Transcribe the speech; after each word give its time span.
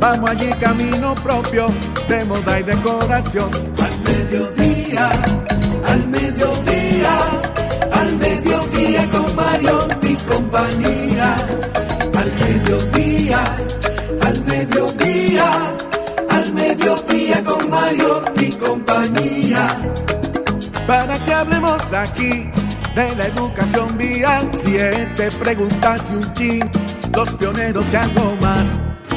Vamos 0.00 0.30
allí 0.30 0.48
camino 0.60 1.14
propio 1.14 1.66
de 2.08 2.24
moda 2.24 2.60
y 2.60 2.62
decoración. 2.62 3.50
Al 3.78 4.00
mediodía, 4.00 5.08
al 5.86 6.06
mediodía, 6.08 7.18
al 7.92 8.16
mediodía 8.16 9.08
con 9.10 9.36
Mario 9.36 9.78
y 10.02 10.14
compañía. 10.16 11.36
Al 12.14 12.32
mediodía, 12.44 13.44
al 14.26 14.44
mediodía, 14.44 15.50
al 16.30 16.52
mediodía 16.52 17.44
con 17.44 17.70
Mario 17.70 18.22
y 18.40 18.52
compañía 18.52 19.68
para 20.86 21.18
que 21.18 21.32
hablemos 21.32 21.92
aquí 21.92 22.48
de 22.94 23.16
la 23.16 23.26
educación 23.26 23.98
vial. 23.98 24.48
Siete 24.52 25.28
preguntas 25.42 26.02
y 26.10 26.14
un 26.14 26.32
chin, 26.34 26.70
los 27.14 27.30
pioneros 27.36 27.84
y 27.92 27.96
algo 27.96 28.36
más. 28.40 28.74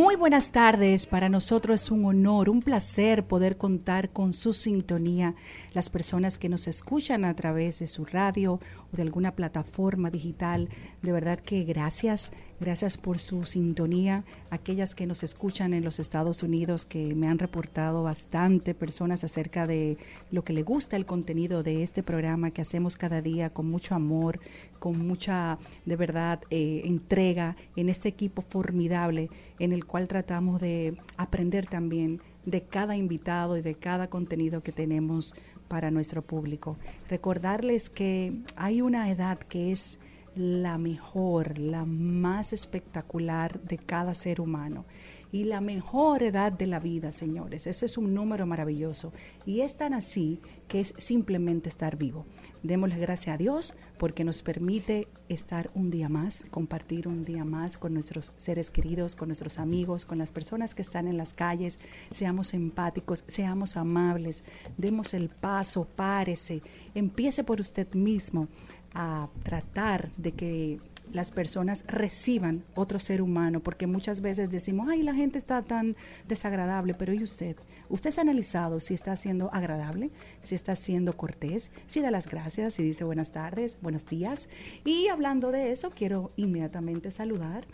Muy 0.00 0.16
buenas 0.16 0.50
tardes. 0.50 1.06
Para 1.06 1.28
nosotros 1.28 1.82
es 1.82 1.90
un 1.90 2.06
honor, 2.06 2.48
un 2.48 2.62
placer 2.62 3.26
poder 3.26 3.58
contar 3.58 4.08
con 4.08 4.32
su 4.32 4.54
sintonía. 4.54 5.34
Las 5.74 5.90
personas 5.90 6.38
que 6.38 6.48
nos 6.48 6.68
escuchan 6.68 7.26
a 7.26 7.36
través 7.36 7.80
de 7.80 7.86
su 7.86 8.06
radio 8.06 8.60
de 8.92 9.02
alguna 9.02 9.34
plataforma 9.34 10.10
digital, 10.10 10.68
de 11.02 11.12
verdad 11.12 11.38
que 11.38 11.64
gracias. 11.64 12.32
Gracias 12.60 12.98
por 12.98 13.18
su 13.18 13.44
sintonía. 13.44 14.22
Aquellas 14.50 14.94
que 14.94 15.06
nos 15.06 15.22
escuchan 15.22 15.72
en 15.72 15.82
los 15.82 15.98
Estados 15.98 16.42
Unidos, 16.42 16.84
que 16.84 17.14
me 17.14 17.26
han 17.26 17.38
reportado 17.38 18.02
bastante 18.02 18.74
personas 18.74 19.24
acerca 19.24 19.66
de 19.66 19.96
lo 20.30 20.44
que 20.44 20.52
le 20.52 20.62
gusta 20.62 20.96
el 20.96 21.06
contenido 21.06 21.62
de 21.62 21.82
este 21.82 22.02
programa 22.02 22.50
que 22.50 22.60
hacemos 22.60 22.98
cada 22.98 23.22
día 23.22 23.48
con 23.48 23.66
mucho 23.70 23.94
amor, 23.94 24.40
con 24.78 25.06
mucha, 25.06 25.58
de 25.86 25.96
verdad, 25.96 26.40
eh, 26.50 26.82
entrega 26.84 27.56
en 27.76 27.88
este 27.88 28.10
equipo 28.10 28.42
formidable 28.42 29.30
en 29.58 29.72
el 29.72 29.86
cual 29.86 30.06
tratamos 30.06 30.60
de 30.60 30.96
aprender 31.16 31.66
también 31.66 32.20
de 32.44 32.62
cada 32.62 32.96
invitado 32.96 33.56
y 33.56 33.62
de 33.62 33.74
cada 33.74 34.08
contenido 34.08 34.62
que 34.62 34.72
tenemos 34.72 35.34
para 35.70 35.92
nuestro 35.92 36.20
público. 36.20 36.76
Recordarles 37.08 37.90
que 37.90 38.32
hay 38.56 38.82
una 38.82 39.08
edad 39.08 39.38
que 39.38 39.70
es 39.70 40.00
la 40.34 40.78
mejor, 40.78 41.58
la 41.58 41.84
más 41.84 42.52
espectacular 42.52 43.60
de 43.60 43.78
cada 43.78 44.16
ser 44.16 44.40
humano 44.40 44.84
y 45.32 45.44
la 45.44 45.60
mejor 45.60 46.22
edad 46.22 46.52
de 46.52 46.66
la 46.66 46.80
vida, 46.80 47.12
señores. 47.12 47.66
Ese 47.66 47.86
es 47.86 47.98
un 47.98 48.14
número 48.14 48.46
maravilloso. 48.46 49.12
Y 49.46 49.60
es 49.60 49.76
tan 49.76 49.94
así 49.94 50.40
que 50.68 50.80
es 50.80 50.94
simplemente 50.96 51.68
estar 51.68 51.96
vivo. 51.96 52.26
Démosle 52.62 52.98
gracias 52.98 53.34
a 53.34 53.38
Dios 53.38 53.76
porque 53.98 54.24
nos 54.24 54.42
permite 54.42 55.06
estar 55.28 55.70
un 55.74 55.90
día 55.90 56.08
más, 56.08 56.46
compartir 56.50 57.08
un 57.08 57.24
día 57.24 57.44
más 57.44 57.76
con 57.76 57.94
nuestros 57.94 58.32
seres 58.36 58.70
queridos, 58.70 59.16
con 59.16 59.28
nuestros 59.28 59.58
amigos, 59.58 60.04
con 60.04 60.18
las 60.18 60.32
personas 60.32 60.74
que 60.74 60.82
están 60.82 61.06
en 61.06 61.16
las 61.16 61.34
calles. 61.34 61.80
Seamos 62.10 62.54
empáticos, 62.54 63.24
seamos 63.26 63.76
amables, 63.76 64.44
demos 64.76 65.14
el 65.14 65.28
paso, 65.28 65.86
párese, 65.96 66.62
empiece 66.94 67.44
por 67.44 67.60
usted 67.60 67.92
mismo 67.94 68.48
a 68.94 69.28
tratar 69.42 70.10
de 70.16 70.32
que 70.32 70.80
las 71.12 71.30
personas 71.32 71.84
reciban 71.86 72.64
otro 72.74 72.98
ser 72.98 73.22
humano, 73.22 73.60
porque 73.60 73.86
muchas 73.86 74.20
veces 74.20 74.50
decimos, 74.50 74.88
ay, 74.90 75.02
la 75.02 75.14
gente 75.14 75.38
está 75.38 75.62
tan 75.62 75.96
desagradable, 76.28 76.94
pero 76.94 77.12
¿y 77.12 77.22
usted? 77.22 77.56
¿Usted 77.88 78.10
se 78.10 78.20
ha 78.20 78.22
analizado 78.22 78.80
si 78.80 78.94
está 78.94 79.16
siendo 79.16 79.52
agradable, 79.52 80.10
si 80.40 80.54
está 80.54 80.76
siendo 80.76 81.16
cortés, 81.16 81.72
si 81.86 82.00
da 82.00 82.10
las 82.10 82.28
gracias, 82.28 82.74
si 82.74 82.82
dice 82.82 83.04
buenas 83.04 83.32
tardes, 83.32 83.78
buenos 83.82 84.06
días? 84.06 84.48
Y 84.84 85.08
hablando 85.08 85.50
de 85.50 85.72
eso, 85.72 85.90
quiero 85.90 86.30
inmediatamente 86.36 87.10
saludar 87.10 87.66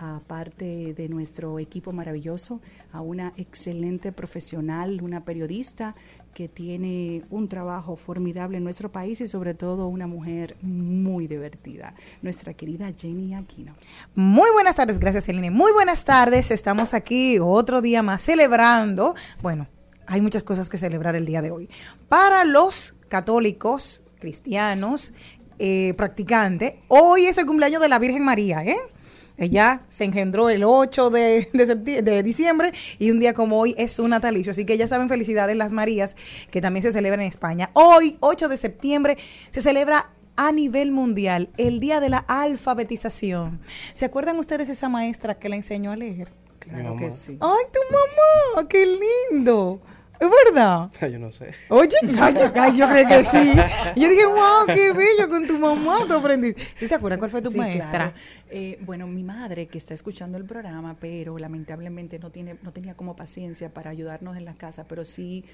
a 0.00 0.18
parte 0.26 0.94
de 0.94 1.08
nuestro 1.10 1.58
equipo 1.58 1.92
maravilloso, 1.92 2.60
a 2.90 3.02
una 3.02 3.34
excelente 3.36 4.12
profesional, 4.12 5.02
una 5.02 5.24
periodista 5.26 5.94
que 6.32 6.48
tiene 6.48 7.22
un 7.28 7.48
trabajo 7.48 7.96
formidable 7.96 8.56
en 8.56 8.64
nuestro 8.64 8.90
país 8.90 9.20
y 9.20 9.26
sobre 9.26 9.52
todo 9.52 9.88
una 9.88 10.06
mujer 10.06 10.56
muy 10.62 11.26
divertida, 11.26 11.94
nuestra 12.22 12.54
querida 12.54 12.90
Jenny 12.96 13.34
Aquino. 13.34 13.74
Muy 14.14 14.50
buenas 14.52 14.76
tardes, 14.76 14.98
gracias 14.98 15.26
Celine. 15.26 15.50
Muy 15.50 15.72
buenas 15.72 16.04
tardes, 16.04 16.50
estamos 16.50 16.94
aquí 16.94 17.38
otro 17.38 17.82
día 17.82 18.02
más 18.02 18.22
celebrando, 18.22 19.14
bueno, 19.42 19.66
hay 20.06 20.22
muchas 20.22 20.42
cosas 20.42 20.70
que 20.70 20.78
celebrar 20.78 21.14
el 21.14 21.26
día 21.26 21.42
de 21.42 21.50
hoy. 21.50 21.68
Para 22.08 22.44
los 22.44 22.96
católicos, 23.08 24.02
cristianos, 24.18 25.12
eh, 25.58 25.92
practicantes, 25.98 26.76
hoy 26.88 27.26
es 27.26 27.36
el 27.36 27.44
cumpleaños 27.44 27.82
de 27.82 27.88
la 27.90 27.98
Virgen 27.98 28.24
María, 28.24 28.64
¿eh? 28.64 28.78
Ella 29.36 29.82
se 29.88 30.04
engendró 30.04 30.50
el 30.50 30.64
8 30.64 31.10
de, 31.10 31.48
de, 31.52 32.22
diciembre 32.22 32.72
y 32.98 33.10
un 33.10 33.20
día 33.20 33.32
como 33.32 33.58
hoy 33.58 33.74
es 33.78 33.92
su 33.92 34.06
natalicio. 34.06 34.52
Así 34.52 34.64
que 34.64 34.76
ya 34.76 34.88
saben, 34.88 35.08
felicidades 35.08 35.56
las 35.56 35.72
Marías, 35.72 36.16
que 36.50 36.60
también 36.60 36.82
se 36.82 36.92
celebra 36.92 37.22
en 37.22 37.28
España. 37.28 37.70
Hoy, 37.72 38.16
8 38.20 38.48
de 38.48 38.56
septiembre, 38.56 39.18
se 39.50 39.60
celebra 39.60 40.10
a 40.36 40.52
nivel 40.52 40.90
mundial 40.92 41.50
el 41.56 41.80
Día 41.80 42.00
de 42.00 42.08
la 42.08 42.18
Alfabetización. 42.18 43.60
¿Se 43.92 44.04
acuerdan 44.04 44.38
ustedes 44.38 44.68
esa 44.68 44.88
maestra 44.88 45.38
que 45.38 45.48
la 45.48 45.56
enseñó 45.56 45.92
a 45.92 45.96
leer? 45.96 46.28
Claro 46.58 46.96
que 46.96 47.10
sí. 47.10 47.38
¡Ay, 47.40 47.64
tu 47.72 47.80
mamá! 47.90 48.68
¡Qué 48.68 48.86
lindo! 49.30 49.80
¿Es 50.20 50.28
verdad? 50.44 50.90
Yo 51.10 51.18
no 51.18 51.32
sé. 51.32 51.52
Oye, 51.70 51.96
ay, 52.20 52.34
ay, 52.54 52.76
yo 52.76 52.86
creo 52.88 53.08
que 53.08 53.24
sí. 53.24 53.52
Yo 53.96 54.08
dije, 54.08 54.26
wow, 54.26 54.66
qué 54.66 54.92
bello 54.92 55.28
con 55.30 55.46
tu 55.46 55.58
mamá 55.58 56.00
tú 56.06 56.12
aprendiste. 56.14 56.62
¿Sí 56.76 56.88
¿Te 56.88 56.94
acuerdas 56.94 57.18
cuál 57.18 57.30
fue 57.30 57.40
tu 57.40 57.50
Sí, 57.50 57.56
maestra? 57.56 58.12
claro. 58.12 58.12
Eh, 58.50 58.78
bueno, 58.84 59.06
mi 59.06 59.22
madre 59.24 59.66
que 59.68 59.78
está 59.78 59.94
escuchando 59.94 60.36
el 60.36 60.44
programa, 60.44 60.96
pero 61.00 61.38
lamentablemente 61.38 62.18
no 62.18 62.30
tiene, 62.30 62.56
no 62.62 62.70
tenía 62.72 62.94
como 62.94 63.16
paciencia 63.16 63.72
para 63.72 63.90
ayudarnos 63.90 64.36
en 64.36 64.44
la 64.44 64.54
casa, 64.54 64.86
pero 64.86 65.04
sí 65.04 65.44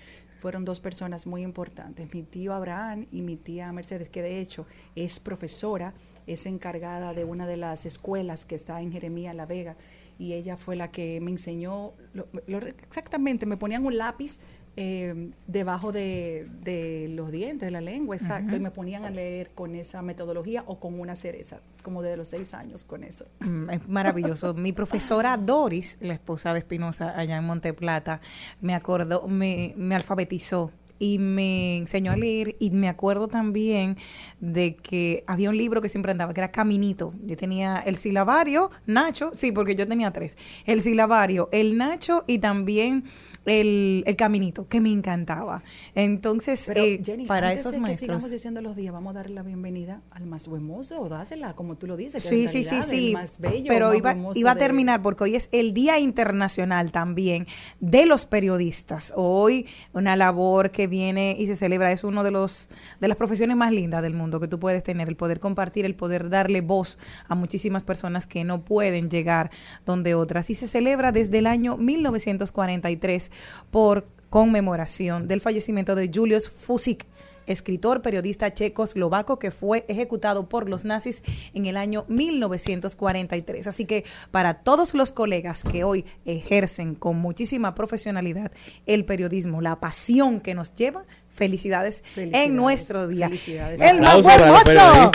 fueron 0.41 0.65
dos 0.65 0.81
personas 0.81 1.27
muy 1.27 1.43
importantes, 1.43 2.13
mi 2.13 2.23
tío 2.23 2.53
Abraham 2.53 3.07
y 3.13 3.23
mi 3.23 3.37
tía 3.37 3.71
Mercedes, 3.73 4.09
que 4.11 4.21
de 4.23 4.39
hecho 4.41 4.67
es 4.95 5.21
profesora, 5.21 5.95
es 6.27 6.45
encargada 6.47 7.15
de 7.15 7.25
una 7.25 7.47
de 7.47 7.57
las 7.57 7.87
escuelas 7.87 8.45
que 8.45 8.55
está 8.55 8.81
en 8.83 8.91
Jeremía 8.93 9.33
La 9.33 9.47
Vega, 9.47 9.77
y 10.19 10.33
ella 10.33 10.57
fue 10.57 10.77
la 10.77 10.91
que 10.91 11.21
me 11.21 11.31
enseñó 11.31 11.93
lo- 12.15 12.27
lo- 12.47 12.67
exactamente, 12.67 13.45
me 13.47 13.57
ponían 13.59 13.85
un 13.85 13.97
lápiz 13.99 14.41
eh, 14.77 15.31
debajo 15.47 15.91
de, 15.91 16.47
de 16.63 17.09
los 17.11 17.31
dientes, 17.31 17.67
de 17.67 17.71
la 17.71 17.81
lengua, 17.81 18.15
exacto, 18.17 18.57
y 18.57 18.61
me 18.61 18.71
ponían 18.71 19.05
a 19.07 19.11
leer 19.11 19.51
con 19.55 19.75
esa 19.75 20.03
metodología 20.03 20.65
o 20.67 20.79
con 20.79 21.01
una 21.01 21.15
cereza, 21.15 21.61
como 21.83 22.03
desde 22.03 22.17
los 22.19 22.29
seis 22.29 22.53
años 22.55 22.85
con 22.85 23.03
eso. 23.03 23.27
Mm, 23.41 23.71
Es 23.71 23.89
maravilloso. 23.89 24.53
Mi 24.55 24.73
profesora 24.73 25.37
Doris, 25.37 25.97
la 26.01 26.15
esposa 26.15 26.53
de 26.53 26.59
Espinosa 26.59 27.19
allá 27.19 27.37
en 27.39 27.45
Monteplata, 27.45 28.21
me 28.61 28.75
acordó, 28.75 29.27
me, 29.29 29.73
me 29.77 29.95
alfabetizó 29.95 30.71
y 30.99 31.19
me 31.19 31.77
enseñó 31.77 32.13
a 32.13 32.17
leer 32.17 32.57
y 32.59 32.71
me 32.71 32.89
acuerdo 32.89 33.29
también 33.29 33.97
de 34.41 34.77
que 34.77 35.25
había 35.27 35.51
un 35.51 35.57
libro 35.57 35.81
que 35.83 35.89
siempre 35.89 36.13
andaba, 36.13 36.33
que 36.35 36.41
era 36.41 36.51
Caminito. 36.53 37.13
Yo 37.25 37.37
tenía 37.37 37.79
el 37.79 37.97
silabario, 37.97 38.71
Nacho, 38.87 39.31
sí, 39.35 39.53
porque 39.53 39.75
yo 39.75 39.87
tenía 39.87 40.11
tres. 40.11 40.37
El 40.65 40.83
silabario, 40.83 41.49
el 41.53 41.77
Nacho 41.77 42.25
y 42.27 42.39
también 42.39 43.05
el, 43.47 44.03
el 44.07 44.17
Caminito, 44.17 44.67
que 44.69 44.81
me 44.81 44.91
encantaba. 44.91 45.63
Entonces, 45.95 46.65
Pero 46.67 46.83
eh, 46.83 47.01
Jenny, 47.05 47.27
para 47.27 47.53
esos 47.53 47.75
que 47.75 47.81
maestros... 47.81 48.01
sigamos 48.01 48.31
diciendo 48.31 48.61
los 48.61 48.75
días, 48.77 48.93
vamos 48.93 49.11
a 49.11 49.15
darle 49.19 49.35
la 49.37 49.43
bienvenida 49.43 50.03
al 50.11 50.27
más 50.27 50.49
buen 50.49 50.65
mozo 50.65 51.01
o 51.01 51.09
dásela, 51.09 51.55
como 51.55 51.77
tú 51.77 51.87
lo 51.87 51.97
dices. 51.97 52.23
que 52.23 52.29
Sí, 52.29 52.49
sí, 52.49 52.65
sí, 52.65 52.83
sí. 52.83 53.13
Más 53.13 53.39
bello, 53.39 53.67
pero 53.69 53.89
más 53.89 53.97
iba, 53.97 54.17
iba 54.35 54.51
a 54.51 54.55
de- 54.55 54.61
terminar 54.61 55.01
porque 55.03 55.25
hoy 55.25 55.37
es 55.37 55.49
el 55.53 55.73
Día 55.75 55.99
Internacional 55.99 56.91
también 56.93 57.47
de 57.81 58.07
los 58.07 58.27
periodistas. 58.27 59.13
Hoy 59.17 59.67
una 59.93 60.17
labor 60.17 60.71
que 60.71 60.86
viene 60.87 61.37
y 61.39 61.47
se 61.47 61.57
celebra 61.57 61.93
es 61.93 62.05
uno 62.05 62.25
de 62.25 62.31
los 62.31 62.69
de 63.01 63.09
las 63.09 63.17
profesiones 63.17 63.57
más 63.57 63.73
lindas 63.73 64.03
del 64.03 64.15
mundo 64.15 64.41
que 64.41 64.49
tú 64.49 64.59
puedes 64.59 64.83
tener, 64.83 65.09
el 65.09 65.17
poder 65.17 65.41
compartir, 65.41 65.85
el 65.85 65.95
poder 65.95 66.29
darle 66.31 66.61
voz 66.61 66.99
a 67.29 67.35
muchísimas 67.35 67.85
personas 67.85 68.27
que 68.27 68.45
no 68.45 68.65
pueden 68.65 69.11
llegar 69.11 69.51
donde 69.85 70.15
otras. 70.15 70.51
Y 70.51 70.55
se 70.55 70.69
celebra 70.69 71.13
desde 71.13 71.39
el 71.39 71.47
año 71.47 71.77
1943 71.77 73.31
por 73.71 74.07
conmemoración 74.31 75.29
del 75.29 75.41
fallecimiento 75.41 75.95
de 75.95 76.11
Julius 76.13 76.49
Fusik, 76.49 77.07
escritor, 77.47 78.03
periodista 78.03 78.53
checoslovaco 78.53 79.39
que 79.39 79.51
fue 79.51 79.85
ejecutado 79.89 80.49
por 80.49 80.69
los 80.69 80.85
nazis 80.85 81.23
en 81.55 81.67
el 81.67 81.77
año 81.77 82.05
1943. 82.09 83.67
Así 83.67 83.85
que 83.85 84.05
para 84.31 84.55
todos 84.55 84.95
los 84.95 85.13
colegas 85.13 85.65
que 85.65 85.85
hoy 85.85 86.05
ejercen 86.25 86.95
con 86.95 87.17
muchísima 87.17 87.75
profesionalidad 87.75 88.53
el 88.87 89.05
periodismo, 89.05 89.61
la 89.61 89.81
pasión 89.81 90.41
que 90.41 90.55
nos 90.55 90.75
lleva, 90.75 91.05
felicidades, 91.37 92.03
Felicidades, 92.15 92.49
en 92.49 92.57
nuestro 92.57 93.07
día. 93.09 93.27
felicidades. 93.27 93.81
El 93.81 94.01
más 94.01 94.23
buen 94.25 94.49
mozo. 94.49 95.11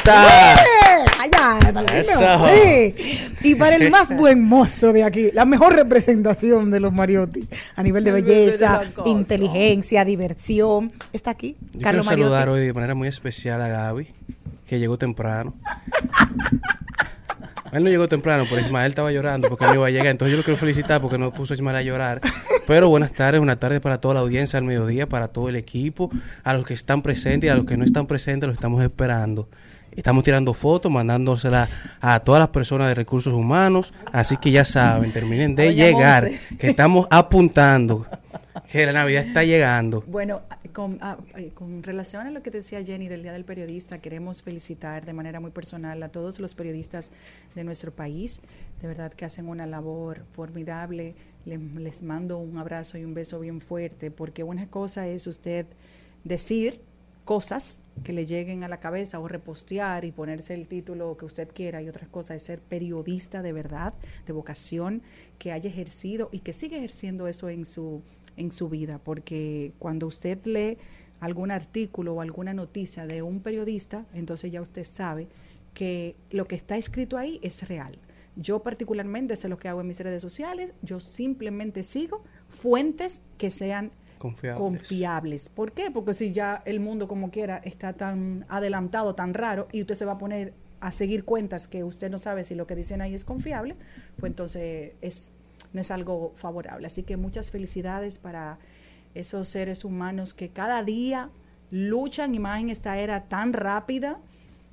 Eso. 1.94 2.48
sí. 2.48 2.96
Y 3.42 3.56
para 3.56 3.76
el 3.76 3.90
más 3.90 4.16
buen 4.16 4.42
mozo 4.44 4.94
de 4.94 5.04
aquí, 5.04 5.32
la 5.34 5.46
mejor 5.46 5.76
representación 5.76 6.70
de 6.72 6.80
los 6.80 6.94
Mariotti 6.94 7.48
a 7.76 7.84
nivel 7.84 8.04
de 8.04 8.12
belleza, 8.12 8.82
inteligencia, 9.06 10.06
diversión, 10.06 10.92
está 11.12 11.32
aquí. 11.32 11.58
Yo 11.74 11.82
Carlos 11.82 12.08
quiero 12.08 12.24
saludar 12.24 12.48
Mariotti. 12.48 12.62
hoy 12.62 12.68
de 12.68 12.74
manera 12.74 12.96
muy 12.96 13.08
especial 13.08 13.62
a 13.62 13.68
Gaby, 13.68 14.08
que 14.68 14.80
llegó 14.80 14.98
temprano. 14.98 15.54
Él 17.72 17.84
no 17.84 17.90
llegó 17.90 18.08
temprano, 18.08 18.46
pero 18.50 18.60
Ismael 18.60 18.90
estaba 18.90 19.12
llorando 19.12 19.48
porque 19.48 19.66
no 19.66 19.74
iba 19.76 19.88
a 19.88 19.90
llegar. 19.90 20.08
Entonces 20.08 20.32
yo 20.32 20.38
lo 20.38 20.44
quiero 20.44 20.58
felicitar 20.58 21.02
porque 21.02 21.18
no 21.18 21.32
puso 21.32 21.54
a 21.54 21.56
Ismael 21.56 21.78
a 21.78 21.82
llorar. 21.82 22.22
Pero 22.68 22.90
buenas 22.90 23.14
tardes, 23.14 23.40
buenas 23.40 23.60
tardes 23.60 23.80
para 23.80 24.00
toda 24.00 24.16
la 24.16 24.20
audiencia 24.20 24.58
al 24.58 24.66
mediodía, 24.66 25.08
para 25.08 25.30
todo 25.30 25.50
el 25.50 25.56
equipo, 25.56 26.10
a 26.44 26.54
los 26.54 26.66
que 26.66 26.74
están 26.74 27.02
presentes 27.02 27.48
y 27.48 27.50
a 27.50 27.56
los 27.56 27.66
que 27.66 27.78
no 27.78 27.86
están 27.86 28.08
presentes, 28.08 28.48
los 28.48 28.56
estamos 28.56 28.84
esperando. 28.84 29.50
Estamos 29.96 30.24
tirando 30.24 30.54
fotos, 30.54 30.92
mandándoselas 30.92 31.70
a 32.00 32.20
todas 32.22 32.40
las 32.40 32.50
personas 32.50 32.88
de 32.88 32.96
recursos 32.96 33.34
humanos. 33.34 33.94
Así 34.12 34.38
que 34.38 34.52
ya 34.52 34.64
saben, 34.64 35.12
terminen 35.12 35.56
de 35.56 35.74
llegar, 35.74 36.30
que 36.60 36.70
estamos 36.70 37.08
apuntando 37.10 38.06
que 38.72 38.86
la 38.86 38.94
Navidad 38.94 39.26
está 39.26 39.44
llegando. 39.44 40.04
Bueno, 40.08 40.42
con, 40.72 40.98
ah, 41.02 41.18
eh, 41.36 41.52
con 41.54 41.84
relación 41.84 42.28
a 42.28 42.32
lo 42.32 42.42
que 42.44 42.52
decía 42.52 42.84
Jenny 42.84 43.08
del 43.08 43.22
Día 43.24 43.32
del 43.34 43.46
Periodista, 43.46 44.00
queremos 44.00 44.42
felicitar 44.44 45.06
de 45.06 45.14
manera 45.14 45.40
muy 45.40 45.52
personal 45.52 46.02
a 46.04 46.10
todos 46.10 46.40
los 46.40 46.56
periodistas 46.56 47.12
de 47.56 47.64
nuestro 47.64 47.92
país. 47.94 48.42
De 48.82 48.88
verdad 48.88 49.14
que 49.14 49.26
hacen 49.26 49.48
una 49.48 49.66
labor 49.66 50.26
formidable. 50.34 51.16
Le- 51.46 51.58
les 51.58 52.04
mando 52.04 52.38
un 52.38 52.58
abrazo 52.58 52.98
y 52.98 53.06
un 53.06 53.14
beso 53.14 53.40
bien 53.40 53.62
fuerte, 53.62 54.12
porque 54.12 54.44
una 54.44 54.68
cosa 54.68 55.08
es 55.08 55.28
usted 55.28 55.66
decir 56.24 56.80
cosas 57.26 57.82
que 58.04 58.14
le 58.14 58.26
lleguen 58.26 58.64
a 58.64 58.68
la 58.68 58.80
cabeza 58.80 59.20
o 59.20 59.28
repostear 59.28 60.06
y 60.06 60.12
ponerse 60.12 60.54
el 60.54 60.68
título 60.68 61.18
que 61.18 61.26
usted 61.26 61.48
quiera 61.54 61.82
y 61.82 61.88
otra 61.88 62.08
cosa 62.08 62.36
es 62.36 62.44
ser 62.44 62.60
periodista 62.60 63.42
de 63.42 63.54
verdad, 63.54 63.94
de 64.26 64.34
vocación, 64.34 65.02
que 65.38 65.52
haya 65.52 65.70
ejercido 65.70 66.30
y 66.32 66.40
que 66.40 66.52
siga 66.54 66.78
ejerciendo 66.78 67.28
eso 67.28 67.50
en 67.50 67.64
su, 67.66 68.02
en 68.42 68.52
su 68.52 68.68
vida, 68.68 69.00
porque 69.04 69.72
cuando 69.80 70.08
usted 70.08 70.44
lee 70.46 70.78
algún 71.20 71.52
artículo 71.52 72.16
o 72.16 72.22
alguna 72.22 72.54
noticia 72.54 73.06
de 73.06 73.22
un 73.22 73.40
periodista, 73.42 74.06
entonces 74.14 74.52
ya 74.52 74.60
usted 74.60 74.84
sabe 74.84 75.28
que 75.74 76.16
lo 76.32 76.48
que 76.48 76.56
está 76.56 76.76
escrito 76.78 77.18
ahí 77.18 77.40
es 77.44 77.68
real. 77.68 77.98
Yo 78.36 78.64
particularmente 78.64 79.36
sé 79.36 79.48
lo 79.48 79.58
que 79.58 79.68
hago 79.68 79.82
en 79.82 79.88
mis 79.88 80.00
redes 80.00 80.22
sociales, 80.22 80.74
yo 80.82 81.00
simplemente 81.00 81.84
sigo 81.84 82.24
fuentes 82.50 83.22
que 83.38 83.50
sean 83.50 83.92
Confiables. 84.18 84.60
confiables. 84.60 85.50
¿Por 85.50 85.72
qué? 85.72 85.90
Porque 85.92 86.14
si 86.14 86.32
ya 86.32 86.62
el 86.66 86.80
mundo 86.80 87.08
como 87.08 87.32
quiera 87.32 87.58
está 87.58 87.94
tan 87.94 88.46
adelantado, 88.50 89.16
tan 89.16 89.34
raro, 89.34 89.68
y 89.72 89.82
usted 89.82 89.96
se 89.96 90.06
va 90.06 90.14
a 90.14 90.18
poner 90.18 90.54
a 90.80 90.92
seguir 90.92 91.24
cuentas 91.24 91.68
que 91.68 91.84
usted 91.84 92.10
no 92.10 92.18
sabe 92.18 92.44
si 92.44 92.56
lo 92.56 92.66
que 92.68 92.76
dicen 92.76 93.02
ahí 93.02 93.14
es 93.14 93.24
confiable, 93.24 93.76
pues 94.18 94.32
entonces 94.32 94.94
es, 95.02 95.32
no 95.74 95.82
es 95.82 95.92
algo 95.92 96.34
favorable. 96.36 96.88
Así 96.88 97.04
que 97.04 97.18
muchas 97.18 97.52
felicidades 97.52 98.18
para 98.18 98.60
esos 99.14 99.48
seres 99.48 99.84
humanos 99.86 100.34
que 100.34 100.50
cada 100.50 100.84
día 100.84 101.30
luchan 101.70 102.36
y 102.36 102.40
más 102.40 102.62
en 102.62 102.70
esta 102.70 103.00
era 103.00 103.28
tan 103.28 103.54
rápida 103.54 104.20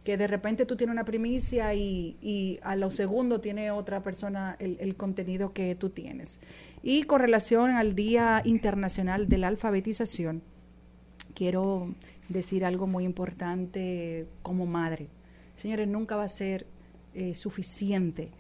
que 0.04 0.16
de 0.16 0.26
repente 0.26 0.64
tú 0.64 0.76
tienes 0.76 0.92
una 0.94 1.04
primicia 1.04 1.74
y, 1.74 2.16
y 2.22 2.58
a 2.62 2.76
lo 2.76 2.90
segundo 2.90 3.40
tiene 3.40 3.70
otra 3.70 4.02
persona 4.02 4.56
el, 4.58 4.78
el 4.80 4.96
contenido 4.96 5.52
que 5.52 5.74
tú 5.74 5.90
tienes. 5.90 6.40
Y 6.82 7.02
con 7.02 7.20
relación 7.20 7.72
al 7.72 7.94
Día 7.94 8.40
Internacional 8.44 9.28
de 9.28 9.38
la 9.38 9.48
Alfabetización, 9.48 10.42
quiero 11.34 11.94
decir 12.28 12.64
algo 12.64 12.86
muy 12.86 13.04
importante 13.04 14.26
como 14.42 14.66
madre. 14.66 15.08
Señores, 15.54 15.88
nunca 15.88 16.16
va 16.16 16.24
a 16.24 16.28
ser 16.28 16.66
eh, 17.14 17.34
suficiente 17.34 18.30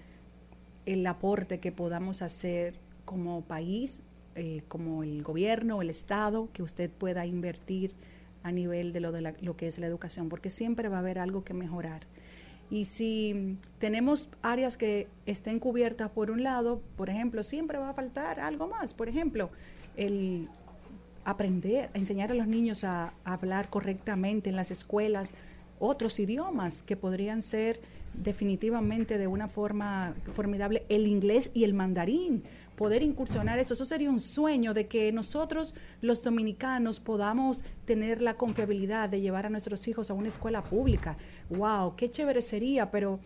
el 0.92 1.06
aporte 1.06 1.60
que 1.60 1.70
podamos 1.70 2.22
hacer 2.22 2.74
como 3.04 3.42
país, 3.42 4.02
eh, 4.34 4.62
como 4.68 5.02
el 5.02 5.22
gobierno, 5.22 5.82
el 5.82 5.90
Estado, 5.90 6.48
que 6.52 6.62
usted 6.62 6.90
pueda 6.90 7.26
invertir 7.26 7.92
a 8.42 8.52
nivel 8.52 8.92
de 8.92 9.00
lo, 9.00 9.12
de 9.12 9.20
la- 9.20 9.34
lo 9.40 9.56
que 9.56 9.66
es 9.66 9.78
la 9.78 9.86
educación, 9.86 10.28
porque 10.28 10.48
siempre 10.50 10.88
va 10.88 10.96
a 10.96 11.00
haber 11.00 11.18
algo 11.18 11.44
que 11.44 11.52
mejorar. 11.54 12.06
Y 12.70 12.84
si 12.84 13.56
tenemos 13.78 14.28
áreas 14.42 14.76
que 14.76 15.08
estén 15.26 15.58
cubiertas 15.58 16.10
por 16.10 16.30
un 16.30 16.42
lado, 16.42 16.80
por 16.96 17.10
ejemplo, 17.10 17.42
siempre 17.42 17.78
va 17.78 17.90
a 17.90 17.94
faltar 17.94 18.40
algo 18.40 18.66
más. 18.68 18.94
Por 18.94 19.08
ejemplo, 19.08 19.50
el 19.96 20.48
aprender, 21.24 21.90
enseñar 21.94 22.30
a 22.30 22.34
los 22.34 22.46
niños 22.46 22.84
a, 22.84 23.12
a 23.24 23.32
hablar 23.34 23.68
correctamente 23.70 24.48
en 24.50 24.56
las 24.56 24.70
escuelas 24.70 25.34
otros 25.80 26.18
idiomas 26.18 26.82
que 26.82 26.96
podrían 26.96 27.42
ser 27.42 27.80
definitivamente 28.22 29.18
de 29.18 29.26
una 29.26 29.48
forma 29.48 30.14
formidable 30.32 30.84
el 30.88 31.06
inglés 31.06 31.50
y 31.54 31.64
el 31.64 31.74
mandarín 31.74 32.42
poder 32.76 33.02
incursionar 33.02 33.58
eso 33.58 33.74
eso 33.74 33.84
sería 33.84 34.10
un 34.10 34.20
sueño 34.20 34.74
de 34.74 34.86
que 34.86 35.10
nosotros 35.12 35.74
los 36.00 36.22
dominicanos 36.22 37.00
podamos 37.00 37.64
tener 37.84 38.20
la 38.22 38.34
confiabilidad 38.34 39.08
de 39.08 39.20
llevar 39.20 39.46
a 39.46 39.50
nuestros 39.50 39.86
hijos 39.88 40.10
a 40.10 40.14
una 40.14 40.28
escuela 40.28 40.62
pública 40.62 41.16
wow 41.50 41.96
qué 41.96 42.10
chévere 42.10 42.42
sería 42.42 42.90
pero 42.90 43.20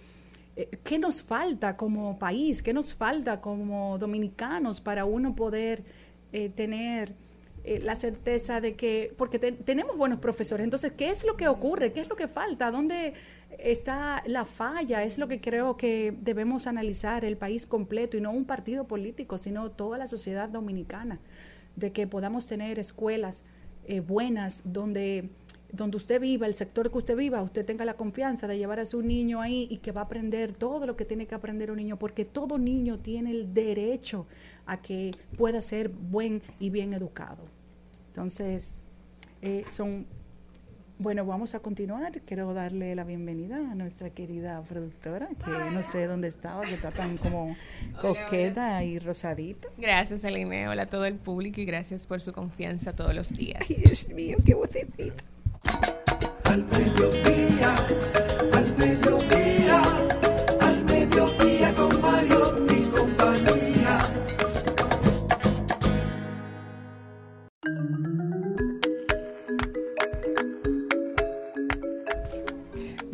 eh, 0.56 0.68
¿qué 0.84 0.98
nos 0.98 1.22
falta 1.22 1.76
como 1.78 2.18
país? 2.18 2.62
¿Qué 2.62 2.74
nos 2.74 2.94
falta 2.94 3.40
como 3.40 3.96
dominicanos 3.98 4.82
para 4.82 5.06
uno 5.06 5.34
poder 5.34 5.82
eh, 6.34 6.50
tener 6.50 7.14
eh, 7.64 7.80
la 7.82 7.94
certeza 7.94 8.60
de 8.60 8.74
que, 8.74 9.14
porque 9.16 9.38
te- 9.38 9.52
tenemos 9.52 9.96
buenos 9.96 10.18
profesores, 10.18 10.64
entonces, 10.64 10.92
¿qué 10.92 11.08
es 11.08 11.24
lo 11.24 11.36
que 11.38 11.48
ocurre? 11.48 11.92
¿Qué 11.94 12.00
es 12.02 12.08
lo 12.10 12.16
que 12.16 12.28
falta? 12.28 12.70
¿Dónde 12.70 13.14
está 13.62 14.22
la 14.26 14.44
falla? 14.44 15.02
Es 15.04 15.18
lo 15.18 15.28
que 15.28 15.40
creo 15.40 15.76
que 15.76 16.14
debemos 16.20 16.66
analizar 16.66 17.24
el 17.24 17.36
país 17.36 17.66
completo 17.66 18.16
y 18.16 18.20
no 18.20 18.30
un 18.30 18.44
partido 18.44 18.86
político, 18.86 19.38
sino 19.38 19.70
toda 19.70 19.98
la 19.98 20.06
sociedad 20.06 20.48
dominicana. 20.48 21.20
de 21.74 21.90
que 21.90 22.06
podamos 22.06 22.46
tener 22.46 22.78
escuelas 22.78 23.44
eh, 23.86 24.00
buenas 24.00 24.62
donde 24.66 25.30
donde 25.72 25.96
usted 25.96 26.20
viva, 26.20 26.46
el 26.46 26.54
sector 26.54 26.90
que 26.90 26.98
usted 26.98 27.16
viva, 27.16 27.42
usted 27.42 27.64
tenga 27.64 27.84
la 27.84 27.94
confianza 27.94 28.46
de 28.46 28.58
llevar 28.58 28.78
a 28.78 28.84
su 28.84 29.02
niño 29.02 29.40
ahí 29.40 29.66
y 29.70 29.78
que 29.78 29.90
va 29.90 30.02
a 30.02 30.04
aprender 30.04 30.52
todo 30.52 30.86
lo 30.86 30.96
que 30.96 31.06
tiene 31.06 31.26
que 31.26 31.34
aprender 31.34 31.70
un 31.70 31.78
niño, 31.78 31.98
porque 31.98 32.26
todo 32.26 32.58
niño 32.58 32.98
tiene 32.98 33.30
el 33.30 33.54
derecho 33.54 34.26
a 34.66 34.82
que 34.82 35.12
pueda 35.36 35.62
ser 35.62 35.88
buen 35.88 36.42
y 36.58 36.68
bien 36.68 36.92
educado. 36.92 37.44
Entonces, 38.08 38.76
eh, 39.40 39.64
son, 39.70 40.06
bueno, 41.02 41.26
vamos 41.26 41.54
a 41.54 41.60
continuar. 41.60 42.20
Quiero 42.20 42.54
darle 42.54 42.94
la 42.94 43.02
bienvenida 43.04 43.56
a 43.56 43.74
nuestra 43.74 44.10
querida 44.10 44.62
productora, 44.62 45.28
que 45.44 45.50
no 45.72 45.82
sé 45.82 46.06
dónde 46.06 46.28
estaba, 46.28 46.60
que 46.60 46.74
está 46.74 46.92
tan 46.92 47.18
como 47.18 47.56
coqueta 48.00 48.82
y 48.84 49.00
rosadita. 49.00 49.68
Gracias, 49.76 50.24
Aline. 50.24 50.68
Hola 50.68 50.84
a 50.84 50.86
todo 50.86 51.04
el 51.04 51.16
público 51.16 51.60
y 51.60 51.64
gracias 51.64 52.06
por 52.06 52.22
su 52.22 52.32
confianza 52.32 52.94
todos 52.94 53.14
los 53.14 53.30
días. 53.30 53.64
Ay, 53.68 53.76
Dios 53.84 54.08
mío, 54.10 54.38
qué 54.46 54.54
vocecita. 54.54 55.24
Al 56.44 56.64
mediodía, 56.64 57.74
al 58.52 58.76
mediodía, 58.76 59.82
al 60.60 60.84
mediodía 60.84 61.74
con 61.74 62.00
Mario 62.00 62.66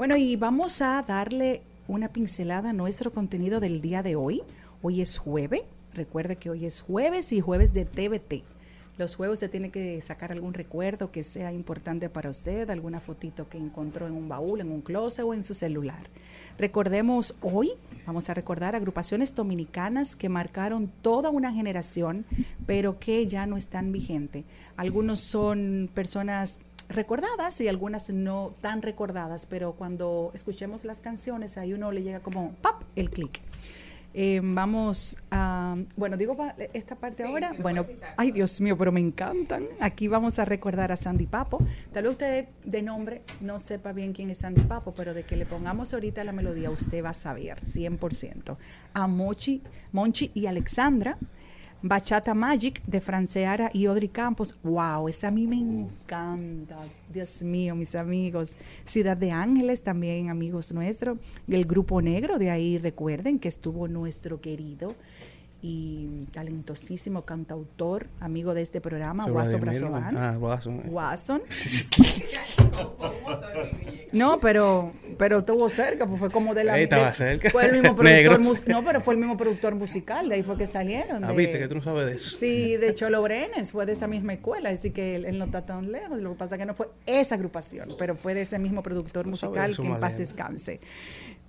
Bueno, 0.09 0.25
y 0.25 0.37
vamos 0.37 0.81
a 0.81 1.03
darle 1.03 1.61
una 1.87 2.09
pincelada 2.09 2.71
a 2.71 2.73
nuestro 2.73 3.13
contenido 3.13 3.61
del 3.61 3.83
día 3.83 4.03
de 4.03 4.17
hoy. 4.17 4.41
Hoy 4.81 5.03
es 5.03 5.19
jueves. 5.19 5.65
Recuerde 5.93 6.37
que 6.37 6.49
hoy 6.49 6.65
es 6.65 6.81
jueves 6.81 7.31
y 7.31 7.43
jueves 7.43 7.75
de 7.75 7.85
TBT. 7.85 8.43
Los 8.97 9.17
jueves 9.17 9.35
usted 9.35 9.51
tiene 9.51 9.69
que 9.69 10.01
sacar 10.01 10.33
algún 10.33 10.55
recuerdo 10.55 11.13
que 11.13 11.23
sea 11.23 11.53
importante 11.53 12.09
para 12.09 12.31
usted, 12.31 12.71
alguna 12.71 13.01
fotito 13.01 13.51
que 13.51 13.59
encontró 13.59 14.07
en 14.07 14.15
un 14.15 14.31
baúl, 14.31 14.63
en 14.63 14.73
un 14.73 14.81
closet 14.81 15.27
o 15.27 15.35
en 15.35 15.43
su 15.43 15.53
celular. 15.53 16.07
Recordemos 16.57 17.37
hoy, 17.43 17.73
vamos 18.07 18.31
a 18.31 18.35
recordar 18.35 18.75
agrupaciones 18.75 19.35
dominicanas 19.35 20.17
que 20.17 20.31
marcaron 20.31 20.91
toda 21.03 21.29
una 21.29 21.53
generación, 21.53 22.25
pero 22.67 22.99
que 22.99 23.27
ya 23.27 23.45
no 23.45 23.59
están 23.59 23.93
vigentes. 23.93 24.47
Algunos 24.79 25.21
son 25.21 25.91
personas 25.93 26.61
recordadas 26.89 27.61
y 27.61 27.69
algunas 27.69 28.11
no 28.11 28.55
tan 28.61 28.83
recordadas, 28.83 29.47
pero 29.47 29.73
cuando 29.73 30.31
escuchemos 30.35 30.85
las 30.85 31.01
canciones, 31.01 31.59
ahí 31.59 31.73
uno 31.73 31.93
le 31.93 32.03
llega 32.03 32.21
como 32.21 32.53
¡pap! 32.63 32.83
el 32.97 33.11
clic. 33.11 33.41
Eh, 34.15 34.41
vamos 34.43 35.19
a, 35.31 35.77
bueno, 35.97 36.17
digo 36.17 36.37
esta 36.73 36.97
parte 36.97 37.23
ahora. 37.25 37.53
Bueno, 37.61 37.85
ay 38.17 38.33
Dios 38.33 38.61
mío, 38.61 38.77
pero 38.77 38.91
me 38.91 39.01
encantan. 39.01 39.67
Aquí 39.81 40.09
vamos 40.09 40.39
a 40.39 40.45
recordar 40.45 40.91
a 40.91 40.97
Sandy 40.97 41.27
Papo. 41.27 41.59
Tal 41.93 42.05
vez 42.05 42.13
usted 42.13 42.49
de 42.65 42.83
nombre 42.83 43.23
no 43.43 43.59
sepa 43.59 43.93
bien 43.93 44.13
quién 44.13 44.31
es 44.31 44.39
Sandy 44.39 44.63
Papo, 44.63 44.95
pero 44.95 45.13
de 45.13 45.25
que 45.25 45.37
le 45.37 45.45
pongamos 45.45 45.93
ahorita 45.93 46.25
la 46.25 46.33
melodía, 46.33 46.71
usted 46.71 47.05
va 47.05 47.11
a 47.11 47.15
saber 47.15 47.61
100%. 47.61 48.57
A 48.95 49.07
Mochi, 49.07 49.63
Monchi 49.93 50.31
y 50.35 50.47
Alexandra. 50.47 51.19
Bachata 51.81 52.35
Magic 52.35 52.83
de 52.87 53.01
Franceara 53.01 53.71
y 53.73 53.87
Audrey 53.87 54.09
Campos. 54.09 54.57
¡Wow! 54.65 55.09
Esa 55.09 55.29
a 55.29 55.31
mí 55.31 55.47
me 55.47 55.57
encanta. 55.57 56.77
Dios 57.13 57.45
mío, 57.45 57.77
mis 57.77 57.95
amigos. 57.95 58.57
Ciudad 58.85 59.17
de 59.17 59.31
Ángeles, 59.31 59.83
también 59.83 60.29
amigos 60.29 60.73
nuestros. 60.73 61.19
El 61.49 61.65
Grupo 61.67 62.03
Negro, 62.03 62.39
de 62.39 62.51
ahí 62.51 62.79
recuerden 62.79 63.39
que 63.39 63.47
estuvo 63.47 63.87
nuestro 63.87 64.41
querido 64.41 64.97
y 65.61 66.25
talentosísimo 66.31 67.23
cantautor, 67.23 68.07
amigo 68.21 68.55
de 68.55 68.63
este 68.63 68.81
programa, 68.81 69.27
Guaso. 69.29 69.59
Brazovan. 69.59 70.17
Ah, 70.17 70.37
Guaso. 70.37 70.71
Watson. 70.87 71.43
No, 74.13 74.41
pero 74.41 74.93
pero 75.19 75.39
estuvo 75.41 75.69
cerca, 75.69 76.07
pues 76.07 76.19
fue 76.19 76.31
como 76.31 76.55
de 76.55 76.65
la 76.65 76.79
Ey, 76.79 76.85
estaba 76.85 77.09
de- 77.09 77.15
cerca. 77.15 77.51
Fue 77.51 77.67
el 77.67 77.73
mismo 77.81 77.95
productor 77.97 78.41
No, 78.69 78.83
pero 78.85 79.01
fue 79.03 79.15
el 79.15 79.21
mismo 79.21 79.37
productor 79.37 79.75
musical, 79.75 80.29
de 80.31 80.37
ahí 80.37 80.43
fue 80.43 80.57
que 80.57 80.67
salieron. 80.67 81.25
Ah, 81.25 81.29
de- 81.29 81.35
viste 81.37 81.59
que 81.59 81.69
tú 81.69 81.75
no 81.75 81.83
sabes 81.83 82.07
de 82.07 82.13
eso. 82.15 82.37
Sí, 82.39 82.77
de 82.79 82.95
Cholo 82.95 83.21
Brenes, 83.23 83.73
fue 83.73 83.85
de 83.85 83.93
esa 83.93 84.07
misma 84.07 84.33
escuela, 84.35 84.71
así 84.71 84.93
que 84.93 85.17
él, 85.17 85.25
él 85.27 85.39
no 85.39 85.45
está 85.47 85.67
tan 85.67 85.93
lejos. 85.93 86.21
Lo 86.23 86.31
que 86.33 86.37
pasa 86.39 86.55
es 86.55 86.59
que 86.61 86.67
no 86.67 86.75
fue 86.75 86.89
esa 87.05 87.35
agrupación, 87.35 87.97
pero 87.99 88.17
fue 88.17 88.33
de 88.35 88.43
ese 88.43 88.59
mismo 88.59 88.83
productor 88.83 89.27
No 89.27 89.33
musical 89.33 89.77
que 89.77 89.87
en 89.87 90.01
paz 90.01 90.17
descanse. 90.17 90.81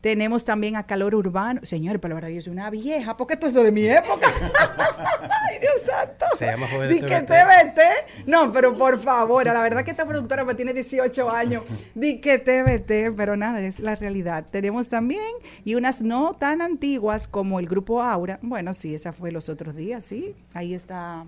Tenemos 0.01 0.45
también 0.45 0.75
a 0.75 0.85
Calor 0.85 1.15
Urbano. 1.15 1.61
Señor, 1.63 1.99
pero 1.99 2.09
la 2.09 2.21
verdad 2.21 2.29
yo 2.29 2.41
soy 2.41 2.53
una 2.53 2.69
vieja, 2.69 3.17
porque 3.17 3.33
esto 3.33 3.47
es 3.47 3.53
de 3.53 3.71
mi 3.71 3.85
época. 3.85 4.27
Ay, 5.49 5.59
Dios 5.59 5.81
santo. 5.85 6.25
Se 6.37 6.45
llama 6.45 6.67
Joven 6.67 6.89
de 6.89 6.95
Di 6.95 7.01
que 7.01 7.21
TVT. 7.21 7.27
TVT. 7.27 8.27
No, 8.27 8.51
pero 8.51 8.77
por 8.77 8.99
favor, 8.99 9.45
la 9.45 9.61
verdad 9.61 9.83
que 9.83 9.91
esta 9.91 10.05
productora 10.05 10.45
pues, 10.45 10.55
tiene 10.55 10.73
18 10.73 11.29
años. 11.29 11.63
Di 11.95 12.19
que 12.21 12.39
TVT, 12.39 13.15
pero 13.15 13.35
nada, 13.35 13.59
es 13.59 13.79
la 13.79 13.95
realidad. 13.95 14.45
Tenemos 14.49 14.87
también 14.87 15.19
y 15.65 15.75
unas 15.75 16.01
no 16.01 16.33
tan 16.33 16.61
antiguas 16.61 17.27
como 17.27 17.59
el 17.59 17.67
grupo 17.67 18.01
Aura. 18.01 18.39
Bueno, 18.41 18.73
sí, 18.73 18.95
esa 18.95 19.11
fue 19.11 19.31
los 19.31 19.49
otros 19.49 19.75
días, 19.75 20.05
sí. 20.05 20.33
Ahí 20.53 20.73
está 20.73 21.25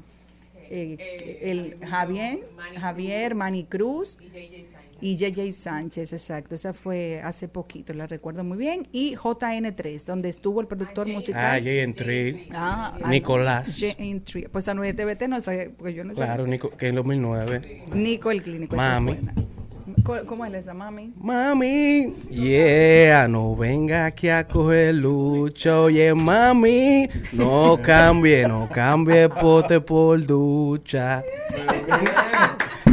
eh, 0.70 1.40
el 1.42 1.86
Javier, 1.86 2.48
Javier, 2.80 3.36
Manny 3.36 3.66
Cruz 3.66 4.18
y 5.02 5.18
JJ 5.18 5.52
Sánchez, 5.52 6.14
exacto. 6.14 6.56
Esa 6.56 6.74
fue 6.74 7.20
hace 7.24 7.48
poquito, 7.48 7.94
la 7.94 8.08
recuerdo 8.08 8.44
muy 8.44 8.58
bien. 8.58 8.88
Y 8.92 9.16
JN3, 9.16 10.06
donde 10.06 10.30
estuvo 10.30 10.62
el 10.62 10.68
productor 10.68 11.08
Ah, 11.10 11.14
musical. 11.14 11.64
Jay 11.64 11.80
Entry. 11.80 12.48
Ah, 12.54 12.98
Nicolás. 13.10 13.82
JN3. 13.82 14.50
Pues 14.50 14.68
a 14.68 14.74
9TVT 14.74 15.28
no 15.28 15.42
sé, 15.42 15.72
porque 15.78 15.94
yo 15.94 16.04
no 16.04 16.12
sé. 16.12 16.18
Claro, 16.18 16.46
Nico, 16.48 16.70
que 16.78 16.88
en 16.88 16.96
2009. 16.96 17.84
Nico 17.94 18.32
el 18.32 18.44
clínico. 18.44 18.76
esa 18.76 18.86
es 18.86 18.94
Mami. 18.94 19.14
buena. 19.14 19.34
¿Cómo- 20.06 20.26
¿Cómo 20.26 20.46
es 20.46 20.54
esa, 20.54 20.74
mami? 20.74 21.14
Mami, 21.18 22.14
yeah, 22.30 23.28
no 23.28 23.56
venga 23.56 24.06
aquí 24.06 24.30
a 24.30 24.48
coger 24.48 24.96
lucha, 24.96 25.82
oye 25.82 26.14
mami, 26.14 27.08
no 27.34 27.78
cambie, 27.84 28.48
no 28.48 28.70
cambie 28.70 29.28
pote 29.30 29.80
por 29.82 30.26
ducha. 30.26 31.22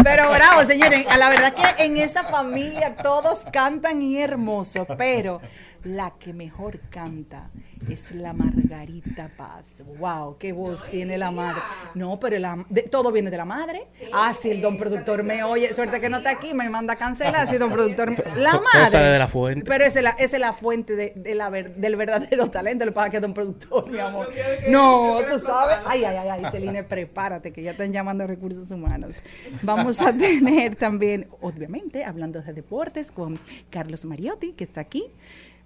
Pero 0.08 0.30
bravo, 0.30 0.64
señores. 0.64 1.06
A 1.10 1.18
la 1.18 1.28
verdad 1.28 1.54
que 1.54 1.84
en 1.84 1.98
esa 1.98 2.24
familia 2.24 2.96
todos 2.96 3.44
cantan 3.52 4.00
y 4.00 4.18
hermoso, 4.18 4.86
pero 4.96 5.40
la 5.84 6.14
que 6.18 6.32
mejor 6.32 6.80
canta 6.88 7.50
es 7.88 8.12
la 8.14 8.32
Margarita 8.32 9.30
Paz. 9.36 9.82
Wow, 9.98 10.36
qué 10.38 10.52
voz 10.52 10.84
tiene 10.90 11.16
la 11.16 11.30
madre. 11.30 11.60
No, 11.94 12.18
pero 12.20 12.38
la- 12.38 12.64
de- 12.68 12.82
todo 12.82 13.10
viene 13.12 13.30
de 13.30 13.36
la 13.36 13.44
madre. 13.44 13.86
Ah, 14.12 14.34
si 14.34 14.50
el 14.50 14.60
don 14.60 14.76
productor 14.76 15.22
me 15.22 15.42
oye, 15.44 15.72
suerte 15.74 16.00
que 16.00 16.08
no 16.08 16.18
está 16.18 16.30
aquí, 16.30 16.52
me 16.54 16.68
manda 16.68 16.94
a 16.94 16.96
cancelar. 16.96 17.48
Si 17.48 17.56
don 17.56 17.70
productor, 17.72 18.12
la 18.36 18.52
madre. 18.52 18.88
sale 18.90 19.06
de 19.08 19.18
la 19.18 19.28
fuente. 19.28 19.64
Pero 19.66 19.84
esa 19.84 19.98
es 20.00 20.04
la, 20.04 20.10
esa 20.10 20.36
es 20.36 20.40
la 20.40 20.52
fuente 20.52 20.96
de, 20.96 21.12
de 21.16 21.34
la 21.34 21.48
ver- 21.50 21.74
del 21.76 21.96
verdadero 21.96 22.50
talento. 22.50 22.84
Que 22.84 22.92
pasa 22.92 23.06
es 23.06 23.12
que 23.12 23.20
don 23.20 23.32
productor, 23.34 23.90
mi 23.90 23.98
amor. 23.98 24.28
No, 24.68 25.18
tú 25.30 25.38
sabes. 25.38 25.78
Ay, 25.86 26.04
ay, 26.04 26.16
ay, 26.16 26.28
ay, 26.28 26.50
Celine, 26.50 26.84
prepárate, 26.84 27.52
que 27.52 27.62
ya 27.62 27.70
están 27.70 27.92
llamando 27.92 28.24
a 28.24 28.26
recursos 28.26 28.70
humanos. 28.70 29.22
Vamos 29.62 30.00
a 30.00 30.12
tener 30.12 30.76
también, 30.76 31.28
obviamente, 31.40 32.04
hablando 32.04 32.42
de 32.42 32.52
deportes, 32.52 33.10
con 33.12 33.38
Carlos 33.70 34.04
Mariotti, 34.04 34.52
que 34.52 34.64
está 34.64 34.80
aquí, 34.80 35.06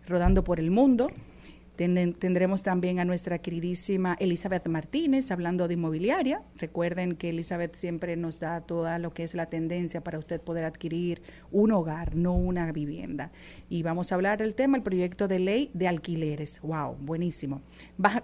rodando 0.07 0.45
por 0.45 0.61
el 0.61 0.71
mundo. 0.71 1.11
Ten- 1.77 2.13
tendremos 2.13 2.63
también 2.63 3.01
a 3.01 3.05
nuestra 3.07 3.39
queridísima 3.39 4.15
Elizabeth 4.21 4.67
Martínez 4.69 5.31
hablando 5.31 5.69
de 5.69 5.75
inmobiliaria. 5.75 6.43
Recuerden 6.59 7.15
que 7.17 7.31
Elizabeth 7.31 7.75
siempre 7.77 8.15
nos 8.17 8.41
da 8.41 8.61
toda 8.61 8.99
lo 8.99 9.15
que 9.15 9.23
es 9.23 9.35
la 9.35 9.47
tendencia 9.47 10.05
para 10.05 10.19
usted 10.19 10.41
poder 10.43 10.67
adquirir 10.67 11.23
un 11.51 11.73
hogar, 11.73 12.15
no 12.15 12.35
una 12.35 12.71
vivienda. 12.73 13.33
Y 13.71 13.83
vamos 13.83 14.13
a 14.13 14.17
hablar 14.17 14.39
del 14.39 14.55
tema, 14.55 14.77
el 14.77 14.83
proyecto 14.83 15.29
de 15.29 15.39
ley 15.39 15.71
de 15.73 15.89
alquileres. 15.89 16.61
¡Wow! 16.61 16.97
Buenísimo. 17.01 17.63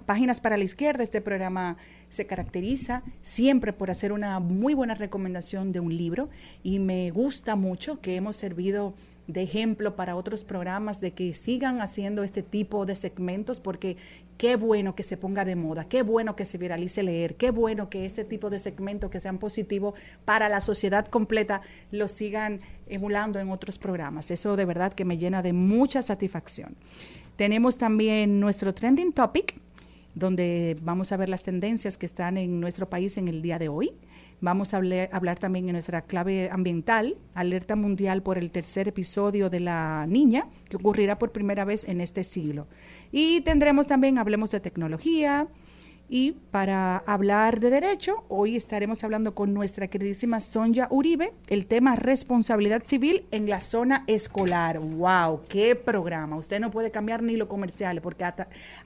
Páginas 0.04 0.42
para 0.42 0.58
la 0.58 0.64
izquierda, 0.64 1.02
este 1.02 1.22
programa 1.22 1.78
se 2.10 2.26
caracteriza 2.26 3.02
siempre 3.22 3.72
por 3.72 3.90
hacer 3.90 4.12
una 4.12 4.40
muy 4.40 4.74
buena 4.74 4.94
recomendación 4.94 5.70
de 5.72 5.80
un 5.80 5.96
libro 5.96 6.28
y 6.62 6.78
me 6.80 7.10
gusta 7.10 7.56
mucho 7.56 8.00
que 8.00 8.16
hemos 8.16 8.36
servido 8.36 8.94
de 9.28 9.42
ejemplo 9.42 9.94
para 9.94 10.16
otros 10.16 10.42
programas 10.42 11.00
de 11.00 11.12
que 11.12 11.34
sigan 11.34 11.80
haciendo 11.80 12.24
este 12.24 12.42
tipo 12.42 12.86
de 12.86 12.96
segmentos 12.96 13.60
porque 13.60 13.98
qué 14.38 14.56
bueno 14.56 14.94
que 14.94 15.02
se 15.02 15.18
ponga 15.18 15.44
de 15.44 15.54
moda, 15.54 15.84
qué 15.84 16.02
bueno 16.02 16.34
que 16.34 16.46
se 16.46 16.56
viralice 16.56 17.02
leer, 17.02 17.36
qué 17.36 17.50
bueno 17.50 17.90
que 17.90 18.06
ese 18.06 18.24
tipo 18.24 18.48
de 18.48 18.58
segmentos 18.58 19.10
que 19.10 19.20
sean 19.20 19.38
positivos 19.38 19.94
para 20.24 20.48
la 20.48 20.62
sociedad 20.62 21.06
completa 21.06 21.60
lo 21.90 22.08
sigan 22.08 22.60
emulando 22.88 23.38
en 23.38 23.50
otros 23.50 23.78
programas. 23.78 24.30
Eso 24.30 24.56
de 24.56 24.64
verdad 24.64 24.94
que 24.94 25.04
me 25.04 25.18
llena 25.18 25.42
de 25.42 25.52
mucha 25.52 26.00
satisfacción. 26.00 26.74
Tenemos 27.36 27.76
también 27.76 28.40
nuestro 28.40 28.72
trending 28.72 29.12
topic 29.12 29.60
donde 30.14 30.76
vamos 30.82 31.12
a 31.12 31.16
ver 31.16 31.28
las 31.28 31.42
tendencias 31.42 31.98
que 31.98 32.06
están 32.06 32.38
en 32.38 32.60
nuestro 32.60 32.88
país 32.88 33.18
en 33.18 33.28
el 33.28 33.42
día 33.42 33.58
de 33.58 33.68
hoy. 33.68 33.92
Vamos 34.40 34.72
a 34.72 34.76
hablar, 34.76 35.08
hablar 35.12 35.38
también 35.38 35.68
en 35.68 35.72
nuestra 35.72 36.02
clave 36.02 36.48
ambiental, 36.50 37.16
alerta 37.34 37.74
mundial 37.74 38.22
por 38.22 38.38
el 38.38 38.52
tercer 38.52 38.86
episodio 38.86 39.50
de 39.50 39.60
la 39.60 40.06
niña, 40.08 40.46
que 40.68 40.76
ocurrirá 40.76 41.18
por 41.18 41.32
primera 41.32 41.64
vez 41.64 41.88
en 41.88 42.00
este 42.00 42.22
siglo. 42.22 42.68
Y 43.10 43.40
tendremos 43.40 43.88
también, 43.88 44.16
hablemos 44.18 44.50
de 44.52 44.60
tecnología, 44.60 45.48
Y 46.08 46.32
para 46.50 46.96
hablar 46.98 47.60
de 47.60 47.68
derecho, 47.68 48.24
hoy 48.28 48.56
estaremos 48.56 49.04
hablando 49.04 49.34
con 49.34 49.52
nuestra 49.52 49.88
queridísima 49.88 50.40
Sonja 50.40 50.88
Uribe, 50.90 51.34
el 51.48 51.66
tema 51.66 51.96
responsabilidad 51.96 52.82
civil 52.86 53.26
en 53.30 53.48
la 53.48 53.60
zona 53.60 54.04
escolar. 54.06 54.78
¡Wow! 54.78 55.42
¡Qué 55.48 55.76
programa! 55.76 56.36
Usted 56.36 56.60
no 56.60 56.70
puede 56.70 56.90
cambiar 56.90 57.22
ni 57.22 57.36
lo 57.36 57.46
comercial, 57.46 58.00
porque 58.00 58.24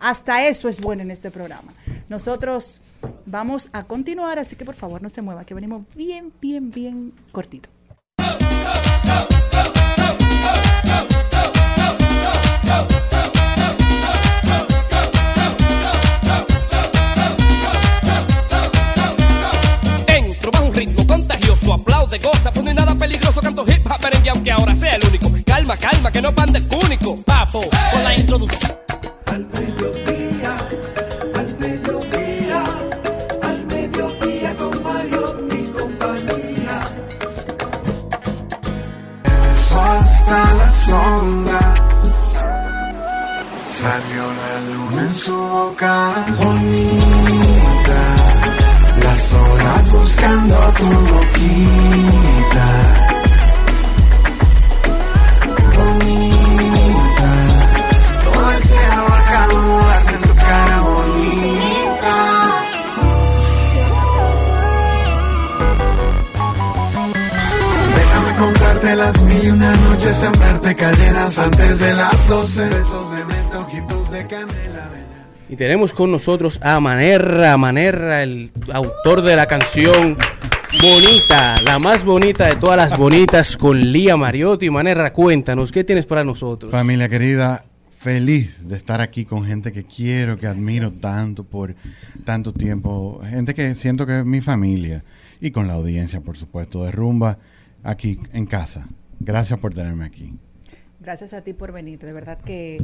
hasta, 0.00 0.48
eso 0.48 0.68
es 0.68 0.80
bueno 0.80 1.02
en 1.02 1.12
este 1.12 1.30
programa. 1.30 1.72
Nosotros 2.08 2.82
vamos 3.24 3.70
a 3.72 3.84
continuar, 3.84 4.40
así 4.40 4.56
que 4.56 4.64
por 4.64 4.74
favor 4.74 5.00
no 5.00 5.08
se 5.08 5.22
mueva, 5.22 5.44
que 5.44 5.54
venimos 5.54 5.84
bien, 5.94 6.32
bien, 6.40 6.72
bien 6.72 7.12
cortito. 7.30 7.68
Aplaude, 21.74 22.18
goza, 22.18 22.50
pues 22.50 22.62
no 22.62 22.70
hay 22.70 22.74
nada 22.76 22.94
peligroso, 22.94 23.40
canto 23.40 23.64
hip 23.66 23.86
hop, 23.86 24.00
merengue, 24.02 24.30
aunque 24.30 24.52
ahora 24.52 24.74
sea 24.74 24.94
el 24.96 25.08
único. 25.08 25.32
Calma, 25.46 25.76
calma, 25.76 26.10
que 26.10 26.22
no 26.22 26.34
pan 26.34 26.52
de 26.52 26.60
único, 26.84 27.14
papo, 27.24 27.60
con 27.92 28.04
la 28.04 28.14
introducción. 28.14 28.72
Al 29.26 29.46
mediodía, 29.46 30.56
al 31.34 31.58
mediodía, 31.58 32.64
al 33.42 33.66
mediodía 33.66 34.56
con 34.56 34.82
Mario 34.82 35.48
y 35.50 35.70
compañía. 35.70 36.80
hasta 39.74 40.54
la 40.54 40.68
sombra. 40.68 41.74
Salió 43.64 44.24
la 44.40 44.60
luna 44.74 45.02
en 45.02 45.10
su 45.10 45.34
boca. 45.34 46.26
Buscando 49.92 50.56
tu 50.78 50.86
boquita. 50.86 52.68
Bonita. 55.76 57.30
Todo 58.24 58.50
el 58.52 58.62
cielo 58.62 59.02
acabas 59.20 60.06
en 60.14 60.20
tu 60.22 60.34
cara 60.34 60.80
bonita. 60.80 62.16
Déjame 67.96 68.36
contarte 68.38 68.96
las 68.96 69.22
mil 69.22 69.44
y 69.44 69.50
una 69.50 69.72
noches, 69.76 70.16
sembrarte 70.16 70.74
cayeras 70.74 71.38
antes 71.38 71.78
de 71.78 71.94
las 71.94 72.28
doce. 72.28 72.70
Y 75.52 75.56
tenemos 75.56 75.92
con 75.92 76.10
nosotros 76.10 76.58
a 76.62 76.80
Manerra, 76.80 77.58
Manerra, 77.58 78.22
el 78.22 78.50
autor 78.72 79.20
de 79.20 79.36
la 79.36 79.44
canción 79.44 80.16
Bonita, 80.80 81.60
la 81.60 81.78
más 81.78 82.06
bonita 82.06 82.46
de 82.46 82.56
todas 82.56 82.78
las 82.78 82.96
bonitas 82.96 83.58
con 83.58 83.78
Lía 83.78 84.16
Mariotti. 84.16 84.70
Manerra, 84.70 85.12
cuéntanos, 85.12 85.70
¿qué 85.70 85.84
tienes 85.84 86.06
para 86.06 86.24
nosotros? 86.24 86.72
Familia 86.72 87.06
querida, 87.06 87.66
feliz 87.98 88.66
de 88.66 88.78
estar 88.78 89.02
aquí 89.02 89.26
con 89.26 89.44
gente 89.44 89.72
que 89.72 89.84
quiero, 89.84 90.38
que 90.38 90.46
admiro 90.46 90.90
tanto 90.90 91.44
por 91.44 91.74
tanto 92.24 92.54
tiempo. 92.54 93.20
Gente 93.22 93.54
que 93.54 93.74
siento 93.74 94.06
que 94.06 94.20
es 94.20 94.24
mi 94.24 94.40
familia. 94.40 95.04
Y 95.38 95.50
con 95.50 95.66
la 95.66 95.74
audiencia, 95.74 96.22
por 96.22 96.38
supuesto, 96.38 96.82
de 96.82 96.92
Rumba, 96.92 97.36
aquí 97.82 98.18
en 98.32 98.46
casa. 98.46 98.88
Gracias 99.20 99.58
por 99.58 99.74
tenerme 99.74 100.06
aquí. 100.06 100.32
Gracias 101.02 101.34
a 101.34 101.42
ti 101.42 101.52
por 101.52 101.72
venir. 101.72 101.98
De 101.98 102.12
verdad 102.12 102.38
que 102.38 102.80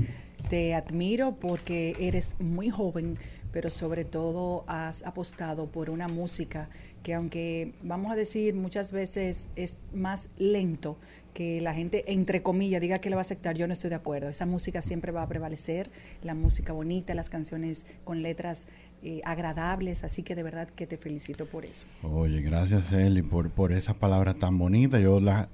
te 0.51 0.75
admiro 0.75 1.37
porque 1.37 1.95
eres 2.01 2.37
muy 2.41 2.69
joven, 2.69 3.17
pero 3.53 3.71
sobre 3.71 4.05
todo 4.05 4.65
has 4.67 5.05
apostado 5.05 5.67
por 5.71 5.89
una 5.89 6.09
música 6.09 6.69
que 7.03 7.15
aunque 7.15 7.75
vamos 7.83 8.11
a 8.13 8.17
decir 8.17 8.55
muchas 8.55 8.93
veces 8.93 9.49
es 9.55 9.79
más 9.95 10.31
lento 10.37 10.99
que 11.33 11.61
la 11.61 11.73
gente 11.73 12.13
entre 12.13 12.43
comillas 12.43 12.81
diga 12.81 12.99
que 12.99 13.11
le 13.11 13.15
va 13.15 13.21
a 13.21 13.23
aceptar, 13.23 13.57
yo 13.57 13.69
no 13.69 13.73
estoy 13.73 13.91
de 13.91 13.97
acuerdo. 13.97 14.29
Esa 14.29 14.47
música 14.47 14.83
siempre 14.83 15.13
va 15.13 15.23
a 15.23 15.29
prevalecer, 15.29 15.89
la 16.25 16.35
música 16.35 16.73
bonita, 16.73 17.15
las 17.15 17.31
canciones 17.31 17.87
con 18.03 18.23
letras 18.23 18.67
eh, 19.05 19.21
agradables, 19.25 20.03
así 20.03 20.25
que 20.25 20.35
de 20.35 20.43
verdad 20.43 20.69
que 20.69 20.89
te 20.89 20.97
felicito 20.97 21.47
por 21.47 21.65
eso. 21.65 21.87
Oye, 22.03 22.43
gracias 22.43 22.91
Eli 22.91 23.23
por, 23.23 23.51
por 23.51 23.71
esas 23.71 23.95
palabras 23.95 24.37
tan 24.41 24.59
bonitas. 24.59 25.01
Yo 25.01 25.21
la, 25.21 25.49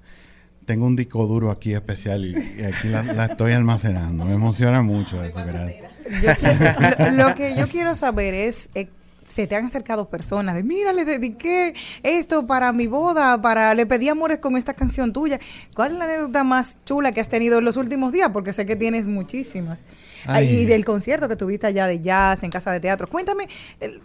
tengo 0.66 0.86
un 0.86 0.96
disco 0.96 1.26
duro 1.26 1.50
aquí 1.50 1.74
especial 1.74 2.24
y, 2.24 2.30
y 2.60 2.64
aquí 2.64 2.88
la, 2.88 3.02
la 3.02 3.24
estoy 3.26 3.52
almacenando. 3.52 4.24
Me 4.24 4.34
emociona 4.34 4.82
mucho 4.82 5.22
eso, 5.22 5.38
gracias. 5.44 5.90
Quiero- 6.20 7.10
lo, 7.12 7.28
lo 7.28 7.34
que 7.34 7.54
yo 7.56 7.66
quiero 7.68 7.94
saber 7.94 8.34
es, 8.34 8.70
eh, 8.74 8.88
se 9.26 9.46
te 9.46 9.56
han 9.56 9.64
acercado 9.64 10.08
personas 10.10 10.54
de, 10.54 10.62
mira, 10.62 10.92
le 10.92 11.04
dediqué 11.06 11.72
esto 12.02 12.46
para 12.46 12.72
mi 12.72 12.86
boda, 12.86 13.40
para 13.40 13.74
le 13.74 13.86
pedí 13.86 14.08
amores 14.08 14.38
con 14.38 14.56
esta 14.56 14.74
canción 14.74 15.12
tuya. 15.14 15.40
¿Cuál 15.74 15.92
es 15.92 15.98
la 15.98 16.04
anécdota 16.04 16.44
más 16.44 16.76
chula 16.84 17.12
que 17.12 17.20
has 17.22 17.28
tenido 17.30 17.58
en 17.58 17.64
los 17.64 17.76
últimos 17.78 18.12
días? 18.12 18.28
Porque 18.32 18.52
sé 18.52 18.66
que 18.66 18.76
tienes 18.76 19.06
muchísimas. 19.06 19.82
Ay. 20.26 20.48
Y 20.48 20.64
del 20.66 20.84
concierto 20.84 21.26
que 21.28 21.36
tuviste 21.36 21.66
allá 21.66 21.86
de 21.86 22.00
jazz 22.00 22.42
en 22.42 22.50
casa 22.50 22.70
de 22.70 22.80
teatro. 22.80 23.08
Cuéntame. 23.08 23.48
el- 23.80 24.02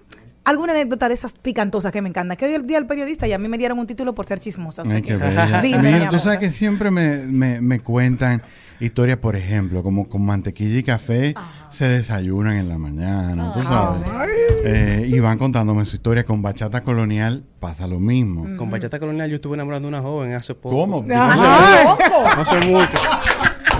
¿Alguna 0.49 0.73
anécdota 0.73 1.07
de 1.07 1.13
esas 1.13 1.33
picantosas 1.33 1.91
que 1.91 2.01
me 2.01 2.09
encantan? 2.09 2.35
Que 2.35 2.45
hoy 2.45 2.53
el 2.53 2.65
día 2.65 2.77
del 2.77 2.88
periodista 2.88 3.27
y 3.27 3.33
a 3.33 3.38
mí 3.38 3.47
me 3.47 3.57
dieron 3.59 3.77
un 3.77 3.85
título 3.85 4.15
por 4.15 4.25
ser 4.25 4.39
chismosa. 4.39 4.81
o 4.81 4.85
sea 4.85 4.95
Ay, 4.95 5.03
que-. 5.03 5.15
Dime, 5.62 5.77
mi 5.83 5.91
Mira, 5.93 6.09
tú 6.09 6.17
sabes 6.17 6.39
que 6.39 6.51
siempre 6.51 6.89
me, 6.89 7.17
me- 7.17 7.62
me 7.62 7.79
cuentan 7.81 8.41
historias, 8.79 9.17
por 9.19 9.35
ejemplo, 9.35 9.83
como 9.83 10.09
con 10.09 10.23
mantequilla 10.25 10.79
y 10.79 10.83
café 10.83 11.35
se 11.69 11.88
desayunan 11.88 12.55
en 12.57 12.67
la 12.69 12.77
mañana, 12.79 13.51
tú 13.53 13.62
sabes. 13.62 14.09
Eh, 14.65 15.07
y 15.13 15.19
van 15.19 15.38
contándome 15.38 15.85
su 15.85 15.97
historia. 15.97 16.23
Con 16.25 16.41
bachata 16.41 16.81
colonial 16.83 17.43
pasa 17.59 17.85
lo 17.88 17.99
mismo. 17.99 18.47
Con 18.57 18.71
Bachata 18.71 18.99
Colonial 18.99 19.29
yo 19.29 19.35
estuve 19.35 19.55
enamorando 19.55 19.88
de 19.89 19.95
una 19.95 20.01
joven 20.01 20.33
hace 20.33 20.55
poco. 20.55 20.75
¿Cómo? 20.75 21.05
Ah, 21.13 21.95
No 22.35 22.41
hace 22.41 22.55
mucho. 22.67 22.97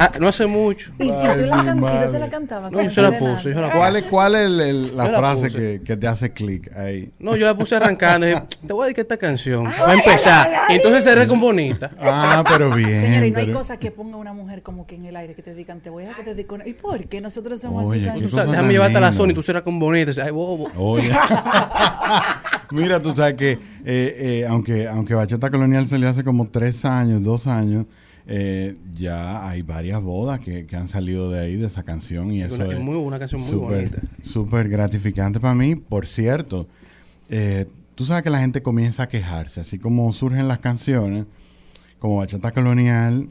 Ah, 0.02 0.12
no 0.20 0.30
hace 0.30 0.46
mucho. 0.48 0.92
¿Y, 0.98 1.08
tú 1.08 1.14
Ay, 1.14 1.46
la 1.46 1.58
mi 1.58 1.64
can- 1.66 1.78
y 1.78 1.80
tú 1.82 1.86
madre. 1.86 2.10
se 2.10 2.20
la 2.20 2.30
cantabas? 2.30 2.72
No, 2.72 2.82
yo 2.82 2.90
se 2.90 3.02
la 3.02 3.18
puse, 3.20 3.54
yo 3.54 3.60
la 3.60 3.70
¿Cuál 3.70 3.98
es, 3.98 4.06
cuál 4.06 4.36
es 4.36 4.46
el- 4.46 4.60
el- 4.62 4.98
la 4.98 5.06
Yo 5.08 5.12
la 5.12 5.18
frase 5.18 5.50
que, 5.50 5.82
que 5.84 5.98
te 5.98 6.08
hace 6.08 6.32
clic 6.32 6.72
ahí? 6.76 7.12
No, 7.20 7.36
yo 7.36 7.46
la 7.46 7.54
puse 7.56 7.76
arrancando 7.76 8.26
y 8.26 8.30
dije, 8.30 8.44
te 8.66 8.72
voy 8.74 8.84
a 8.84 8.86
dedicar 8.86 9.02
esta 9.02 9.18
canción. 9.18 9.66
Va 9.66 9.90
a 9.92 9.94
empezar. 9.96 10.50
Y 10.70 10.74
entonces 10.76 11.04
cerré 11.04 11.28
con 11.28 11.40
bonita. 11.40 11.92
Ah, 12.00 12.44
pero 12.50 12.70
bien. 12.76 13.00
Señora, 13.00 13.26
y 13.26 13.32
no 13.32 13.40
hay 13.40 13.46
pero- 13.48 13.58
cosa 13.58 13.78
que 13.78 13.92
ponga 13.92 14.16
una 14.18 14.32
mujer 14.34 14.64
como 14.64 14.88
que 14.88 14.96
en 14.96 15.06
el 15.06 15.16
aire 15.18 15.36
que 15.36 15.42
te 15.44 15.54
digan, 15.54 15.82
te 15.82 15.90
voy 15.90 16.06
a 16.06 16.14
que 16.14 16.24
te 16.24 16.30
dedico 16.34 16.56
una... 16.56 16.66
¿Y 16.68 16.74
por 16.74 17.04
qué 17.08 17.20
nosotros 17.20 17.60
somos 17.60 17.84
Oye, 17.86 18.10
así 18.10 18.20
qué 18.22 18.26
Tú 18.26 18.30
tan... 18.30 18.30
sabes, 18.30 18.46
cosa 18.46 18.52
déjame 18.52 18.74
llevarte 18.74 18.98
a 18.98 19.02
la 19.02 19.12
zona 19.12 19.32
y 19.34 19.36
tú 19.36 19.44
cierras 19.44 19.64
con 19.64 19.80
bonita. 19.80 20.12
Ay, 20.24 20.32
bobo. 20.32 20.70
Oye. 20.78 21.12
Mira, 22.72 23.00
tú 23.02 23.16
sabes 23.16 23.34
que, 23.34 23.52
eh, 23.54 23.60
eh, 23.86 24.46
aunque, 24.48 24.88
aunque 24.88 25.14
Bachata 25.16 25.50
Colonial 25.50 25.88
salió 25.88 26.08
hace 26.10 26.24
como 26.24 26.48
tres 26.50 26.86
años, 26.86 27.24
dos 27.24 27.48
años, 27.48 27.86
eh, 28.32 28.78
ya 28.94 29.50
hay 29.50 29.64
varias 29.64 30.04
bodas 30.04 30.40
que, 30.40 30.68
que 30.68 30.76
han 30.76 30.88
salido 30.88 31.32
de 31.32 31.40
ahí, 31.40 31.56
de 31.56 31.66
esa 31.66 31.82
canción. 31.82 32.32
Y 32.32 32.44
eso 32.44 32.56
Una- 32.64 32.68
es 32.74 32.80
muy- 32.80 32.96
una 32.96 33.18
canción 33.18 33.42
muy 33.42 33.50
súper- 33.50 33.78
bonita. 33.90 34.02
Súper 34.22 34.70
gratificante 34.70 35.40
para 35.40 35.56
mí. 35.56 35.76
Por 35.76 36.06
cierto, 36.06 36.68
eh, 37.30 37.66
tú 37.96 38.06
sabes 38.06 38.24
que 38.24 38.30
la 38.30 38.40
gente 38.40 38.62
comienza 38.62 39.04
a 39.04 39.10
quejarse, 39.10 39.62
así 39.62 39.80
como 39.80 40.14
surgen 40.14 40.48
las 40.48 40.60
canciones, 40.60 41.26
como 41.98 42.18
Bachata 42.18 42.52
Colonial. 42.52 43.30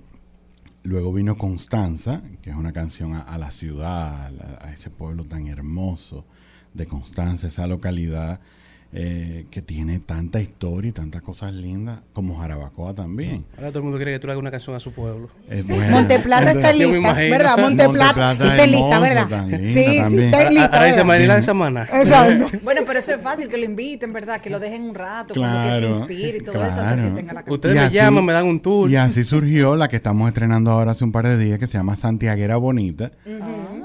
Luego 0.83 1.13
vino 1.13 1.37
Constanza, 1.39 2.23
que 2.43 2.51
es 2.51 2.57
una 2.57 2.73
canción 2.73 3.13
a, 3.15 3.21
a 3.21 3.39
la 3.39 3.51
ciudad, 3.51 4.33
a 4.61 4.73
ese 4.73 4.91
pueblo 4.91 5.25
tan 5.25 5.47
hermoso 5.47 6.25
de 6.75 6.87
Constanza, 6.87 7.47
esa 7.49 7.67
localidad 7.67 8.41
eh, 8.93 9.45
que 9.51 9.61
tiene 9.61 9.99
tanta 9.99 10.41
historia 10.41 10.89
y 10.89 10.93
tantas 10.93 11.21
cosas 11.21 11.53
lindas, 11.53 12.01
como 12.15 12.39
Jarabacoa 12.39 12.95
también. 12.95 13.45
Ahora 13.57 13.69
todo 13.69 13.81
el 13.81 13.83
mundo 13.85 13.99
quiere 13.99 14.13
que 14.13 14.19
tú 14.19 14.27
le 14.27 14.33
hagas 14.33 14.41
una 14.41 14.51
canción 14.51 14.75
a 14.75 14.81
su 14.81 14.93
pueblo. 14.93 15.29
Monteplata 15.91 16.53
está 16.53 16.73
lista. 16.73 17.13
¿verdad? 17.13 17.59
Monteplata 17.59 18.15
Monteplata 18.15 18.33
está 18.33 18.65
es 18.65 18.71
lista, 18.71 19.01
¿verdad? 19.01 19.29
también, 19.29 19.73
Sí, 19.75 19.85
sí, 19.85 20.01
también. 20.01 20.25
está 20.35 20.51
lista. 20.51 20.65
Ahora 20.67 20.87
dice 20.87 21.35
de 21.35 21.43
Samaná. 21.43 21.83
Exacto. 21.93 22.47
Bueno, 22.63 22.83
pero 22.87 22.99
eso 22.99 23.15
es 23.15 23.21
fácil, 23.23 23.49
que 23.49 23.57
lo 23.59 23.65
inviten, 23.65 24.13
¿verdad? 24.13 24.41
Que 24.41 24.51
lo 24.51 24.59
dejen 24.61 24.83
un 24.85 24.95
rato, 24.95 25.35
como 25.35 25.47
que 25.47 25.53
Claro, 25.53 25.81
se 25.81 25.87
inspire 26.01 26.39
y 26.39 26.41
todo 26.41 26.65
eso 26.65 26.75
claro. 26.77 26.89
antes 26.91 27.05
que 27.11 27.17
tenga 27.17 27.33
la 27.35 27.41
canción. 27.43 27.55
Ustedes 27.55 27.75
Y 27.75 27.79
me 27.79 27.85
así- 27.85 27.95
llaman, 27.95 28.25
me 28.25 28.33
dan 28.33 28.47
un 28.47 28.61
tour. 28.61 28.91
Y 28.91 28.97
así 28.97 29.25
surgió 29.25 29.77
la 29.77 29.89
que 29.89 29.97
estamos 29.97 30.29
estrenando 30.29 30.71
ahora 30.71 30.93
hace 30.93 31.05
un 31.05 31.13
par 31.13 31.27
de 31.27 31.37
días, 31.39 31.59
que 31.59 31.67
se 31.67 31.79
llama 31.79 31.97
Santiaguera 31.97 32.57
Bonita. 32.57 33.13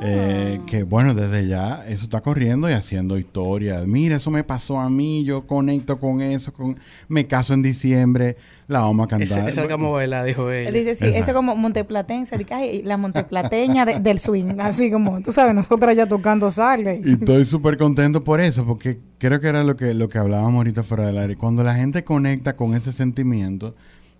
Eh, 0.06 0.60
que 0.68 0.84
bueno, 0.84 1.14
desde 1.16 1.48
ya 1.48 1.86
eso 1.88 2.04
está 2.04 2.22
corriendo 2.22 2.70
y 2.70 2.74
haciendo 2.74 3.18
historia. 3.18 3.82
Mira, 3.86 4.18
eso 4.18 4.30
me 4.32 4.44
pasó 4.44 4.80
a 4.80 4.90
mí, 4.90 5.24
yo 5.24 5.48
conecto 5.48 6.00
con 6.00 6.22
eso, 6.22 6.52
con 6.54 6.78
me 7.08 7.26
caso 7.26 7.54
en 7.54 7.62
diciembre, 7.62 8.36
la 8.68 8.82
vamos 8.82 9.06
a 9.06 9.10
cantar. 9.10 9.28
Esa 9.28 9.50
esa 9.50 9.62
es 9.64 10.10
la 10.10 10.24
dijo 10.24 10.52
ella. 10.52 10.72
Dice, 10.72 10.96
sí, 10.96 11.06
ese 11.06 11.34
como 11.34 11.56
monteplatense, 11.56 12.38
dice, 12.38 12.54
"Ay, 12.54 12.82
la 12.84 12.98
monteplateña 12.98 13.86
de- 13.86 14.00
del 14.00 14.20
swing, 14.20 14.60
así 14.60 14.92
como, 14.92 15.22
tú 15.22 15.32
sabes, 15.32 15.56
nosotras 15.56 15.96
ya 15.96 16.06
tocando 16.08 16.52
salve. 16.52 17.02
Y 17.04 17.14
estoy 17.14 17.46
súper 17.46 17.78
contento 17.78 18.24
por 18.24 18.42
eso, 18.42 18.66
porque 18.66 19.00
creo 19.18 19.40
que 19.40 19.48
era 19.48 19.64
lo 19.64 19.76
que, 19.78 19.94
lo 19.94 20.10
que 20.10 20.18
hablábamos 20.18 20.56
ahorita 20.58 20.84
fuera 20.84 21.06
del 21.06 21.18
aire. 21.18 21.36
Cuando 21.38 21.64
la 21.64 21.76
gente 21.76 22.04
conecta 22.04 22.56
con 22.56 22.76
ese 22.76 22.92
sentimiento, 22.92 23.76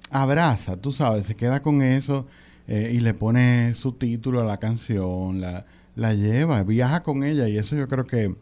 abraza, 0.10 0.78
tú 0.78 0.92
sabes, 0.92 1.26
se 1.26 1.36
queda 1.36 1.62
con 1.62 1.82
eso 1.82 2.26
eh, 2.68 2.92
y 2.94 3.00
le 3.00 3.14
pone 3.14 3.74
su 3.74 3.94
título 3.94 4.42
a 4.42 4.46
la 4.46 4.58
canción, 4.58 5.42
la, 5.42 5.66
la 5.96 6.14
lleva, 6.14 6.64
viaja 6.64 7.04
con 7.04 7.24
ella 7.24 7.48
y 7.48 7.58
eso 7.58 7.76
yo 7.76 7.88
creo 7.88 8.06
que 8.06 8.36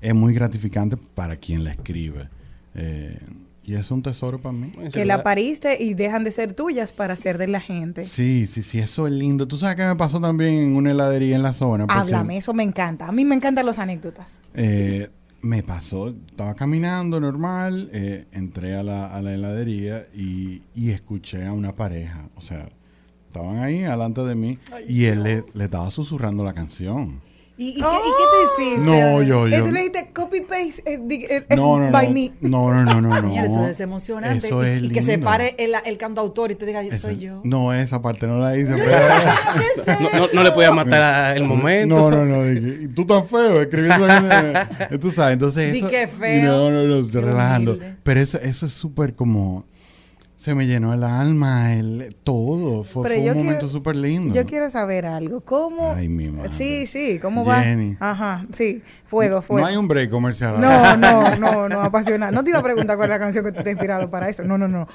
es 0.00 0.14
muy 0.14 0.34
gratificante 0.34 0.96
para 0.96 1.36
quien 1.36 1.64
la 1.64 1.72
escribe. 1.72 2.28
Eh, 2.74 3.18
y 3.64 3.74
es 3.74 3.90
un 3.92 4.02
tesoro 4.02 4.40
para 4.40 4.52
mí. 4.52 4.72
Que 4.92 5.04
la 5.04 5.22
pariste 5.22 5.82
y 5.82 5.94
dejan 5.94 6.24
de 6.24 6.32
ser 6.32 6.52
tuyas 6.52 6.92
para 6.92 7.14
ser 7.14 7.38
de 7.38 7.46
la 7.46 7.60
gente. 7.60 8.04
Sí, 8.04 8.46
sí, 8.48 8.62
sí, 8.62 8.80
eso 8.80 9.06
es 9.06 9.12
lindo. 9.12 9.46
¿Tú 9.46 9.56
sabes 9.56 9.76
qué 9.76 9.84
me 9.84 9.94
pasó 9.94 10.20
también 10.20 10.54
en 10.54 10.76
una 10.76 10.90
heladería 10.90 11.36
en 11.36 11.42
la 11.42 11.52
zona? 11.52 11.86
Háblame, 11.88 12.38
eso 12.38 12.52
me 12.54 12.64
encanta. 12.64 13.06
A 13.06 13.12
mí 13.12 13.24
me 13.24 13.36
encantan 13.36 13.64
las 13.64 13.78
anécdotas. 13.78 14.40
Eh, 14.54 15.08
me 15.42 15.62
pasó, 15.62 16.08
estaba 16.08 16.54
caminando 16.54 17.20
normal, 17.20 17.88
eh, 17.92 18.26
entré 18.32 18.74
a 18.74 18.82
la, 18.82 19.06
a 19.06 19.22
la 19.22 19.34
heladería 19.34 20.08
y, 20.12 20.62
y 20.74 20.90
escuché 20.90 21.46
a 21.46 21.52
una 21.52 21.74
pareja. 21.74 22.28
O 22.36 22.40
sea, 22.40 22.68
estaban 23.32 23.58
ahí 23.58 23.78
delante 23.80 24.20
de 24.22 24.34
mí 24.34 24.58
y 24.88 25.06
él 25.06 25.22
le, 25.22 25.44
le 25.54 25.64
estaba 25.64 25.90
susurrando 25.90 26.44
la 26.44 26.52
canción. 26.52 27.20
¿Y, 27.58 27.68
y 27.68 27.72
qué, 27.74 27.80
y 27.80 27.82
qué 27.82 27.86
tú 27.86 28.62
hiciste? 28.62 28.84
No, 28.84 29.22
yo- 29.22 29.46
yo- 29.46 29.64
Tú 29.64 29.70
le 29.72 29.80
dijiste 29.80 30.10
copy 30.14 30.40
paste, 30.40 30.82
eh, 30.86 30.98
eh, 31.10 31.46
es 31.48 31.56
No, 31.58 31.78
no, 31.78 31.90
by 31.92 32.08
no. 32.08 32.14
me. 32.14 32.32
No, 32.40 32.72
no, 32.72 32.82
no, 32.84 33.00
no, 33.02 33.08
no. 33.10 33.20
Señores, 33.20 33.50
eso 33.52 33.68
es 33.68 33.80
emocionante. 33.80 34.46
Eso 34.48 34.64
y, 34.64 34.68
es 34.68 34.82
y 34.84 34.88
que 34.88 35.02
se 35.02 35.18
pare 35.18 35.54
el, 35.58 35.72
el 35.84 35.98
cantautor 35.98 36.50
y 36.50 36.54
tú 36.54 36.64
digas, 36.64 36.84
Eso- 36.86 37.08
soy 37.08 37.18
yo. 37.18 37.40
No, 37.44 37.72
esa 37.74 38.00
parte 38.02 38.26
no 38.26 38.38
la 38.38 38.56
hice, 38.56 38.72
pero... 38.76 40.00
No, 40.00 40.18
no- 40.26 40.28
no 40.32 40.42
le 40.42 40.50
podía 40.52 40.72
matar 40.72 41.02
a- 41.02 41.36
el 41.36 41.44
momento. 41.44 41.94
No, 41.94 42.10
no, 42.10 42.24
no. 42.24 42.42
dije, 42.44 42.84
y 42.84 42.88
tú 42.88 43.04
tan 43.06 43.26
feo 43.26 43.60
escribiendo. 43.60 44.08
tú 45.00 45.10
sabes, 45.10 45.34
entonces 45.34 45.74
eso. 45.74 45.88
que 45.88 46.06
feo. 46.08 46.44
No, 46.44 46.70
no, 46.70 46.82
no, 46.84 46.94
estoy 47.00 47.20
Qué 47.20 47.26
relajando. 47.26 47.78
Pero 48.02 48.20
eso, 48.20 48.38
eso 48.40 48.66
es 48.66 48.72
súper 48.72 49.14
como. 49.14 49.64
Se 50.42 50.56
me 50.56 50.66
llenó 50.66 50.92
el 50.92 51.04
alma, 51.04 51.72
el 51.72 52.16
todo. 52.24 52.82
Fue, 52.82 53.30
un 53.30 53.36
momento 53.36 53.68
súper 53.68 53.94
lindo. 53.94 54.34
Yo 54.34 54.44
quiero 54.44 54.68
saber 54.70 55.06
algo. 55.06 55.40
¿Cómo? 55.42 55.92
Ay, 55.92 56.08
mi 56.08 56.24
madre. 56.24 56.50
Sí, 56.50 56.84
sí, 56.88 57.20
¿cómo 57.22 57.44
Jenny. 57.44 57.94
va? 57.94 58.10
Ajá, 58.10 58.46
sí. 58.52 58.82
Fuego, 59.06 59.40
fuego. 59.40 59.60
No 59.60 59.68
hay 59.68 59.76
un 59.76 59.86
break 59.86 60.10
comercial. 60.10 60.60
No, 60.60 60.96
no, 60.96 61.36
no, 61.36 61.68
no, 61.68 61.80
apasionante. 61.82 62.34
No 62.34 62.42
te 62.42 62.50
iba 62.50 62.58
a 62.58 62.62
preguntar 62.64 62.96
cuál 62.96 63.10
es 63.10 63.10
la 63.10 63.18
canción 63.20 63.44
que 63.44 63.52
te 63.52 63.68
ha 63.68 63.70
inspirado 63.70 64.10
para 64.10 64.28
eso. 64.28 64.42
No, 64.42 64.58
no, 64.58 64.66
no. 64.66 64.88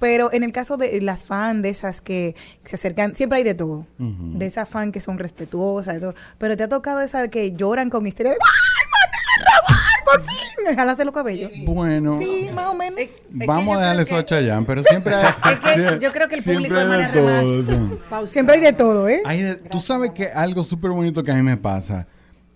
Pero 0.00 0.32
en 0.32 0.42
el 0.42 0.52
caso 0.52 0.78
de 0.78 0.98
las 1.02 1.24
fans 1.24 1.62
de 1.62 1.68
esas 1.68 2.00
que 2.00 2.34
se 2.64 2.76
acercan, 2.76 3.14
siempre 3.14 3.36
hay 3.36 3.44
de 3.44 3.54
todo. 3.54 3.86
De 3.98 4.46
esas 4.46 4.66
fans 4.70 4.90
que 4.90 5.02
son 5.02 5.18
respetuosas, 5.18 5.98
y 5.98 6.00
todo. 6.00 6.14
pero 6.38 6.56
te 6.56 6.62
ha 6.62 6.68
tocado 6.70 7.02
esa 7.02 7.28
que 7.28 7.52
lloran 7.52 7.90
con 7.90 8.06
histeria 8.06 8.32
de 8.32 8.38
¡Ay, 8.40 9.66
manera, 9.68 9.83
por 10.04 10.20
fin! 10.22 10.76
Jalaste 10.76 11.04
los 11.04 11.14
cabellos. 11.14 11.50
Bueno, 11.64 12.18
Sí, 12.18 12.48
más 12.54 12.66
o 12.68 12.74
menos. 12.74 13.00
vamos 13.30 13.76
a 13.76 13.80
darle 13.80 14.02
eso 14.02 14.16
a 14.16 14.24
Chayanne, 14.24 14.64
pero 14.66 14.82
siempre 14.88 15.14
hay. 15.14 15.32
que 15.56 15.98
yo 16.00 16.12
creo 16.12 16.28
que 16.28 16.36
el 16.36 16.42
público 16.44 16.74
todo, 16.74 16.88
más 16.88 17.66
sí. 17.66 17.74
pausada. 18.08 18.26
Siempre 18.26 18.54
hay 18.56 18.60
de 18.60 18.72
todo, 18.72 19.08
¿eh? 19.08 19.20
Hay 19.24 19.42
de- 19.42 19.54
tú 19.56 19.80
sabes 19.80 20.10
que 20.12 20.26
algo 20.28 20.64
súper 20.64 20.90
bonito 20.90 21.22
que 21.22 21.32
a 21.32 21.34
mí 21.34 21.42
me 21.42 21.56
pasa. 21.56 22.06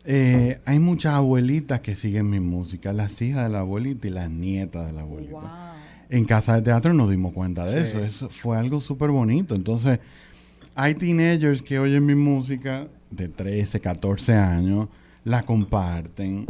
Eh, 0.04 0.58
hay 0.64 0.78
muchas 0.78 1.12
abuelitas 1.14 1.80
que 1.80 1.94
siguen 1.94 2.30
mi 2.30 2.40
música, 2.40 2.92
las 2.94 3.20
hijas 3.20 3.44
de 3.44 3.50
la 3.50 3.60
abuelita 3.60 4.06
y 4.06 4.10
las 4.10 4.30
nietas 4.30 4.86
de 4.86 4.92
la 4.92 5.02
abuelita. 5.02 5.74
En 6.08 6.24
casa 6.24 6.54
de 6.54 6.62
teatro 6.62 6.94
nos 6.94 7.10
dimos 7.10 7.34
cuenta 7.34 7.64
de 7.66 7.72
Sí. 7.72 7.78
eso. 7.88 8.02
Eso 8.02 8.28
fue 8.30 8.56
algo 8.56 8.80
súper 8.80 9.10
bonito. 9.10 9.54
Entonces, 9.54 9.98
hay 10.74 10.94
teenagers 10.94 11.60
que 11.60 11.78
oyen 11.78 12.06
mi 12.06 12.14
música 12.14 12.86
de 13.10 13.28
13, 13.28 13.80
14 13.80 14.34
años, 14.34 14.88
la 15.24 15.42
comparten, 15.42 16.46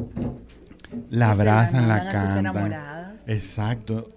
la 1.11 1.33
abrazan, 1.33 1.89
la 1.89 1.97
enamoran, 1.99 2.13
cantan. 2.13 2.39
enamoradas. 2.39 3.29
Exacto. 3.29 4.09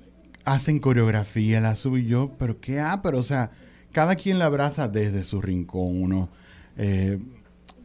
Hacen 0.45 0.79
coreografía, 0.79 1.60
la 1.60 1.75
subo 1.75 1.97
yo, 1.97 2.31
pero 2.39 2.60
qué 2.60 2.79
ah, 2.79 3.01
pero 3.03 3.19
o 3.19 3.23
sea, 3.23 3.51
cada 3.91 4.15
quien 4.15 4.39
la 4.39 4.45
abraza 4.45 4.88
desde 4.88 5.23
su 5.23 5.41
rincón. 5.41 6.01
Uno 6.01 6.29
eh, 6.77 7.19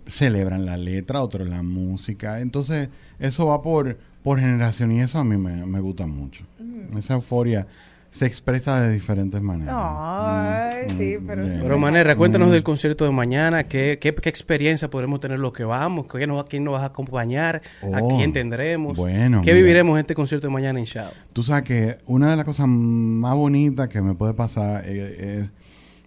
celebran 0.07 0.65
la 0.65 0.77
letra, 0.77 1.23
otro 1.23 1.45
la 1.45 1.63
música. 1.63 2.41
Entonces, 2.41 2.89
eso 3.19 3.47
va 3.47 3.63
por, 3.63 3.99
por 4.23 4.41
generación 4.41 4.93
y 4.93 5.01
eso 5.01 5.19
a 5.19 5.25
mí 5.25 5.37
me, 5.37 5.67
me 5.67 5.81
gusta 5.81 6.07
mucho. 6.07 6.45
Mm. 6.59 6.97
Esa 6.97 7.15
euforia 7.15 7.67
se 8.11 8.25
expresa 8.27 8.81
de 8.81 8.93
diferentes 8.93 9.41
maneras. 9.43 9.75
Ay, 9.77 10.87
Mm, 10.87 10.97
sí, 10.99 11.17
mm, 11.19 11.27
pero- 11.27 11.45
bien. 11.45 11.61
Pero 11.63 11.79
Manera, 11.79 12.17
cuéntanos 12.17 12.49
Mm. 12.49 12.53
del 12.53 12.63
concierto 12.63 13.05
de 13.05 13.11
mañana, 13.11 13.65
¿qué, 13.65 13.99
qué, 14.01 14.15
qué 14.15 14.29
experiencia 14.29 14.89
podremos 14.89 15.21
tener 15.21 15.39
los 15.39 15.53
que 15.53 15.65
vamos? 15.65 16.07
¿Quién 16.07 16.29
nos, 16.31 16.45
quién 16.47 16.65
nos 16.65 16.73
vas 16.75 16.83
a 16.83 16.87
acompañar? 16.87 17.61
¿A 17.95 18.01
Oh, 18.03 18.17
quién 18.17 18.33
tendremos? 18.33 18.97
bueno, 18.97 19.43
¿Qué 19.43 19.53
mira. 19.53 19.57
viviremos 19.57 19.97
en 19.97 20.01
este 20.01 20.15
concierto 20.15 20.47
de 20.47 20.53
mañana 20.53 20.79
en 20.79 20.85
Shao? 20.87 21.11
Tú 21.33 21.43
sabes 21.43 21.65
que 21.65 21.99
una 22.07 22.31
de 22.31 22.37
las 22.37 22.45
cosas 22.45 22.67
más 22.69 23.35
bonitas 23.35 23.89
que 23.89 24.01
me 24.01 24.15
puede 24.15 24.33
pasar 24.35 24.85
eh, 24.87 25.41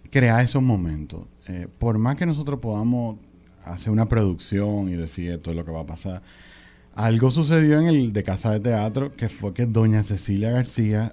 es 0.02 0.10
crear 0.10 0.42
esos 0.44 0.62
momentos. 0.62 1.26
Eh, 1.46 1.68
por 1.78 1.96
más 1.98 2.16
que 2.16 2.26
nosotros 2.26 2.58
podamos 2.60 3.18
hacer 3.64 3.92
una 3.92 4.06
producción 4.08 4.88
y 4.88 4.94
decir 4.96 5.30
esto 5.32 5.50
es 5.50 5.56
lo 5.56 5.64
que 5.64 5.70
va 5.70 5.80
a 5.82 5.86
pasar, 5.86 6.22
algo 6.94 7.30
sucedió 7.30 7.78
en 7.78 7.86
el 7.86 8.12
de 8.12 8.22
Casa 8.24 8.50
de 8.50 8.60
Teatro 8.60 9.12
que 9.12 9.28
fue 9.28 9.54
que 9.54 9.66
doña 9.66 10.02
Cecilia 10.02 10.50
García 10.50 11.12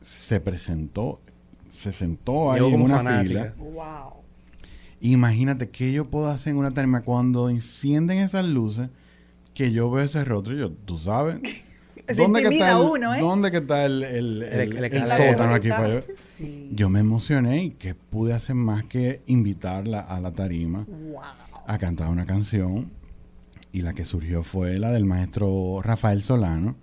se 0.00 0.40
presentó, 0.40 1.20
se 1.68 1.92
sentó 1.92 2.50
ahí 2.52 2.62
en 2.64 2.70
como 2.70 2.84
una 2.86 2.96
fanática. 2.96 3.52
fila. 3.56 4.10
Imagínate 5.00 5.70
qué 5.70 5.92
yo 5.92 6.04
puedo 6.10 6.26
hacer 6.28 6.50
en 6.52 6.58
una 6.58 6.72
tarima 6.72 7.02
cuando 7.02 7.48
encienden 7.48 8.18
esas 8.18 8.44
luces, 8.46 8.88
que 9.54 9.72
yo 9.72 9.90
veo 9.90 10.04
ese 10.04 10.24
rostro 10.24 10.54
y 10.54 10.58
yo, 10.58 10.70
tú 10.70 10.98
sabes. 10.98 11.38
Intimida 12.18 12.72
el, 12.72 12.76
uno, 12.90 13.14
¿eh? 13.14 13.20
¿Dónde 13.20 13.50
que 13.52 13.58
está 13.58 13.84
el, 13.86 14.02
el, 14.02 14.42
El- 14.42 14.60
el- 14.60 14.72
el 14.78 14.84
el 14.84 14.84
escalero. 15.02 15.32
sótano 15.32 15.54
aquí? 15.54 15.68
para 15.68 15.88
yo? 15.88 16.00
Sí. 16.22 16.70
Yo 16.72 16.90
me 16.90 17.00
emocioné 17.00 17.64
y 17.64 17.70
que 17.70 17.94
pude 17.94 18.32
hacer 18.34 18.56
más 18.56 18.84
que 18.84 19.22
invitarla 19.26 20.00
a 20.00 20.20
la 20.20 20.32
tarima 20.32 20.86
a 21.66 21.78
cantar 21.78 22.08
una 22.08 22.26
canción. 22.26 22.92
Y 23.72 23.82
la 23.82 23.92
que 23.94 24.04
surgió 24.04 24.42
fue 24.42 24.78
la 24.78 24.90
del 24.90 25.04
maestro 25.04 25.80
Rafael 25.82 26.22
Solano, 26.24 26.74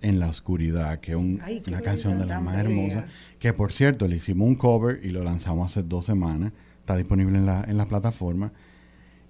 En 0.00 0.20
la 0.20 0.28
Oscuridad, 0.28 1.00
que 1.00 1.12
es 1.12 1.16
un- 1.16 1.42
una 1.66 1.80
canción 1.80 2.18
de 2.18 2.26
las 2.26 2.40
más 2.42 2.56
hermosas. 2.58 3.04
Que 3.38 3.52
por 3.52 3.72
cierto, 3.72 4.06
le 4.06 4.16
hicimos 4.16 4.46
un 4.46 4.54
cover 4.54 5.00
y 5.04 5.08
lo 5.10 5.24
lanzamos 5.24 5.70
hace 5.72 5.82
dos 5.82 6.04
semanas. 6.06 6.52
Está 6.80 6.96
disponible 6.96 7.36
en 7.38 7.46
la, 7.46 7.64
en 7.64 7.76
la 7.76 7.86
plataforma. 7.86 8.52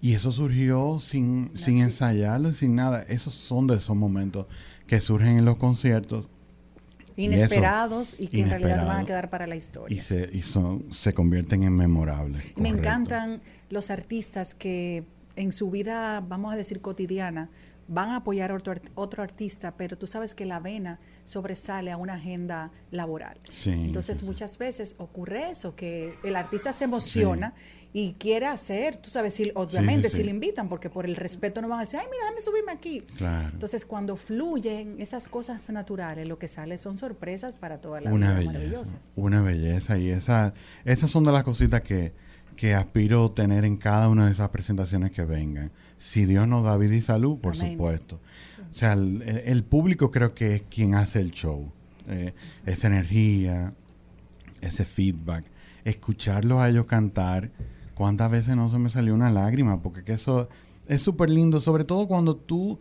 Y 0.01 0.13
eso 0.15 0.31
surgió 0.31 1.01
sin, 1.01 1.51
sin 1.55 1.81
ensayarlo, 1.81 2.53
sin 2.53 2.77
nada. 2.77 3.03
Esos 3.03 3.35
son 3.35 3.67
de 3.67 3.77
esos 3.77 3.97
momentos 3.97 4.47
que 4.87 5.01
surgen 5.01 5.39
en 5.39 5.45
los 5.45 5.57
conciertos 5.59 6.29
Inesperados 7.17 8.17
y, 8.21 8.29
que 8.29 8.43
en 8.43 8.49
realidad 8.49 8.87
van 8.87 9.01
a 9.01 9.05
quedar 9.05 9.29
para 9.29 9.49
la 9.49 9.57
historia. 9.57 9.97
y 9.97 10.01
se, 10.01 10.31
y 10.33 10.43
son, 10.43 10.85
se 10.93 11.13
convierten 11.13 11.65
en 11.65 11.73
memorables. 11.75 12.45
Me 12.45 12.53
correcto. 12.53 12.79
encantan 12.79 13.41
los 13.71 13.91
artistas 13.91 14.55
que 14.55 15.03
en 15.35 15.51
su 15.51 15.69
vida, 15.71 16.21
vamos 16.21 16.53
a 16.53 16.57
decir, 16.57 16.81
cotidiana, 16.81 17.49
van 17.89 18.11
a 18.11 18.17
apoyar 18.17 18.51
a 18.51 18.55
otro, 18.55 18.75
otro 18.95 19.23
artista, 19.23 19.75
pero 19.77 19.97
tú 19.97 20.07
sabes 20.07 20.35
que 20.35 20.45
la 20.45 20.61
vena 20.61 20.99
sobresale 21.25 21.91
a 21.91 21.97
una 21.97 22.15
agenda 22.15 22.71
laboral. 22.91 23.39
Sí, 23.51 23.71
Entonces 23.71 24.19
sí, 24.19 24.21
sí. 24.21 24.27
muchas 24.27 24.59
veces 24.59 24.95
ocurre 24.99 25.51
eso, 25.51 25.75
que 25.75 26.15
el 26.23 26.37
artista 26.37 26.73
se 26.73 26.85
emociona 26.85 27.55
y 27.93 28.13
quiere 28.19 28.47
hacer, 28.47 28.97
tú 28.97 29.09
sabes, 29.09 29.33
si, 29.33 29.51
obviamente 29.55 30.11
si 30.11 30.23
le 30.23 30.31
invitan, 30.31 30.69
porque 30.69 30.91
por 30.91 31.07
el 31.07 31.17
respeto 31.17 31.63
no 31.63 31.69
van 31.69 31.79
a 31.79 31.81
decir, 31.81 31.99
ay, 31.99 32.07
mira, 32.11 32.25
déjame 32.25 32.41
subirme 32.43 32.73
aquí. 32.73 33.01
Claro. 33.17 33.49
Entonces 33.55 33.87
cuando 33.87 34.17
fluyen 34.17 35.01
esas 35.01 35.27
cosas 35.29 35.69
naturales, 35.71 36.29
lo 36.29 36.39
que 36.39 36.49
sale 36.49 36.77
son 36.77 36.99
sorpresas 36.99 37.57
para 37.57 37.81
toda 37.81 38.03
la 38.03 38.13
una 38.13 38.29
vida, 38.35 38.39
belleza. 38.39 38.53
maravillosas. 38.53 39.13
Una 39.17 39.41
belleza. 39.43 39.97
Y 39.99 40.11
esa, 40.11 40.53
esas 40.85 41.11
son 41.11 41.25
de 41.25 41.33
las 41.33 41.45
cositas 41.45 41.81
que, 41.81 42.13
que 42.57 42.75
aspiro 42.75 43.31
tener 43.31 43.65
en 43.65 43.79
cada 43.79 44.11
una 44.11 44.27
de 44.27 44.33
esas 44.33 44.51
presentaciones 44.51 45.11
que 45.11 45.25
vengan. 45.25 45.73
Si 45.99 46.25
Dios 46.25 46.49
nos 46.49 46.65
da 46.65 46.77
vida 46.77 46.95
y 46.95 47.01
salud, 47.01 47.39
por 47.39 47.57
Amén. 47.57 47.73
supuesto. 47.73 48.21
O 48.71 48.75
sea, 48.75 48.93
el, 48.93 49.65
público 49.65 50.11
creo 50.11 50.35
que 50.35 50.55
es 50.55 50.63
quien 50.63 50.95
hace 50.95 51.21
el 51.21 51.33
show. 51.33 51.73
Eh, 52.07 52.33
esa 52.65 52.87
energía, 52.87 53.75
ese 54.61 54.85
feedback, 54.85 55.45
escucharlos 55.85 56.59
a 56.59 56.69
ellos 56.69 56.87
cantar. 56.87 57.51
¿Cuántas 57.95 58.31
veces 58.31 58.57
no 58.57 58.69
se 58.69 58.79
me 58.79 58.91
salió 58.91 59.15
una 59.15 59.31
lágrima? 59.31 59.83
Porque 59.83 60.05
que 60.05 60.13
eso 60.13 60.49
es 60.87 61.03
súper 61.03 61.31
lindo, 61.31 61.61
sobre 61.61 61.85
todo 61.85 62.07
cuando 62.07 62.37
tú 62.37 62.79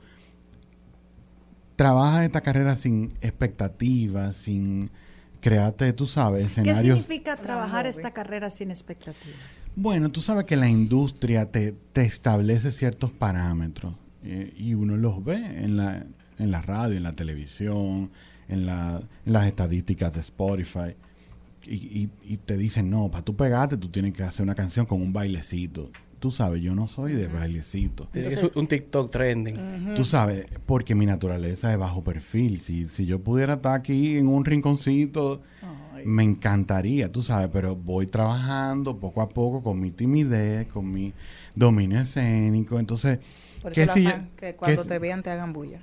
trabajas 1.75 2.25
esta 2.25 2.41
carrera 2.41 2.75
sin 2.75 3.13
expectativas, 3.21 4.35
sin 4.35 4.91
crearte, 5.39 5.91
tú 5.93 6.05
sabes, 6.07 6.45
¿Qué 6.45 6.51
escenarios. 6.51 6.99
significa 7.01 7.35
trabajar 7.35 7.85
esta 7.87 8.11
carrera 8.11 8.49
sin 8.49 8.69
expectativas? 8.71 9.37
Bueno, 9.75 10.09
tú 10.09 10.21
sabes 10.21 10.45
que 10.45 10.55
la 10.55 10.69
industria 10.69 11.51
te, 11.51 11.73
te 11.93 12.01
establece 12.03 12.71
ciertos 12.71 13.11
parámetros 13.11 13.93
eh, 14.23 14.53
y 14.57 14.73
uno 14.73 14.95
los 14.97 15.23
ve 15.23 15.35
en 15.37 15.77
la, 15.77 16.05
en 16.39 16.51
la 16.51 16.61
radio, 16.61 16.97
en 16.97 17.03
la 17.03 17.13
televisión, 17.13 18.09
en, 18.49 18.65
la, 18.65 19.01
en 19.25 19.33
las 19.33 19.45
estadísticas 19.47 20.13
de 20.13 20.21
Spotify. 20.21 20.95
Y, 21.65 21.75
y- 21.75 22.09
y 22.25 22.37
te 22.37 22.57
dicen, 22.57 22.89
no, 22.89 23.09
para 23.11 23.23
tú 23.25 23.35
pegarte 23.35 23.75
tú 23.77 23.89
tienes 23.89 24.13
que 24.13 24.23
hacer 24.23 24.43
una 24.43 24.55
canción 24.55 24.85
con 24.85 25.01
un 25.01 25.11
bailecito. 25.13 25.91
Tú 26.19 26.31
sabes, 26.31 26.61
yo 26.63 26.73
no 26.73 26.87
soy 26.87 27.13
de 27.13 27.27
bailecito. 27.27 28.07
Ser 28.11 28.51
un 28.55 28.67
TikTok 28.67 29.11
trending. 29.11 29.93
Tú 29.95 30.03
sabes, 30.03 30.45
porque 30.65 30.95
mi 30.95 31.05
naturaleza 31.05 31.71
es 31.71 31.77
bajo 31.77 32.03
perfil. 32.03 32.59
Si, 32.59 32.87
si 32.89 33.05
yo 33.05 33.19
pudiera 33.21 33.55
estar 33.55 33.75
aquí 33.75 34.17
en 34.17 34.27
un 34.27 34.43
rinconcito, 34.45 35.41
me 36.05 36.23
encantaría, 36.23 37.11
tú 37.11 37.21
sabes, 37.21 37.49
pero 37.51 37.75
voy 37.75 38.07
trabajando 38.07 38.97
poco 38.97 39.21
a 39.21 39.29
poco 39.29 39.61
con 39.61 39.79
mi 39.79 39.91
timidez, 39.91 40.67
con 40.67 40.91
mi 40.91 41.13
dominio 41.55 41.99
escénico. 41.99 42.79
Entonces, 42.79 43.19
Por 43.61 43.73
¿qué 43.73 43.83
eso 43.83 43.87
la 43.87 43.93
si 43.93 44.03
yo- 44.03 44.11
que 44.35 44.45
qué 44.47 44.55
cuando 44.55 44.83
te 44.85 44.99
vean 44.99 45.21
te 45.23 45.29
hagan 45.31 45.53
bulla. 45.53 45.79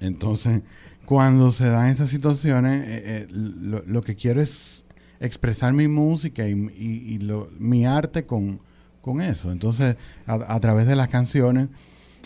Entonces, 0.00 0.60
cuando 1.04 1.52
se 1.52 1.66
dan 1.66 1.88
esas 1.90 2.10
situaciones, 2.10 2.82
eh, 2.86 3.02
eh, 3.04 3.26
lo, 3.30 3.82
lo 3.86 4.02
que 4.02 4.16
quiero 4.16 4.40
es 4.40 4.84
expresar 5.20 5.72
mi 5.72 5.86
música 5.88 6.48
y, 6.48 6.52
y- 6.52 7.14
y 7.14 7.18
lo- 7.18 7.48
mi 7.58 7.86
arte 7.86 8.24
con, 8.26 8.60
con 9.02 9.20
eso. 9.20 9.52
Entonces, 9.52 9.96
a, 10.26 10.58
través 10.60 10.86
de 10.86 10.96
las 10.96 11.08
canciones, 11.08 11.68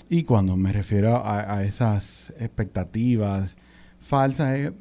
y 0.09 0.23
cuando 0.23 0.57
me 0.57 0.73
refiero 0.73 1.17
a, 1.17 1.57
a 1.57 1.65
esas 1.65 2.33
expectativas 2.39 3.57
falsas, 4.01 4.55
es 4.55 4.73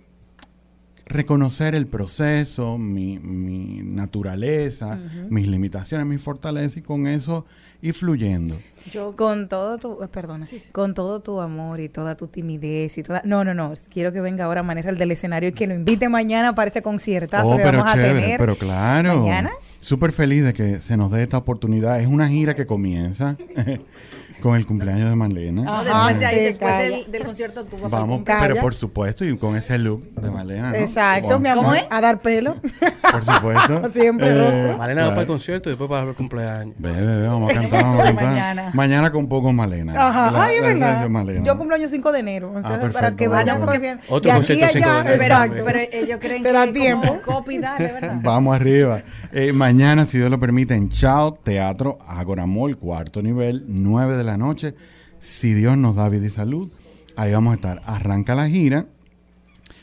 reconocer 1.05 1.75
el 1.75 1.85
proceso, 1.87 2.77
mi, 2.77 3.19
mi 3.19 3.81
naturaleza, 3.83 4.99
mis 5.29 5.47
limitaciones, 5.47 6.07
mis 6.07 6.21
fortalezas, 6.21 6.77
y 6.77 6.81
con 6.81 7.07
eso 7.07 7.45
ir 7.81 7.93
fluyendo. 7.93 8.55
Yo 8.89 9.15
con 9.15 9.47
todo 9.47 9.77
tu, 9.77 10.03
eh, 10.03 10.07
perdona, 10.07 10.47
con 10.71 10.93
todo 10.93 11.19
tu 11.21 11.39
amor 11.41 11.79
y 11.79 11.89
toda 11.89 12.15
tu 12.17 12.27
timidez 12.27 12.97
y 12.97 13.03
toda, 13.03 13.21
no, 13.23 13.43
no, 13.43 13.53
no, 13.53 13.73
quiero 13.91 14.11
que 14.11 14.21
venga 14.21 14.45
ahora 14.45 14.63
Manera 14.63 14.89
el 14.89 14.97
del 14.97 15.11
escenario 15.11 15.49
y 15.49 15.51
que 15.51 15.67
lo 15.67 15.75
invite 15.75 16.09
mañana 16.09 16.55
para 16.55 16.67
este 16.67 16.81
conciertazo 16.81 17.49
Oh, 17.49 17.57
que 17.57 17.63
pero 17.63 17.77
vamos 17.79 17.93
a 17.93 17.95
chévere, 17.95 18.21
tener. 18.21 18.39
pero 18.39 18.55
claro. 18.55 19.19
mañana. 19.19 19.51
Súper 19.79 20.11
feliz 20.11 20.43
de 20.43 20.53
que 20.53 20.81
se 20.81 20.97
nos 20.97 21.11
dé 21.11 21.21
esta 21.21 21.37
oportunidad. 21.37 21.99
Es 21.99 22.07
una 22.07 22.27
gira 22.27 22.55
que 22.55 22.65
comienza 22.65 23.37
con 24.41 24.55
el 24.55 24.65
cumpleaños 24.65 25.09
de 25.09 25.15
Marlena. 25.15 25.61
No, 25.63 25.73
Ajá, 25.73 25.83
después 25.83 26.19
de 26.19 26.25
ahí, 26.25 26.37
sí, 26.39 26.45
después 26.45 26.77
del, 26.77 27.11
del 27.11 27.23
concierto, 27.23 27.65
tú 27.65 27.77
vas 27.81 27.89
Vamos, 27.91 28.21
para 28.23 28.39
pero 28.41 28.61
por 28.61 28.73
supuesto, 28.75 29.25
y 29.25 29.37
con 29.37 29.55
ese 29.55 29.77
look 29.79 30.03
de 30.15 30.29
Marlena. 30.29 30.69
¿no? 30.69 30.75
Exacto, 30.75 31.27
Vamos. 31.27 31.41
mi 31.41 31.49
amor, 31.49 31.77
a 31.89 32.01
dar 32.01 32.19
pelo. 32.19 32.55
Por 33.15 33.23
supuesto. 33.23 33.89
Siempre 33.93 34.37
rostro. 34.37 34.77
Malena 34.77 35.03
va 35.03 35.09
para 35.09 35.21
el 35.21 35.27
concierto 35.27 35.69
y 35.69 35.71
después 35.71 35.89
para 35.89 36.09
el 36.09 36.15
cumpleaños. 36.15 36.75
Ve, 36.77 36.91
ve, 36.91 37.17
ve, 37.21 37.27
vamos 37.27 37.49
a 37.51 37.53
cantar, 37.61 37.83
vamos 37.83 37.99
a 37.99 38.03
cantar. 38.05 38.25
Mañana. 38.25 38.71
Mañana. 38.73 39.11
con 39.11 39.27
poco 39.29 39.53
Malena. 39.53 39.93
Ajá, 40.07 40.31
La- 40.31 40.43
ay, 40.45 40.55
es 40.55 40.61
la 40.61 40.67
verdad. 40.67 41.01
de 41.03 41.09
Malena. 41.09 41.43
Yo 41.45 41.57
cumplo 41.57 41.75
año 41.75 41.87
5 41.87 42.11
de 42.11 42.19
enero, 42.19 42.49
o 42.49 42.61
sea, 42.61 42.61
Ah, 42.61 42.63
para 42.79 42.81
perfecto, 42.91 43.15
que 43.15 43.27
bueno, 43.27 43.45
vayan 43.45 43.65
confiando. 43.65 44.03
Otro 44.09 44.31
concierto 44.33 44.65
a 44.65 44.69
5 44.69 44.79
de 44.79 44.85
allá, 44.91 45.01
enero. 45.01 45.17
Pero, 45.19 45.35
exacto. 45.35 45.63
pero 45.65 45.79
ellos 45.93 46.17
creen 46.21 46.43
que 46.43 46.63
es 46.63 46.73
tiempo. 46.73 47.07
como 47.07 47.21
copy, 47.21 47.57
dale, 47.59 47.91
¿verdad? 47.93 48.15
Vamos 48.21 48.55
arriba. 48.55 49.01
Eh, 49.31 49.53
mañana, 49.53 50.05
si 50.05 50.17
Dios 50.17 50.29
lo 50.29 50.39
permite, 50.39 50.73
en 50.75 50.89
Chao 50.89 51.33
Teatro 51.35 51.97
Agoramol, 52.05 52.77
cuarto 52.77 53.21
nivel, 53.21 53.63
9 53.67 54.17
de 54.17 54.23
la 54.25 54.37
noche. 54.37 54.75
Si 55.19 55.53
Dios 55.53 55.77
nos 55.77 55.95
da 55.95 56.09
vida 56.09 56.25
y 56.25 56.29
salud, 56.29 56.71
ahí 57.15 57.31
vamos 57.31 57.53
a 57.53 57.55
estar. 57.55 57.81
Arranca 57.85 58.35
la 58.35 58.49
gira, 58.49 58.87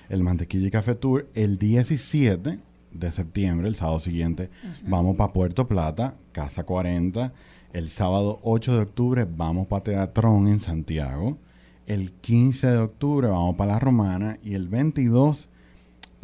el 0.08 0.22
Mantequilla 0.22 0.68
y 0.68 0.70
Café 0.70 0.94
Tour, 0.94 1.28
el 1.34 1.58
17 1.58 2.58
de 2.92 3.10
septiembre, 3.10 3.68
el 3.68 3.74
sábado 3.74 4.00
siguiente, 4.00 4.50
vamos 4.86 5.16
para 5.16 5.32
Puerto 5.32 5.66
Plata, 5.66 6.16
Casa 6.32 6.64
40. 6.64 7.32
El 7.72 7.88
sábado 7.88 8.38
8 8.42 8.76
de 8.76 8.82
octubre 8.82 9.26
vamos 9.28 9.66
para 9.66 9.82
Teatrón 9.82 10.46
en 10.48 10.60
Santiago. 10.60 11.38
El 11.86 12.12
15 12.12 12.66
de 12.66 12.78
octubre 12.78 13.28
vamos 13.28 13.56
para 13.56 13.72
La 13.72 13.78
Romana. 13.78 14.38
Y 14.42 14.54
el 14.54 14.68
22 14.68 15.48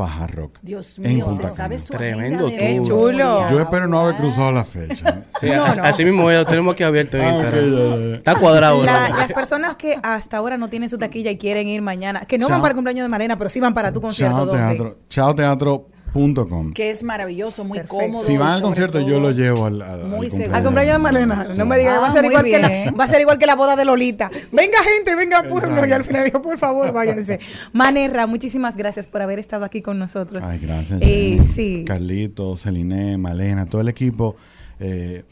Hard 0.06 0.34
Rock. 0.34 0.58
Dios 0.62 0.98
en 0.98 1.14
mío, 1.16 1.26
Punta 1.26 1.48
se 1.48 1.54
sabe 1.56 1.78
su 1.78 1.92
Tremendo 1.92 2.48
de 2.48 2.74
tour. 2.76 2.86
chulo. 2.86 3.50
Yo 3.50 3.60
espero 3.60 3.88
no 3.88 4.00
haber 4.00 4.16
cruzado 4.16 4.52
la 4.52 4.64
fecha. 4.64 5.22
Sí, 5.38 5.48
as- 5.50 5.78
así 5.78 6.04
mismo 6.04 6.28
ya 6.32 6.38
lo 6.38 6.46
tenemos 6.46 6.74
aquí 6.74 6.82
abierto 6.82 7.16
en 7.16 7.22
Ah, 7.24 7.30
Instagram. 7.36 8.12
Está 8.14 8.34
cuadrado. 8.34 8.84
La- 8.84 9.08
¿no? 9.08 9.16
las 9.18 9.32
personas 9.32 9.76
que 9.76 9.96
hasta 10.02 10.36
ahora 10.36 10.56
no 10.56 10.68
tienen 10.68 10.88
su 10.88 10.98
taquilla 10.98 11.30
y 11.30 11.38
quieren 11.38 11.68
ir 11.68 11.80
mañana, 11.80 12.20
que 12.26 12.38
no 12.38 12.46
van 12.46 12.54
Chao. 12.56 12.62
para 12.62 12.72
el 12.72 12.74
cumpleaños 12.74 13.04
de 13.04 13.08
Marena, 13.08 13.36
pero 13.36 13.48
sí 13.48 13.60
van 13.60 13.72
para 13.72 13.92
tu 13.92 14.00
concierto. 14.00 14.36
Chao 14.36 14.46
¿dónde? 14.46 15.36
Teatro. 15.42 15.88
Chaoteatro.com. 16.12 16.72
Que 16.72 16.90
es 16.90 17.02
maravilloso, 17.04 17.64
muy 17.64 17.78
Perfecto. 17.78 17.98
cómodo. 18.04 18.24
Si 18.24 18.36
van 18.36 18.50
al 18.52 18.62
concierto, 18.62 19.00
yo 19.00 19.20
lo 19.20 19.30
llevo 19.30 19.66
al, 19.66 19.82
al, 19.82 20.04
Muy 20.04 20.26
al 20.26 20.30
seguro. 20.32 20.56
Al 20.56 20.62
cumpleaños 20.64 20.92
de 20.94 20.98
Marlena, 20.98 21.44
no 21.56 21.66
me 21.66 21.78
digas, 21.78 21.94
Ah, 21.96 22.00
va 22.00 22.06
a 22.08 22.12
ser 22.12 22.22
muy 22.24 22.32
igual 22.32 22.44
que 22.44 22.58
la, 22.58 22.90
va 22.92 23.04
a 23.04 23.08
ser 23.08 23.20
igual 23.20 23.38
que 23.38 23.46
la 23.46 23.54
boda 23.56 23.76
de 23.76 23.84
Lolita. 23.84 24.30
Venga 24.52 24.78
gente, 24.82 25.14
venga 25.14 25.42
pueblo 25.42 25.86
y 25.86 25.92
al 25.92 26.04
final 26.04 26.24
digo, 26.24 26.42
por 26.42 26.58
favor, 26.58 26.92
váyanse. 26.92 27.40
Manerra, 27.72 28.26
muchísimas 28.26 28.76
gracias 28.76 29.06
por 29.06 29.22
haber 29.22 29.38
estado 29.38 29.64
aquí 29.64 29.82
con 29.82 29.98
nosotros. 29.98 30.42
Ay, 30.44 30.58
gracias. 30.60 30.98
Eh, 31.02 31.40
sí. 31.54 31.84
Carlito, 31.86 32.56
Celine, 32.56 33.18
Malena, 33.18 33.66
todo 33.66 33.80
el 33.80 33.88
equipo. 33.88 34.36
eh, 34.80 35.24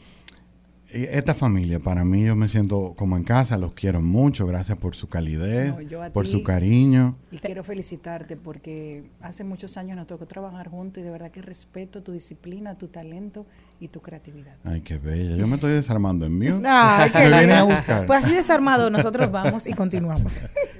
esta 0.89 1.33
familia, 1.33 1.79
para 1.79 2.05
mí, 2.05 2.23
yo 2.23 2.35
me 2.35 2.47
siento 2.47 2.93
como 2.97 3.17
en 3.17 3.23
casa. 3.23 3.57
Los 3.57 3.73
quiero 3.73 4.01
mucho. 4.01 4.45
Gracias 4.47 4.77
por 4.77 4.95
su 4.95 5.07
calidez, 5.09 5.73
No, 5.91 6.11
por 6.13 6.25
ti. 6.25 6.31
su 6.31 6.43
cariño. 6.43 7.15
Y 7.31 7.39
quiero 7.39 7.63
felicitarte 7.63 8.37
porque 8.37 9.03
hace 9.21 9.43
muchos 9.43 9.75
años 9.77 9.97
nos 9.97 10.07
tocó 10.07 10.25
trabajar 10.27 10.69
juntos 10.69 11.01
y 11.01 11.05
de 11.05 11.11
verdad 11.11 11.29
que 11.31 11.41
respeto 11.41 12.01
tu 12.03 12.13
disciplina, 12.13 12.77
tu 12.77 12.87
talento 12.87 13.45
y 13.79 13.89
tu 13.89 14.01
creatividad. 14.01 14.55
Ay, 14.63 14.81
qué 14.81 14.97
bella. 14.97 15.35
Yo 15.35 15.45
me 15.47 15.55
estoy 15.55 15.73
desarmando 15.73 16.25
en 16.25 16.37
mí. 16.37 16.47
Ay, 16.65 17.11
qué 17.11 17.29
me 17.29 17.53
a 17.53 17.63
buscar. 17.63 18.05
Pues 18.05 18.25
así 18.25 18.33
desarmado, 18.33 18.89
nosotros 18.89 19.29
vamos 19.31 19.67
y 19.67 19.73
continuamos. 19.73 20.39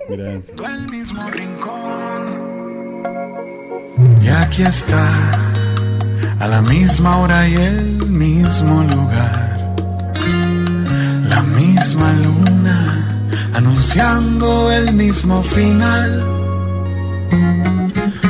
Gracias. 0.10 0.58
al 0.66 0.90
mismo 0.90 1.30
rincón. 1.30 2.48
Y 4.22 4.28
aquí 4.30 4.62
está, 4.64 5.32
a 6.40 6.48
la 6.48 6.62
misma 6.62 7.18
hora 7.18 7.48
y 7.48 7.56
el 7.56 8.06
mismo 8.08 8.84
lugar. 8.84 9.57
La 11.30 11.42
misma 11.42 12.14
luna, 12.24 12.78
anunciando 13.54 14.72
el 14.72 14.94
mismo 14.94 15.44
final. 15.44 16.24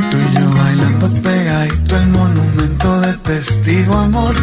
Tú 0.09 0.17
y 0.17 0.39
yo 0.39 0.49
bailando 0.55 1.09
pegadito 1.21 1.97
el 1.97 2.07
monumento 2.07 3.01
de 3.01 3.13
testigo 3.17 3.97
amor. 3.97 4.35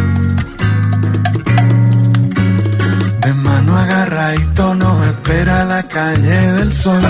De 3.21 3.33
mano 3.33 3.77
agarradito 3.77 4.75
nos 4.75 5.07
espera 5.07 5.65
la 5.65 5.83
calle 5.85 6.53
del 6.53 6.73
sol. 6.73 7.03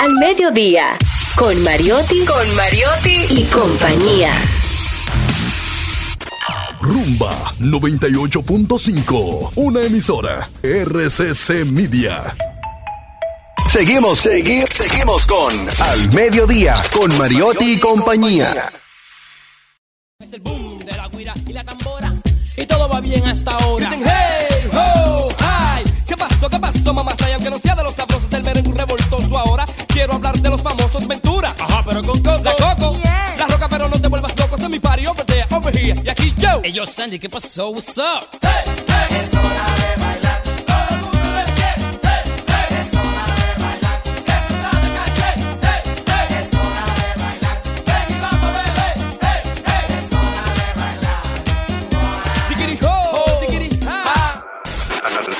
Al 0.00 0.12
mediodía, 0.20 0.96
con 1.36 1.62
Mariotti, 1.62 2.24
con 2.24 2.54
Mariotti 2.56 3.26
y 3.30 3.44
compañía. 3.44 4.32
Rumba 6.80 7.52
98.5, 7.60 9.52
una 9.56 9.82
emisora 9.82 10.48
RCC 10.62 11.64
Media. 11.64 12.34
Seguimos, 13.68 14.24
segui- 14.24 14.66
seguimos 14.72 15.26
con 15.26 15.52
Al 15.80 16.12
Mediodía, 16.12 16.76
con 16.92 17.16
Mariotti 17.18 17.72
y 17.74 17.80
compañía. 17.80 18.70
Es 20.20 20.32
el 20.32 20.40
boom 20.42 20.78
de 20.84 20.92
la 20.92 21.08
guira 21.08 21.34
y 21.46 21.52
la 21.52 21.64
tambora. 21.64 22.12
Y 22.56 22.66
todo 22.66 22.88
va 22.88 23.00
bien 23.00 23.26
hasta 23.26 23.50
ahora. 23.52 23.90
Dicen, 23.90 24.04
hey, 24.06 24.68
ho, 24.72 25.28
ay. 25.40 25.82
¿Qué 26.06 26.16
pasó? 26.16 26.48
¿Qué 26.48 26.60
pasó, 26.60 26.94
mamá? 26.94 27.12
Y 27.28 27.32
aunque 27.32 27.50
no 27.50 27.58
sea 27.58 27.74
de 27.74 27.82
los 27.82 27.94
sabrosos 27.94 28.28
del 28.30 28.44
merengue 28.44 28.72
revoltoso 28.78 29.38
ahora, 29.38 29.64
quiero 29.94 30.14
hablar 30.14 30.36
de 30.38 30.50
los 30.50 30.60
famosos 30.60 31.06
Ventura. 31.06 31.54
Ajá, 31.58 31.82
pero 31.86 32.02
con 32.02 32.20
Coco. 32.20 32.42
La 32.42 32.54
Coco. 32.54 32.98
La 33.38 33.46
roca, 33.46 33.68
pero 33.68 33.88
no 33.88 34.00
te 34.00 34.08
vuelvas 34.08 34.36
loco. 34.36 34.56
Este 34.56 34.64
es 34.64 34.70
mi 34.70 34.80
party 34.80 35.06
over 35.06 35.24
there, 35.24 35.46
over 35.50 35.76
here. 35.76 35.98
Y 36.04 36.08
aquí 36.08 36.34
yo. 36.36 36.60
Hey, 36.62 36.72
yo, 36.72 36.84
Sandy, 36.84 37.18
¿qué 37.18 37.28
pasó? 37.28 37.68
What's 37.68 37.96
up? 37.96 38.28
Tiquiri, 52.48 52.78
ho, 52.82 53.40
tiquiri, 53.46 53.80
ha. 53.86 54.44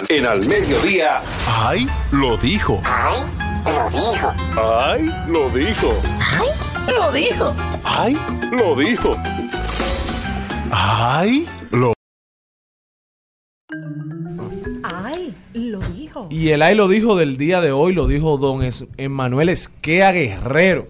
En 0.09 0.27
Al 0.27 0.47
Mediodía, 0.47 1.21
¡Ay! 1.49 1.88
Lo 2.12 2.37
dijo. 2.37 2.81
¡Ay! 2.85 3.34
Lo 3.64 3.90
dijo. 3.90 4.33
¡Ay! 4.57 5.11
Lo 5.29 5.48
dijo. 5.50 5.94
Lo 6.87 7.12
dijo. 7.12 7.55
¡Ay! 7.85 8.16
Lo 8.53 8.77
dijo. 8.77 9.14
¡Ay! 10.70 11.46
Lo 11.70 11.92
Ay, 14.83 15.35
lo 15.55 15.81
dijo. 15.81 16.29
Y 16.31 16.50
el 16.50 16.62
ay 16.62 16.74
lo 16.74 16.88
dijo 16.88 17.16
del 17.16 17.37
día 17.37 17.61
de 17.61 17.72
hoy, 17.72 17.94
lo 17.94 18.07
dijo 18.07 18.37
don 18.38 18.62
Es- 18.62 18.85
Emmanuel 18.96 19.48
Esquea 19.48 20.12
Guerrero. 20.12 20.88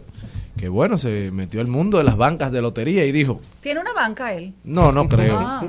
Que 0.56 0.68
bueno, 0.68 0.98
se 0.98 1.30
metió 1.32 1.60
al 1.60 1.66
mundo 1.68 1.98
de 1.98 2.04
las 2.04 2.16
bancas 2.16 2.50
de 2.52 2.62
lotería 2.62 3.04
y 3.04 3.12
dijo, 3.12 3.40
¿Tiene 3.60 3.80
una 3.80 3.92
banca 3.92 4.32
él? 4.34 4.54
no, 4.64 4.92
no 4.92 5.08
creo. 5.08 5.38
Ah. 5.38 5.64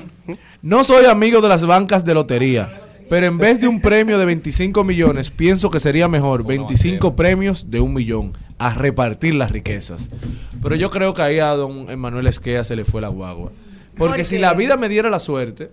No 0.62 0.84
soy 0.84 1.06
amigo 1.06 1.42
de 1.42 1.50
las 1.50 1.66
bancas 1.66 2.06
de 2.06 2.14
lotería, 2.14 2.82
pero 3.10 3.28
en 3.28 3.38
vez 3.38 3.60
de 3.60 3.68
un 3.68 3.82
premio 3.82 4.18
de 4.18 4.26
25 4.26 4.84
millones, 4.84 5.30
pienso 5.30 5.70
que 5.70 5.80
sería 5.80 6.08
mejor 6.08 6.44
25 6.46 7.16
premios 7.16 7.70
de 7.70 7.80
un 7.80 7.94
millón 7.94 8.34
a 8.58 8.74
repartir 8.74 9.36
las 9.36 9.52
riquezas. 9.52 10.10
Pero 10.62 10.76
yo 10.76 10.90
creo 10.90 11.14
que 11.14 11.22
ahí 11.22 11.40
a 11.40 11.50
don 11.50 11.90
Emmanuel 11.90 12.28
Esquea 12.28 12.64
se 12.64 12.76
le 12.76 12.86
fue 12.86 13.02
la 13.02 13.10
guagua. 13.10 13.52
Porque 13.98 14.18
¿Por 14.18 14.26
si 14.26 14.38
la 14.38 14.54
vida 14.54 14.78
me 14.78 14.90
diera 14.90 15.10
la 15.10 15.20
suerte 15.20 15.72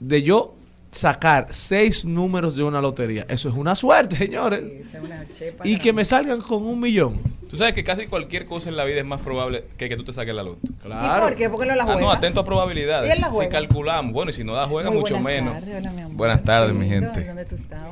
de 0.00 0.22
yo 0.22 0.54
sacar 0.96 1.48
seis 1.50 2.04
números 2.04 2.56
de 2.56 2.62
una 2.64 2.80
lotería, 2.80 3.24
eso 3.28 3.48
es 3.48 3.54
una 3.54 3.74
suerte, 3.74 4.16
señores. 4.16 4.60
Esa 4.86 4.98
es 4.98 5.04
una 5.04 5.24
chepa 5.32 5.66
Y 5.66 5.78
que 5.78 5.92
me 5.92 6.04
salgan 6.04 6.40
con 6.40 6.64
un 6.64 6.80
millón. 6.80 7.16
Tú 7.48 7.56
sabes 7.56 7.74
que 7.74 7.84
casi 7.84 8.06
cualquier 8.06 8.44
cosa 8.46 8.68
en 8.70 8.76
la 8.76 8.84
vida 8.84 8.98
es 8.98 9.04
más 9.06 9.20
probable 9.20 9.64
que 9.78 9.88
que 9.88 9.96
tú 9.96 10.02
te 10.02 10.12
saques 10.12 10.34
la 10.34 10.42
loto. 10.42 10.58
¿Y 10.64 11.20
por 11.20 11.34
qué? 11.36 11.48
¿Por 11.48 11.60
qué 11.60 11.66
no 11.66 11.76
la 11.76 11.84
Ah, 11.84 11.86
no, 11.86 11.92
juega? 11.98 12.14
atento 12.14 12.40
a 12.40 12.44
probabilidades. 12.44 13.16
¿Y 13.16 13.20
la 13.20 13.28
Si 13.28 13.32
juega? 13.34 13.50
calculamos, 13.52 14.12
bueno, 14.12 14.32
y 14.32 14.34
si 14.34 14.42
no 14.42 14.52
la 14.54 14.66
juega, 14.66 14.90
Muy 14.90 14.98
mucho 14.98 15.14
buenas 15.20 15.44
menos. 15.44 15.54
tardes, 15.54 15.76
hola, 15.78 15.92
mi 15.92 16.00
amor. 16.02 16.16
Buenas 16.16 16.42
tardes, 16.42 16.74
mi 16.74 16.88
gente. 16.88 17.24
¿Dónde 17.24 17.44
tú 17.44 17.54
estabas? 17.54 17.86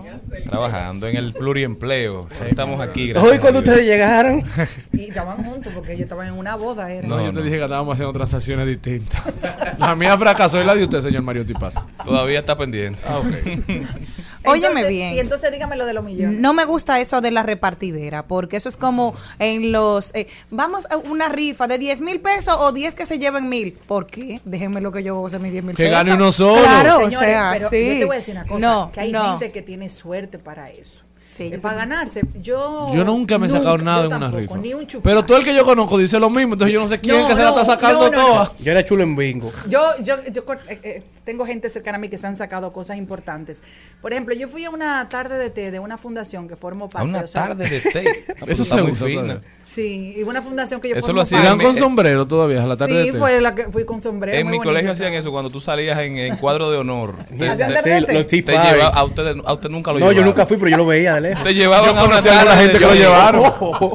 Trabajando 0.47 1.07
en 1.07 1.17
el 1.17 1.33
pluriempleo. 1.35 2.29
Estamos 2.49 2.81
aquí. 2.81 3.13
Hoy 3.13 3.39
cuando 3.39 3.61
ustedes 3.61 3.87
llegaron. 3.87 4.43
Y 4.93 5.09
estaban 5.09 5.45
juntos 5.45 5.73
porque 5.75 5.93
ellos 5.93 6.03
estaban 6.05 6.29
en 6.29 6.35
una 6.35 6.57
boda. 6.57 6.91
Era. 6.93 7.07
No, 7.07 7.25
yo 7.25 7.33
te 7.33 7.43
dije 7.43 7.57
que 7.57 7.63
estábamos 7.63 7.95
haciendo 7.95 8.13
transacciones 8.13 8.67
distintas. 8.67 9.23
la 9.79 9.95
mía 9.95 10.17
fracasó 10.19 10.61
y 10.61 10.65
la 10.65 10.75
de 10.75 10.85
usted, 10.85 11.01
señor 11.01 11.23
Mario 11.23 11.45
Tipaz. 11.47 11.75
Todavía 12.05 12.41
está 12.41 12.57
pendiente. 12.57 12.94
Ah. 13.07 13.21
Óyeme 14.47 14.67
Entonces- 14.69 14.89
bien. 14.89 15.15
Y 15.15 15.19
entonces 15.21 15.53
dígame 15.53 15.77
lo 15.77 15.87
de 15.87 15.95
los 15.95 16.05
millones. 16.05 16.39
No 16.39 16.53
me 16.53 16.65
gusta 16.65 17.01
eso 17.01 17.21
de 17.21 17.31
la 17.31 17.43
repartidera, 17.43 18.25
porque 18.27 18.57
eso 18.57 18.69
es 18.69 18.77
como 18.77 19.15
en 19.39 19.73
los... 19.73 20.15
eh, 20.15 20.27
vamos 20.51 20.87
a 20.91 20.97
una 20.99 21.29
rifa 21.29 21.67
de 21.67 21.79
10 21.79 22.01
mil 22.03 22.21
pesos 22.21 22.57
o 22.59 22.73
10 22.73 22.95
que 22.95 23.07
se 23.07 23.19
lleven 23.19 23.49
mil. 23.49 23.73
¿Por 23.73 24.07
qué? 24.07 24.41
Déjenme 24.45 24.81
lo 24.81 24.93
que 24.93 25.03
yo 25.03 25.17
goce 25.17 25.39
mis 25.39 25.53
10 25.53 25.65
mil 25.65 25.77
Que 25.77 25.85
pesos. 25.85 25.99
gane 25.99 26.15
uno 26.15 26.31
solo. 26.33 26.63
Claro, 26.63 26.97
Señores, 26.97 27.17
o 27.17 27.21
sea, 27.21 27.51
pero 27.55 27.69
sí. 27.71 27.87
yo 27.87 27.93
te 28.01 28.05
voy 28.05 28.17
a 28.17 28.19
decir 28.19 28.35
una 28.37 28.47
cosa, 28.47 28.67
No, 28.67 28.93
que 28.93 29.01
hay 29.01 29.13
no. 29.13 29.31
gente 29.31 29.53
que 29.53 29.63
tiene 29.63 29.89
suerte 29.89 30.39
para 30.39 30.71
eso. 30.71 31.03
Sí, 31.35 31.53
para 31.61 31.75
ganarse. 31.79 32.21
Yo 32.41 32.93
Yo 32.95 33.05
nunca 33.05 33.39
me 33.39 33.49
he 33.49 33.51
sacado 33.51 33.77
nunca, 33.77 33.85
nada 33.85 34.01
en 34.03 34.07
una 34.07 34.19
tampoco, 34.21 34.41
rifa. 34.41 34.57
Ni 34.59 34.73
un. 34.73 34.87
Pero 35.03 35.25
todo 35.25 35.37
el 35.39 35.45
que 35.45 35.53
yo 35.53 35.65
conozco 35.65 35.99
dice 35.99 36.21
lo 36.21 36.31
mismo, 36.31 36.53
entonces 36.55 36.73
yo 36.73 36.81
no 36.81 36.87
sé 36.87 37.01
quién 37.01 37.21
No, 37.23 37.27
que 37.27 37.35
se 37.35 37.43
la 37.43 37.51
no, 37.51 37.61
está 37.61 37.65
sacando 37.75 38.09
no, 38.09 38.17
no, 38.17 38.27
toda. 38.27 38.53
Yo 38.61 38.71
era 38.71 38.85
chulo 38.85 39.03
en 39.03 39.17
bingo. 39.17 39.51
Yo, 39.69 39.81
yo, 40.01 40.15
yo 40.31 40.45
eh, 40.69 40.81
eh, 40.85 41.03
tengo 41.25 41.45
gente 41.45 41.69
cercana 41.69 41.99
a 41.99 42.01
mí 42.01 42.09
que 42.09 42.19
se 42.19 42.29
han 42.29 42.37
sacado 42.37 42.73
cosas 42.73 42.99
importantes. 42.99 43.65
Por 44.01 44.13
ejemplo, 44.13 44.33
yo 44.35 44.47
fui 44.47 44.65
a 44.65 44.71
una 44.71 45.09
tarde 45.09 45.37
de 45.37 45.51
té 45.51 45.73
de 45.73 45.81
una 45.81 45.99
fundación 45.99 46.47
que 46.47 46.55
formo 46.55 46.85
A 46.85 46.89
parte. 46.89 47.09
una 47.09 47.21
o 47.23 47.27
sea, 47.27 47.49
tarde 47.49 47.69
de 47.69 47.81
té. 47.81 48.25
Eso 48.47 48.65
se 48.65 48.81
usa 48.81 49.07
fina. 49.09 49.41
Sí, 49.65 50.15
y 50.17 50.23
una 50.23 50.41
fundación 50.41 50.81
que 50.81 50.91
yo 50.91 50.95
Eso 50.95 51.07
formo 51.07 51.17
lo 51.17 51.23
hacían 51.23 51.59
con 51.59 51.75
sombrero 51.75 52.27
todavía, 52.29 52.63
a 52.63 52.67
la 52.67 52.77
tarde 52.77 53.01
Sí, 53.01 53.07
de 53.07 53.13
té. 53.13 53.19
fue 53.19 53.41
la 53.41 53.57
que 53.57 53.65
fui 53.73 53.85
con 53.85 54.01
sombrero. 54.01 54.39
En 54.39 54.49
mi 54.49 54.61
colegio 54.61 54.93
hacían 54.93 55.13
eso 55.15 55.33
cuando 55.33 55.51
tú 55.51 55.61
salías 55.61 55.99
en, 55.99 56.17
en 56.17 56.37
cuadro 56.37 56.71
de 56.71 56.79
honor. 56.79 57.17
Te, 57.39 57.49
¿Hacían 57.49 58.05
te- 58.07 58.25
te 58.43 58.57
a, 58.57 59.05
usted, 59.05 59.37
a 59.45 59.53
usted 59.53 59.69
nunca 59.69 59.93
lo 59.93 59.99
No, 59.99 60.13
yo 60.13 60.25
nunca 60.25 60.47
fui, 60.47 60.57
pero 60.59 60.71
yo 60.71 60.77
lo 60.77 60.87
veía 60.87 61.19
lejos. 61.29 61.43
Te 61.43 61.55
llevaban 61.55 61.91
a 61.91 61.93
una 61.93 62.01
conocía 62.03 62.33
a 62.41 62.45
tarde 62.45 62.51
la 62.51 62.57
gente 62.63 62.79
que 62.79 62.85
lo 62.87 62.95
llevaron. 62.95 63.45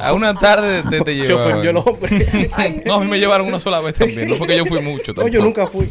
A 0.01 0.13
una 0.13 0.33
tarde 0.33 0.83
te, 0.89 1.01
te 1.01 1.23
Se 1.23 1.33
ofendió 1.33 1.69
el 1.71 1.77
hombre. 1.77 2.51
No, 2.85 2.95
a 2.95 2.99
mí 2.99 3.07
me 3.07 3.19
llevaron 3.19 3.47
una 3.47 3.59
sola 3.59 3.79
vez 3.79 3.95
también. 3.95 4.27
No 4.29 4.35
porque 4.35 4.57
yo 4.57 4.65
fui 4.65 4.81
mucho. 4.81 5.13
No, 5.13 5.27
yo 5.27 5.39
tampoco. 5.39 5.43
nunca 5.43 5.67
fui. 5.67 5.89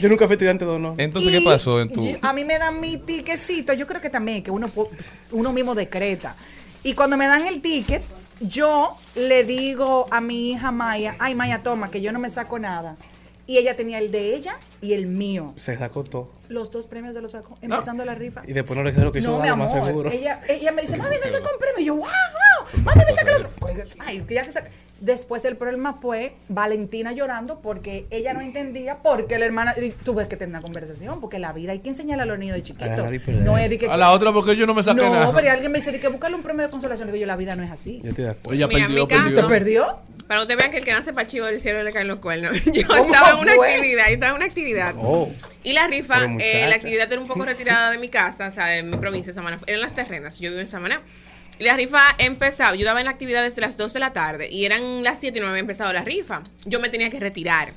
Yo 0.00 0.08
nunca 0.08 0.26
fui 0.26 0.34
estudiante 0.34 0.64
de 0.64 0.70
honor. 0.70 0.94
Entonces, 0.96 1.32
Y 1.32 1.38
¿qué 1.38 1.44
pasó 1.44 1.80
en 1.80 1.88
tu...? 1.90 2.02
yo- 2.04 2.16
A 2.22 2.32
mí 2.32 2.44
me 2.44 2.58
dan 2.58 2.80
mi 2.80 2.96
tiquecito, 2.96 3.72
yo 3.74 3.86
creo 3.86 4.00
que 4.00 4.10
también, 4.10 4.42
que 4.42 4.50
uno, 4.50 4.70
uno 5.32 5.52
mismo 5.52 5.74
decreta. 5.74 6.34
Y 6.82 6.94
cuando 6.94 7.16
me 7.16 7.26
dan 7.26 7.46
el 7.46 7.60
ticket, 7.60 8.02
yo 8.40 8.96
le 9.16 9.44
digo 9.44 10.06
a 10.10 10.20
mi 10.20 10.52
hija 10.52 10.70
Maya, 10.72 11.16
ay 11.18 11.34
Maya, 11.34 11.58
toma, 11.62 11.90
que 11.90 12.00
yo 12.00 12.12
no 12.12 12.18
me 12.18 12.30
saco 12.30 12.58
nada. 12.58 12.96
Y 13.48 13.56
ella 13.56 13.74
tenía 13.74 13.98
el 13.98 14.10
de 14.12 14.34
ella 14.34 14.58
y 14.82 14.92
el 14.92 15.06
mío. 15.06 15.54
Se 15.56 15.74
sacó 15.78 16.04
todo. 16.04 16.30
Los 16.50 16.70
dos 16.70 16.86
premios 16.86 17.14
se 17.14 17.22
los 17.22 17.32
sacó, 17.32 17.56
empezando 17.62 18.04
la 18.04 18.14
rifa. 18.14 18.42
Y 18.46 18.52
después 18.52 18.76
no 18.76 18.82
le 18.84 18.92
quedó 18.92 19.04
lo 19.06 19.12
que 19.12 19.20
hizo 19.20 19.30
No, 19.30 19.38
Dalo, 19.38 19.56
más 19.56 19.72
seguro. 19.72 20.10
Ella, 20.10 20.38
ella 20.50 20.70
me 20.70 20.82
dice, 20.82 20.96
mami, 20.98 21.16
me 21.18 21.30
sacó 21.30 21.48
un 21.50 21.58
premio. 21.58 21.80
Y 21.80 21.84
yo, 21.86 21.94
wow, 21.94 22.04
wow. 22.04 22.82
Mami, 22.84 23.04
me 23.06 23.12
sacó 23.14 23.30
el 23.30 23.36
otro. 23.46 23.50
Pues, 23.58 23.96
Ay, 24.00 24.20
que 24.20 24.34
ya 24.34 24.44
te 24.44 24.52
saca- 24.52 24.70
Después 25.00 25.44
el 25.44 25.56
problema 25.56 25.94
fue 25.94 26.34
Valentina 26.48 27.12
llorando 27.12 27.60
porque 27.60 28.06
ella 28.10 28.34
no 28.34 28.40
entendía 28.40 28.96
por 28.98 29.28
qué 29.28 29.38
la 29.38 29.46
hermana. 29.46 29.74
y 29.80 29.90
Tuve 29.90 30.26
que 30.26 30.36
tener 30.36 30.50
una 30.50 30.60
conversación 30.60 31.20
porque 31.20 31.38
la 31.38 31.52
vida 31.52 31.70
hay 31.72 31.78
que 31.78 31.90
enseñarle 31.90 32.24
a 32.24 32.26
los 32.26 32.38
niños 32.38 32.56
de 32.56 32.62
chiquitos. 32.64 32.88
Perder. 33.00 33.34
No 33.42 33.56
es 33.58 33.70
de 33.70 33.78
que. 33.78 33.86
A 33.86 33.96
la 33.96 34.10
otra 34.10 34.32
porque 34.32 34.56
yo 34.56 34.66
no 34.66 34.74
me 34.74 34.82
saqué 34.82 35.02
no, 35.02 35.12
nada. 35.14 35.32
pero 35.32 35.50
alguien 35.52 35.70
me 35.70 35.78
dice 35.78 35.92
de 35.92 36.00
que 36.00 36.08
buscarle 36.08 36.36
un 36.36 36.42
premio 36.42 36.64
de 36.64 36.70
consolación. 36.70 37.06
Le 37.06 37.12
digo 37.12 37.20
yo, 37.22 37.26
la 37.26 37.36
vida 37.36 37.54
no 37.54 37.62
es 37.62 37.70
así. 37.70 38.00
Yo 38.02 38.10
estoy 38.10 38.24
de 38.24 38.30
acuerdo. 38.30 38.54
Ella 38.56 38.66
Mira, 38.66 38.86
perdió, 38.86 39.02
mi 39.06 39.08
caso- 39.08 39.22
perdió. 39.24 39.40
¿Te 39.42 39.48
perdió? 39.48 39.98
Para 40.26 40.40
que 40.40 40.42
ustedes 40.42 40.58
vean 40.58 40.70
que 40.72 40.76
el 40.78 40.84
que 40.84 40.92
nace 40.92 41.12
para 41.14 41.26
chivo 41.26 41.46
del 41.46 41.58
cielo 41.60 41.82
le 41.82 41.90
caen 41.92 42.06
los 42.08 42.18
cuernos. 42.18 42.50
Yo 42.72 42.86
¿Cómo 42.86 43.04
estaba 43.04 43.30
en 43.30 43.38
una 43.38 43.54
fue? 43.54 43.66
actividad, 43.72 44.04
yo 44.08 44.12
estaba 44.14 44.30
en 44.32 44.36
una 44.36 44.44
actividad. 44.44 44.94
Oh. 44.98 45.30
Y 45.64 45.72
la 45.72 45.86
rifa, 45.86 46.24
eh, 46.38 46.66
la 46.68 46.74
actividad 46.74 47.10
era 47.10 47.20
un 47.20 47.26
poco 47.26 47.44
retirada 47.46 47.90
de 47.92 47.96
mi 47.98 48.08
casa, 48.10 48.48
o 48.48 48.50
sea, 48.50 48.66
de 48.66 48.82
mi 48.82 48.96
provincia, 48.98 49.32
Samaná. 49.32 49.58
Eran 49.66 49.80
las 49.80 49.94
terrenas, 49.94 50.38
yo 50.38 50.50
vivo 50.50 50.60
en 50.60 50.68
Samaná. 50.68 51.00
Y 51.58 51.64
la 51.64 51.74
rifa 51.74 52.00
empezaba, 52.18 52.76
yo 52.76 52.84
daba 52.84 53.00
en 53.00 53.06
la 53.06 53.12
actividad 53.12 53.42
desde 53.42 53.60
las 53.60 53.76
2 53.76 53.92
de 53.92 54.00
la 54.00 54.12
tarde 54.12 54.48
y 54.48 54.64
eran 54.64 55.02
las 55.02 55.18
7 55.18 55.38
y 55.38 55.40
no 55.40 55.48
había 55.48 55.60
empezado 55.60 55.92
la 55.92 56.02
rifa. 56.02 56.42
Yo 56.64 56.78
me 56.80 56.88
tenía 56.88 57.10
que 57.10 57.18
retirar. 57.18 57.72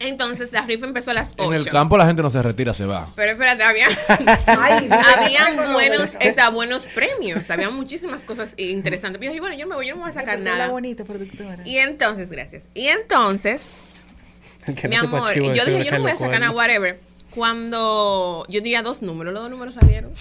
Entonces 0.00 0.52
la 0.52 0.62
rifa 0.62 0.86
empezó 0.86 1.10
a 1.10 1.14
las 1.14 1.32
8. 1.36 1.44
En 1.44 1.54
el 1.54 1.68
campo 1.68 1.96
la 1.96 2.06
gente 2.06 2.22
no 2.22 2.30
se 2.30 2.40
retira, 2.42 2.72
se 2.72 2.84
va. 2.86 3.08
Pero 3.16 3.32
espérate, 3.32 3.64
había, 3.64 3.86
Ay, 4.46 4.88
habían 5.16 5.72
buenos, 5.72 6.10
o 6.14 6.34
sea, 6.34 6.50
buenos 6.50 6.84
premios, 6.84 7.50
había 7.50 7.70
muchísimas 7.70 8.24
cosas 8.24 8.54
interesantes. 8.56 9.18
Pero 9.18 9.30
yo 9.30 9.32
dije, 9.32 9.40
bueno, 9.40 9.56
yo 9.56 9.66
me 9.66 9.74
voy, 9.74 9.86
yo 9.86 9.94
no 9.94 9.98
me 9.98 10.02
voy 10.02 10.10
a 10.10 10.14
sacar 10.14 10.40
nada. 10.40 10.58
la 10.58 10.68
bonita 10.68 11.04
productora. 11.04 11.62
Y 11.64 11.78
entonces, 11.78 12.30
gracias. 12.30 12.64
Y 12.74 12.86
entonces, 12.86 13.96
mi 14.66 14.96
no 14.96 15.00
amor, 15.00 15.34
yo 15.34 15.64
dije, 15.64 15.84
yo 15.84 15.92
no 15.92 16.02
voy 16.02 16.12
a 16.12 16.16
sacar 16.16 16.40
nada, 16.40 16.52
whatever. 16.52 17.00
Cuando 17.34 18.46
yo 18.48 18.60
diría 18.60 18.82
dos 18.82 19.02
números, 19.02 19.34
los 19.34 19.42
dos 19.42 19.50
números 19.50 19.74
salieron. 19.74 20.12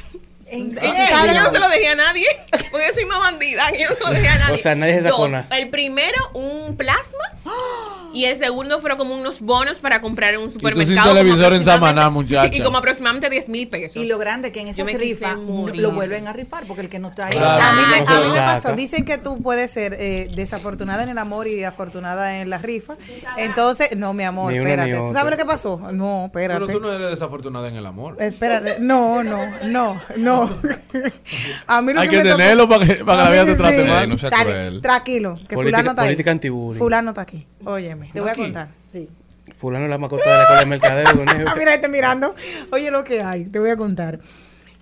¿En 0.49 0.71
Y 0.71 0.75
serio? 0.75 0.93
yo 1.33 1.43
no 1.43 1.53
se 1.53 1.59
lo 1.59 1.69
dejé 1.69 1.87
a 1.89 1.95
nadie, 1.95 2.27
porque 2.71 2.93
soy 2.93 3.05
más 3.05 3.19
bandida, 3.19 3.63
yo 3.77 3.89
no 3.89 3.95
se 3.95 4.03
lo 4.03 4.09
dejé 4.11 4.27
a 4.27 4.37
nadie. 4.37 4.55
O 4.55 4.57
sea, 4.57 4.75
nadie 4.75 4.93
se 4.95 5.01
sacó 5.03 5.27
nada. 5.27 5.47
El 5.57 5.69
primero, 5.69 6.17
un 6.33 6.75
plasma. 6.75 7.23
Y 8.13 8.25
el 8.25 8.35
segundo 8.35 8.79
fueron 8.79 8.97
como 8.97 9.15
unos 9.15 9.41
bonos 9.41 9.77
para 9.77 10.01
comprar 10.01 10.33
en 10.33 10.39
un 10.41 10.49
sin 10.49 10.59
supermercado. 10.59 11.09
como 11.09 11.13
televisor 11.13 11.53
en 11.53 11.63
Samaná, 11.63 12.09
muchacha. 12.09 12.55
Y 12.55 12.61
como 12.61 12.77
aproximadamente 12.77 13.29
10 13.29 13.49
mil 13.49 13.67
pesos. 13.67 14.01
Y 14.01 14.07
lo 14.07 14.17
grande 14.17 14.51
que 14.51 14.61
en 14.61 14.69
esas 14.69 14.91
rifas 14.93 15.35
lo 15.37 15.91
vuelven 15.91 16.27
a 16.27 16.33
rifar 16.33 16.63
porque 16.65 16.81
el 16.81 16.89
que 16.89 16.99
no 16.99 17.09
está 17.09 17.27
ahí. 17.27 17.37
Claro. 17.37 17.63
A 17.63 17.71
mí, 17.73 17.81
me, 17.91 18.01
no 18.01 18.11
a 18.11 18.21
mí 18.21 18.29
me 18.29 18.39
pasó, 18.39 18.73
dicen 18.73 19.05
que 19.05 19.17
tú 19.17 19.41
puedes 19.41 19.71
ser 19.71 19.93
eh, 19.99 20.29
desafortunada 20.33 21.03
en 21.03 21.09
el 21.09 21.17
amor 21.17 21.47
y 21.47 21.63
afortunada 21.63 22.39
en 22.39 22.49
la 22.49 22.57
rifa. 22.57 22.95
Entonces, 23.37 23.95
no, 23.95 24.13
mi 24.13 24.23
amor, 24.23 24.51
Ni 24.51 24.59
una 24.59 24.75
ni 24.77 24.81
espérate. 24.81 25.07
¿Tú 25.07 25.13
sabes 25.13 25.31
lo 25.31 25.37
que 25.37 25.45
pasó? 25.45 25.79
No, 25.91 26.25
espérate. 26.25 26.59
Pero 26.65 26.79
tú 26.79 26.79
no 26.79 26.93
eres 26.93 27.11
desafortunada 27.11 27.67
en 27.67 27.75
el 27.75 27.85
amor. 27.85 28.17
Espérate, 28.19 28.77
no, 28.79 29.23
no, 29.23 29.45
no, 29.63 30.01
no. 30.15 30.36
A 31.67 31.81
mí 31.81 31.93
lo 31.93 32.01
Hay 32.01 32.07
que 32.09 32.17
que 32.17 32.23
tenerlo 32.23 32.67
para 32.69 32.85
que, 32.85 32.95
para 33.05 33.23
que 33.23 33.23
la 33.23 33.31
vida 33.31 33.45
te 33.45 33.55
trate 33.55 33.83
sí. 33.83 33.89
mal. 33.89 34.09
no 34.09 34.17
sea 34.17 34.29
Dale, 34.29 34.49
cruel. 34.51 34.81
tranquilo, 34.81 35.39
que 35.47 35.55
Política- 35.55 35.77
fulano 35.79 35.89
está 35.91 36.03
política 36.03 36.31
ahí. 36.31 36.77
Fulano 36.77 37.09
está 37.11 37.21
aquí. 37.21 37.47
Óyeme, 37.65 38.09
te 38.13 38.21
voy 38.21 38.29
a 38.29 38.35
contar. 38.35 38.67
Sí. 38.91 39.09
Fulano 39.57 39.85
es 39.85 39.89
la 39.89 39.97
mascota 39.97 40.23
de 40.23 40.29
la 40.35 40.41
escuela 40.43 40.59
de 40.59 40.65
mercadeo. 40.67 41.05
conejo. 41.15 41.43
Ah, 41.49 41.55
mira, 41.57 41.73
este 41.73 41.87
mirando. 41.87 42.35
Oye, 42.71 42.91
lo 42.91 43.03
que 43.03 43.21
hay, 43.21 43.45
te 43.45 43.59
voy 43.59 43.69
a 43.71 43.75
contar. 43.77 44.19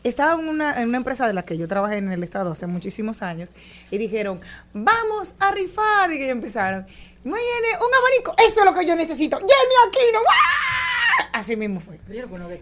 Estaba 0.03 0.39
en 0.39 0.47
una, 0.47 0.79
en 0.81 0.89
una 0.89 0.97
empresa 0.97 1.25
de 1.27 1.33
la 1.33 1.43
que 1.43 1.57
yo 1.57 1.67
trabajé 1.67 1.97
en 1.97 2.11
el 2.11 2.23
estado 2.23 2.51
hace 2.51 2.67
muchísimos 2.67 3.21
años 3.23 3.49
y 3.89 3.97
dijeron, 3.97 4.39
vamos 4.73 5.33
a 5.39 5.51
rifar. 5.51 6.11
Y 6.11 6.19
que 6.19 6.29
empezaron, 6.29 6.85
viene 7.23 7.39
un 7.39 7.93
abanico. 7.95 8.35
Eso 8.47 8.59
es 8.59 8.65
lo 8.65 8.73
que 8.77 8.85
yo 8.85 8.95
necesito. 8.95 9.37
Jenny 9.37 9.75
Aquino. 9.87 10.19
¡Ah! 10.29 11.29
Así 11.33 11.55
mismo 11.55 11.79
fue. 11.79 11.99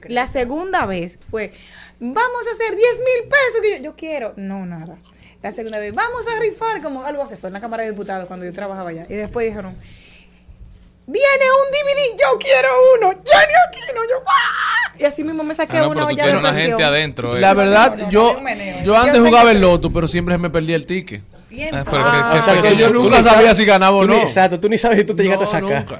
La 0.08 0.26
segunda 0.28 0.86
vez 0.86 1.20
fue, 1.30 1.54
vamos 2.00 2.48
a 2.48 2.52
hacer 2.52 2.76
10 2.76 3.00
mil 3.00 3.30
pesos. 3.30 3.62
Que 3.62 3.78
yo, 3.78 3.84
yo 3.84 3.96
quiero. 3.96 4.34
No, 4.38 4.66
nada. 4.66 4.98
La 5.42 5.52
segunda 5.52 5.78
vez, 5.80 5.94
vamos 5.94 6.26
a 6.28 6.40
rifar 6.40 6.82
como 6.82 7.04
algo 7.04 7.24
así. 7.24 7.36
Fue 7.36 7.50
en 7.50 7.54
la 7.54 7.60
Cámara 7.62 7.84
de 7.84 7.92
Diputados 7.92 8.28
cuando 8.28 8.46
yo 8.46 8.54
trabajaba 8.54 8.90
allá. 8.92 9.06
Y 9.10 9.14
después 9.16 9.46
dijeron, 9.48 9.76
viene 11.06 11.46
un 11.52 11.72
DVD, 11.72 12.18
yo 12.22 12.38
quiero 12.40 12.70
uno. 12.96 13.10
Jenny 13.12 13.54
Aquino. 13.68 14.02
Yo, 14.10 14.24
¡ah! 14.26 14.94
Y 15.00 15.04
así 15.06 15.24
mismo 15.24 15.44
me 15.44 15.54
saqué 15.54 15.78
Ah, 15.78 15.82
no, 15.82 15.90
una 15.90 16.06
olla 16.06 16.28
de 16.28 16.38
una 16.38 16.54
gente 16.54 16.84
adentro. 16.84 17.36
eh. 17.36 17.42
La 17.42 17.54
verdad, 17.54 17.96
no, 17.98 18.04
no, 18.06 18.10
yo, 18.10 18.42
yo 18.86 18.96
antes 18.98 19.20
jugaba 19.20 19.52
el 19.52 19.60
loto, 19.60 19.92
pero 19.92 20.08
siempre 20.08 20.38
me 20.38 20.50
perdía 20.50 20.76
el 20.76 20.86
ticket. 20.86 21.24
Ah, 21.72 21.84
pero 21.86 22.04
Ah, 22.06 22.30
que- 22.34 22.40
O 22.40 22.42
sea, 22.42 22.62
que 22.62 22.70
que 22.70 22.78
yo 22.78 22.88
tú- 22.88 22.94
tú 22.94 23.04
nunca 23.04 23.18
ni 23.18 23.24
sabía 23.26 23.42
sabes- 23.42 23.58
si 23.58 23.66
ganaba 23.66 23.96
o 23.98 24.02
ni- 24.08 24.08
no. 24.16 24.22
Exacto, 24.22 24.60
tú 24.60 24.70
ni 24.70 24.78
sabes 24.78 24.98
si 25.00 25.04
tú 25.04 25.16
te 25.16 25.24
llegaste 25.24 25.44
a 25.44 25.48
sacar. 25.48 25.70
nunca. 25.82 26.00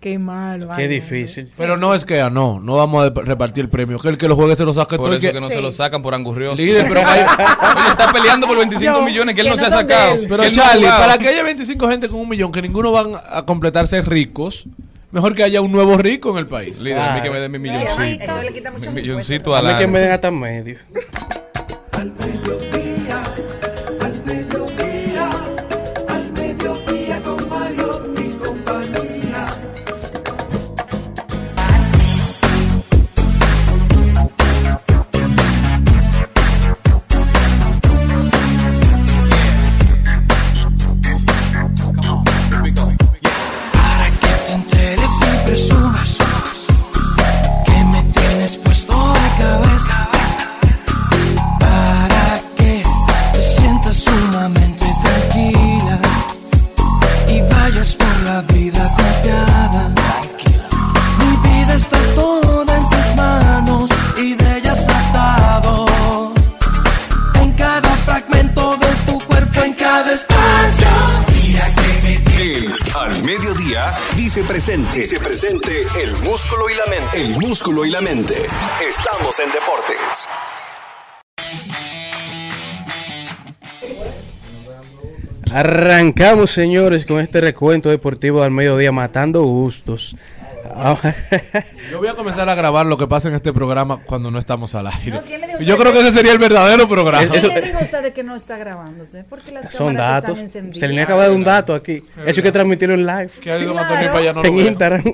Qué 0.00 0.18
malo. 0.18 0.70
Qué 0.74 0.88
difícil. 0.88 1.50
Pero 1.58 1.76
no 1.76 1.94
es 1.94 2.06
que 2.06 2.22
ah, 2.22 2.30
no, 2.30 2.58
no 2.58 2.76
vamos 2.76 3.04
a 3.06 3.10
repartir 3.22 3.64
el 3.64 3.68
premio. 3.68 3.98
Que 3.98 4.08
el 4.08 4.16
que 4.16 4.28
lo 4.28 4.34
juegue 4.34 4.56
se 4.56 4.64
lo 4.64 4.72
saque 4.72 4.96
Por 4.96 5.06
todo. 5.06 5.12
eso 5.12 5.20
que- 5.20 5.32
que 5.32 5.40
no 5.40 5.48
Sí. 5.48 5.52
se 5.54 5.60
lo 5.60 5.70
sacan 5.72 6.00
por 6.00 6.14
angurrioso. 6.14 6.56
Líder, 6.56 6.86
pero 6.88 7.06
hay- 7.06 7.20
Oye, 7.76 7.88
está 7.90 8.10
peleando 8.10 8.46
por 8.46 8.56
25 8.56 8.82
Yo, 8.98 9.02
millones 9.02 9.34
que 9.34 9.42
él 9.42 9.48
que 9.48 9.52
no 9.52 9.58
se 9.58 9.66
ha 9.66 9.70
sacado. 9.70 10.16
Pero 10.26 10.42
que 10.42 10.48
no 10.50 10.54
Charlie, 10.54 10.86
para 10.86 11.18
que 11.18 11.28
haya 11.28 11.42
25 11.42 11.86
gente 11.88 12.08
con 12.08 12.18
un 12.20 12.28
millón 12.30 12.50
que 12.50 12.62
ninguno 12.62 12.92
van 12.92 13.12
a 13.30 13.44
completarse 13.44 14.00
ricos, 14.00 14.66
mejor 15.10 15.34
que 15.34 15.42
haya 15.44 15.60
un 15.60 15.70
nuevo 15.70 15.98
rico 15.98 16.30
en 16.30 16.38
el 16.38 16.46
país. 16.46 16.80
Líder, 16.80 16.98
a 16.98 17.14
mí 17.16 17.20
que 17.20 17.30
me 17.30 17.38
den 17.38 17.52
mi 17.52 17.58
Sí, 17.58 17.64
milloncito. 17.70 18.24
eso 18.24 18.42
le 18.42 18.52
quita 18.54 18.70
mucho 18.70 18.90
Mi 18.92 19.02
milloncito 19.02 19.54
A 19.54 19.58
al 19.58 19.66
mí 19.66 19.72
que 19.78 19.86
me 19.86 19.98
den 19.98 20.12
hasta 20.12 20.30
medio. 20.30 20.78
Arrancamos, 85.52 86.50
señores, 86.50 87.04
con 87.06 87.20
este 87.20 87.40
recuento 87.40 87.88
deportivo 87.90 88.42
al 88.42 88.50
mediodía, 88.50 88.92
matando 88.92 89.42
gustos. 89.42 90.16
Yo 91.90 91.98
voy 91.98 92.08
a 92.08 92.14
comenzar 92.14 92.48
a 92.48 92.54
grabar 92.54 92.86
lo 92.86 92.96
que 92.96 93.06
pasa 93.06 93.28
en 93.28 93.34
este 93.34 93.52
programa 93.52 94.00
cuando 94.06 94.30
no 94.30 94.38
estamos 94.38 94.74
al 94.74 94.86
aire. 94.86 95.10
No, 95.10 95.22
¿quién 95.22 95.40
le 95.40 95.46
dijo 95.48 95.60
Yo 95.60 95.76
creo 95.76 95.92
que 95.92 96.00
ese 96.00 96.12
sería 96.12 96.32
el 96.32 96.38
verdadero 96.38 96.88
programa. 96.88 97.26
¿Quién 97.26 97.42
le 97.54 97.60
dijo 97.60 97.78
a 97.78 97.82
usted 97.82 98.12
que 98.12 98.22
no 98.22 98.36
está 98.36 98.56
grabándose? 98.56 99.24
Porque 99.24 99.50
las 99.52 99.72
Son 99.72 99.94
cámaras 99.94 100.22
datos. 100.22 100.30
están 100.38 100.44
encendidas. 100.46 100.78
Se 100.80 100.88
le 100.88 101.02
acaba 101.02 101.28
de 101.28 101.34
un 101.34 101.42
dato 101.44 101.74
aquí. 101.74 102.02
Eso 102.24 102.40
hay 102.40 102.42
que 102.44 102.52
transmitirlo 102.52 102.94
en 102.94 103.04
live. 103.06 103.30
Que 103.42 103.50
ha 103.50 103.58
ido 103.58 103.76
Antonio 103.76 104.06
para 104.08 104.18
allá, 104.18 104.32
no 104.32 104.42
lo 104.42 104.48
en 104.48 104.56
veo. 104.56 104.66
Instagram. 104.68 105.04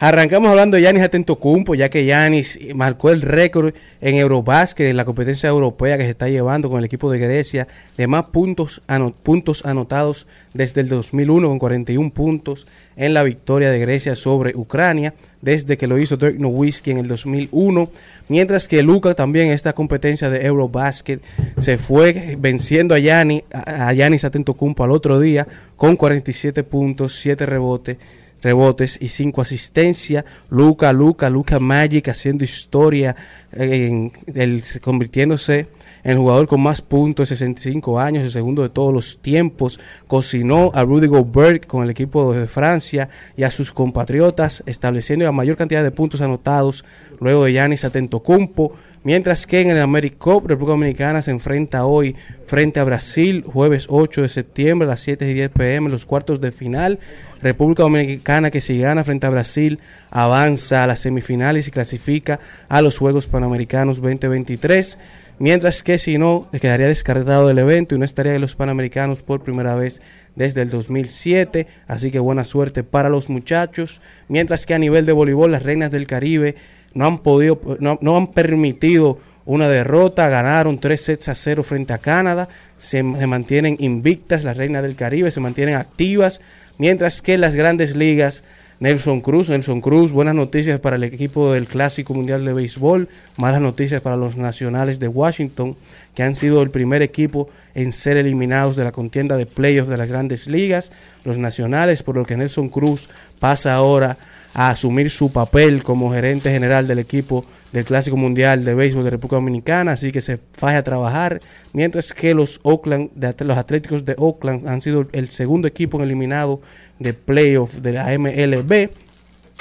Arrancamos 0.00 0.50
hablando 0.50 0.76
de 0.76 0.82
Yanis 0.82 1.02
Atentocumpo, 1.02 1.74
ya 1.74 1.88
que 1.88 2.04
Yanis 2.04 2.58
marcó 2.74 3.10
el 3.10 3.22
récord 3.22 3.74
en 4.00 4.16
Eurobásquet, 4.16 4.88
en 4.88 4.96
la 4.96 5.04
competencia 5.04 5.48
europea 5.48 5.96
que 5.96 6.04
se 6.04 6.10
está 6.10 6.28
llevando 6.28 6.68
con 6.68 6.78
el 6.78 6.84
equipo 6.84 7.10
de 7.10 7.18
Grecia, 7.20 7.68
de 7.96 8.06
más 8.06 8.24
puntos, 8.24 8.82
ano- 8.88 9.14
puntos 9.22 9.64
anotados 9.64 10.26
desde 10.52 10.80
el 10.80 10.88
2001, 10.88 11.48
con 11.48 11.58
41 11.58 12.10
puntos 12.10 12.66
en 12.96 13.14
la 13.14 13.22
victoria 13.22 13.70
de 13.70 13.78
Grecia 13.78 14.14
sobre 14.16 14.54
Ucrania, 14.56 15.14
desde 15.40 15.76
que 15.76 15.86
lo 15.86 15.98
hizo 15.98 16.16
Dirk 16.16 16.38
Nowitzki 16.38 16.90
en 16.90 16.98
el 16.98 17.06
2001, 17.06 17.90
mientras 18.28 18.66
que 18.66 18.82
Luca 18.82 19.14
también 19.14 19.46
en 19.48 19.52
esta 19.52 19.74
competencia 19.74 20.28
de 20.28 20.44
Eurobasket 20.44 21.22
se 21.58 21.78
fue 21.78 22.36
venciendo 22.38 22.94
a 22.94 22.98
Yanis, 22.98 23.44
a 23.52 23.88
al 23.88 24.90
otro 24.90 25.20
día 25.20 25.46
con 25.76 25.96
47 25.96 26.64
puntos, 26.64 27.14
7 27.20 27.46
rebotes 27.46 27.96
rebotes 28.44 28.98
y 29.00 29.08
5 29.08 29.42
asistencias. 29.42 30.24
Luca, 30.50 30.92
Luca, 30.92 31.28
Luca 31.30 31.58
Magic 31.58 32.08
haciendo 32.08 32.44
historia, 32.44 33.16
en 33.50 34.12
el- 34.34 34.62
convirtiéndose 34.80 35.66
el 36.04 36.18
jugador 36.18 36.46
con 36.46 36.60
más 36.60 36.82
puntos 36.82 37.30
de 37.30 37.36
65 37.36 37.98
años, 37.98 38.22
el 38.22 38.30
segundo 38.30 38.62
de 38.62 38.68
todos 38.68 38.92
los 38.92 39.18
tiempos. 39.18 39.80
Cocinó 40.06 40.70
a 40.74 40.84
Rudy 40.84 41.06
Gobert 41.06 41.66
con 41.66 41.82
el 41.82 41.90
equipo 41.90 42.34
de 42.34 42.46
Francia 42.46 43.08
y 43.36 43.42
a 43.42 43.50
sus 43.50 43.72
compatriotas, 43.72 44.62
estableciendo 44.66 45.24
la 45.24 45.32
mayor 45.32 45.56
cantidad 45.56 45.82
de 45.82 45.90
puntos 45.90 46.20
anotados 46.20 46.84
luego 47.20 47.44
de 47.44 47.52
Giannis 47.52 47.84
Atentocumpo. 47.84 48.72
Mientras 49.02 49.46
que 49.46 49.60
en 49.60 49.70
el 49.70 49.82
AmeriCup, 49.82 50.46
República 50.46 50.72
Dominicana 50.72 51.20
se 51.20 51.30
enfrenta 51.30 51.84
hoy 51.84 52.16
frente 52.46 52.80
a 52.80 52.84
Brasil, 52.84 53.42
jueves 53.46 53.86
8 53.88 54.22
de 54.22 54.28
septiembre 54.28 54.86
a 54.86 54.90
las 54.90 55.00
7 55.00 55.30
y 55.30 55.34
10 55.34 55.50
pm, 55.50 55.90
los 55.90 56.06
cuartos 56.06 56.40
de 56.40 56.52
final. 56.52 56.98
República 57.42 57.82
Dominicana 57.82 58.50
que 58.50 58.62
si 58.62 58.78
gana 58.78 59.04
frente 59.04 59.26
a 59.26 59.30
Brasil 59.30 59.78
avanza 60.10 60.84
a 60.84 60.86
las 60.86 61.00
semifinales 61.00 61.68
y 61.68 61.70
clasifica 61.70 62.40
a 62.68 62.80
los 62.80 62.96
Juegos 62.98 63.26
Panamericanos 63.26 64.00
2023. 64.00 64.98
Mientras 65.38 65.82
que 65.82 65.98
si 65.98 66.16
no, 66.16 66.48
quedaría 66.60 66.86
descartado 66.86 67.48
del 67.48 67.58
evento 67.58 67.94
y 67.94 67.98
no 67.98 68.04
estaría 68.04 68.34
en 68.34 68.40
los 68.40 68.54
Panamericanos 68.54 69.22
por 69.22 69.42
primera 69.42 69.74
vez 69.74 70.00
desde 70.36 70.62
el 70.62 70.70
2007. 70.70 71.66
Así 71.88 72.10
que 72.10 72.20
buena 72.20 72.44
suerte 72.44 72.84
para 72.84 73.08
los 73.08 73.30
muchachos. 73.30 74.00
Mientras 74.28 74.64
que 74.64 74.74
a 74.74 74.78
nivel 74.78 75.06
de 75.06 75.12
voleibol, 75.12 75.50
las 75.50 75.64
Reinas 75.64 75.90
del 75.90 76.06
Caribe 76.06 76.54
no 76.94 77.06
han 77.06 77.18
podido, 77.18 77.60
no, 77.80 77.98
no 78.00 78.16
han 78.16 78.28
permitido 78.28 79.18
una 79.44 79.68
derrota, 79.68 80.28
ganaron 80.28 80.78
tres 80.78 81.02
sets 81.02 81.28
a 81.28 81.34
cero 81.34 81.62
frente 81.62 81.92
a 81.92 81.98
Canadá, 81.98 82.48
se, 82.78 82.98
se 82.98 83.26
mantienen 83.26 83.76
invictas 83.78 84.44
las 84.44 84.56
Reinas 84.56 84.82
del 84.82 84.96
Caribe, 84.96 85.30
se 85.30 85.40
mantienen 85.40 85.74
activas, 85.74 86.40
mientras 86.78 87.20
que 87.20 87.36
las 87.36 87.54
grandes 87.54 87.94
ligas, 87.96 88.44
Nelson 88.80 89.20
Cruz, 89.20 89.50
Nelson 89.50 89.80
Cruz, 89.80 90.10
buenas 90.10 90.34
noticias 90.34 90.80
para 90.80 90.96
el 90.96 91.04
equipo 91.04 91.52
del 91.52 91.66
Clásico 91.68 92.12
Mundial 92.12 92.44
de 92.44 92.52
Béisbol, 92.52 93.08
malas 93.36 93.60
noticias 93.60 94.00
para 94.00 94.16
los 94.16 94.36
nacionales 94.36 94.98
de 94.98 95.06
Washington, 95.06 95.76
que 96.14 96.24
han 96.24 96.34
sido 96.34 96.60
el 96.60 96.70
primer 96.70 97.00
equipo 97.00 97.48
en 97.74 97.92
ser 97.92 98.16
eliminados 98.16 98.74
de 98.74 98.82
la 98.82 98.90
contienda 98.90 99.36
de 99.36 99.46
playoffs 99.46 99.88
de 99.88 99.96
las 99.96 100.10
grandes 100.10 100.48
ligas, 100.48 100.90
los 101.24 101.38
nacionales, 101.38 102.02
por 102.02 102.16
lo 102.16 102.24
que 102.24 102.36
Nelson 102.36 102.68
Cruz 102.68 103.08
pasa 103.38 103.74
ahora 103.74 104.16
a 104.54 104.70
asumir 104.70 105.10
su 105.10 105.32
papel 105.32 105.82
como 105.82 106.12
gerente 106.12 106.50
general 106.50 106.86
del 106.86 107.00
equipo 107.00 107.44
del 107.72 107.84
Clásico 107.84 108.16
Mundial 108.16 108.64
de 108.64 108.74
Béisbol 108.74 109.02
de 109.02 109.10
República 109.10 109.36
Dominicana, 109.36 109.92
así 109.92 110.12
que 110.12 110.20
se 110.20 110.38
faje 110.52 110.76
a 110.76 110.84
trabajar, 110.84 111.40
mientras 111.72 112.14
que 112.14 112.34
los 112.34 112.60
Oakland, 112.62 113.10
los 113.40 113.58
Atléticos 113.58 114.04
de 114.04 114.14
Oakland 114.16 114.68
han 114.68 114.80
sido 114.80 115.08
el 115.12 115.28
segundo 115.30 115.66
equipo 115.66 116.00
eliminado 116.00 116.60
de 117.00 117.14
playoff 117.14 117.74
de 117.80 117.92
la 117.92 118.16
MLB, 118.16 118.90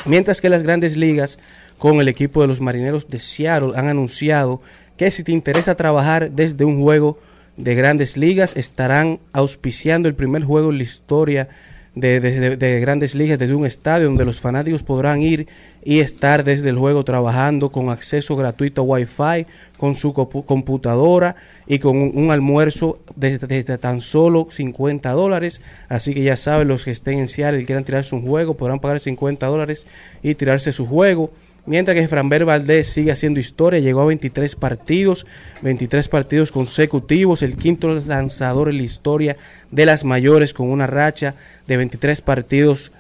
mientras 0.06 0.41
que 0.41 0.50
las 0.50 0.62
grandes 0.62 0.96
ligas 0.96 1.39
con 1.80 2.00
el 2.00 2.08
equipo 2.08 2.41
de 2.41 2.48
los 2.48 2.62
Marineros 2.62 3.10
de 3.10 3.18
Seattle 3.18 3.74
han 3.76 3.88
anunciado 3.88 4.62
que 4.96 5.10
si 5.10 5.24
te 5.24 5.32
interesa 5.32 5.74
trabajar 5.76 6.32
desde 6.32 6.66
un 6.66 6.82
juego 6.82 7.18
de 7.58 7.74
grandes 7.74 8.16
ligas, 8.16 8.56
estarán 8.56 9.20
auspiciando 9.32 10.08
el 10.08 10.16
primer 10.16 10.44
juego 10.44 10.70
en 10.70 10.78
la 10.78 10.84
historia 10.84 11.50
de, 11.96 12.20
de- 12.20 12.39
de- 12.39 12.58
de 12.58 12.80
grandes 12.80 13.14
ligas 13.14 13.38
desde 13.38 13.54
un 13.54 13.66
estadio 13.66 14.08
donde 14.08 14.26
los 14.26 14.41
fanáticos 14.41 14.82
podrán 14.84 15.22
ir 15.22 15.48
y 15.84 16.00
estar 16.00 16.44
desde 16.44 16.70
el 16.70 16.78
juego 16.78 17.04
trabajando 17.04 17.72
con 17.72 17.89
acceso 17.89 18.36
gratuito 18.36 18.82
a 18.82 18.86
Wi-Fi, 18.86 19.46
con 19.78 19.94
su 19.96 20.14
computadora 20.14 21.36
y 21.68 21.80
con 21.80 21.98
un, 21.98 22.32
almuerzo 22.32 23.00
desde, 23.16 23.46
desde 23.48 23.78
tan 23.78 24.02
solo 24.02 24.48
50 24.50 25.12
dólares. 25.12 25.62
Así 25.89 26.14
que 26.14 26.24
ya 26.24 26.38
saben, 26.38 26.68
los 26.68 26.86
que 26.86 26.91
estén 26.91 27.20
en 27.20 27.28
Seattle 27.28 27.62
y 27.62 27.66
quieran 27.66 27.84
tirarse 27.84 28.16
un 28.16 28.26
juego, 28.28 28.56
podrán 28.56 28.80
pagar 28.80 29.00
50 29.00 29.46
dólares 29.46 29.86
y 30.24 30.36
tirarse 30.36 30.72
su 30.72 30.88
juego. 30.88 31.32
Mientras 31.66 31.95
que 31.95 32.07
Franber 32.09 32.43
Valdés 32.43 32.88
sigue 32.88 33.14
haciendo 33.14 33.39
historia, 33.39 33.80
llegó 33.80 34.01
a 34.01 34.05
23 34.05 34.55
partidos, 34.57 35.26
23 35.61 36.09
partidos 36.09 36.51
consecutivos, 36.51 37.41
el 37.41 37.55
quinto 37.55 37.88
lanzador 37.88 38.68
en 38.68 38.78
la 38.78 38.84
historia 38.84 39.38
de 39.72 39.86
las 39.86 40.03
mayores 40.03 40.53
con 40.53 40.70
una 40.70 40.88
racha 40.88 41.36
de 41.66 41.78
23 41.78 42.20
partidos 42.20 42.91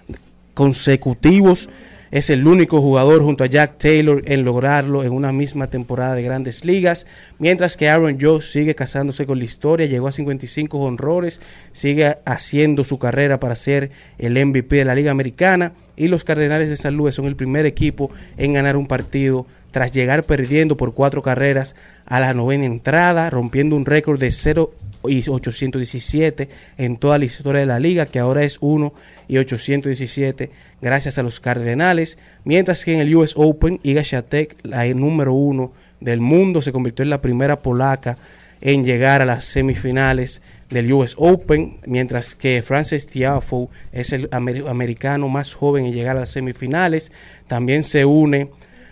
consecutivos. 0.53 1.69
Es 2.09 2.29
el 2.29 2.47
único 2.47 2.79
jugador 2.79 3.23
junto 3.23 3.43
a 3.43 3.47
Jack 3.47 3.79
Taylor 3.79 4.21
en 4.27 4.45
lograrlo 4.45 5.03
en 5.03 5.11
una 5.11 5.33
misma 5.33 5.67
temporada 5.71 6.13
de 6.13 6.21
grandes 6.21 6.63
ligas. 6.63 7.07
Mientras 7.39 7.75
que 7.75 7.89
Aaron 7.89 8.19
Joe 8.21 8.41
sigue 8.41 8.75
casándose 8.75 9.25
con 9.25 9.39
la 9.39 9.45
historia, 9.45 9.87
llegó 9.87 10.07
a 10.07 10.11
55 10.11 10.77
honrores, 10.77 11.41
sigue 11.71 12.15
haciendo 12.23 12.83
su 12.83 12.99
carrera 12.99 13.39
para 13.39 13.55
ser 13.55 13.89
el 14.19 14.33
MVP 14.45 14.75
de 14.75 14.85
la 14.85 14.93
Liga 14.93 15.09
Americana. 15.09 15.73
Y 15.95 16.07
los 16.07 16.23
Cardenales 16.23 16.69
de 16.69 16.75
San 16.75 16.95
Luis 16.95 17.15
son 17.15 17.25
el 17.25 17.35
primer 17.35 17.65
equipo 17.65 18.09
en 18.37 18.53
ganar 18.53 18.77
un 18.77 18.87
partido 18.87 19.45
tras 19.71 19.91
llegar 19.91 20.23
perdiendo 20.23 20.77
por 20.77 20.93
cuatro 20.93 21.21
carreras 21.21 21.75
a 22.05 22.19
la 22.19 22.33
novena 22.33 22.65
entrada, 22.65 23.29
rompiendo 23.29 23.75
un 23.75 23.85
récord 23.85 24.19
de 24.19 24.31
0 24.31 24.73
y 25.07 25.27
817 25.27 26.49
en 26.77 26.97
toda 26.97 27.17
la 27.17 27.25
historia 27.25 27.61
de 27.61 27.65
la 27.65 27.79
liga, 27.79 28.05
que 28.05 28.19
ahora 28.19 28.43
es 28.43 28.57
1 28.61 28.93
y 29.27 29.37
817 29.37 30.51
gracias 30.81 31.17
a 31.17 31.23
los 31.23 31.39
Cardenales, 31.39 32.17
mientras 32.43 32.85
que 32.85 32.93
en 32.93 33.01
el 33.01 33.15
US 33.15 33.33
Open 33.35 33.79
Iga 33.83 34.03
Swiatek, 34.03 34.57
la 34.63 34.85
número 34.93 35.33
uno 35.33 35.73
del 35.99 36.21
mundo, 36.21 36.61
se 36.61 36.71
convirtió 36.71 37.03
en 37.03 37.09
la 37.09 37.21
primera 37.21 37.61
polaca 37.61 38.17
en 38.61 38.83
llegar 38.85 39.21
a 39.21 39.25
las 39.25 39.43
semifinales 39.43 40.41
del 40.73 40.91
US 40.91 41.15
Open, 41.17 41.77
mientras 41.85 42.35
que 42.35 42.61
Francis 42.61 43.07
Tiafoe 43.07 43.69
es 43.91 44.11
el 44.11 44.29
amer- 44.31 44.67
americano 44.67 45.29
más 45.29 45.53
joven 45.53 45.85
en 45.85 45.93
llegar 45.93 46.17
a 46.17 46.21
las 46.21 46.29
semifinales. 46.31 47.11
También 47.47 47.83
se 47.83 48.03
une 48.05 48.49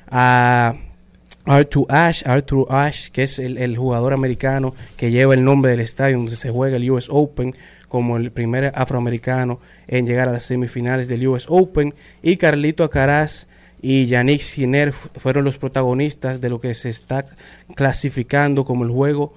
a 0.09 0.75
Arthur 1.45 1.85
Ashe, 1.89 2.23
Arthur 2.29 2.67
Ashe, 2.69 3.09
que 3.11 3.23
es 3.23 3.39
el, 3.39 3.75
jugador 3.75 4.13
americano 4.13 4.75
que 4.95 5.09
lleva 5.11 5.33
el 5.33 5.43
nombre 5.43 5.71
del 5.71 5.79
estadio 5.79 6.17
donde 6.17 6.35
se 6.35 6.51
juega 6.51 6.75
el 6.77 6.89
US 6.91 7.07
Open, 7.09 7.53
como 7.87 8.17
el 8.17 8.31
primer 8.31 8.71
afroamericano 8.75 9.59
en 9.87 10.05
llegar 10.05 10.29
a 10.29 10.33
las 10.33 10.43
semifinales 10.43 11.07
del 11.07 11.27
US 11.27 11.47
Open, 11.49 11.93
y 12.21 12.37
Carlito 12.37 12.83
Acaraz 12.83 13.47
y 13.81 14.05
Yannick 14.05 14.41
Sinner 14.41 14.93
fu- 14.93 15.09
fueron 15.15 15.43
los 15.43 15.57
protagonistas 15.57 16.39
de 16.39 16.49
lo 16.49 16.61
que 16.61 16.75
se 16.75 16.89
está 16.89 17.25
clasificando 17.75 18.63
como 18.63 18.83
el 18.85 18.91
juego 18.91 19.33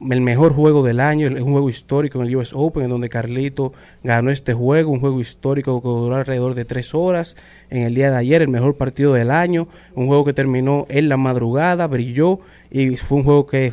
el 0.00 0.20
mejor 0.20 0.52
juego 0.52 0.82
del 0.82 1.00
año, 1.00 1.28
un 1.28 1.52
juego 1.52 1.68
histórico 1.68 2.20
en 2.20 2.28
el 2.28 2.36
US 2.36 2.52
Open, 2.54 2.84
en 2.84 2.90
donde 2.90 3.08
Carlito 3.08 3.72
ganó 4.04 4.30
este 4.30 4.54
juego, 4.54 4.92
un 4.92 5.00
juego 5.00 5.20
histórico 5.20 5.82
que 5.82 5.88
duró 5.88 6.16
alrededor 6.16 6.54
de 6.54 6.64
tres 6.64 6.94
horas. 6.94 7.36
En 7.68 7.82
el 7.82 7.94
día 7.94 8.10
de 8.10 8.16
ayer, 8.16 8.42
el 8.42 8.48
mejor 8.48 8.76
partido 8.76 9.12
del 9.14 9.30
año, 9.30 9.66
un 9.94 10.06
juego 10.06 10.24
que 10.24 10.32
terminó 10.32 10.86
en 10.88 11.08
la 11.08 11.16
madrugada, 11.16 11.86
brilló 11.88 12.40
y 12.70 12.96
fue 12.96 13.18
un 13.18 13.24
juego 13.24 13.46
que 13.46 13.72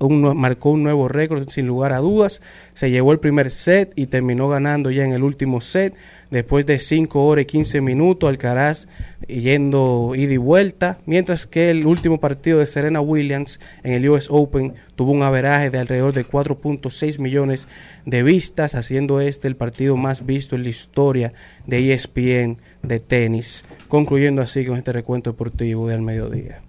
un- 0.00 0.36
marcó 0.36 0.70
un 0.70 0.82
nuevo 0.82 1.08
récord 1.08 1.48
sin 1.48 1.66
lugar 1.66 1.92
a 1.92 1.98
dudas. 1.98 2.42
Se 2.74 2.90
llevó 2.90 3.12
el 3.12 3.20
primer 3.20 3.50
set 3.50 3.92
y 3.96 4.06
terminó 4.06 4.48
ganando 4.48 4.90
ya 4.90 5.04
en 5.04 5.12
el 5.12 5.22
último 5.22 5.60
set. 5.60 5.94
Después 6.30 6.66
de 6.66 6.78
5 6.78 7.26
horas 7.26 7.44
y 7.44 7.46
15 7.46 7.80
minutos, 7.80 8.28
Alcaraz 8.28 8.88
yendo 9.28 10.12
ida 10.16 10.32
y 10.32 10.36
vuelta. 10.36 10.98
Mientras 11.06 11.46
que 11.46 11.70
el 11.70 11.86
último 11.86 12.18
partido 12.20 12.58
de 12.58 12.66
Serena 12.66 13.00
Williams 13.00 13.60
en 13.82 13.92
el 13.92 14.08
US 14.08 14.28
Open 14.30 14.74
tuvo 14.96 15.12
un 15.12 15.22
averaje 15.22 15.70
de 15.70 15.78
alrededor 15.78 16.12
de 16.12 16.24
4.6 16.26 17.18
millones 17.20 17.68
de 18.04 18.22
vistas, 18.22 18.74
haciendo 18.74 19.20
este 19.20 19.48
el 19.48 19.56
partido 19.56 19.96
más 19.96 20.26
visto 20.26 20.56
en 20.56 20.64
la 20.64 20.68
historia 20.70 21.32
de 21.66 21.92
ESPN 21.92 22.56
de 22.82 23.00
tenis. 23.00 23.64
Concluyendo 23.88 24.42
así 24.42 24.64
con 24.66 24.76
este 24.76 24.92
recuento 24.92 25.30
deportivo 25.30 25.88
del 25.88 26.02
mediodía. 26.02 26.62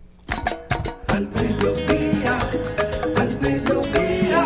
Al 1.16 1.30
mediodía, 1.30 2.38
al 3.16 3.40
mediodía, 3.40 4.46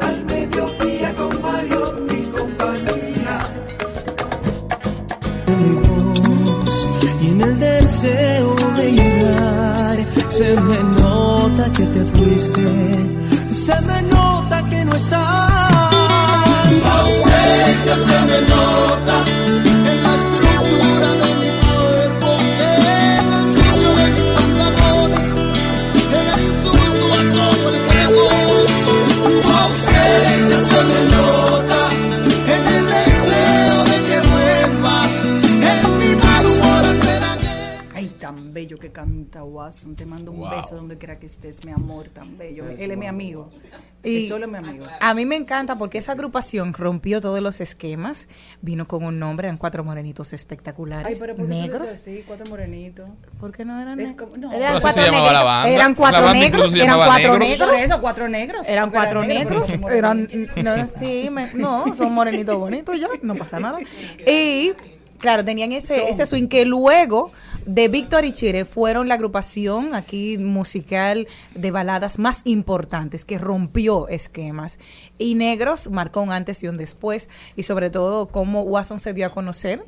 al 0.00 0.24
mediodía 0.24 1.14
con 1.16 1.42
Mario 1.42 2.06
y 2.08 2.22
compañía. 2.30 3.38
mi 5.60 5.74
voz 5.74 6.88
y 7.20 7.28
en 7.28 7.40
el 7.42 7.60
deseo 7.60 8.56
de 8.78 8.94
llorar 8.94 9.98
se 10.28 10.58
me 10.62 10.78
nota 10.98 11.70
que 11.72 11.84
te 11.84 12.04
fuiste, 12.06 12.64
se 13.50 13.80
me 13.82 14.02
nota 14.10 14.64
que 14.70 14.86
no 14.86 14.94
estás. 14.94 15.52
Ausencia 16.86 17.96
se 17.96 18.18
me 18.28 18.40
nota 18.48 19.41
que 41.36 41.48
estés, 41.48 41.64
mi 41.64 41.72
amor, 41.72 42.08
tan 42.08 42.36
bello. 42.38 42.68
Él 42.68 42.90
es 42.90 42.98
mi 42.98 43.06
amigo. 43.06 43.48
Y 44.04 44.28
solo 44.28 44.48
mi 44.48 44.56
amigo. 44.56 44.84
A 45.00 45.14
mí 45.14 45.24
me 45.24 45.36
encanta 45.36 45.76
porque 45.76 45.98
esa 45.98 46.12
agrupación 46.12 46.72
rompió 46.74 47.20
todos 47.20 47.40
los 47.40 47.60
esquemas, 47.60 48.26
vino 48.60 48.88
con 48.88 49.04
un 49.04 49.18
nombre, 49.20 49.46
eran 49.46 49.58
cuatro 49.58 49.84
morenitos 49.84 50.32
espectaculares, 50.32 51.06
Ay, 51.06 51.16
pero 51.20 51.36
¿por 51.36 51.46
qué 51.46 51.50
negros. 51.50 51.82
así? 51.82 52.24
Cuatro 52.26 52.46
morenitos. 52.50 53.08
¿Por 53.38 53.52
qué 53.52 53.64
no 53.64 53.80
eran 53.80 54.00
es 54.00 54.10
negros? 54.10 54.28
como, 54.30 54.36
no. 54.42 54.52
Eran 54.52 54.80
cuatro 54.80 55.02
negros, 55.02 55.64
eran 55.66 55.94
cuatro 55.94 56.32
negros, 56.32 56.74
eran 56.74 56.96
cuatro 56.96 57.38
negros. 57.38 57.68
Por 57.70 57.78
eso, 57.78 58.00
cuatro 58.00 58.28
negros. 58.28 58.68
Eran 58.68 58.90
cuatro 58.90 59.24
negros, 59.24 59.78
no 59.78 59.88
eran, 59.88 60.28
no, 60.56 60.86
sí, 60.98 61.28
me- 61.30 61.54
no, 61.54 61.94
son 61.96 62.12
morenitos 62.12 62.56
bonitos 62.58 62.98
ya, 62.98 63.06
no 63.22 63.36
pasa 63.36 63.60
nada. 63.60 63.78
Y 64.26 64.72
claro, 65.18 65.44
tenían 65.44 65.70
ese, 65.70 66.00
Son. 66.00 66.08
ese 66.08 66.26
swing 66.26 66.48
que 66.48 66.64
luego 66.64 67.30
de 67.66 67.88
Víctor 67.88 68.24
y 68.24 68.32
Chire 68.32 68.64
fueron 68.64 69.08
la 69.08 69.14
agrupación 69.14 69.94
aquí 69.94 70.38
musical 70.38 71.28
de 71.54 71.70
baladas 71.70 72.18
más 72.18 72.42
importantes 72.44 73.24
que 73.24 73.38
rompió 73.38 74.08
esquemas. 74.08 74.78
Y 75.18 75.34
Negros 75.34 75.90
marcó 75.90 76.22
un 76.22 76.32
antes 76.32 76.62
y 76.62 76.68
un 76.68 76.76
después 76.76 77.28
y 77.56 77.62
sobre 77.62 77.90
todo 77.90 78.26
cómo 78.26 78.62
Watson 78.62 79.00
se 79.00 79.14
dio 79.14 79.26
a 79.26 79.30
conocer 79.30 79.84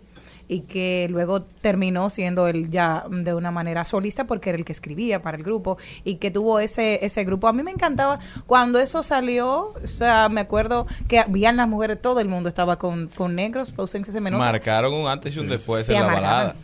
y 0.49 0.61
que 0.61 1.07
luego 1.11 1.43
terminó 1.43 2.11
siendo 2.11 2.47
él 2.47 2.71
ya 2.71 3.05
de 3.09 3.35
una 3.35 3.51
manera 3.51 3.85
solista 3.85 4.27
porque 4.27 4.51
era 4.51 4.59
el 4.59 4.65
que 4.65 4.73
escribía 4.73 5.23
para 5.23 5.37
el 5.37 5.43
grupo 5.43 5.79
y 6.05 6.17
que 6.17 6.31
tuvo 6.31 6.59
ese 6.59 7.05
ese 7.05 7.25
grupo. 7.25 7.49
A 7.49 7.53
mí 7.53 7.63
me 7.63 7.71
encantaba 7.71 8.19
cuando 8.47 8.79
eso 8.79 9.03
salió, 9.03 9.73
o 9.83 9.87
sea, 9.87 10.29
me 10.29 10.41
acuerdo 10.41 10.87
que 11.09 11.21
habían 11.21 11.57
las 11.57 11.69
mujeres, 11.69 12.01
todo 12.01 12.21
el 12.21 12.29
mundo 12.29 12.49
estaba 12.49 12.79
con, 12.79 13.09
con 13.09 13.35
negros, 13.35 13.75
ausencia 13.77 14.13
se 14.13 14.21
me 14.21 14.31
nota. 14.31 14.45
Marcaron 14.45 14.93
un 14.95 15.09
antes 15.09 15.37
y 15.37 15.41
un 15.41 15.49
después 15.49 15.87
Se 15.87 15.95
en 15.95 16.01
la 16.01 16.07
balada. 16.07 16.57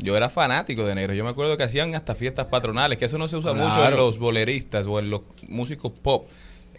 Yo 0.00 0.16
era 0.16 0.28
fanático 0.28 0.84
de 0.84 0.94
negro. 0.94 1.14
Yo 1.14 1.24
me 1.24 1.30
acuerdo 1.30 1.56
que 1.56 1.62
hacían 1.62 1.94
hasta 1.94 2.14
fiestas 2.14 2.46
patronales, 2.46 2.98
que 2.98 3.04
eso 3.04 3.18
no 3.18 3.28
se 3.28 3.36
usa 3.36 3.52
mucho 3.52 3.84
en 3.84 3.96
los 3.96 4.18
boleristas 4.18 4.86
o 4.86 4.98
en 4.98 5.10
los 5.10 5.22
músicos 5.48 5.92
pop. 6.02 6.26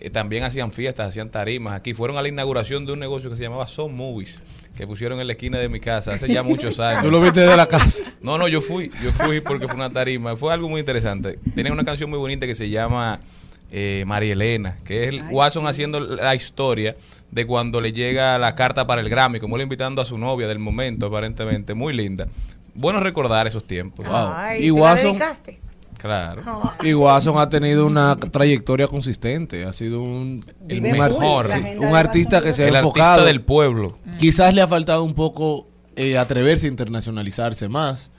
Eh, 0.05 0.09
también 0.09 0.43
hacían 0.43 0.73
fiestas, 0.73 1.07
hacían 1.07 1.29
tarimas. 1.31 1.73
Aquí 1.73 1.93
fueron 1.93 2.17
a 2.17 2.21
la 2.21 2.27
inauguración 2.27 2.85
de 2.85 2.91
un 2.91 2.99
negocio 2.99 3.29
que 3.29 3.37
se 3.37 3.43
llamaba 3.43 3.65
Son 3.65 3.95
Movies, 3.95 4.41
que 4.75 4.85
pusieron 4.85 5.19
en 5.21 5.27
la 5.27 5.33
esquina 5.33 5.57
de 5.59 5.69
mi 5.69 5.79
casa 5.79 6.11
hace 6.13 6.27
ya 6.27 6.43
muchos 6.43 6.77
años. 6.81 7.03
¿Tú 7.05 7.09
lo 7.09 7.21
viste 7.21 7.39
de 7.39 7.55
la 7.55 7.67
casa? 7.67 8.03
No, 8.21 8.37
no, 8.37 8.49
yo 8.49 8.59
fui. 8.59 8.91
Yo 9.01 9.11
fui 9.13 9.39
porque 9.39 9.65
fue 9.65 9.75
una 9.77 9.89
tarima. 9.89 10.35
Fue 10.35 10.51
algo 10.53 10.67
muy 10.67 10.81
interesante. 10.81 11.39
Tienen 11.55 11.71
una 11.71 11.85
canción 11.85 12.09
muy 12.09 12.19
bonita 12.19 12.45
que 12.45 12.53
se 12.53 12.69
llama 12.69 13.21
eh, 13.71 14.03
María 14.05 14.33
Elena, 14.33 14.75
que 14.83 15.03
es 15.03 15.09
el 15.09 15.23
Watson 15.31 15.65
haciendo 15.67 16.01
la 16.01 16.35
historia 16.35 16.97
de 17.31 17.45
cuando 17.47 17.79
le 17.79 17.93
llega 17.93 18.37
la 18.37 18.55
carta 18.55 18.85
para 18.85 18.99
el 19.01 19.07
Grammy, 19.09 19.39
como 19.39 19.55
él 19.55 19.61
invitando 19.61 20.01
a 20.01 20.05
su 20.05 20.17
novia 20.17 20.47
del 20.49 20.59
momento, 20.59 21.05
aparentemente. 21.05 21.73
Muy 21.73 21.93
linda. 21.93 22.27
Bueno 22.75 22.99
recordar 22.99 23.47
esos 23.47 23.63
tiempos. 23.63 24.05
Ay, 24.09 24.59
Y 24.59 24.61
¿te 24.63 24.67
la 24.67 24.73
Watson- 24.81 25.03
dedicaste? 25.13 25.59
Claro. 26.03 26.43
Y 26.83 26.93
Watson 26.93 27.37
ha 27.37 27.47
tenido 27.47 27.85
una 27.85 28.17
trayectoria 28.17 28.89
consistente, 28.89 29.63
ha 29.63 29.71
sido 29.71 30.01
un, 30.01 30.43
El 30.67 30.81
mejor. 30.81 31.49
un 31.79 31.95
artista 31.95 32.41
que 32.41 32.51
se 32.51 32.65
ha 32.65 32.67
El 32.67 32.75
artista 32.75 32.99
enfocado. 32.99 33.25
del 33.25 33.41
pueblo. 33.41 33.97
Quizás 34.19 34.53
le 34.53 34.61
ha 34.61 34.67
faltado 34.67 35.05
un 35.05 35.13
poco 35.13 35.65
eh, 35.95 36.17
atreverse 36.17 36.67
a 36.67 36.69
internacionalizarse 36.71 37.69
más, 37.69 38.11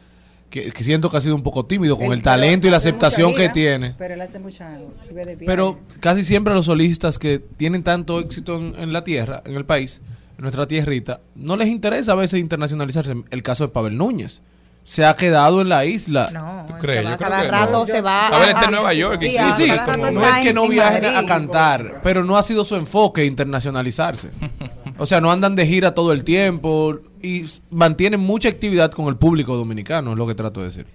que, 0.48 0.72
que 0.72 0.82
siento 0.82 1.10
que 1.10 1.18
ha 1.18 1.20
sido 1.20 1.34
un 1.34 1.42
poco 1.42 1.66
tímido 1.66 1.98
con 1.98 2.14
el, 2.14 2.22
talento 2.22 2.66
y 2.66 2.70
la 2.70 2.78
aceptación 2.78 3.34
que 3.34 3.50
tiene. 3.50 3.94
Pero 3.98 4.14
él 4.14 4.20
hace 4.22 4.38
mucha 4.38 4.78
vive 5.06 5.26
de 5.26 5.36
viaje. 5.36 5.44
Pero 5.44 5.78
casi 6.00 6.22
siempre 6.22 6.54
los 6.54 6.64
solistas 6.64 7.18
que 7.18 7.38
tienen 7.38 7.82
tanto 7.82 8.18
éxito 8.18 8.56
en, 8.56 8.74
en 8.78 8.94
la 8.94 9.04
tierra, 9.04 9.42
en 9.44 9.56
el 9.56 9.66
país, 9.66 10.00
en 10.38 10.40
nuestra 10.40 10.66
tierrita, 10.66 11.20
no 11.34 11.54
les 11.58 11.68
interesa 11.68 12.12
a 12.12 12.14
veces 12.14 12.40
internacionalizarse. 12.40 13.12
El 13.28 13.42
caso 13.42 13.66
de 13.66 13.74
Pavel 13.74 13.98
Núñez. 13.98 14.40
Se 14.84 15.04
ha 15.04 15.16
quedado 15.16 15.62
en 15.62 15.70
la 15.70 15.84
isla. 15.86 16.28
No, 16.32 16.64
¿Tú 16.68 16.74
crees? 16.78 17.02
Yo 17.02 17.16
creo 17.16 17.18
cada 17.30 17.40
que 17.42 17.48
rato 17.48 17.72
no. 17.72 17.86
se 17.86 18.00
va 18.02 18.28
Pavel 18.30 18.48
a- 18.48 18.52
está 18.52 18.62
en 18.64 18.68
a- 18.68 18.70
Nueva 18.70 18.92
York 18.94 19.22
y 19.22 19.26
Sí, 19.30 19.36
sí, 19.56 19.70
a- 19.70 19.86
No 19.96 20.24
es 20.28 20.36
que 20.40 20.52
no 20.52 20.64
en 20.64 20.70
viajen 20.70 21.02
Madrid. 21.04 21.16
a 21.18 21.24
cantar, 21.26 22.00
pero 22.02 22.22
no 22.22 22.36
ha 22.36 22.42
sido 22.42 22.64
su 22.64 22.76
enfoque 22.76 23.24
internacionalizarse. 23.24 24.30
O 24.96 25.06
sea, 25.06 25.20
no 25.20 25.32
andan 25.32 25.56
de 25.56 25.66
gira 25.66 25.92
todo 25.92 26.12
el 26.12 26.22
tiempo 26.22 27.00
y 27.20 27.44
mantienen 27.70 28.20
mucha 28.20 28.48
actividad 28.48 28.92
con 28.92 29.06
el 29.08 29.16
público 29.16 29.56
dominicano, 29.56 30.12
es 30.12 30.16
lo 30.18 30.24
que 30.24 30.36
trato 30.36 30.60
de 30.60 30.66
decir. 30.66 30.86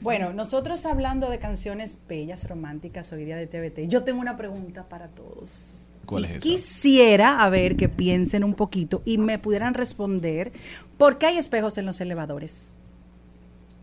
Bueno, 0.00 0.32
nosotros 0.32 0.86
hablando 0.86 1.28
de 1.28 1.40
canciones 1.40 1.98
bellas, 2.08 2.48
románticas 2.48 3.12
hoy 3.12 3.24
día 3.24 3.36
de 3.36 3.48
TVT, 3.48 3.88
yo 3.88 4.04
tengo 4.04 4.20
una 4.20 4.36
pregunta 4.36 4.84
para 4.88 5.08
todos. 5.08 5.88
¿Cuál 6.06 6.22
Y 6.22 6.26
es 6.26 6.30
esa? 6.36 6.38
Quisiera, 6.40 7.42
a 7.42 7.50
ver, 7.50 7.74
que 7.76 7.88
piensen 7.88 8.44
un 8.44 8.54
poquito 8.54 9.02
y 9.04 9.18
me 9.18 9.40
pudieran 9.40 9.74
responder, 9.74 10.52
¿por 10.96 11.18
qué 11.18 11.26
hay 11.26 11.36
espejos 11.38 11.78
en 11.78 11.86
los 11.86 12.00
elevadores? 12.00 12.77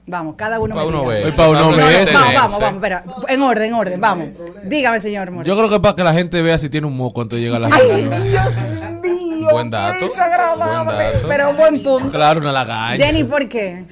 Vamos, 0.08 0.36
cada 0.38 0.60
uno 0.60 0.76
Pa' 0.76 0.86
me. 0.86 1.28
Es 1.28 1.38
No, 1.38 1.54
no. 1.54 1.72
Vamos, 1.72 2.14
vamos, 2.14 2.60
vamos, 2.60 2.74
espera, 2.76 3.04
en 3.28 3.42
orden, 3.42 3.64
en 3.70 3.74
orden, 3.74 4.02
vamos. 4.02 4.30
Dígame, 4.64 5.00
señor 5.00 5.32
Moreno. 5.32 5.44
Yo 5.44 5.58
creo 5.58 5.70
que 5.70 5.80
para 5.80 5.96
que 5.96 6.04
la 6.04 6.14
gente 6.14 6.42
vea 6.44 6.60
si 6.60 6.70
tiene 6.70 6.86
un 6.86 6.96
moco 6.96 7.22
antes 7.22 7.38
de 7.38 7.46
llegar 7.46 7.64
a 7.64 7.68
la 7.68 7.76
Ay, 7.76 8.04
reunión. 8.04 8.24
Dios 8.24 8.56
mío. 9.02 9.48
Buen 9.52 9.72
dato. 9.72 10.06
Buen 10.08 10.60
dato. 10.60 11.28
Pero 11.28 11.54
buen 11.54 11.82
punto. 11.82 12.12
Claro, 12.12 12.40
una 12.40 12.52
lagaña. 12.52 13.04
Jenny, 13.04 13.24
¿por 13.24 13.48
qué? 13.50 13.84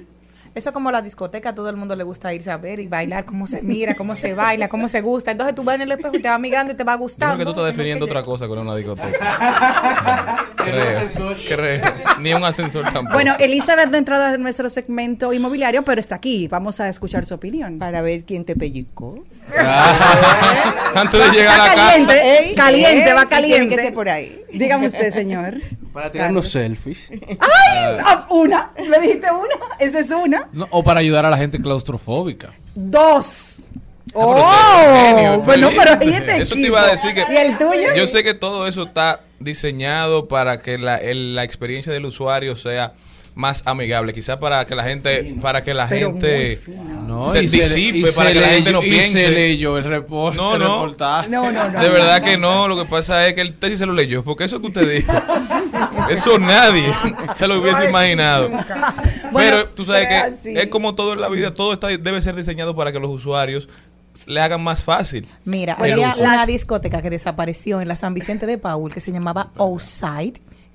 Eso 0.55 0.69
es 0.69 0.73
como 0.73 0.91
la 0.91 1.01
discoteca, 1.01 1.49
a 1.49 1.55
todo 1.55 1.67
el 1.69 1.75
mundo 1.75 1.95
le 1.95 2.03
gusta 2.03 2.31
irse 2.31 2.51
a 2.51 2.57
ver 2.57 2.79
y 2.79 2.87
bailar, 2.87 3.25
cómo 3.25 3.47
se 3.47 3.63
mira, 3.63 3.95
cómo 3.95 4.15
se 4.15 4.35
baila, 4.35 4.69
cómo 4.69 4.87
se 4.87 5.01
gusta. 5.01 5.31
Entonces 5.31 5.55
tú 5.55 5.63
vas 5.63 5.75
en 5.75 5.81
el 5.81 5.91
espejo 5.91 6.15
y 6.15 6.21
te 6.21 6.29
va 6.29 6.37
mirando 6.37 6.73
y 6.73 6.75
te 6.75 6.83
va 6.83 6.93
Yo 6.93 6.97
creo 6.97 7.03
gustando. 7.03 7.37
que 7.37 7.43
tú 7.45 7.49
estás 7.51 7.65
definiendo 7.65 8.05
otra 8.05 8.21
cosa 8.21 8.47
con 8.47 8.59
una 8.59 8.75
discoteca. 8.75 10.45
creo, 10.57 11.35
creo. 11.47 11.81
Ni 12.19 12.33
un 12.35 12.43
ascensor 12.43 12.83
tampoco. 12.83 13.13
Bueno, 13.13 13.33
Elizabeth 13.39 13.89
no 13.89 13.97
entró 13.97 14.15
en 14.27 14.43
nuestro 14.43 14.69
segmento 14.69 15.33
inmobiliario, 15.33 15.83
pero 15.83 15.99
está 15.99 16.15
aquí. 16.15 16.47
Vamos 16.47 16.79
a 16.79 16.87
escuchar 16.87 17.25
su 17.25 17.33
opinión. 17.33 17.79
Para 17.79 18.03
ver 18.03 18.23
quién 18.23 18.45
te 18.45 18.55
pellizcó. 18.55 19.15
Antes 20.95 21.19
de 21.19 21.31
llegar 21.31 21.59
a 21.59 21.67
la 21.67 21.75
casa. 21.75 22.13
caliente, 22.55 23.13
va 23.13 23.25
caliente. 23.25 23.91
por 23.91 24.07
ahí. 24.07 24.39
Dígame 24.53 24.85
usted, 24.85 25.11
señor. 25.11 25.55
Para 25.93 26.11
tirar 26.11 26.31
unos 26.31 26.49
selfies. 26.49 27.07
¡Ay! 27.11 27.97
Ah, 28.03 28.27
Una. 28.31 28.71
¿Me 28.89 28.99
dijiste 28.99 29.27
una? 29.31 29.75
Esa 29.79 29.99
es 29.99 30.09
una. 30.11 30.49
No, 30.51 30.67
o 30.71 30.83
para 30.83 30.99
ayudar 31.01 31.25
a 31.25 31.29
la 31.29 31.37
gente 31.37 31.61
claustrofóbica. 31.61 32.51
Dos. 32.73 33.57
pero 34.07 34.25
¡Oh! 34.25 35.41
bueno, 35.45 35.69
pero 35.69 35.91
ahí 36.01 36.09
este 36.13 36.41
Eso 36.41 36.55
te 36.55 36.61
iba 36.61 36.81
a 36.81 36.87
decir 36.91 37.13
que. 37.13 37.21
¿Y 37.31 37.37
el 37.37 37.57
tuyo? 37.57 37.93
Yo 37.95 38.07
sé 38.07 38.23
que 38.23 38.33
todo 38.33 38.67
eso 38.67 38.83
está 38.83 39.21
diseñado 39.39 40.27
para 40.27 40.61
que 40.61 40.77
la, 40.77 40.97
el- 40.97 41.35
la 41.35 41.43
experiencia 41.43 41.93
del 41.93 42.05
usuario 42.05 42.55
sea 42.55 42.93
más 43.35 43.65
amigable, 43.65 44.13
quizás 44.13 44.37
para 44.37 44.63
que 44.65 44.75
la 44.75 44.83
gente, 44.83 45.35
para 45.41 45.63
que 45.63 45.73
la 45.73 45.87
Pero 45.87 46.11
gente 46.11 46.59
No, 47.07 47.27
se 47.27 47.43
y 47.43 47.47
disipe, 47.47 47.97
y 47.97 48.01
para 48.11 48.27
se 48.29 48.33
que 48.33 48.41
la 48.41 48.47
gente 48.49 48.71
no 48.71 48.83
y 48.83 48.89
piense. 48.91 49.19
se 49.25 49.29
leyó 49.31 49.77
el 49.77 49.85
report- 49.85 50.35
No, 50.35 50.53
el 50.53 50.59
no. 50.61 50.75
reportaje. 50.83 51.29
No, 51.29 51.51
no, 51.51 51.69
no. 51.69 51.79
De 51.81 51.89
verdad 51.89 52.19
no. 52.19 52.25
que 52.25 52.37
no, 52.37 52.67
lo 52.67 52.77
que 52.77 52.85
pasa 52.89 53.27
es 53.27 53.33
que 53.33 53.41
usted 53.43 53.69
sí 53.69 53.77
se 53.77 53.85
lo 53.87 53.93
leyó, 53.93 54.23
porque 54.23 54.43
eso 54.43 54.61
que 54.61 54.67
usted 54.67 54.87
dijo, 54.97 55.11
eso 56.11 56.37
nadie 56.37 56.93
se 57.35 57.47
lo 57.47 57.59
hubiese 57.59 57.89
imaginado. 57.89 58.49
Bueno, 59.31 59.57
Pero 59.57 59.69
tú 59.69 59.85
sabes 59.85 60.07
que 60.07 60.15
así. 60.15 60.57
es 60.57 60.67
como 60.67 60.93
todo 60.93 61.13
en 61.13 61.21
la 61.21 61.29
vida, 61.29 61.51
todo 61.51 61.73
está 61.73 61.87
debe 61.87 62.21
ser 62.21 62.35
diseñado 62.35 62.75
para 62.75 62.91
que 62.91 62.99
los 62.99 63.09
usuarios 63.09 63.67
le 64.27 64.39
hagan 64.41 64.63
más 64.63 64.83
fácil. 64.83 65.27
Mira, 65.43 65.75
el 65.83 65.93
había 65.93 66.13
una 66.19 66.45
discoteca 66.45 67.01
que 67.01 67.09
desapareció 67.09 67.81
en 67.81 67.87
la 67.87 67.95
San 67.95 68.13
Vicente 68.13 68.45
de 68.45 68.59
Paul 68.59 68.93
que 68.93 68.99
se 68.99 69.11
llamaba 69.11 69.49
Outside 69.57 70.33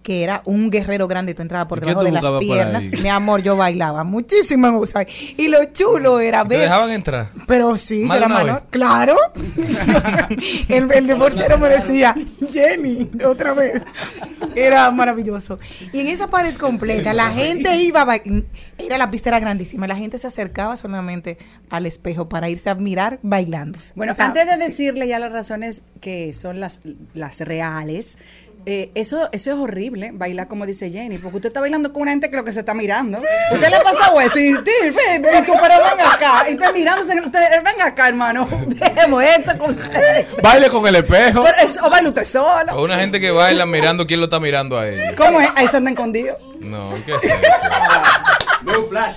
que 0.08 0.22
era 0.24 0.40
un 0.46 0.70
guerrero 0.70 1.06
grande, 1.06 1.34
tú 1.34 1.42
entrabas 1.42 1.68
por 1.68 1.76
¿Y 1.76 1.80
qué 1.82 1.88
debajo 1.88 2.02
de 2.02 2.12
las 2.12 2.40
piernas. 2.40 2.86
Mi 3.02 3.10
amor, 3.10 3.42
yo 3.42 3.58
bailaba 3.58 4.04
muchísimo 4.04 4.66
en 4.68 4.74
Outside. 4.76 5.06
Y 5.36 5.48
lo 5.48 5.62
chulo 5.66 6.18
era 6.18 6.44
¿Te 6.44 6.48
ver 6.48 6.60
dejaban 6.62 6.90
entrar? 6.92 7.28
Pero 7.46 7.76
sí, 7.76 8.04
¿Más 8.06 8.16
yo 8.18 8.20
de 8.20 8.24
era 8.24 8.26
una 8.26 8.34
mano- 8.36 8.54
vez? 8.54 8.64
Claro. 8.70 9.16
el, 10.70 10.90
el 10.92 11.08
reportero 11.08 11.58
me 11.58 11.68
decía, 11.68 12.14
Jenny, 12.50 13.10
otra 13.22 13.52
vez. 13.52 13.82
Era 14.54 14.90
maravilloso. 14.90 15.58
Y 15.92 16.00
en 16.00 16.08
esa 16.08 16.28
pared 16.28 16.54
completa, 16.56 17.12
la 17.12 17.30
gente 17.30 17.76
iba 17.76 18.00
a 18.02 18.16
Era 18.78 18.96
la 18.96 19.10
pista 19.10 19.28
era 19.28 19.40
grandísima. 19.40 19.86
La 19.86 19.96
gente 19.96 20.16
se 20.16 20.26
acercaba 20.26 20.78
solamente 20.78 21.36
al 21.68 21.84
espejo 21.84 22.30
para 22.30 22.48
irse 22.48 22.70
a 22.70 22.74
mirar 22.74 23.18
bailando. 23.22 23.78
Bueno, 23.94 24.12
O 24.12 24.14
sea, 24.16 24.24
antes 24.24 24.46
de 24.46 24.56
sí. 24.56 24.62
decirle 24.62 25.06
ya 25.06 25.18
las 25.18 25.32
razones 25.32 25.82
que 26.00 26.32
son 26.32 26.60
las, 26.60 26.80
las 27.12 27.40
reales, 27.40 28.16
eh, 28.70 28.90
eso, 28.94 29.30
eso 29.32 29.50
es 29.50 29.56
horrible, 29.56 30.10
bailar 30.12 30.46
como 30.46 30.66
dice 30.66 30.90
Jenny, 30.90 31.16
porque 31.16 31.36
usted 31.36 31.48
está 31.48 31.60
bailando 31.60 31.90
con 31.90 32.02
una 32.02 32.10
gente 32.10 32.28
que 32.28 32.36
lo 32.36 32.44
que 32.44 32.52
se 32.52 32.60
está 32.60 32.74
mirando. 32.74 33.16
Usted 33.50 33.66
le 33.66 33.76
ha 33.76 33.82
pasado 33.82 34.20
eso 34.20 34.38
y, 34.38 34.48
y 34.48 34.54
tú, 34.56 35.54
pero 35.58 35.74
ven 35.96 36.06
acá, 36.06 36.44
y 36.46 36.52
está 36.52 36.70
mirándose, 36.70 37.18
usted, 37.18 37.40
ven 37.64 37.80
acá, 37.80 38.08
hermano, 38.08 38.46
dejemos 38.66 39.24
esto 39.24 39.56
con 39.56 39.74
Baile 40.42 40.68
con 40.68 40.86
el 40.86 40.96
espejo. 40.96 41.44
Pero 41.44 41.56
eso, 41.64 41.80
o 41.82 41.88
baila 41.88 42.10
usted 42.10 42.26
solo. 42.26 42.74
O 42.74 42.84
una 42.84 42.98
gente 42.98 43.18
que 43.20 43.30
baila 43.30 43.64
mirando 43.64 44.06
quién 44.06 44.20
lo 44.20 44.26
está 44.26 44.38
mirando 44.38 44.78
a 44.78 44.86
ella. 44.86 45.14
¿Cómo 45.16 45.40
es? 45.40 45.48
Ahí 45.54 45.66
se 45.68 45.78
andan 45.78 45.94
escondidos. 45.94 46.36
No, 46.60 46.90
¿qué 47.06 47.12
es 47.14 47.24
eso? 47.24 47.36
Veo 48.62 48.80
un 48.82 48.88
flash. 48.88 49.16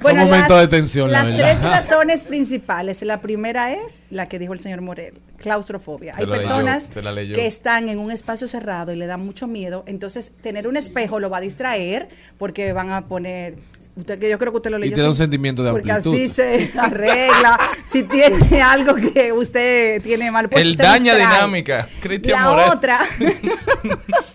Bueno, 0.00 0.20
Son 0.20 0.28
momentos 0.30 0.48
las- 0.50 0.60
de 0.60 0.68
tensión, 0.68 1.10
la 1.12 1.20
Las 1.22 1.32
verdad. 1.32 1.44
tres 1.52 1.62
razones 1.64 2.24
principales. 2.24 3.02
La 3.02 3.20
primera 3.20 3.72
es 3.72 4.02
la 4.10 4.26
que 4.28 4.38
dijo 4.38 4.52
el 4.52 4.60
señor 4.60 4.80
Morel, 4.80 5.14
claustrofobia. 5.36 6.14
Se 6.14 6.20
Hay 6.22 6.26
personas 6.26 6.90
leyó. 7.14 7.34
que 7.34 7.46
están 7.46 7.88
en 7.88 7.98
un 7.98 8.10
espacio 8.10 8.46
cerrado 8.46 8.92
y 8.92 8.96
le 8.96 9.06
da 9.06 9.16
mucho 9.16 9.46
miedo. 9.46 9.84
Entonces, 9.86 10.32
tener 10.42 10.66
un 10.68 10.76
espejo 10.76 11.20
lo 11.20 11.30
va 11.30 11.38
a 11.38 11.40
distraer 11.40 12.08
porque 12.38 12.72
van 12.72 12.90
a 12.92 13.06
poner. 13.06 13.56
Usted, 13.94 14.18
que 14.18 14.30
yo 14.30 14.38
creo 14.38 14.52
que 14.52 14.56
usted 14.56 14.70
lo 14.70 14.78
Y 14.78 14.82
leyó. 14.82 14.96
te 14.96 15.02
da 15.02 15.08
un 15.10 15.14
sentimiento 15.16 15.62
de 15.62 15.70
Porque 15.70 15.92
amplitud. 15.92 16.16
así 16.16 16.28
se 16.28 16.70
arregla. 16.78 17.58
si 17.86 18.04
tiene 18.04 18.62
algo 18.62 18.94
que 18.94 19.32
usted 19.32 20.00
tiene 20.02 20.30
mal 20.30 20.48
puesto, 20.48 20.62
El 20.62 20.68
distrae. 20.76 21.00
dinámica. 21.00 21.86
Cristian 22.00 22.40
La 22.42 22.48
Morel. 22.50 22.70
otra, 22.70 22.98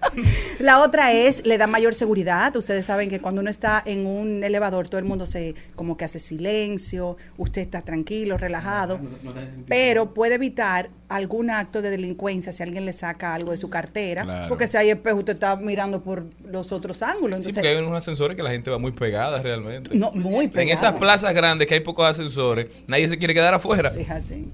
la 0.59 0.80
otra 0.82 1.11
es, 1.13 1.45
le 1.45 1.57
da 1.57 1.68
mayor 1.68 1.93
seguridad. 1.93 2.55
Ustedes 2.55 2.86
saben 2.86 3.09
que 3.09 3.20
cuando 3.20 3.41
uno 3.41 3.49
está 3.49 3.82
en 3.86 4.05
un 4.05 4.43
elevador, 4.43 4.88
todo 4.88 4.99
el 4.99 5.05
mundo 5.05 5.26
se 5.26 5.55
como 5.76 5.97
que 5.97 6.05
hace 6.05 6.20
silencio, 6.20 7.18
usted 7.38 7.61
está 7.61 7.82
tranquilo, 7.82 8.38
relajado, 8.38 8.99
pero 9.68 10.13
puede 10.13 10.36
evitar 10.36 10.89
algún 11.09 11.49
acto 11.49 11.82
de 11.82 11.89
delincuencia 11.89 12.51
si 12.51 12.63
alguien 12.63 12.86
le 12.86 12.91
saca 12.93 13.34
algo 13.34 13.51
de 13.51 13.57
su 13.57 13.70
cartera, 13.70 14.24
Claro. 14.24 14.49
porque 14.49 14.68
si 14.68 14.76
hay 14.78 14.89
espejo, 14.89 15.18
usted 15.18 15.34
está 15.36 15.55
mirando 15.55 16.01
por 16.01 16.26
los 16.45 16.72
otros 16.72 17.01
ángulos. 17.03 17.43
Sí, 17.43 17.49
Entonces, 17.49 17.53
porque 17.55 17.68
hay 17.70 17.78
unos 17.78 17.97
ascensores 17.97 18.36
que 18.36 18.43
la 18.43 18.49
gente 18.51 18.70
va 18.70 18.78
muy 18.78 18.91
pegada 18.91 19.41
realmente. 19.41 19.95
No, 19.95 20.11
muy 20.11 20.45
En 20.45 20.51
pegada. 20.51 20.74
esas 20.74 20.93
plazas 20.95 21.34
grandes 21.34 21.68
que 21.68 21.76
hay 21.76 21.80
pocos 21.80 22.05
ascensores, 22.05 22.68
nadie 22.88 23.07
se 23.07 23.18
quiere 23.18 23.34
quedar 23.34 23.53
afuera. 23.53 23.93
Es 23.97 24.09
así. 24.09 24.47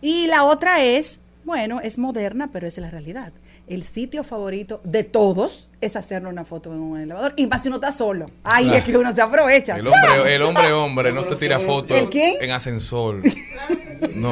Y 0.00 0.26
la 0.26 0.44
otra 0.44 0.82
es, 0.82 1.20
bueno, 1.44 1.80
es 1.80 1.98
moderna, 1.98 2.50
pero 2.52 2.66
es 2.66 2.76
la 2.78 2.90
realidad. 2.90 3.32
El 3.66 3.82
sitio 3.82 4.22
favorito 4.22 4.80
de 4.84 5.02
todos 5.02 5.68
es 5.80 5.96
hacerle 5.96 6.28
una 6.28 6.44
foto 6.44 6.72
en 6.72 6.78
un 6.78 7.00
elevador. 7.00 7.34
Y 7.36 7.48
más 7.48 7.62
si 7.62 7.68
uno 7.68 7.78
está 7.78 7.90
solo. 7.90 8.26
Ahí 8.44 8.72
es 8.72 8.84
que 8.84 8.96
uno 8.96 9.12
se 9.12 9.20
aprovecha. 9.20 9.76
El 9.76 9.88
hombre, 9.88 10.34
el 10.34 10.42
hombre, 10.42 10.72
hombre, 10.72 11.12
no 11.12 11.24
se 11.24 11.34
tira 11.34 11.58
fotos 11.58 12.08
en 12.12 12.50
ascensor. 12.52 13.22
No, 14.14 14.30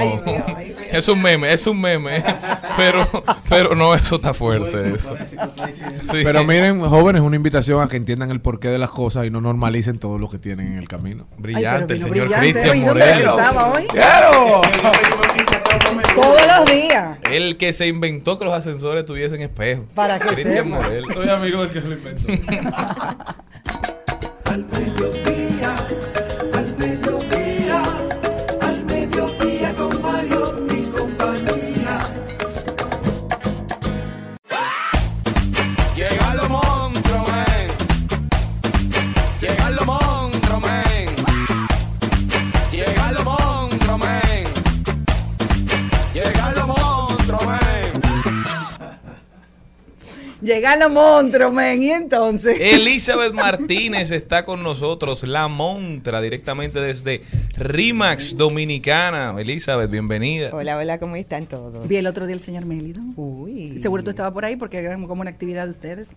es 0.92 1.08
un 1.08 1.20
meme, 1.20 1.52
es 1.52 1.66
un 1.66 1.80
meme, 1.80 2.22
pero, 2.76 3.06
pero 3.48 3.74
no, 3.74 3.94
eso 3.94 4.16
está 4.16 4.34
fuerte. 4.34 4.94
Eso. 4.94 5.16
Sí. 6.10 6.20
Pero 6.24 6.44
miren, 6.44 6.80
jóvenes, 6.80 7.22
una 7.22 7.36
invitación 7.36 7.82
a 7.82 7.88
que 7.88 7.96
entiendan 7.96 8.30
el 8.30 8.40
porqué 8.40 8.68
de 8.68 8.78
las 8.78 8.90
cosas 8.90 9.26
y 9.26 9.30
no 9.30 9.40
normalicen 9.40 9.98
todo 9.98 10.18
lo 10.18 10.28
que 10.28 10.38
tienen 10.38 10.68
en 10.68 10.78
el 10.78 10.88
camino. 10.88 11.26
Brillante, 11.38 11.94
el 11.94 12.02
señor 12.02 12.28
brillante 12.28 12.52
Cristian 12.52 12.70
hoy. 12.70 12.80
¿Dónde 12.80 13.04
Morel. 13.04 13.18
estaba 13.18 13.72
hoy? 13.72 13.86
¡Claro! 13.88 14.62
Todos 16.14 16.46
los 16.46 16.70
días. 16.70 17.18
El 17.30 17.56
que 17.56 17.72
se 17.72 17.86
inventó 17.86 18.38
que 18.38 18.44
los 18.44 18.54
ascensores 18.54 19.04
tuviesen 19.04 19.40
espejo. 19.42 19.84
Para 19.94 20.18
que 20.18 20.28
Cristian. 20.28 20.70
Morel. 20.70 21.04
Soy 21.12 21.28
amigo 21.28 21.62
del 21.64 21.70
que 21.70 21.80
lo 21.80 21.94
inventó. 21.94 22.32
Llegan 50.44 50.78
los 50.78 50.92
monstruos, 50.92 51.54
men. 51.54 51.82
Y 51.82 51.90
entonces. 51.90 52.58
Elizabeth 52.60 53.32
Martínez 53.32 54.10
está 54.10 54.44
con 54.44 54.62
nosotros, 54.62 55.22
la 55.22 55.48
montra, 55.48 56.20
directamente 56.20 56.80
desde 56.82 57.22
Rimax 57.56 58.36
Dominicana. 58.36 59.34
Elizabeth, 59.38 59.90
bienvenida. 59.90 60.50
Hola, 60.52 60.76
hola, 60.76 60.98
¿cómo 60.98 61.16
están 61.16 61.46
todos? 61.46 61.88
Vi 61.88 61.96
el 61.96 62.06
otro 62.06 62.26
día 62.26 62.34
el 62.34 62.42
señor 62.42 62.66
Mélido. 62.66 63.00
Uy. 63.16 63.70
Sí, 63.72 63.78
seguro 63.78 64.04
tú 64.04 64.10
estabas 64.10 64.32
por 64.32 64.44
ahí 64.44 64.56
porque 64.56 64.76
era 64.76 64.94
como 64.94 65.22
una 65.22 65.30
actividad 65.30 65.64
de 65.64 65.70
ustedes. 65.70 66.10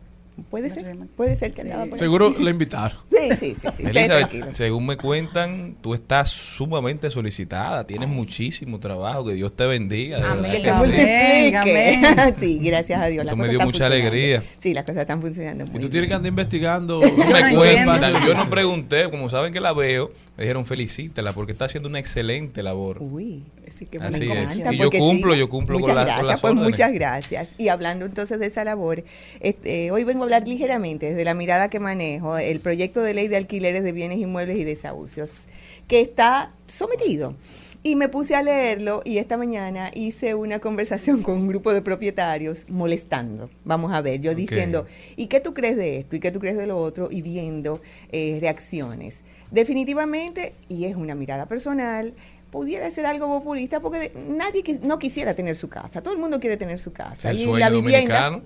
Puede 0.49 0.69
ser, 0.69 0.95
puede 1.15 1.35
ser 1.35 1.51
que 1.51 1.61
andaba 1.61 1.85
por 1.85 1.93
ahí. 1.93 1.99
Seguro 1.99 2.33
le 2.39 2.51
invitaron. 2.51 2.97
Sí, 3.17 3.35
sí, 3.35 3.55
sí, 3.59 3.67
sí. 3.75 3.83
Elizabeth, 3.85 4.53
según 4.55 4.85
me 4.85 4.95
cuentan, 4.95 5.75
tú 5.81 5.93
estás 5.95 6.29
sumamente 6.29 7.09
solicitada, 7.09 7.83
tienes 7.83 8.07
muchísimo 8.07 8.79
trabajo, 8.79 9.25
que 9.25 9.33
Dios 9.33 9.53
te 9.55 9.65
bendiga. 9.65 10.19
de 10.19 10.23
Amén, 10.25 10.51
que 10.51 10.57
se 10.61 10.69
sí. 10.69 10.73
multiplique. 10.77 11.99
sí, 12.39 12.59
gracias 12.63 13.01
a 13.01 13.07
Dios. 13.07 13.25
Eso 13.25 13.35
me 13.35 13.49
dio 13.49 13.59
mucha 13.61 13.87
alegría. 13.87 14.43
Sí, 14.59 14.73
las 14.73 14.83
cosas 14.83 15.01
están 15.01 15.21
funcionando 15.21 15.65
muy 15.65 15.71
Y 15.71 15.73
tú 15.73 15.79
bien. 15.79 15.91
tienes 15.91 16.09
que 16.09 16.13
andar 16.13 16.29
investigando. 16.29 16.99
me 17.01 17.07
no 17.51 17.57
cuentan, 17.57 18.03
entiendo. 18.03 18.19
yo 18.27 18.33
no 18.35 18.49
pregunté, 18.49 19.09
como 19.09 19.29
saben 19.29 19.51
que 19.51 19.59
la 19.59 19.73
veo, 19.73 20.11
me 20.37 20.43
dijeron 20.43 20.65
felicítela 20.65 21.31
porque 21.33 21.51
está 21.51 21.65
haciendo 21.65 21.89
una 21.89 21.99
excelente 21.99 22.61
labor. 22.63 22.97
Uy, 23.01 23.43
Así 23.69 23.85
que 23.85 23.97
Así 23.97 24.19
Me 24.25 24.43
es. 24.43 24.51
encanta 24.51 24.73
Y 24.73 24.77
yo 24.77 24.89
cumplo, 24.91 25.33
sí. 25.33 25.39
yo 25.39 25.49
cumplo 25.49 25.79
muchas 25.79 25.89
con, 25.89 25.95
la- 25.95 26.03
gracias, 26.05 26.19
con 26.21 26.27
las 26.29 26.41
pues 26.41 26.51
órdenes. 26.51 26.71
muchas 26.71 26.93
gracias. 26.93 27.49
Y 27.57 27.67
hablando 27.67 28.05
entonces 28.05 28.39
de 28.39 28.47
esa 28.47 28.63
labor, 28.63 29.03
este, 29.39 29.91
hoy 29.91 30.03
vengo 30.03 30.21
a 30.21 30.23
hablar 30.25 30.47
ligeramente 30.47 31.07
desde 31.07 31.25
la 31.25 31.33
mirada 31.33 31.69
que 31.69 31.79
manejo, 31.79 32.37
el 32.37 32.59
proyecto 32.59 33.01
de 33.01 33.13
ley 33.13 33.27
de 33.27 33.37
alquileres 33.37 33.83
de 33.83 33.91
bienes 33.91 34.19
inmuebles 34.19 34.57
y 34.57 34.63
desahucios, 34.63 35.41
que 35.87 36.01
está 36.01 36.51
sometido. 36.67 37.35
Y 37.83 37.95
me 37.95 38.09
puse 38.09 38.35
a 38.35 38.41
leerlo 38.43 39.01
y 39.05 39.17
esta 39.19 39.37
mañana 39.37 39.91
hice 39.93 40.33
una 40.35 40.59
conversación 40.59 41.21
con 41.21 41.35
un 41.35 41.47
grupo 41.47 41.71
de 41.73 41.81
propietarios 41.81 42.65
molestando. 42.69 43.49
Vamos 43.63 43.93
a 43.93 44.01
ver, 44.01 44.19
yo 44.19 44.35
diciendo, 44.35 44.85
¿y 45.15 45.27
qué 45.27 45.39
tú 45.39 45.53
crees 45.53 45.77
de 45.77 45.99
esto? 45.99 46.15
¿Y 46.15 46.19
qué 46.19 46.31
tú 46.31 46.39
crees 46.39 46.57
de 46.57 46.67
lo 46.67 46.77
otro? 46.77 47.07
Y 47.09 47.21
viendo 47.21 47.79
eh, 48.11 48.39
reacciones. 48.41 49.21
Definitivamente, 49.51 50.53
y 50.67 50.85
es 50.85 50.95
una 50.95 51.13
mirada 51.15 51.45
personal, 51.45 52.13
pudiera 52.51 52.89
ser 52.91 53.05
algo 53.05 53.27
populista 53.27 53.79
porque 53.81 54.11
nadie 54.29 54.63
qui- 54.63 54.79
no 54.81 54.99
quisiera 54.99 55.33
tener 55.35 55.55
su 55.55 55.69
casa. 55.69 56.01
Todo 56.01 56.13
el 56.13 56.19
mundo 56.19 56.39
quiere 56.39 56.57
tener 56.57 56.79
su 56.79 56.91
casa. 56.93 57.29
El 57.31 57.39
Y 57.39 57.43
sueño 57.43 57.59
la 57.59 57.69
vivienda, 57.69 58.23
dominicano. 58.29 58.41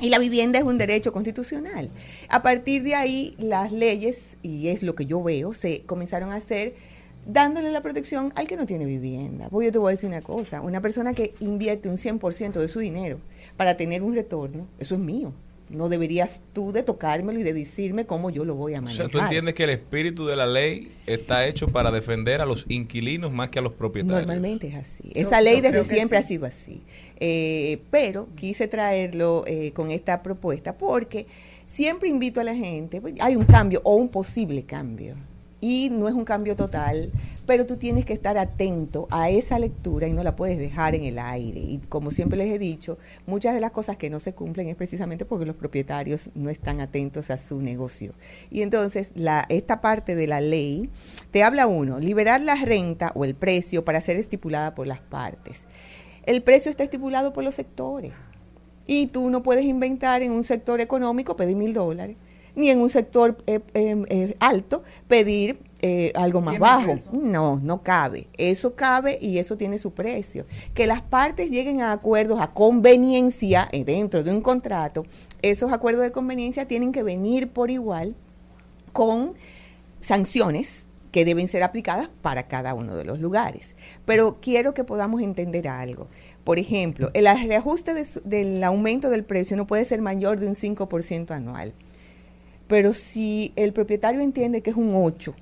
y 0.00 0.08
la 0.10 0.18
vivienda 0.18 0.58
es 0.58 0.64
un 0.64 0.78
derecho 0.78 1.12
constitucional. 1.12 1.90
A 2.28 2.42
partir 2.42 2.82
de 2.82 2.94
ahí, 2.94 3.34
las 3.38 3.72
leyes, 3.72 4.36
y 4.42 4.68
es 4.68 4.82
lo 4.82 4.94
que 4.94 5.06
yo 5.06 5.22
veo, 5.22 5.52
se 5.54 5.82
comenzaron 5.82 6.30
a 6.32 6.36
hacer 6.36 6.74
dándole 7.26 7.70
la 7.70 7.82
protección 7.82 8.32
al 8.34 8.46
que 8.46 8.56
no 8.56 8.66
tiene 8.66 8.86
vivienda. 8.86 9.48
Porque 9.50 9.66
yo 9.66 9.72
te 9.72 9.78
voy 9.78 9.90
a 9.90 9.94
decir 9.96 10.08
una 10.08 10.22
cosa, 10.22 10.62
una 10.62 10.80
persona 10.80 11.12
que 11.12 11.34
invierte 11.40 11.88
un 11.88 11.96
100% 11.98 12.60
de 12.60 12.68
su 12.68 12.78
dinero 12.78 13.18
para 13.56 13.76
tener 13.76 14.02
un 14.02 14.14
retorno, 14.14 14.66
eso 14.78 14.94
es 14.94 15.00
mío. 15.00 15.32
No 15.70 15.88
deberías 15.88 16.42
tú 16.52 16.72
de 16.72 16.82
tocármelo 16.82 17.38
y 17.38 17.42
de 17.44 17.52
decirme 17.52 18.04
cómo 18.04 18.30
yo 18.30 18.44
lo 18.44 18.56
voy 18.56 18.74
a 18.74 18.80
O 18.80 18.82
manejar. 18.82 19.06
sea, 19.06 19.10
tú 19.12 19.18
entiendes 19.20 19.54
que 19.54 19.64
el 19.64 19.70
espíritu 19.70 20.26
de 20.26 20.34
la 20.36 20.46
ley 20.46 20.90
está 21.06 21.46
hecho 21.46 21.66
para 21.68 21.90
defender 21.90 22.40
a 22.40 22.46
los 22.46 22.66
inquilinos 22.68 23.30
más 23.32 23.50
que 23.50 23.60
a 23.60 23.62
los 23.62 23.72
propietarios. 23.74 24.18
Normalmente 24.26 24.66
es 24.66 24.74
así. 24.74 25.04
Yo- 25.14 25.22
Esa 25.28 25.40
ley 25.40 25.56
yo 25.56 25.62
desde 25.70 25.84
siempre 25.84 26.18
sí. 26.18 26.24
ha 26.24 26.26
sido 26.26 26.46
así. 26.46 26.82
Eh, 27.20 27.82
pero 27.90 28.28
quise 28.34 28.66
traerlo 28.68 29.44
eh, 29.46 29.72
con 29.72 29.90
esta 29.90 30.22
propuesta 30.22 30.76
porque 30.76 31.26
siempre 31.66 32.08
invito 32.08 32.40
a 32.40 32.44
la 32.44 32.54
gente, 32.54 33.00
pues, 33.00 33.14
hay 33.20 33.36
un 33.36 33.44
cambio 33.44 33.80
o 33.84 33.94
un 33.94 34.08
posible 34.08 34.64
cambio. 34.64 35.14
Y 35.60 35.90
no 35.90 36.08
es 36.08 36.14
un 36.14 36.24
cambio 36.24 36.56
total, 36.56 37.10
pero 37.46 37.66
tú 37.66 37.76
tienes 37.76 38.06
que 38.06 38.12
estar 38.12 38.38
atento 38.38 39.08
a 39.10 39.28
esa 39.28 39.58
lectura 39.58 40.06
y 40.06 40.12
no 40.12 40.22
la 40.22 40.36
puedes 40.36 40.58
dejar 40.58 40.94
en 40.94 41.04
el 41.04 41.18
aire. 41.18 41.60
Y 41.60 41.78
como 41.88 42.10
siempre 42.10 42.38
les 42.38 42.52
he 42.52 42.58
dicho, 42.58 42.98
muchas 43.26 43.54
de 43.54 43.60
las 43.60 43.72
cosas 43.72 43.96
que 43.96 44.08
no 44.08 44.20
se 44.20 44.34
cumplen 44.34 44.68
es 44.68 44.76
precisamente 44.76 45.24
porque 45.24 45.46
los 45.46 45.56
propietarios 45.56 46.30
no 46.34 46.48
están 46.48 46.80
atentos 46.80 47.30
a 47.30 47.38
su 47.38 47.60
negocio. 47.60 48.14
Y 48.50 48.62
entonces 48.62 49.10
la, 49.14 49.46
esta 49.48 49.80
parte 49.80 50.14
de 50.14 50.26
la 50.26 50.40
ley 50.40 50.90
te 51.30 51.42
habla 51.42 51.66
uno, 51.66 51.98
liberar 51.98 52.40
la 52.40 52.54
renta 52.54 53.12
o 53.14 53.24
el 53.24 53.34
precio 53.34 53.84
para 53.84 54.00
ser 54.00 54.16
estipulada 54.16 54.74
por 54.74 54.86
las 54.86 55.00
partes. 55.00 55.64
El 56.24 56.42
precio 56.42 56.70
está 56.70 56.84
estipulado 56.84 57.32
por 57.32 57.44
los 57.44 57.54
sectores. 57.54 58.12
Y 58.86 59.06
tú 59.08 59.30
no 59.30 59.42
puedes 59.42 59.64
inventar 59.64 60.22
en 60.22 60.32
un 60.32 60.42
sector 60.42 60.80
económico 60.80 61.36
pedir 61.36 61.56
mil 61.56 61.74
dólares 61.74 62.16
ni 62.54 62.70
en 62.70 62.80
un 62.80 62.88
sector 62.88 63.36
eh, 63.46 63.60
eh, 63.74 64.02
eh, 64.08 64.36
alto 64.40 64.82
pedir 65.08 65.58
eh, 65.82 66.12
algo 66.14 66.40
más 66.40 66.58
bajo. 66.58 66.96
No, 67.12 67.58
no 67.62 67.82
cabe. 67.82 68.28
Eso 68.36 68.74
cabe 68.74 69.18
y 69.20 69.38
eso 69.38 69.56
tiene 69.56 69.78
su 69.78 69.92
precio. 69.92 70.44
Que 70.74 70.86
las 70.86 71.00
partes 71.00 71.50
lleguen 71.50 71.80
a 71.80 71.92
acuerdos 71.92 72.40
a 72.40 72.52
conveniencia 72.52 73.68
dentro 73.86 74.22
de 74.22 74.30
un 74.30 74.42
contrato, 74.42 75.06
esos 75.42 75.72
acuerdos 75.72 76.02
de 76.02 76.12
conveniencia 76.12 76.66
tienen 76.66 76.92
que 76.92 77.02
venir 77.02 77.48
por 77.48 77.70
igual 77.70 78.14
con 78.92 79.34
sanciones 80.00 80.84
que 81.12 81.24
deben 81.24 81.48
ser 81.48 81.62
aplicadas 81.62 82.08
para 82.22 82.46
cada 82.46 82.74
uno 82.74 82.94
de 82.94 83.04
los 83.04 83.18
lugares. 83.18 83.74
Pero 84.04 84.38
quiero 84.40 84.74
que 84.74 84.84
podamos 84.84 85.22
entender 85.22 85.66
algo. 85.66 86.08
Por 86.44 86.58
ejemplo, 86.58 87.10
el 87.14 87.26
reajuste 87.48 87.94
de 87.94 88.06
del 88.24 88.62
aumento 88.64 89.10
del 89.10 89.24
precio 89.24 89.56
no 89.56 89.66
puede 89.66 89.84
ser 89.84 90.00
mayor 90.02 90.38
de 90.38 90.46
un 90.46 90.54
5% 90.54 91.30
anual. 91.30 91.74
Pero 92.70 92.94
si 92.94 93.52
el 93.56 93.72
propietario 93.72 94.20
entiende 94.20 94.62
que 94.62 94.70
es 94.70 94.76
un 94.76 94.94
8, 94.94 95.34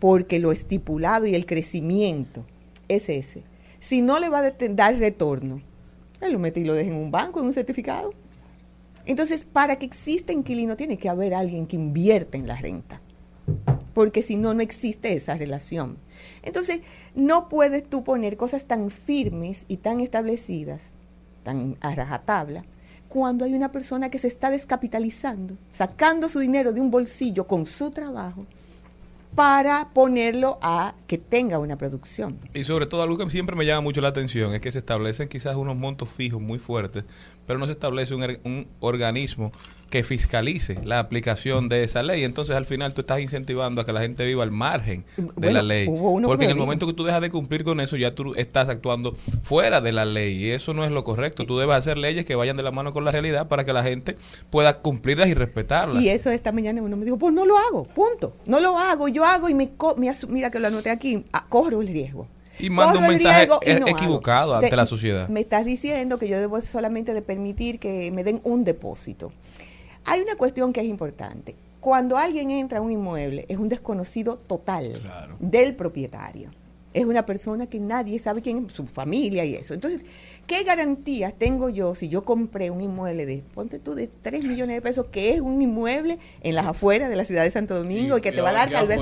porque 0.00 0.40
lo 0.40 0.50
estipulado 0.50 1.24
y 1.24 1.36
el 1.36 1.46
crecimiento 1.46 2.44
es 2.88 3.08
ese, 3.08 3.44
si 3.78 4.00
no 4.00 4.18
le 4.18 4.28
va 4.28 4.40
a 4.40 4.50
dar 4.50 4.96
retorno, 4.96 5.62
él 6.20 6.32
lo 6.32 6.40
mete 6.40 6.58
y 6.58 6.64
lo 6.64 6.74
deja 6.74 6.90
en 6.90 6.96
un 6.96 7.12
banco, 7.12 7.38
en 7.38 7.46
un 7.46 7.52
certificado. 7.52 8.12
Entonces, 9.04 9.46
para 9.46 9.78
que 9.78 9.86
exista 9.86 10.32
inquilino, 10.32 10.76
tiene 10.76 10.98
que 10.98 11.08
haber 11.08 11.32
alguien 11.32 11.64
que 11.64 11.76
invierta 11.76 12.36
en 12.36 12.48
la 12.48 12.56
renta. 12.56 13.00
Porque 13.94 14.20
si 14.20 14.34
no, 14.34 14.52
no 14.52 14.62
existe 14.62 15.12
esa 15.12 15.36
relación. 15.36 15.96
Entonces, 16.42 16.80
no 17.14 17.48
puedes 17.48 17.88
tú 17.88 18.02
poner 18.02 18.36
cosas 18.36 18.64
tan 18.64 18.90
firmes 18.90 19.64
y 19.68 19.76
tan 19.76 20.00
establecidas, 20.00 20.82
tan 21.44 21.76
a 21.82 21.94
rajatabla, 21.94 22.64
cuando 23.16 23.46
hay 23.46 23.54
una 23.54 23.72
persona 23.72 24.10
que 24.10 24.18
se 24.18 24.28
está 24.28 24.50
descapitalizando, 24.50 25.56
sacando 25.70 26.28
su 26.28 26.38
dinero 26.38 26.74
de 26.74 26.82
un 26.82 26.90
bolsillo 26.90 27.46
con 27.46 27.64
su 27.64 27.88
trabajo 27.88 28.44
para 29.34 29.88
ponerlo 29.94 30.58
a 30.60 30.94
que 31.06 31.16
tenga 31.16 31.58
una 31.58 31.78
producción. 31.78 32.38
Y 32.52 32.64
sobre 32.64 32.84
todo 32.84 33.00
algo 33.00 33.16
que 33.16 33.30
siempre 33.30 33.56
me 33.56 33.64
llama 33.64 33.80
mucho 33.80 34.02
la 34.02 34.08
atención 34.08 34.52
es 34.52 34.60
que 34.60 34.70
se 34.70 34.80
establecen 34.80 35.28
quizás 35.28 35.56
unos 35.56 35.76
montos 35.76 36.10
fijos 36.10 36.42
muy 36.42 36.58
fuertes, 36.58 37.04
pero 37.46 37.58
no 37.58 37.66
se 37.66 37.72
establece 37.72 38.14
un, 38.14 38.22
er- 38.22 38.40
un 38.44 38.66
organismo 38.80 39.52
que 39.90 40.02
fiscalice 40.02 40.80
la 40.84 40.98
aplicación 40.98 41.68
de 41.68 41.84
esa 41.84 42.02
ley. 42.02 42.24
Entonces 42.24 42.56
al 42.56 42.66
final 42.66 42.92
tú 42.92 43.02
estás 43.02 43.20
incentivando 43.20 43.80
a 43.80 43.86
que 43.86 43.92
la 43.92 44.00
gente 44.00 44.26
viva 44.26 44.42
al 44.42 44.50
margen 44.50 45.04
de 45.16 45.22
Bueno, 45.36 45.52
la 45.52 45.62
ley. 45.62 45.86
Porque 45.86 46.38
que 46.38 46.44
en 46.46 46.50
el 46.50 46.56
momento 46.56 46.86
que 46.88 46.92
tú 46.92 47.04
dejas 47.04 47.20
de 47.20 47.30
cumplir 47.30 47.62
con 47.62 47.80
eso 47.80 47.96
ya 47.96 48.12
tú 48.12 48.34
estás 48.34 48.68
actuando 48.68 49.16
fuera 49.42 49.80
de 49.80 49.92
la 49.92 50.04
ley 50.04 50.44
y 50.44 50.50
eso 50.50 50.74
no 50.74 50.84
es 50.84 50.90
lo 50.90 51.04
correcto. 51.04 51.46
Tú 51.46 51.56
debes 51.58 51.76
hacer 51.76 51.98
leyes 51.98 52.24
que 52.24 52.34
vayan 52.34 52.56
de 52.56 52.64
la 52.64 52.72
mano 52.72 52.92
con 52.92 53.04
la 53.04 53.12
realidad 53.12 53.46
para 53.46 53.64
que 53.64 53.72
la 53.72 53.84
gente 53.84 54.16
pueda 54.50 54.78
cumplirlas 54.78 55.28
y 55.28 55.34
respetarlas. 55.34 56.02
Y 56.02 56.08
eso 56.08 56.30
esta 56.30 56.50
mañana 56.50 56.82
uno 56.82 56.96
me 56.96 57.04
dijo, 57.04 57.16
pues 57.16 57.32
no 57.32 57.46
lo 57.46 57.56
hago, 57.56 57.84
punto. 57.84 58.34
No 58.46 58.58
lo 58.58 58.76
hago, 58.76 59.06
yo 59.06 59.24
hago 59.24 59.48
y 59.48 59.54
me, 59.54 59.70
co- 59.76 59.94
me 59.96 60.10
mira 60.28 60.50
que 60.50 60.58
lo 60.58 60.66
anoté 60.66 60.90
aquí, 60.90 61.24
ah, 61.32 61.46
corro 61.48 61.80
el 61.80 61.86
riesgo. 61.88 62.26
Y 62.58 62.70
manda 62.70 63.00
un 63.00 63.08
mensaje 63.08 63.48
e- 63.62 63.78
no 63.78 63.86
hago. 63.86 63.96
equivocado 63.98 64.54
ante 64.54 64.70
Te- 64.70 64.76
la 64.76 64.86
sociedad. 64.86 65.28
Me 65.28 65.40
estás 65.40 65.64
diciendo 65.64 66.18
que 66.18 66.28
yo 66.28 66.38
debo 66.38 66.60
solamente 66.60 67.14
de 67.14 67.22
permitir 67.22 67.78
que 67.78 68.10
me 68.10 68.24
den 68.24 68.40
un 68.44 68.64
depósito. 68.64 69.32
Hay 70.04 70.20
una 70.20 70.36
cuestión 70.36 70.72
que 70.72 70.80
es 70.80 70.86
importante. 70.86 71.56
Cuando 71.80 72.16
alguien 72.16 72.50
entra 72.50 72.78
a 72.78 72.82
un 72.82 72.90
inmueble, 72.90 73.44
es 73.48 73.58
un 73.58 73.68
desconocido 73.68 74.36
total 74.36 75.00
del 75.38 75.76
propietario. 75.76 76.50
Es 76.92 77.04
una 77.04 77.26
persona 77.26 77.66
que 77.66 77.78
nadie 77.78 78.18
sabe 78.18 78.40
quién 78.40 78.66
es, 78.66 78.72
su 78.72 78.86
familia 78.86 79.44
y 79.44 79.54
eso. 79.54 79.74
Entonces, 79.74 80.00
¿qué 80.46 80.64
garantías 80.64 81.34
tengo 81.34 81.68
yo 81.68 81.94
si 81.94 82.08
yo 82.08 82.24
compré 82.24 82.70
un 82.70 82.80
inmueble 82.80 83.26
de, 83.26 83.44
ponte 83.52 83.78
tú, 83.78 83.94
de 83.94 84.06
3 84.06 84.44
millones 84.44 84.76
de 84.76 84.82
pesos, 84.82 85.06
que 85.12 85.34
es 85.34 85.40
un 85.40 85.60
inmueble 85.60 86.18
en 86.40 86.54
las 86.54 86.66
afueras 86.66 87.10
de 87.10 87.16
la 87.16 87.26
ciudad 87.26 87.44
de 87.44 87.50
Santo 87.50 87.76
Domingo 87.76 88.16
y, 88.16 88.20
que 88.22 88.32
te 88.32 88.40
va 88.40 88.48
a 88.48 88.54
dar 88.54 88.70
tal 88.70 88.88
vez 88.88 88.98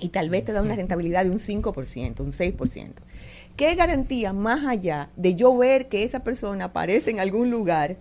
y 0.00 0.08
tal 0.08 0.30
vez 0.30 0.44
te 0.44 0.52
da 0.52 0.62
una 0.62 0.74
rentabilidad 0.76 1.24
de 1.24 1.30
un 1.30 1.38
5%, 1.38 2.20
un 2.20 2.32
6%. 2.32 2.88
¿Qué 3.56 3.74
garantía 3.74 4.32
más 4.32 4.64
allá 4.66 5.10
de 5.16 5.34
yo 5.34 5.56
ver 5.56 5.88
que 5.88 6.02
esa 6.04 6.20
persona 6.24 6.66
aparece 6.66 7.10
en 7.10 7.20
algún 7.20 7.50
lugar? 7.50 7.96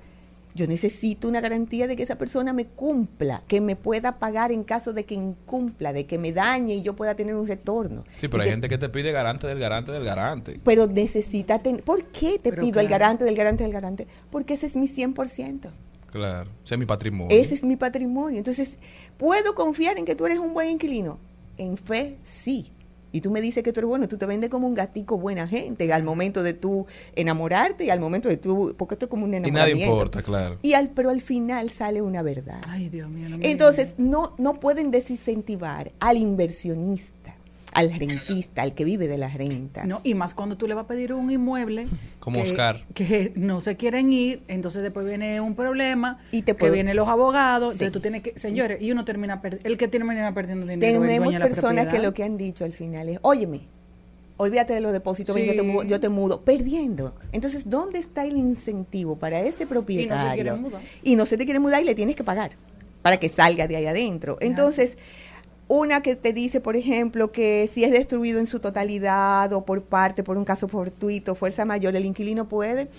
Yo 0.56 0.66
necesito 0.68 1.28
una 1.28 1.41
garantía 1.41 1.86
de 1.88 1.95
que 1.95 2.04
esa 2.04 2.18
persona 2.18 2.54
me 2.54 2.66
cumpla, 2.66 3.43
que 3.47 3.62
me 3.62 3.76
pueda 3.76 4.18
pagar 4.18 4.52
en 4.52 4.64
caso 4.64 4.93
de 4.93 5.06
que 5.06 5.14
incumpla, 5.14 5.93
de 5.93 6.06
que 6.08 6.18
me 6.18 6.32
dañe 6.32 6.74
y 6.76 6.82
yo 6.82 6.95
pueda 6.95 7.16
tener 7.16 7.36
un 7.36 7.47
retorno. 7.47 8.04
Sí, 8.18 8.28
pero 8.28 8.38
Y 8.38 8.41
hay 8.41 8.47
que- 8.47 8.54
gente 8.54 8.70
que 8.70 8.78
te 8.80 8.89
pide 8.89 9.12
garante 9.12 9.45
del 9.47 9.60
garante 9.60 9.91
del 9.91 10.04
garante. 10.04 10.60
Pero 10.64 10.88
necesita 10.88 11.60
tener... 11.60 11.84
¿Por 11.84 12.04
qué 12.06 12.39
te 12.39 12.50
Pero 12.50 12.64
pido 12.64 12.80
el 12.80 12.88
garante 12.88 13.24
del 13.24 13.36
garante 13.36 13.64
del 13.64 13.72
garante? 13.72 14.08
Porque 14.32 14.56
ese 14.56 14.66
es 14.66 14.76
mi 14.76 14.88
100%. 14.88 15.70
Claro, 16.12 16.50
ese 16.66 16.76
es 16.76 16.80
mi 16.80 16.86
patrimonio. 16.88 17.38
Ese 17.38 17.54
es 17.54 17.64
mi 17.64 17.76
patrimonio. 17.76 18.39
Entonces, 18.39 18.80
¿puedo 19.18 19.54
confiar 19.54 20.00
en 20.00 20.06
que 20.06 20.16
tú 20.16 20.26
eres 20.26 20.39
un 20.39 20.54
buen 20.56 20.70
inquilino? 20.70 21.20
En 21.60 21.78
fe, 21.78 22.18
sí. 22.24 22.72
Y 23.12 23.22
tú 23.22 23.32
me 23.32 23.41
dices 23.41 23.64
que 23.64 23.74
tú 23.74 23.80
eres 23.80 23.89
bueno, 23.89 24.07
tú 24.07 24.18
te 24.18 24.28
vendes 24.28 24.51
como 24.51 24.68
un 24.68 24.76
gatico 24.76 25.18
buena 25.18 25.47
gente 25.47 25.91
al 25.91 26.03
momento 26.03 26.43
de 26.43 26.53
tú 26.53 26.86
enamorarte 27.16 27.86
y 27.86 27.89
al 27.89 27.99
momento 27.99 28.30
de 28.30 28.38
tú, 28.38 28.76
porque 28.78 28.93
esto 28.93 29.05
es 29.05 29.10
como 29.10 29.24
un 29.24 29.30
Y 29.34 29.39
nadie 29.39 29.47
enamoramiento. 29.49 29.91
importa, 29.93 30.22
claro. 30.22 30.60
Y 30.62 30.74
al, 30.74 30.89
pero 30.91 31.10
al 31.10 31.20
final 31.20 31.72
sale 31.72 32.03
una 32.03 32.22
verdad. 32.22 32.62
Ay, 32.68 32.89
Dios 32.89 33.10
mío. 33.10 33.30
no 33.30 33.38
Entonces, 33.41 33.95
no, 33.97 34.36
no 34.38 34.60
pueden 34.60 34.91
desincentivar 34.91 35.91
al 35.99 36.18
inversionista, 36.18 37.36
al 37.74 37.94
rentista, 37.94 38.64
al 38.64 38.74
que 38.74 38.84
vive 38.84 39.08
de 39.08 39.18
la 39.18 39.30
renta. 39.30 39.86
No, 39.86 40.02
y 40.04 40.14
más 40.16 40.34
cuando 40.34 40.58
tú 40.58 40.68
le 40.68 40.74
vas 40.74 40.86
a 40.86 40.88
pedir 40.88 41.14
un 41.14 41.30
inmueble. 41.30 41.88
Como 42.20 42.38
que- 42.38 42.50
Oscar. 42.50 42.86
Que 42.94 43.32
no 43.36 43.62
se 43.62 43.78
quieren 43.78 44.12
ir, 44.12 44.42
entonces 44.48 44.82
después 44.82 45.06
viene 45.06 45.40
un 45.40 45.56
problema. 45.56 46.20
Y 46.32 46.42
te 46.42 46.56
que 46.56 46.70
vienen 46.72 46.96
los 46.96 47.08
abogados. 47.08 47.70
Sí. 47.76 47.86
Entonces 47.86 47.94
tú 47.94 48.00
tienes 48.00 48.22
que. 48.22 48.38
Señores, 48.40 48.82
y 48.82 48.92
uno 48.92 49.06
termina. 49.06 49.42
per- 49.42 49.60
El 49.64 49.78
que 49.78 49.88
termina 49.88 50.34
perdiendo 50.34 50.66
dinero. 50.66 51.02
Tenemos 51.02 51.38
personas 51.38 51.88
que 51.88 52.00
lo 52.00 52.14
que 52.14 52.24
han 52.24 52.38
dicho 52.38 52.66
al 52.66 52.74
final 52.74 53.08
es, 53.10 53.20
óyeme, 53.22 53.62
olvídate 54.38 54.74
de 54.74 54.80
los 54.82 54.92
depósitos, 54.94 55.36
ven, 55.36 55.46
yo, 55.46 55.54
te 55.56 55.64
mudo, 55.64 55.84
yo 55.84 56.00
te 56.00 56.10
mudo, 56.10 56.42
perdiendo. 56.42 57.14
Entonces, 57.34 57.70
¿dónde 57.70 58.00
está 58.00 58.26
el 58.26 58.38
incentivo 58.38 59.18
para 59.18 59.42
ese 59.42 59.68
propietario? 59.68 60.34
quiere 60.44 60.54
mudar. 60.54 60.82
Y 61.04 61.16
no 61.18 61.26
se 61.26 61.38
te 61.38 61.44
quiere 61.46 61.60
mudar 61.60 61.82
y 61.82 61.86
le 61.86 61.94
tienes 61.94 62.16
que 62.16 62.24
pagar 62.24 62.52
para 63.02 63.18
que 63.18 63.30
salga 63.30 63.68
de 63.68 63.76
ahí 63.76 63.86
adentro. 63.86 64.38
Entonces, 64.42 64.98
una 65.70 66.02
que 66.02 66.16
te 66.16 66.34
dice, 66.34 66.60
por 66.60 66.76
ejemplo, 66.76 67.32
que 67.32 67.70
si 67.72 67.84
es 67.84 67.92
destruido 67.92 68.40
en 68.40 68.48
su 68.48 68.60
totalidad 68.60 69.54
o 69.54 69.64
por 69.64 69.84
parte, 69.84 70.24
por 70.24 70.36
un 70.36 70.44
caso 70.44 70.68
fortuito, 70.68 71.36
fuerza 71.36 71.64
mayor, 71.64 71.96
el 71.96 72.06
inquilino 72.06 72.50
puede 72.50 72.90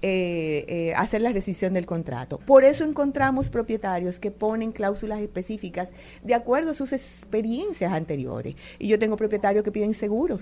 eh, 0.00 0.64
eh, 0.68 0.92
hacer 0.96 1.22
la 1.22 1.32
rescisión 1.32 1.74
del 1.74 1.86
contrato. 1.86 2.38
Por 2.38 2.62
eso 2.62 2.84
encontramos 2.84 3.50
propietarios 3.50 4.20
que 4.20 4.30
ponen 4.30 4.70
cláusulas 4.70 5.18
específicas 5.18 5.88
de 6.22 6.34
acuerdo 6.34 6.70
a 6.70 6.74
sus 6.74 6.92
experiencias 6.92 7.92
anteriores. 7.92 8.54
Y 8.78 8.86
yo 8.86 8.96
tengo 8.96 9.16
propietarios 9.16 9.64
que 9.64 9.72
piden 9.72 9.92
seguros. 9.92 10.40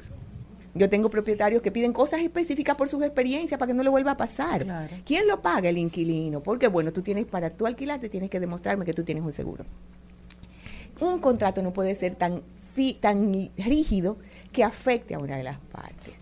Yo 0.74 0.91
tengo 0.91 1.09
propietarios 1.09 1.62
que 1.62 1.72
piden 1.72 1.95
cosas 1.95 2.20
específicas 2.20 2.76
por 2.76 2.91
sus 2.91 3.03
experiencias 3.03 3.59
para 3.59 3.68
que 3.68 3.74
no 3.74 3.82
le 3.82 3.89
vuelva 3.89 4.11
a 4.11 4.16
pasar. 4.18 4.66
¿Quién 5.07 5.26
lo 5.26 5.41
paga? 5.41 5.70
El 5.70 5.78
inquilino. 5.78 6.43
Porque, 6.43 6.68
bueno, 6.68 6.93
tú 6.93 7.01
tienes, 7.01 7.24
para 7.24 7.49
tú 7.49 7.66
alquilarte, 7.66 8.11
tienes 8.11 8.28
que 8.28 8.39
demostrarme 8.39 8.84
que 8.84 8.93
tú 8.93 9.05
tienes 9.05 9.24
un 9.24 9.32
seguro 9.32 9.64
un 11.01 11.18
contrato 11.20 11.62
no 11.62 11.72
puede 11.72 11.94
ser 11.94 12.14
tan, 12.14 12.42
tan 13.01 13.51
rígido 13.57 14.18
que 14.53 14.64
afecte 14.64 15.14
a 15.14 15.18
una 15.18 15.36
de 15.36 15.44
las 15.44 15.59
partes. 15.59 16.14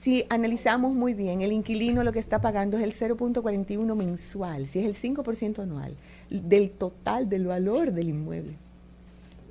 Si 0.00 0.24
analizamos 0.28 0.94
muy 0.94 1.14
bien, 1.14 1.40
el 1.42 1.50
inquilino 1.52 2.04
lo 2.04 2.12
que 2.12 2.20
está 2.20 2.40
pagando 2.40 2.78
es 2.78 2.84
el 2.84 2.92
0.41 2.92 3.94
mensual, 3.96 4.66
si 4.66 4.78
es 4.78 4.86
el 4.86 4.94
5% 4.94 5.58
anual 5.60 5.96
del 6.30 6.70
total 6.70 7.28
del 7.28 7.46
valor 7.46 7.92
del 7.92 8.10
inmueble. 8.10 8.56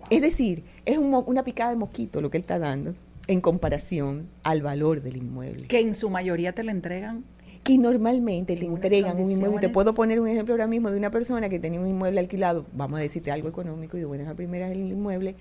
Es 0.09 0.21
decir, 0.21 0.63
es 0.85 0.97
una 0.97 1.43
picada 1.43 1.71
de 1.71 1.75
mosquito 1.75 2.21
lo 2.21 2.29
que 2.29 2.37
él 2.37 2.43
está 2.43 2.59
dando 2.59 2.95
en 3.27 3.41
comparación 3.41 4.29
al 4.43 4.61
valor 4.61 5.01
del 5.01 5.17
inmueble. 5.17 5.67
Que 5.67 5.79
en 5.79 5.95
su 5.95 6.09
mayoría 6.09 6.53
te 6.53 6.63
la 6.63 6.71
entregan. 6.71 7.25
Y 7.67 7.77
normalmente 7.79 8.55
te 8.55 8.65
entregan 8.65 9.17
un 9.17 9.31
inmueble. 9.31 9.59
Te 9.61 9.69
puedo 9.73 9.95
poner 9.95 10.19
un 10.19 10.27
ejemplo 10.27 10.53
ahora 10.53 10.67
mismo 10.67 10.91
de 10.91 10.97
una 10.97 11.09
persona 11.11 11.49
que 11.49 11.59
tenía 11.59 11.79
un 11.79 11.87
inmueble 11.87 12.19
alquilado, 12.19 12.65
vamos 12.73 12.99
a 12.99 13.01
decirte 13.01 13.31
algo 13.31 13.49
económico 13.49 13.97
y 13.97 14.01
de 14.01 14.05
buenas 14.05 14.27
a 14.27 14.35
primeras 14.35 14.71
el 14.71 14.87
inmueble, 14.91 15.35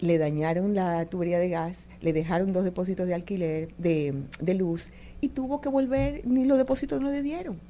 le 0.00 0.18
dañaron 0.18 0.74
la 0.74 1.06
tubería 1.06 1.38
de 1.38 1.48
gas, 1.48 1.86
le 2.00 2.12
dejaron 2.12 2.52
dos 2.52 2.64
depósitos 2.64 3.06
de 3.06 3.14
alquiler, 3.14 3.68
de, 3.78 4.14
de 4.40 4.54
luz, 4.54 4.90
y 5.20 5.28
tuvo 5.28 5.60
que 5.60 5.68
volver, 5.68 6.26
ni 6.26 6.44
los 6.44 6.58
depósitos 6.58 7.00
no 7.00 7.08
le 7.10 7.22
dieron. 7.22 7.60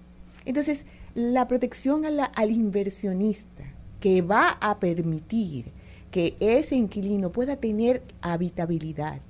Entonces, 0.46 0.86
la 1.14 1.46
protección 1.46 2.06
a 2.06 2.10
la- 2.10 2.24
al 2.24 2.50
inversionista 2.50 3.62
que 4.00 4.22
va 4.22 4.56
a 4.62 4.80
permitir 4.80 5.66
que 6.10 6.34
ese 6.40 6.76
inquilino 6.76 7.30
pueda 7.30 7.56
tener 7.56 8.02
habitabilidad, 8.22 9.20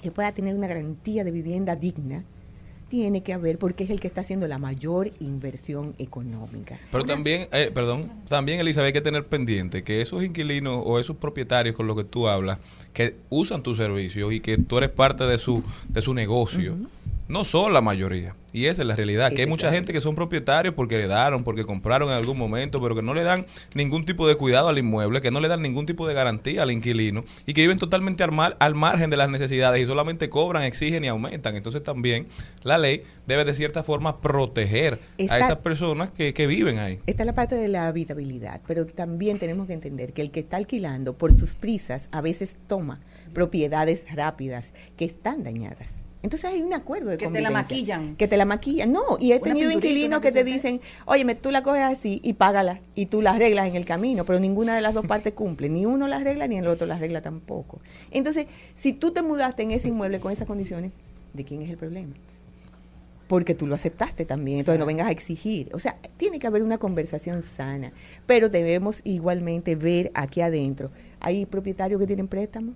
que 0.00 0.12
pueda 0.12 0.32
tener 0.32 0.54
una 0.54 0.68
garantía 0.68 1.24
de 1.24 1.32
vivienda 1.32 1.74
digna, 1.74 2.24
tiene 2.90 3.22
que 3.22 3.32
haber 3.32 3.56
porque 3.56 3.84
es 3.84 3.90
el 3.90 4.00
que 4.00 4.08
está 4.08 4.20
haciendo 4.20 4.48
la 4.48 4.58
mayor 4.58 5.08
inversión 5.20 5.94
económica. 5.98 6.78
Pero 6.90 7.04
también, 7.04 7.48
eh, 7.52 7.70
perdón, 7.72 8.10
también 8.28 8.58
Elizabeth 8.58 8.88
hay 8.88 8.92
que 8.92 9.00
tener 9.00 9.24
pendiente 9.24 9.84
que 9.84 10.02
esos 10.02 10.24
inquilinos 10.24 10.82
o 10.84 10.98
esos 10.98 11.16
propietarios 11.16 11.76
con 11.76 11.86
los 11.86 11.96
que 11.96 12.04
tú 12.04 12.26
hablas, 12.28 12.58
que 12.92 13.14
usan 13.30 13.62
tus 13.62 13.78
servicios 13.78 14.32
y 14.32 14.40
que 14.40 14.58
tú 14.58 14.76
eres 14.78 14.90
parte 14.90 15.24
de 15.24 15.38
su, 15.38 15.62
de 15.88 16.02
su 16.02 16.12
negocio, 16.12 16.76
no 17.30 17.44
son 17.44 17.72
la 17.72 17.80
mayoría. 17.80 18.34
Y 18.52 18.66
esa 18.66 18.82
es 18.82 18.88
la 18.88 18.96
realidad, 18.96 19.30
que 19.32 19.42
hay 19.42 19.46
mucha 19.46 19.70
gente 19.70 19.92
que 19.92 20.00
son 20.00 20.16
propietarios 20.16 20.74
porque 20.74 20.96
heredaron, 20.96 21.44
porque 21.44 21.64
compraron 21.64 22.08
en 22.08 22.16
algún 22.16 22.36
momento, 22.36 22.82
pero 22.82 22.96
que 22.96 23.02
no 23.02 23.14
le 23.14 23.22
dan 23.22 23.46
ningún 23.74 24.04
tipo 24.04 24.26
de 24.26 24.34
cuidado 24.34 24.68
al 24.68 24.76
inmueble, 24.76 25.20
que 25.20 25.30
no 25.30 25.38
le 25.38 25.46
dan 25.46 25.62
ningún 25.62 25.86
tipo 25.86 26.08
de 26.08 26.14
garantía 26.14 26.64
al 26.64 26.72
inquilino 26.72 27.24
y 27.46 27.54
que 27.54 27.60
viven 27.60 27.78
totalmente 27.78 28.24
al, 28.24 28.32
mar- 28.32 28.56
al 28.58 28.74
margen 28.74 29.08
de 29.08 29.16
las 29.16 29.30
necesidades 29.30 29.80
y 29.80 29.86
solamente 29.86 30.28
cobran, 30.28 30.64
exigen 30.64 31.04
y 31.04 31.06
aumentan. 31.08 31.54
Entonces 31.54 31.84
también 31.84 32.26
la 32.64 32.76
ley 32.76 33.04
debe 33.28 33.44
de 33.44 33.54
cierta 33.54 33.84
forma 33.84 34.20
proteger 34.20 34.98
a 35.28 35.38
esas 35.38 35.58
personas 35.58 36.10
que, 36.10 36.34
que 36.34 36.48
viven 36.48 36.80
ahí. 36.80 36.98
Esta 37.06 37.22
es 37.22 37.26
la 37.28 37.34
parte 37.34 37.54
de 37.54 37.68
la 37.68 37.86
habitabilidad, 37.86 38.60
pero 38.66 38.84
también 38.84 39.38
tenemos 39.38 39.68
que 39.68 39.74
entender 39.74 40.12
que 40.12 40.22
el 40.22 40.32
que 40.32 40.40
está 40.40 40.56
alquilando 40.56 41.16
por 41.16 41.32
sus 41.32 41.54
prisas 41.54 42.08
a 42.10 42.20
veces 42.20 42.56
toma 42.66 42.98
propiedades 43.32 44.04
rápidas 44.12 44.72
que 44.96 45.04
están 45.04 45.44
dañadas. 45.44 45.99
Entonces 46.22 46.50
hay 46.50 46.62
un 46.62 46.74
acuerdo 46.74 47.10
de 47.10 47.16
Que 47.16 47.28
te 47.28 47.40
la 47.40 47.50
maquillan. 47.50 48.16
Que 48.16 48.28
te 48.28 48.36
la 48.36 48.44
maquillan. 48.44 48.92
No, 48.92 49.02
y 49.18 49.32
he 49.32 49.36
Una 49.36 49.44
tenido 49.44 49.70
inquilinos 49.70 50.20
que 50.20 50.32
te 50.32 50.44
dicen, 50.44 50.80
oye, 51.06 51.24
tú 51.34 51.50
la 51.50 51.62
coges 51.62 51.82
así 51.82 52.20
y 52.22 52.34
págala 52.34 52.80
y 52.94 53.06
tú 53.06 53.22
la 53.22 53.32
arreglas 53.32 53.66
en 53.68 53.76
el 53.76 53.86
camino, 53.86 54.24
pero 54.24 54.38
ninguna 54.38 54.74
de 54.74 54.82
las 54.82 54.94
dos 54.94 55.06
partes 55.08 55.32
cumple. 55.32 55.68
Ni 55.68 55.86
uno 55.86 56.06
la 56.08 56.16
arregla 56.16 56.46
ni 56.46 56.58
el 56.58 56.66
otro 56.66 56.86
la 56.86 56.96
arregla 56.96 57.22
tampoco. 57.22 57.80
Entonces, 58.10 58.46
si 58.74 58.92
tú 58.92 59.12
te 59.12 59.22
mudaste 59.22 59.62
en 59.62 59.70
ese 59.70 59.88
inmueble 59.88 60.20
con 60.20 60.32
esas 60.32 60.46
condiciones, 60.46 60.92
¿de 61.32 61.44
quién 61.44 61.62
es 61.62 61.70
el 61.70 61.76
problema? 61.76 62.14
porque 63.26 63.54
tú 63.54 63.68
lo 63.68 63.76
aceptaste 63.76 64.24
también, 64.24 64.58
entonces 64.58 64.80
no 64.80 64.86
vengas 64.86 65.06
a 65.06 65.12
exigir. 65.12 65.68
O 65.72 65.78
sea, 65.78 65.96
tiene 66.16 66.40
que 66.40 66.48
haber 66.48 66.64
una 66.64 66.78
conversación 66.78 67.44
sana, 67.44 67.92
pero 68.26 68.48
debemos 68.48 69.02
igualmente 69.04 69.76
ver 69.76 70.10
aquí 70.14 70.40
adentro. 70.40 70.90
Hay 71.20 71.46
propietarios 71.46 72.00
que 72.00 72.08
tienen 72.08 72.26
préstamos 72.26 72.74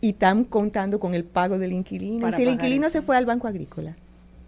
y 0.00 0.10
están 0.10 0.44
contando 0.44 0.98
con 1.00 1.14
el 1.14 1.24
pago 1.24 1.58
del 1.58 1.72
inquilino. 1.72 2.20
Para 2.22 2.36
si 2.36 2.42
el 2.44 2.50
inquilino 2.50 2.86
eso. 2.86 2.98
se 2.98 3.02
fue 3.02 3.16
al 3.16 3.26
banco 3.26 3.46
agrícola. 3.48 3.96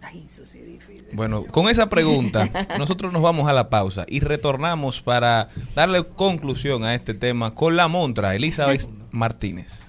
Ay, 0.01 0.25
eso 0.29 0.45
sí 0.45 0.59
es 0.59 0.65
difícil. 0.67 1.05
Bueno, 1.13 1.45
con 1.45 1.69
esa 1.69 1.87
pregunta, 1.89 2.49
nosotros 2.77 3.13
nos 3.13 3.21
vamos 3.21 3.47
a 3.49 3.53
la 3.53 3.69
pausa 3.69 4.05
y 4.07 4.19
retornamos 4.19 5.01
para 5.01 5.47
darle 5.75 6.03
conclusión 6.03 6.83
a 6.83 6.93
este 6.93 7.13
tema 7.13 7.51
con 7.51 7.77
la 7.77 7.87
montra 7.87 8.35
Elizabeth 8.35 8.89
Martínez. 9.11 9.83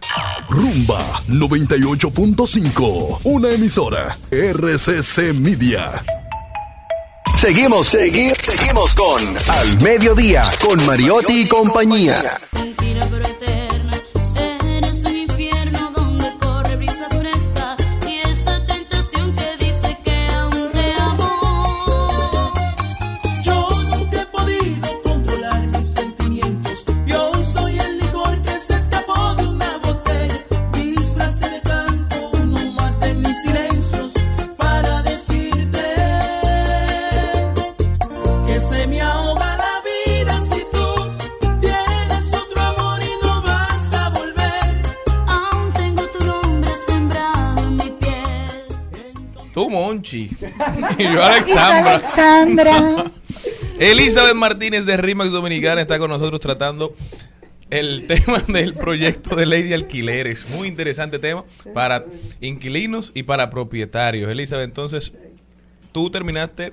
Rumba 0.49 1.21
98.5, 1.29 3.21
una 3.25 3.51
emisora 3.51 4.17
RCC 4.31 5.33
Media. 5.35 6.05
Seguimos, 7.37 7.93
segui- 7.93 8.37
seguimos 8.41 8.95
con 8.95 9.21
Al 9.49 9.81
Mediodía, 9.83 10.45
con 10.65 10.85
Mariotti 10.87 11.43
y 11.43 11.49
compañía. 11.49 12.39
Y 50.99 51.03
yo, 51.05 51.23
Alexandra. 51.25 51.95
Alexandra. 51.95 53.05
Elizabeth 53.79 54.35
Martínez 54.35 54.87
de 54.87 54.97
Rimax 54.97 55.31
Dominicana 55.31 55.81
está 55.81 55.99
con 55.99 56.11
nosotros 56.11 56.41
tratando 56.41 56.95
el 57.71 58.07
tema 58.09 58.39
del 58.49 58.75
proyecto 58.75 59.35
de 59.37 59.47
ley 59.47 59.62
de 59.65 59.75
alquileres. 59.75 60.49
Muy 60.57 60.69
interesante 60.69 61.19
tema 61.19 61.45
para 61.73 62.05
inquilinos 62.41 63.11
y 63.15 63.25
para 63.25 63.51
propietarios. 63.51 64.31
Elizabeth, 64.31 64.65
entonces, 64.65 65.12
tú 65.93 66.11
terminaste 66.11 66.73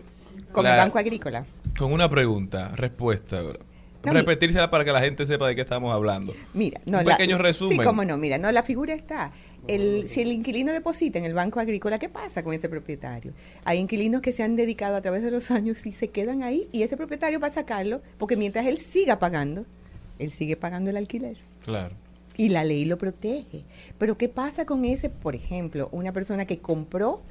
Con 0.51 0.63
la- 0.65 0.73
el 0.73 0.77
banco 0.77 0.99
agrícola. 0.99 1.45
con 1.77 1.91
una 1.91 2.07
pregunta, 2.09 2.71
respuesta. 2.75 3.39
ahora. 3.39 3.59
No, 4.03 4.13
Repetírsela 4.13 4.71
para 4.71 4.83
que 4.83 4.91
la 4.91 4.99
gente 4.99 5.27
sepa 5.27 5.47
de 5.47 5.53
qué 5.55 5.61
estamos 5.61 5.93
hablando. 5.93 6.33
Mira, 6.55 6.81
no, 6.87 6.99
Un 6.99 7.05
la- 7.05 7.17
pequeño 7.17 7.37
resumen. 7.37 7.77
Sí, 7.77 7.83
cómo 7.83 8.03
no, 8.03 8.17
mira, 8.17 8.39
no, 8.39 8.51
la 8.51 8.63
figura 8.63 8.95
está. 8.95 9.31
El, 9.67 10.09
si 10.09 10.21
el 10.21 10.31
inquilino 10.31 10.73
deposita 10.73 11.19
en 11.19 11.25
el 11.25 11.33
banco 11.33 11.59
agrícola, 11.59 11.99
¿qué 11.99 12.09
pasa 12.09 12.43
con 12.43 12.53
ese 12.53 12.67
propietario? 12.67 13.33
Hay 13.63 13.77
inquilinos 13.77 14.21
que 14.21 14.33
se 14.33 14.43
han 14.43 14.55
dedicado 14.55 14.95
a 14.95 15.01
través 15.01 15.21
de 15.21 15.31
los 15.31 15.51
años 15.51 15.85
y 15.85 15.91
se 15.91 16.09
quedan 16.09 16.43
ahí 16.43 16.67
y 16.71 16.83
ese 16.83 16.97
propietario 16.97 17.39
va 17.39 17.47
a 17.47 17.51
sacarlo 17.51 18.01
porque 18.17 18.35
mientras 18.35 18.65
él 18.65 18.79
siga 18.79 19.19
pagando, 19.19 19.65
él 20.19 20.31
sigue 20.31 20.55
pagando 20.55 20.89
el 20.89 20.97
alquiler. 20.97 21.37
Claro. 21.63 21.95
Y 22.37 22.49
la 22.49 22.63
ley 22.63 22.85
lo 22.85 22.97
protege. 22.97 23.63
Pero 23.97 24.17
¿qué 24.17 24.29
pasa 24.29 24.65
con 24.65 24.85
ese, 24.85 25.09
por 25.09 25.35
ejemplo, 25.35 25.89
una 25.91 26.11
persona 26.11 26.45
que 26.45 26.57
compró, 26.57 27.21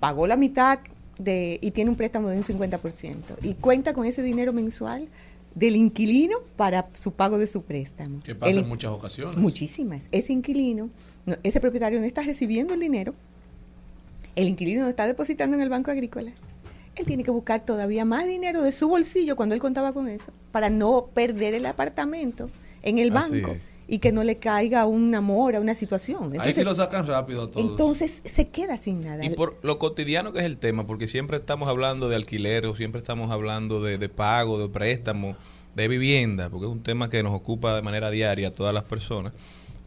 pagó 0.00 0.26
la 0.26 0.36
mitad 0.36 0.80
de, 1.18 1.58
y 1.62 1.70
tiene 1.70 1.90
un 1.90 1.96
préstamo 1.96 2.28
de 2.30 2.36
un 2.36 2.44
50% 2.44 3.14
y 3.42 3.54
cuenta 3.54 3.92
con 3.92 4.06
ese 4.06 4.22
dinero 4.22 4.52
mensual 4.52 5.08
del 5.54 5.76
inquilino 5.76 6.38
para 6.56 6.88
su 6.98 7.12
pago 7.12 7.38
de 7.38 7.46
su 7.46 7.62
préstamo? 7.62 8.20
Que 8.22 8.34
pasa 8.34 8.50
El- 8.52 8.58
en 8.58 8.68
muchas 8.68 8.90
ocasiones. 8.92 9.36
Muchísimas. 9.36 10.02
Ese 10.12 10.32
inquilino, 10.32 10.90
no, 11.26 11.36
ese 11.42 11.60
propietario 11.60 11.98
no 12.00 12.06
está 12.06 12.22
recibiendo 12.22 12.74
el 12.74 12.80
dinero, 12.80 13.14
el 14.36 14.48
inquilino 14.48 14.82
no 14.82 14.88
está 14.88 15.06
depositando 15.06 15.56
en 15.56 15.62
el 15.62 15.68
banco 15.68 15.90
agrícola. 15.90 16.30
Él 16.96 17.06
tiene 17.06 17.22
que 17.22 17.30
buscar 17.30 17.64
todavía 17.64 18.04
más 18.04 18.26
dinero 18.26 18.62
de 18.62 18.72
su 18.72 18.88
bolsillo 18.88 19.36
cuando 19.36 19.54
él 19.54 19.60
contaba 19.60 19.92
con 19.92 20.08
eso, 20.08 20.32
para 20.52 20.70
no 20.70 21.06
perder 21.14 21.54
el 21.54 21.66
apartamento 21.66 22.50
en 22.82 22.98
el 22.98 23.16
Así 23.16 23.40
banco 23.40 23.52
es. 23.52 23.60
Y 23.90 23.98
que 23.98 24.12
no 24.12 24.22
le 24.22 24.36
caiga 24.36 24.86
una 24.86 25.20
mora, 25.20 25.60
una 25.60 25.74
situación. 25.74 26.32
Ahí 26.38 26.52
sí 26.52 26.62
lo 26.62 26.72
sacan 26.72 27.08
rápido 27.08 27.42
a 27.42 27.50
todos. 27.50 27.70
entonces 27.70 28.22
se 28.24 28.48
queda 28.48 28.78
sin 28.78 29.04
nada. 29.04 29.24
Y 29.24 29.30
por 29.30 29.58
lo 29.62 29.80
cotidiano 29.80 30.32
que 30.32 30.38
es 30.38 30.44
el 30.44 30.58
tema, 30.58 30.86
porque 30.86 31.08
siempre 31.08 31.36
estamos 31.36 31.68
hablando 31.68 32.08
de 32.08 32.14
alquiler 32.14 32.66
o 32.66 32.76
siempre 32.76 33.00
estamos 33.00 33.32
hablando 33.32 33.82
de, 33.82 33.98
de 33.98 34.08
pago, 34.08 34.60
de 34.60 34.68
préstamo, 34.68 35.36
de 35.74 35.88
vivienda, 35.88 36.48
porque 36.50 36.66
es 36.66 36.72
un 36.72 36.84
tema 36.84 37.10
que 37.10 37.24
nos 37.24 37.34
ocupa 37.34 37.74
de 37.74 37.82
manera 37.82 38.12
diaria 38.12 38.48
a 38.48 38.52
todas 38.52 38.72
las 38.72 38.84
personas. 38.84 39.32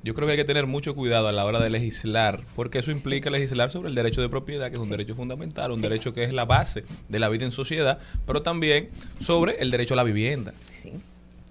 Yo 0.04 0.14
creo 0.14 0.28
que 0.28 0.34
hay 0.34 0.38
que 0.38 0.44
tener 0.44 0.68
mucho 0.68 0.96
cuidado 0.96 1.30
a 1.30 1.32
la 1.32 1.46
hora 1.46 1.62
de 1.62 1.70
legislar, 1.70 2.42
porque 2.58 2.80
eso 2.80 2.92
implica 2.92 3.30
legislar 3.30 3.72
sobre 3.72 3.88
el 3.88 3.96
derecho 3.96 4.22
de 4.22 4.28
propiedad, 4.28 4.68
que 4.68 4.74
es 4.74 4.82
un 4.82 4.90
derecho 4.90 5.16
fundamental, 5.16 5.72
un 5.72 5.82
derecho 5.82 6.12
que 6.12 6.26
es 6.26 6.34
la 6.34 6.44
base 6.44 6.84
de 7.08 7.20
la 7.20 7.30
vida 7.30 7.46
en 7.46 7.54
sociedad, 7.54 8.00
pero 8.28 8.42
también 8.42 8.90
sobre 9.22 9.62
el 9.62 9.72
derecho 9.72 9.94
a 9.94 9.98
la 9.98 10.04
vivienda. 10.04 10.54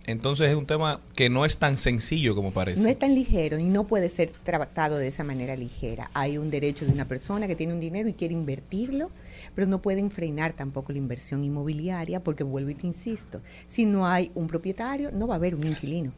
Entonces 0.07 0.51
es 0.51 0.57
un 0.57 0.67
tema 0.67 1.01
que 1.15 1.29
no 1.29 1.45
es 1.45 1.59
tan 1.59 1.77
sencillo 1.77 2.35
como 2.35 2.51
parece. 2.51 2.83
No 2.83 2.89
es 2.89 2.99
tan 2.99 3.15
ligero 3.15 3.59
y 3.59 3.65
no 3.65 3.85
puede 3.85 4.09
ser 4.09 4.31
tratado 4.31 4.99
de 4.99 5.07
esa 5.07 5.23
manera 5.23 5.55
ligera. 5.55 6.11
Hay 6.13 6.39
un 6.39 6.51
derecho 6.51 6.85
de 6.85 6.93
una 6.93 7.07
persona 7.07 7.47
que 7.47 7.55
tiene 7.55 7.73
un 7.73 7.81
dinero 7.81 8.09
y 8.09 8.15
quiere 8.15 8.35
invertirlo, 8.35 9.11
pero 9.55 9.69
no 9.69 9.81
pueden 9.81 10.11
frenar 10.11 10.55
tampoco 10.55 10.93
la 10.93 10.99
inversión 10.99 11.45
inmobiliaria 11.45 12.19
porque 12.21 12.43
vuelvo 12.43 12.71
y 12.71 12.75
te 12.75 12.87
insisto, 12.87 13.41
si 13.69 13.85
no 13.85 14.07
hay 14.07 14.33
un 14.35 14.49
propietario, 14.49 15.13
no 15.13 15.29
va 15.29 15.35
a 15.35 15.37
haber 15.37 15.55
un 15.55 15.67
inquilino. 15.67 16.13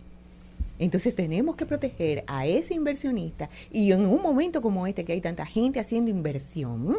Entonces 0.79 1.15
tenemos 1.15 1.55
que 1.55 1.67
proteger 1.67 2.25
a 2.27 2.47
ese 2.47 2.75
inversionista 2.75 3.49
y 3.71 3.93
en 3.93 4.07
un 4.07 4.23
momento 4.23 4.61
como 4.61 4.87
este 4.87 5.05
que 5.05 5.13
hay 5.13 5.21
tanta 5.21 5.47
gente 5.47 5.79
haciendo 5.79 6.11
inversión, 6.11 6.97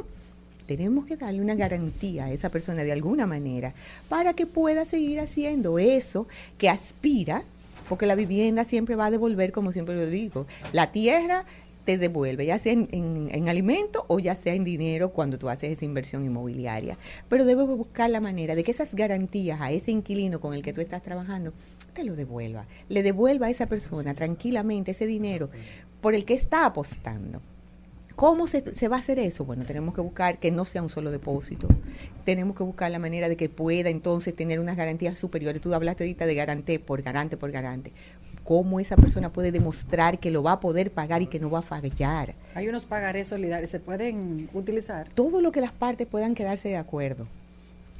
tenemos 0.65 1.05
que 1.05 1.15
darle 1.15 1.41
una 1.41 1.55
garantía 1.55 2.25
a 2.25 2.31
esa 2.31 2.49
persona 2.49 2.83
de 2.83 2.91
alguna 2.91 3.25
manera 3.25 3.73
para 4.09 4.33
que 4.33 4.45
pueda 4.45 4.85
seguir 4.85 5.19
haciendo 5.19 5.79
eso 5.79 6.27
que 6.57 6.69
aspira, 6.69 7.43
porque 7.89 8.05
la 8.05 8.15
vivienda 8.15 8.63
siempre 8.63 8.95
va 8.95 9.07
a 9.07 9.11
devolver, 9.11 9.51
como 9.51 9.71
siempre 9.71 9.95
lo 9.95 10.07
digo, 10.07 10.47
la 10.73 10.91
tierra 10.91 11.45
te 11.85 11.99
devuelve, 11.99 12.47
ya 12.47 12.57
sea 12.57 12.73
en, 12.73 12.87
en, 12.91 13.29
en 13.31 13.47
alimento 13.47 14.05
o 14.07 14.19
ya 14.19 14.35
sea 14.35 14.55
en 14.55 14.63
dinero 14.63 15.11
cuando 15.11 15.37
tú 15.37 15.49
haces 15.49 15.71
esa 15.71 15.85
inversión 15.85 16.25
inmobiliaria. 16.25 16.97
Pero 17.29 17.45
debes 17.45 17.67
buscar 17.67 18.09
la 18.09 18.19
manera 18.19 18.55
de 18.55 18.63
que 18.63 18.71
esas 18.71 18.95
garantías 18.95 19.61
a 19.61 19.71
ese 19.71 19.91
inquilino 19.91 20.41
con 20.41 20.55
el 20.55 20.63
que 20.63 20.73
tú 20.73 20.81
estás 20.81 21.03
trabajando 21.03 21.53
te 21.93 22.03
lo 22.03 22.15
devuelva. 22.15 22.65
Le 22.89 23.03
devuelva 23.03 23.47
a 23.47 23.49
esa 23.51 23.67
persona 23.67 24.15
tranquilamente 24.15 24.91
ese 24.91 25.05
dinero 25.05 25.49
por 26.01 26.15
el 26.15 26.25
que 26.25 26.33
está 26.33 26.65
apostando. 26.65 27.41
¿Cómo 28.15 28.47
se, 28.47 28.75
se, 28.75 28.87
va 28.87 28.95
a 28.95 28.99
hacer 28.99 29.19
eso? 29.19 29.43
Bueno, 29.43 29.65
tenemos 29.65 29.93
que 29.93 29.99
buscar 29.99 30.39
que 30.39 30.49
no 30.49 30.63
sea 30.63 30.81
un 30.81 30.89
solo 30.89 31.11
depósito. 31.11 31.67
Tenemos 32.23 32.55
que 32.55 32.63
buscar 32.63 32.89
la 32.89 32.99
manera 32.99 33.27
de 33.27 33.35
que 33.35 33.49
pueda 33.49 33.89
entonces 33.89 34.33
tener 34.33 34.59
unas 34.59 34.77
garantías 34.77 35.19
superiores. 35.19 35.61
Tú 35.61 35.73
hablaste 35.73 36.05
ahorita 36.05 36.25
de 36.25 36.35
garante 36.35 36.79
por 36.79 37.01
garante 37.01 37.35
por 37.35 37.51
garante. 37.51 37.91
cómo 38.45 38.79
esa 38.79 38.95
persona 38.95 39.33
puede 39.33 39.51
demostrar 39.51 40.19
que 40.19 40.31
lo 40.31 40.43
va 40.43 40.53
a 40.53 40.59
poder 40.59 40.91
pagar 40.91 41.21
y 41.23 41.27
que 41.27 41.39
no 41.39 41.49
va 41.49 41.59
a 41.59 41.61
fallar. 41.61 42.35
Hay 42.53 42.69
unos 42.69 42.85
pagarés 42.85 43.27
solidarios, 43.27 43.71
¿se 43.71 43.79
pueden 43.79 44.49
utilizar? 44.53 45.09
Todo 45.09 45.41
lo 45.41 45.51
que 45.51 45.61
las 45.61 45.71
partes 45.71 46.07
puedan 46.07 46.35
quedarse 46.35 46.69
de 46.69 46.77
acuerdo 46.77 47.27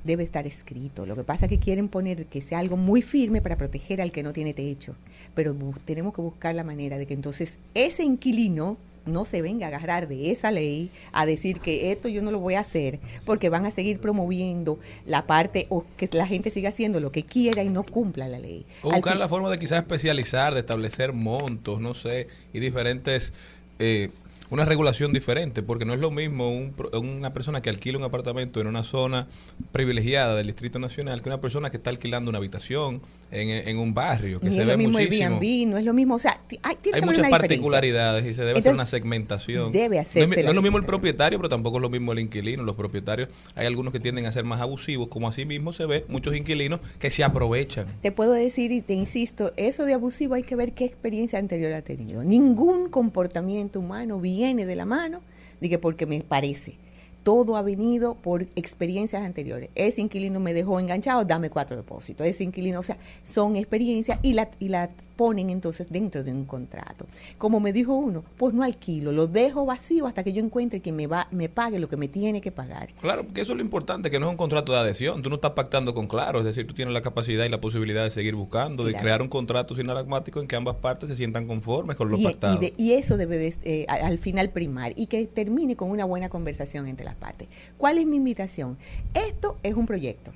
debe 0.05 0.23
estar 0.23 0.47
escrito. 0.47 1.05
Lo 1.05 1.15
que 1.15 1.23
pasa 1.23 1.45
es 1.45 1.49
que 1.49 1.59
quieren 1.59 1.89
poner 1.89 2.27
que 2.27 2.41
sea 2.41 2.59
algo 2.59 2.77
muy 2.77 3.01
firme 3.01 3.41
para 3.41 3.57
proteger 3.57 4.01
al 4.01 4.11
que 4.11 4.23
no 4.23 4.31
tiene 4.31 4.53
techo. 4.53 4.95
Pero 5.33 5.55
tenemos 5.83 6.13
que 6.13 6.21
buscar 6.21 6.55
la 6.55 6.63
manera 6.63 6.97
de 6.97 7.05
que 7.05 7.15
entonces 7.15 7.57
ese 7.73 8.03
inquilino 8.03 8.77
no 9.05 9.25
se 9.25 9.41
venga 9.41 9.65
a 9.65 9.69
agarrar 9.69 10.07
de 10.07 10.31
esa 10.31 10.51
ley 10.51 10.89
a 11.11 11.25
decir 11.25 11.59
que 11.59 11.91
esto 11.91 12.07
yo 12.09 12.21
no 12.21 12.31
lo 12.31 12.39
voy 12.39 12.55
a 12.55 12.61
hacer 12.61 12.99
porque 13.25 13.49
van 13.49 13.65
a 13.65 13.71
seguir 13.71 13.99
promoviendo 13.99 14.79
la 15.05 15.25
parte 15.27 15.67
o 15.69 15.85
que 15.97 16.09
la 16.13 16.25
gente 16.27 16.49
siga 16.49 16.69
haciendo 16.69 16.99
lo 16.99 17.11
que 17.11 17.23
quiera 17.23 17.63
y 17.63 17.69
no 17.69 17.83
cumpla 17.83 18.27
la 18.27 18.39
ley. 18.39 18.65
O 18.81 18.91
buscar 18.91 19.13
fin- 19.13 19.19
la 19.19 19.27
forma 19.29 19.49
de 19.49 19.59
quizás 19.59 19.79
especializar, 19.79 20.53
de 20.53 20.61
establecer 20.61 21.13
montos, 21.13 21.79
no 21.79 21.93
sé, 21.93 22.27
y 22.53 22.59
diferentes, 22.59 23.33
eh, 23.79 24.09
una 24.49 24.65
regulación 24.65 25.13
diferente, 25.13 25.63
porque 25.63 25.85
no 25.85 25.93
es 25.93 25.99
lo 25.99 26.11
mismo 26.11 26.51
un 26.51 26.73
una 26.93 27.33
persona 27.33 27.61
que 27.61 27.69
alquila 27.69 27.97
un 27.97 28.03
apartamento 28.03 28.61
en 28.61 28.67
una 28.67 28.83
zona 28.83 29.27
privilegiada 29.71 30.35
del 30.35 30.47
Distrito 30.47 30.79
Nacional 30.79 31.21
que 31.21 31.29
una 31.29 31.41
persona 31.41 31.69
que 31.69 31.77
está 31.77 31.89
alquilando 31.89 32.29
una 32.29 32.37
habitación 32.37 33.01
en, 33.31 33.49
en 33.49 33.77
un 33.77 33.93
barrio, 33.93 34.39
que 34.39 34.47
ni 34.47 34.55
se 34.55 34.61
es 34.61 34.67
ve 34.67 34.73
lo 34.73 34.77
mismo 34.77 34.99
muchísimo. 34.99 35.39
Airbnb, 35.39 35.71
no 35.71 35.77
es 35.77 35.83
lo 35.83 35.93
mismo, 35.93 36.15
o 36.15 36.19
sea, 36.19 36.39
hay, 36.63 36.75
tiene 36.75 37.01
muchas 37.01 37.19
una 37.19 37.29
particularidades 37.29 38.25
y 38.25 38.33
se 38.33 38.43
debe 38.43 38.59
hacer 38.59 38.73
una 38.73 38.85
segmentación. 38.85 39.71
debe 39.71 39.95
no 39.95 40.01
es, 40.01 40.07
hacerse 40.07 40.43
no 40.43 40.49
es 40.49 40.55
lo 40.55 40.61
mismo 40.61 40.77
el 40.77 40.85
propietario, 40.85 41.39
pero 41.39 41.49
tampoco 41.49 41.77
es 41.77 41.81
lo 41.81 41.89
mismo 41.89 42.11
el 42.11 42.19
inquilino. 42.19 42.63
Los 42.63 42.75
propietarios, 42.75 43.29
hay 43.55 43.65
algunos 43.65 43.91
que 43.91 43.99
tienden 43.99 44.25
a 44.25 44.31
ser 44.31 44.43
más 44.43 44.61
abusivos, 44.61 45.07
como 45.09 45.27
así 45.27 45.45
mismo 45.45 45.73
se 45.73 45.85
ve 45.85 46.05
muchos 46.07 46.35
inquilinos 46.35 46.79
que 46.99 47.09
se 47.09 47.23
aprovechan. 47.23 47.87
Te 48.01 48.11
puedo 48.11 48.33
decir 48.33 48.71
y 48.71 48.81
te 48.81 48.93
insisto, 48.93 49.53
eso 49.57 49.85
de 49.85 49.93
abusivo 49.93 50.35
hay 50.35 50.43
que 50.43 50.55
ver 50.55 50.73
qué 50.73 50.85
experiencia 50.85 51.39
anterior 51.39 51.73
ha 51.73 51.81
tenido. 51.81 52.23
Ningún 52.23 52.89
comportamiento 52.89 53.79
humano 53.79 54.19
viene 54.35 54.65
de 54.65 54.75
la 54.75 54.85
mano 54.85 55.21
que 55.69 55.79
porque 55.79 56.05
me 56.05 56.21
parece. 56.21 56.77
Todo 57.25 57.57
ha 57.57 57.63
venido 57.63 58.13
por 58.13 58.43
experiencias 58.55 59.23
anteriores. 59.23 59.69
Ese 59.73 59.99
inquilino 59.99 60.39
me 60.39 60.53
dejó 60.53 60.79
enganchado, 60.79 61.25
dame 61.25 61.49
cuatro 61.49 61.75
depósitos. 61.75 62.27
Ese 62.27 62.43
inquilino, 62.43 62.79
o 62.79 62.83
sea, 62.83 62.99
son 63.23 63.55
experiencias 63.55 64.19
y 64.21 64.33
la, 64.33 64.51
y 64.59 64.69
la 64.69 64.89
ponen 65.15 65.49
entonces 65.49 65.87
dentro 65.89 66.23
de 66.23 66.31
un 66.31 66.45
contrato. 66.45 67.07
Como 67.39 67.59
me 67.59 67.73
dijo 67.73 67.95
uno, 67.95 68.23
pues 68.37 68.53
no 68.53 68.61
alquilo, 68.63 69.11
lo 69.11 69.25
dejo 69.27 69.65
vacío 69.65 70.05
hasta 70.05 70.23
que 70.23 70.33
yo 70.33 70.43
encuentre 70.43 70.81
que 70.81 70.91
me, 70.91 71.07
va, 71.07 71.27
me 71.31 71.49
pague 71.49 71.79
lo 71.79 71.89
que 71.89 71.97
me 71.97 72.07
tiene 72.09 72.41
que 72.41 72.51
pagar. 72.51 72.93
Claro, 73.01 73.23
porque 73.23 73.41
eso 73.41 73.53
es 73.53 73.57
lo 73.57 73.63
importante, 73.63 74.11
que 74.11 74.19
no 74.19 74.27
es 74.27 74.31
un 74.31 74.37
contrato 74.37 74.73
de 74.73 74.79
adhesión. 74.79 75.23
Tú 75.23 75.29
no 75.29 75.35
estás 75.37 75.51
pactando 75.51 75.95
con 75.95 76.07
claro, 76.07 76.39
es 76.39 76.45
decir, 76.45 76.67
tú 76.67 76.75
tienes 76.75 76.93
la 76.93 77.01
capacidad 77.01 77.43
y 77.45 77.49
la 77.49 77.59
posibilidad 77.61 78.03
de 78.03 78.11
seguir 78.11 78.35
buscando, 78.35 78.83
de 78.83 78.93
crear 78.93 79.21
un 79.23 79.29
contrato 79.29 79.73
sinalagmático 79.73 80.41
en 80.41 80.47
que 80.47 80.57
ambas 80.57 80.75
partes 80.75 81.09
se 81.09 81.15
sientan 81.15 81.47
conformes 81.47 81.95
con 81.95 82.09
lo 82.09 82.17
y, 82.19 82.23
pactado. 82.25 82.55
y 82.57 82.59
de- 82.59 82.73
y 82.77 82.91
eso 82.91 83.17
debe 83.17 83.37
de, 83.37 83.55
eh, 83.63 83.85
al 83.87 84.19
final 84.19 84.49
primar 84.51 84.93
y 84.95 85.07
que 85.07 85.25
termine 85.27 85.75
con 85.75 85.89
una 85.89 86.05
buena 86.05 86.29
conversación 86.29 86.87
entre 86.87 87.05
las 87.05 87.14
partes. 87.15 87.47
¿Cuál 87.77 87.97
es 87.97 88.05
mi 88.05 88.17
invitación? 88.17 88.77
Esto 89.13 89.57
es 89.63 89.73
un 89.75 89.85
proyecto, 89.85 90.31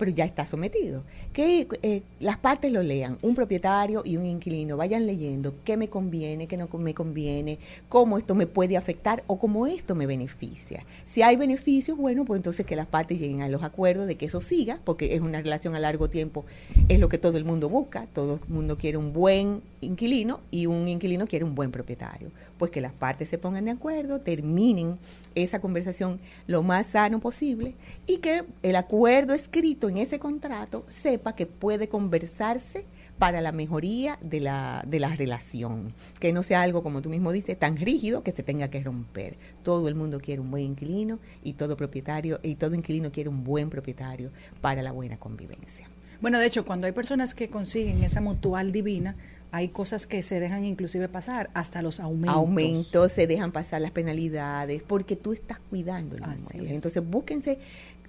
pero 0.00 0.10
ya 0.10 0.24
está 0.24 0.46
sometido. 0.46 1.04
Que 1.34 1.68
eh, 1.82 2.02
las 2.20 2.38
partes 2.38 2.72
lo 2.72 2.82
lean, 2.82 3.18
un 3.20 3.34
propietario 3.34 4.02
y 4.02 4.16
un 4.16 4.24
inquilino 4.24 4.78
vayan 4.78 5.06
leyendo 5.06 5.54
qué 5.62 5.76
me 5.76 5.88
conviene, 5.88 6.46
qué 6.46 6.56
no 6.56 6.68
me 6.78 6.94
conviene, 6.94 7.58
cómo 7.90 8.16
esto 8.16 8.34
me 8.34 8.46
puede 8.46 8.78
afectar 8.78 9.22
o 9.26 9.38
cómo 9.38 9.66
esto 9.66 9.94
me 9.94 10.06
beneficia. 10.06 10.86
Si 11.04 11.20
hay 11.20 11.36
beneficios, 11.36 11.98
bueno, 11.98 12.24
pues 12.24 12.38
entonces 12.38 12.64
que 12.64 12.76
las 12.76 12.86
partes 12.86 13.20
lleguen 13.20 13.42
a 13.42 13.50
los 13.50 13.62
acuerdos 13.62 14.06
de 14.06 14.16
que 14.16 14.24
eso 14.24 14.40
siga, 14.40 14.80
porque 14.84 15.14
es 15.14 15.20
una 15.20 15.42
relación 15.42 15.74
a 15.74 15.78
largo 15.78 16.08
tiempo, 16.08 16.46
es 16.88 16.98
lo 16.98 17.10
que 17.10 17.18
todo 17.18 17.36
el 17.36 17.44
mundo 17.44 17.68
busca, 17.68 18.06
todo 18.14 18.40
el 18.42 18.54
mundo 18.54 18.78
quiere 18.78 18.96
un 18.96 19.12
buen 19.12 19.60
inquilino 19.82 20.40
y 20.50 20.64
un 20.64 20.88
inquilino 20.88 21.26
quiere 21.26 21.44
un 21.44 21.54
buen 21.54 21.70
propietario. 21.70 22.30
Pues 22.60 22.70
que 22.70 22.82
las 22.82 22.92
partes 22.92 23.30
se 23.30 23.38
pongan 23.38 23.64
de 23.64 23.70
acuerdo, 23.70 24.20
terminen 24.20 24.98
esa 25.34 25.62
conversación 25.62 26.20
lo 26.46 26.62
más 26.62 26.88
sano 26.88 27.18
posible 27.18 27.74
y 28.06 28.18
que 28.18 28.44
el 28.62 28.76
acuerdo 28.76 29.32
escrito 29.32 29.88
en 29.88 29.96
ese 29.96 30.18
contrato 30.18 30.84
sepa 30.86 31.34
que 31.34 31.46
puede 31.46 31.88
conversarse 31.88 32.84
para 33.18 33.40
la 33.40 33.52
mejoría 33.52 34.18
de 34.20 34.40
la, 34.40 34.84
de 34.86 35.00
la 35.00 35.08
relación. 35.16 35.94
Que 36.18 36.34
no 36.34 36.42
sea 36.42 36.60
algo, 36.60 36.82
como 36.82 37.00
tú 37.00 37.08
mismo 37.08 37.32
dices, 37.32 37.58
tan 37.58 37.78
rígido 37.78 38.22
que 38.22 38.32
se 38.32 38.42
tenga 38.42 38.68
que 38.68 38.82
romper. 38.82 39.38
Todo 39.62 39.88
el 39.88 39.94
mundo 39.94 40.20
quiere 40.20 40.42
un 40.42 40.50
buen 40.50 40.64
inquilino 40.64 41.18
y 41.42 41.54
todo 41.54 41.78
propietario 41.78 42.40
y 42.42 42.56
todo 42.56 42.74
inquilino 42.74 43.10
quiere 43.10 43.30
un 43.30 43.42
buen 43.42 43.70
propietario 43.70 44.32
para 44.60 44.82
la 44.82 44.92
buena 44.92 45.16
convivencia. 45.16 45.88
Bueno, 46.20 46.38
de 46.38 46.44
hecho, 46.44 46.66
cuando 46.66 46.86
hay 46.86 46.92
personas 46.92 47.34
que 47.34 47.48
consiguen 47.48 48.04
esa 48.04 48.20
mutual 48.20 48.70
divina, 48.72 49.16
hay 49.52 49.68
cosas 49.68 50.06
que 50.06 50.22
se 50.22 50.38
dejan 50.40 50.64
inclusive 50.64 51.08
pasar, 51.08 51.50
hasta 51.54 51.82
los 51.82 52.00
aumentos. 52.00 52.34
aumentos, 52.36 53.12
se 53.12 53.26
dejan 53.26 53.52
pasar 53.52 53.80
las 53.80 53.90
penalidades, 53.90 54.82
porque 54.82 55.16
tú 55.16 55.32
estás 55.32 55.58
cuidando 55.70 56.16
el 56.16 56.22
inmueble. 56.22 56.68
es. 56.70 56.74
Entonces, 56.76 57.02
búsquense 57.08 57.56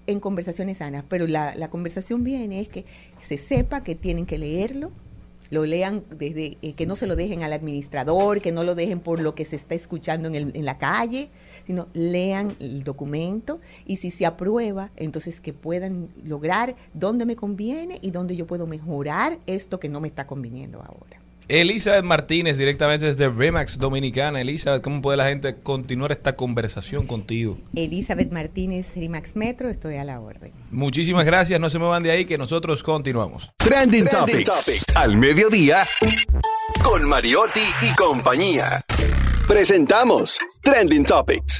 en 0.07 0.19
conversaciones 0.19 0.79
sanas, 0.79 1.03
pero 1.07 1.27
la, 1.27 1.55
la 1.55 1.69
conversación 1.69 2.23
viene 2.23 2.59
es 2.61 2.67
que 2.69 2.85
se 3.21 3.37
sepa 3.37 3.83
que 3.83 3.95
tienen 3.95 4.25
que 4.25 4.37
leerlo, 4.37 4.91
lo 5.51 5.65
lean 5.65 6.03
desde 6.17 6.57
eh, 6.61 6.73
que 6.73 6.85
no 6.85 6.95
se 6.95 7.07
lo 7.07 7.17
dejen 7.17 7.43
al 7.43 7.51
administrador, 7.51 8.39
que 8.39 8.53
no 8.53 8.63
lo 8.63 8.73
dejen 8.73 9.01
por 9.01 9.19
lo 9.19 9.35
que 9.35 9.43
se 9.43 9.57
está 9.57 9.75
escuchando 9.75 10.29
en, 10.29 10.35
el- 10.35 10.51
en 10.55 10.63
la 10.63 10.77
calle, 10.77 11.29
sino 11.67 11.87
lean 11.93 12.55
el 12.61 12.83
documento 12.85 13.59
y 13.85 13.97
si 13.97 14.11
se 14.11 14.25
aprueba, 14.25 14.91
entonces 14.95 15.41
que 15.41 15.51
puedan 15.53 16.07
lograr 16.23 16.73
dónde 16.93 17.25
me 17.25 17.35
conviene 17.35 17.99
y 18.01 18.11
dónde 18.11 18.37
yo 18.37 18.47
puedo 18.47 18.65
mejorar 18.65 19.37
esto 19.45 19.77
que 19.79 19.89
no 19.89 19.99
me 19.99 20.07
está 20.07 20.25
conviniendo 20.25 20.79
ahora. 20.81 21.19
Elizabeth 21.47 22.03
Martínez, 22.03 22.57
directamente 22.57 23.05
desde 23.05 23.29
Remax 23.29 23.77
Dominicana. 23.77 24.41
Elizabeth, 24.41 24.81
¿cómo 24.81 25.01
puede 25.01 25.17
la 25.17 25.27
gente 25.27 25.55
continuar 25.61 26.11
esta 26.11 26.35
conversación 26.35 27.07
contigo? 27.07 27.57
Elizabeth 27.75 28.31
Martínez, 28.31 28.95
Rimax 28.95 29.35
Metro, 29.35 29.69
estoy 29.69 29.95
a 29.95 30.03
la 30.03 30.19
orden. 30.19 30.51
Muchísimas 30.71 31.25
gracias, 31.25 31.59
no 31.59 31.69
se 31.69 31.79
muevan 31.79 32.03
de 32.03 32.11
ahí 32.11 32.25
que 32.25 32.37
nosotros 32.37 32.83
continuamos. 32.83 33.51
Trending, 33.57 34.07
Topics. 34.07 34.95
Al 34.95 35.17
mediodía. 35.17 35.83
Con 36.83 37.07
Mariotti 37.07 37.61
y 37.81 37.93
compañía. 37.95 38.81
Presentamos 39.47 40.39
Trending 40.61 41.05
Topics. 41.05 41.59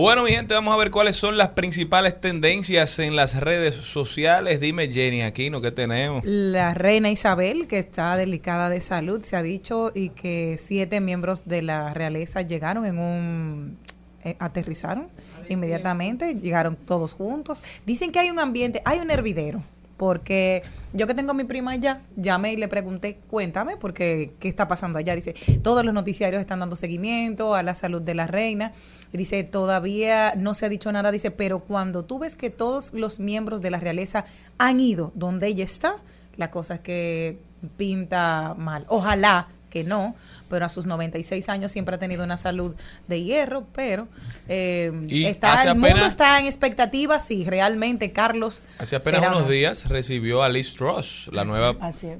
Bueno, 0.00 0.22
mi 0.22 0.30
gente, 0.30 0.54
vamos 0.54 0.72
a 0.72 0.76
ver 0.76 0.92
cuáles 0.92 1.16
son 1.16 1.36
las 1.36 1.48
principales 1.48 2.20
tendencias 2.20 3.00
en 3.00 3.16
las 3.16 3.40
redes 3.40 3.74
sociales. 3.74 4.60
Dime, 4.60 4.86
Jenny 4.92 5.22
Aquino, 5.22 5.60
¿qué 5.60 5.72
tenemos? 5.72 6.24
La 6.24 6.72
reina 6.72 7.10
Isabel, 7.10 7.66
que 7.66 7.80
está 7.80 8.16
delicada 8.16 8.70
de 8.70 8.80
salud, 8.80 9.24
se 9.24 9.34
ha 9.34 9.42
dicho, 9.42 9.90
y 9.92 10.10
que 10.10 10.56
siete 10.56 11.00
miembros 11.00 11.48
de 11.48 11.62
la 11.62 11.94
realeza 11.94 12.42
llegaron 12.42 12.86
en 12.86 12.96
un... 13.00 13.78
eh, 14.22 14.36
aterrizaron 14.38 15.08
inmediatamente, 15.48 16.32
llegaron 16.36 16.76
todos 16.76 17.12
juntos. 17.12 17.60
Dicen 17.84 18.12
que 18.12 18.20
hay 18.20 18.30
un 18.30 18.38
ambiente, 18.38 18.80
hay 18.84 19.00
un 19.00 19.10
hervidero, 19.10 19.64
porque 19.98 20.62
yo 20.94 21.06
que 21.06 21.12
tengo 21.12 21.32
a 21.32 21.34
mi 21.34 21.44
prima 21.44 21.72
allá, 21.72 22.00
llamé 22.16 22.52
y 22.54 22.56
le 22.56 22.68
pregunté, 22.68 23.18
cuéntame, 23.28 23.76
porque 23.76 24.32
qué 24.38 24.48
está 24.48 24.68
pasando 24.68 24.98
allá. 24.98 25.14
Dice, 25.14 25.34
todos 25.62 25.84
los 25.84 25.92
noticiarios 25.92 26.40
están 26.40 26.60
dando 26.60 26.76
seguimiento 26.76 27.54
a 27.54 27.62
la 27.62 27.74
salud 27.74 28.00
de 28.00 28.14
la 28.14 28.28
reina. 28.28 28.72
Dice, 29.12 29.42
todavía 29.42 30.34
no 30.36 30.54
se 30.54 30.66
ha 30.66 30.68
dicho 30.68 30.90
nada, 30.92 31.10
dice, 31.10 31.32
pero 31.32 31.58
cuando 31.58 32.04
tú 32.04 32.20
ves 32.20 32.36
que 32.36 32.48
todos 32.48 32.94
los 32.94 33.18
miembros 33.18 33.60
de 33.60 33.70
la 33.70 33.80
realeza 33.80 34.24
han 34.56 34.80
ido 34.80 35.12
donde 35.14 35.48
ella 35.48 35.64
está, 35.64 35.96
la 36.36 36.50
cosa 36.50 36.76
es 36.76 36.80
que 36.80 37.38
pinta 37.76 38.54
mal. 38.56 38.86
Ojalá 38.88 39.48
que 39.68 39.82
no, 39.82 40.14
pero 40.48 40.66
a 40.66 40.68
sus 40.68 40.86
96 40.86 41.48
años 41.48 41.72
siempre 41.72 41.94
ha 41.94 41.98
tenido 41.98 42.24
una 42.24 42.36
salud 42.36 42.74
de 43.06 43.22
hierro, 43.22 43.66
pero 43.74 44.08
eh, 44.48 44.92
Y 45.08 45.24
está, 45.24 45.62
el 45.62 45.76
mundo 45.76 46.04
está 46.04 46.38
en 46.38 46.46
expectativa 46.46 47.18
si 47.18 47.44
realmente 47.44 48.12
Carlos 48.12 48.62
Hace 48.78 48.96
apenas 48.96 49.20
será 49.20 49.32
unos 49.32 49.44
no. 49.44 49.50
días 49.50 49.88
recibió 49.88 50.42
a 50.42 50.48
Liz 50.48 50.74
Truss, 50.74 51.28
la 51.32 51.44
nueva 51.44 51.74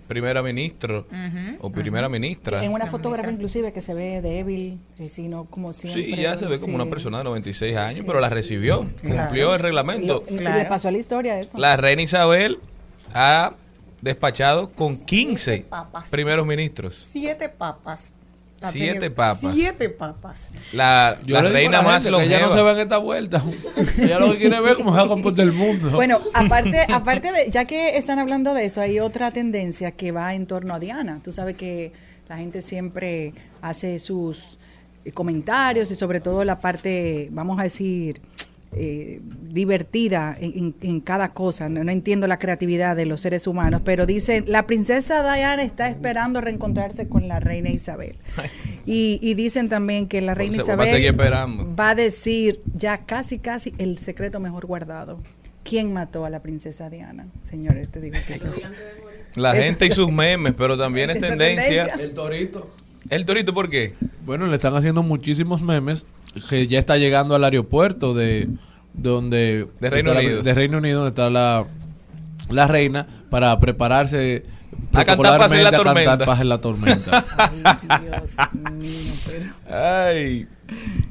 primera 0.06 0.42
ministra 0.42 1.04
o 1.60 1.70
primera 1.70 2.08
ministra. 2.08 2.64
En 2.64 2.72
una 2.72 2.86
fotografía 2.86 3.32
inclusive 3.32 3.72
que 3.72 3.80
se 3.80 3.94
ve 3.94 4.20
débil, 4.22 4.80
eh, 4.98 5.08
sino 5.08 5.44
como 5.44 5.72
siempre. 5.72 6.04
Sí, 6.04 6.16
ya 6.16 6.36
se 6.36 6.46
ve 6.46 6.58
como 6.58 6.72
sí. 6.72 6.82
una 6.82 6.90
persona 6.90 7.18
de 7.18 7.24
96 7.24 7.76
años, 7.76 8.04
pero 8.06 8.20
la 8.20 8.28
recibió, 8.28 8.86
cumplió 9.02 9.54
el 9.54 9.60
reglamento. 9.60 10.22
Le 10.30 10.64
pasó 10.66 10.88
a 10.88 10.90
la 10.90 10.98
historia 10.98 11.38
eso. 11.38 11.58
La 11.58 11.76
reina 11.76 12.02
Isabel 12.02 12.58
ha 13.14 13.52
despachado 14.00 14.68
con 14.68 14.96
15 14.96 15.66
papas. 15.68 16.10
primeros 16.10 16.46
ministros. 16.46 16.98
Siete 17.02 17.48
papas. 17.48 18.12
Ha 18.60 18.72
Siete 18.72 19.10
papas. 19.10 19.54
Siete 19.54 19.88
papas. 19.88 20.50
La, 20.72 21.18
la 21.26 21.42
reina 21.42 21.80
más 21.82 22.02
gente 22.02 22.18
que 22.18 22.24
ella 22.24 22.40
no 22.40 22.52
se 22.52 22.60
va 22.60 22.72
en 22.72 22.78
esta 22.80 22.98
vuelta. 22.98 23.42
Ella 23.98 24.18
lo 24.18 24.32
que 24.32 24.38
quiere 24.38 24.60
ver 24.60 24.76
cómo 24.76 25.00
se 25.00 25.06
comporta 25.06 25.42
el 25.42 25.52
mundo. 25.52 25.90
Bueno, 25.90 26.20
aparte, 26.34 26.84
aparte 26.92 27.30
de, 27.30 27.50
ya 27.50 27.66
que 27.66 27.96
están 27.96 28.18
hablando 28.18 28.54
de 28.54 28.64
esto, 28.64 28.80
hay 28.80 28.98
otra 28.98 29.30
tendencia 29.30 29.92
que 29.92 30.10
va 30.10 30.34
en 30.34 30.46
torno 30.46 30.74
a 30.74 30.80
Diana. 30.80 31.20
Tú 31.22 31.30
sabes 31.30 31.56
que 31.56 31.92
la 32.28 32.36
gente 32.36 32.60
siempre 32.60 33.32
hace 33.62 33.98
sus 34.00 34.58
eh, 35.04 35.12
comentarios 35.12 35.90
y 35.90 35.94
sobre 35.94 36.20
todo 36.20 36.44
la 36.44 36.58
parte, 36.58 37.28
vamos 37.30 37.60
a 37.60 37.62
decir, 37.62 38.20
eh, 38.72 39.20
divertida 39.42 40.36
en, 40.40 40.52
en- 40.58 40.74
en 40.82 41.00
cada 41.00 41.28
cosa. 41.30 41.68
No, 41.68 41.82
no 41.84 41.90
entiendo 41.90 42.26
la 42.26 42.38
creatividad 42.38 42.96
de 42.96 43.06
los 43.06 43.20
seres 43.20 43.46
humanos, 43.46 43.82
pero 43.84 44.04
dice, 44.06 44.44
la 44.46 44.66
princesa 44.66 45.22
Diana 45.22 45.62
está 45.62 45.88
esperando 45.88 46.40
reencontrarse 46.40 47.08
con 47.08 47.28
la 47.28 47.40
reina 47.40 47.70
Isabel. 47.70 48.14
Y, 48.86 49.18
y 49.22 49.34
dicen 49.34 49.68
también 49.68 50.06
que 50.08 50.20
la 50.20 50.34
reina 50.34 50.56
Se- 50.62 50.76
va 50.76 50.84
a 50.84 50.86
Isabel 50.86 51.78
va 51.78 51.90
a 51.90 51.94
decir 51.94 52.60
ya 52.74 52.98
casi, 52.98 53.38
casi 53.38 53.72
el 53.78 53.98
secreto 53.98 54.40
mejor 54.40 54.66
guardado. 54.66 55.20
¿Quién 55.64 55.92
mató 55.92 56.24
a 56.24 56.30
la 56.30 56.40
princesa 56.40 56.88
Diana? 56.88 57.26
Señores, 57.42 57.90
te 57.90 58.00
digo 58.00 58.16
que 58.26 58.40
La 59.34 59.54
gente 59.54 59.86
y 59.86 59.90
sus 59.90 60.10
memes, 60.10 60.54
pero 60.56 60.78
también 60.78 61.10
es 61.10 61.20
tendencia. 61.20 61.84
tendencia. 61.86 62.04
El 62.04 62.14
torito. 62.14 62.70
¿El 63.10 63.24
torito 63.26 63.52
por 63.54 63.68
qué? 63.70 63.94
Bueno, 64.24 64.46
le 64.46 64.54
están 64.54 64.74
haciendo 64.74 65.02
muchísimos 65.02 65.62
memes 65.62 66.06
que 66.48 66.66
ya 66.66 66.78
está 66.78 66.96
llegando 66.96 67.34
al 67.34 67.44
aeropuerto 67.44 68.14
de 68.14 68.48
donde 68.94 69.66
De 69.80 69.90
Reino 69.90 70.10
está 70.10 70.20
la- 70.22 70.26
Unido. 70.26 70.42
de 70.42 70.54
Reino 70.54 70.78
Unido 70.78 70.96
donde 71.00 71.08
está 71.10 71.30
la 71.30 71.64
la 72.50 72.66
reina 72.66 73.06
para 73.30 73.58
prepararse 73.60 74.42
A 74.92 75.04
cantar 75.04 75.38
Paz 75.38 75.52
en 75.52 75.64
la 75.64 75.70
protocolarmente 75.70 76.10
a 76.10 76.16
cantar 76.18 76.18
tormenta. 76.18 76.24
Paz 76.26 76.40
en 76.40 76.48
la 76.48 76.58
tormenta. 76.60 77.24
Ay, 79.70 80.46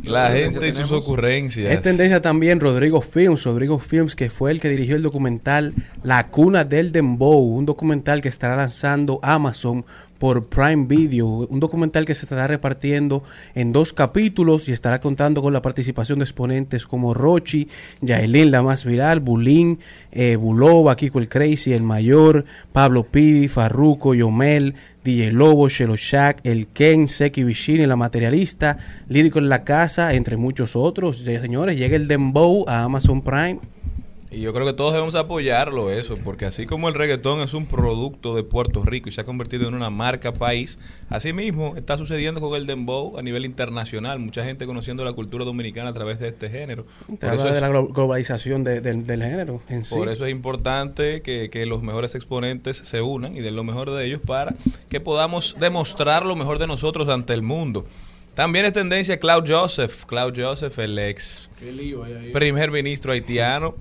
la 0.04 0.32
gente 0.32 0.68
y 0.68 0.72
sus 0.72 0.92
ocurrencias. 0.92 1.72
Es 1.72 1.82
tendencia 1.82 2.22
también 2.22 2.60
Rodrigo 2.60 3.02
Films, 3.02 3.44
Rodrigo 3.44 3.80
Films 3.80 4.16
que 4.16 4.30
fue 4.30 4.52
el 4.52 4.60
que 4.60 4.70
dirigió 4.70 4.96
el 4.96 5.04
documental 5.04 5.74
La 6.04 6.28
cuna 6.28 6.64
del 6.64 6.92
Dembow, 6.92 7.56
un 7.56 7.66
documental 7.66 8.22
que 8.22 8.30
estará 8.30 8.56
lanzando 8.56 9.20
Amazon 9.22 9.86
por 10.18 10.48
Prime 10.48 10.86
Video, 10.88 11.28
un 11.28 11.60
documental 11.60 12.06
que 12.06 12.14
se 12.14 12.26
estará 12.26 12.48
repartiendo 12.48 13.24
en 13.56 13.72
dos 13.72 13.94
capítulos 13.94 14.68
y 14.68 14.72
estará 14.72 15.00
contando 15.00 15.42
con 15.42 15.54
la 15.54 15.62
participación 15.62 16.20
de 16.20 16.26
exponentes 16.26 16.88
como 16.88 17.14
Rochi, 17.14 17.68
Yaelin, 18.02 18.52
la 18.52 18.64
más 18.64 18.86
viral, 18.86 19.20
Bulín, 19.20 19.80
eh, 20.12 20.36
Bulova, 20.36 20.96
Kiko 20.96 21.20
el 21.20 21.30
Crazy, 21.30 21.74
El 21.74 21.84
Mayor, 21.84 22.46
Pablo 22.72 23.04
Pidi, 23.04 23.48
Farruko, 23.48 24.16
Yomel, 24.16 24.76
DJ 25.08 25.32
Lobo, 25.32 25.70
Shelo 25.70 25.96
Shack, 25.96 26.42
El 26.44 26.68
Ken, 26.68 27.08
Seki 27.08 27.46
Bishini, 27.46 27.86
La 27.86 27.96
Materialista, 27.96 28.78
Lírico 29.08 29.40
en 29.40 29.48
la 29.48 29.64
Casa, 29.64 30.14
entre 30.14 30.36
muchos 30.36 30.76
otros. 30.76 31.20
Señores, 31.20 31.78
llega 31.78 31.96
el 31.96 32.10
Dembow 32.10 32.66
a 32.68 32.84
Amazon 32.84 33.22
Prime. 33.22 33.60
Y 34.30 34.42
yo 34.42 34.54
creo 34.54 34.66
que 34.66 34.74
todos 34.74 34.92
debemos 34.92 35.16
apoyarlo 35.16 35.90
eso, 35.90 36.16
porque 36.22 36.46
así 36.46 36.66
como 36.66 36.90
el 36.90 36.96
reggaetón 36.96 37.40
es 37.40 37.54
un 37.54 37.66
producto 37.66 38.36
de 38.36 38.44
Puerto 38.44 38.84
Rico 38.84 39.08
y 39.08 39.14
se 39.14 39.22
ha 39.22 39.24
convertido 39.24 39.70
en 39.70 39.74
una 39.74 39.90
marca 39.90 40.34
país, 40.34 40.78
así 41.10 41.32
mismo 41.32 41.76
está 41.78 41.98
sucediendo 41.98 42.42
con 42.42 42.54
el 42.56 42.66
dembow 42.68 43.18
a 43.18 43.22
nivel 43.22 43.46
internacional, 43.46 44.20
mucha 44.20 44.44
gente 44.44 44.66
conociendo 44.66 45.06
la 45.06 45.14
cultura 45.14 45.46
dominicana 45.46 45.92
a 45.92 45.94
través 45.94 46.20
de 46.20 46.28
este 46.28 46.50
género. 46.50 46.86
Por 47.22 47.34
eso, 47.36 47.46
de 47.46 47.62
la 47.62 47.70
glo- 47.70 47.88
globalización 47.94 48.66
de- 48.66 48.82
del- 48.82 49.06
del 49.06 49.24
género 49.24 49.62
en 49.70 49.86
sí. 49.86 49.96
por 49.96 50.10
eso 50.10 50.26
es 50.26 50.32
importante 50.32 51.22
que, 51.22 51.50
que 51.50 51.66
los 51.66 51.82
mejores 51.82 52.14
exponentes 52.14 52.78
se 52.78 53.02
unan 53.02 53.38
y 53.38 53.40
den 53.40 53.56
lo 53.56 53.64
mejor 53.64 53.92
de 53.92 54.06
ellos 54.06 54.20
para 54.26 54.56
que 54.90 55.00
podamos 55.00 55.56
demostrar 55.58 56.26
lo 56.26 56.36
mejor 56.36 56.60
de 56.60 56.68
nosotros 56.68 57.08
ante 57.08 57.34
el 57.34 57.44
mundo. 57.44 57.86
También 58.38 58.66
es 58.66 58.74
tendencia 58.74 59.20
Claude 59.20 59.52
Joseph, 59.52 60.06
Claude 60.06 60.44
Joseph, 60.44 60.78
el 60.78 61.00
ex 61.00 61.50
Qué 61.60 61.72
lío 61.72 62.04
hay 62.04 62.14
ahí. 62.14 62.32
primer 62.32 62.70
ministro 62.70 63.12
haitiano, 63.12 63.74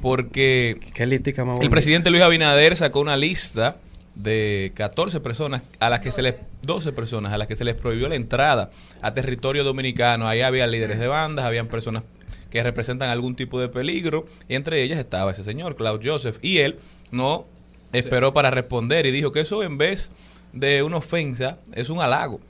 porque 0.00 0.80
Qué 0.94 1.04
lística 1.04 1.44
más 1.44 1.60
el 1.60 1.68
presidente 1.68 2.08
Luis 2.08 2.22
Abinader 2.22 2.76
sacó 2.76 3.00
una 3.00 3.18
lista 3.18 3.76
de 4.14 4.72
14 4.74 5.20
personas 5.20 5.64
a 5.80 5.90
las 5.90 6.00
que 6.00 6.12
se 6.12 6.22
les 6.22 6.36
12 6.62 6.94
personas 6.94 7.34
a 7.34 7.36
las 7.36 7.46
que 7.46 7.56
se 7.56 7.62
les 7.62 7.74
prohibió 7.74 8.08
la 8.08 8.14
entrada 8.14 8.70
a 9.02 9.12
territorio 9.12 9.64
dominicano. 9.64 10.26
Ahí 10.26 10.40
había 10.40 10.66
líderes 10.66 10.98
de 10.98 11.06
bandas, 11.06 11.44
habían 11.44 11.66
personas 11.66 12.02
que 12.48 12.62
representan 12.62 13.10
algún 13.10 13.36
tipo 13.36 13.60
de 13.60 13.68
peligro 13.68 14.24
y 14.48 14.54
entre 14.54 14.82
ellas 14.82 14.98
estaba 14.98 15.32
ese 15.32 15.44
señor 15.44 15.76
Claude 15.76 16.08
Joseph 16.08 16.38
y 16.40 16.60
él 16.60 16.78
no 17.10 17.44
esperó 17.92 18.32
para 18.32 18.48
responder 18.48 19.04
y 19.04 19.10
dijo 19.10 19.30
que 19.30 19.40
eso 19.40 19.62
en 19.62 19.76
vez 19.76 20.10
de 20.54 20.82
una 20.82 20.96
ofensa 20.96 21.58
es 21.74 21.90
un 21.90 22.00
halago. 22.00 22.40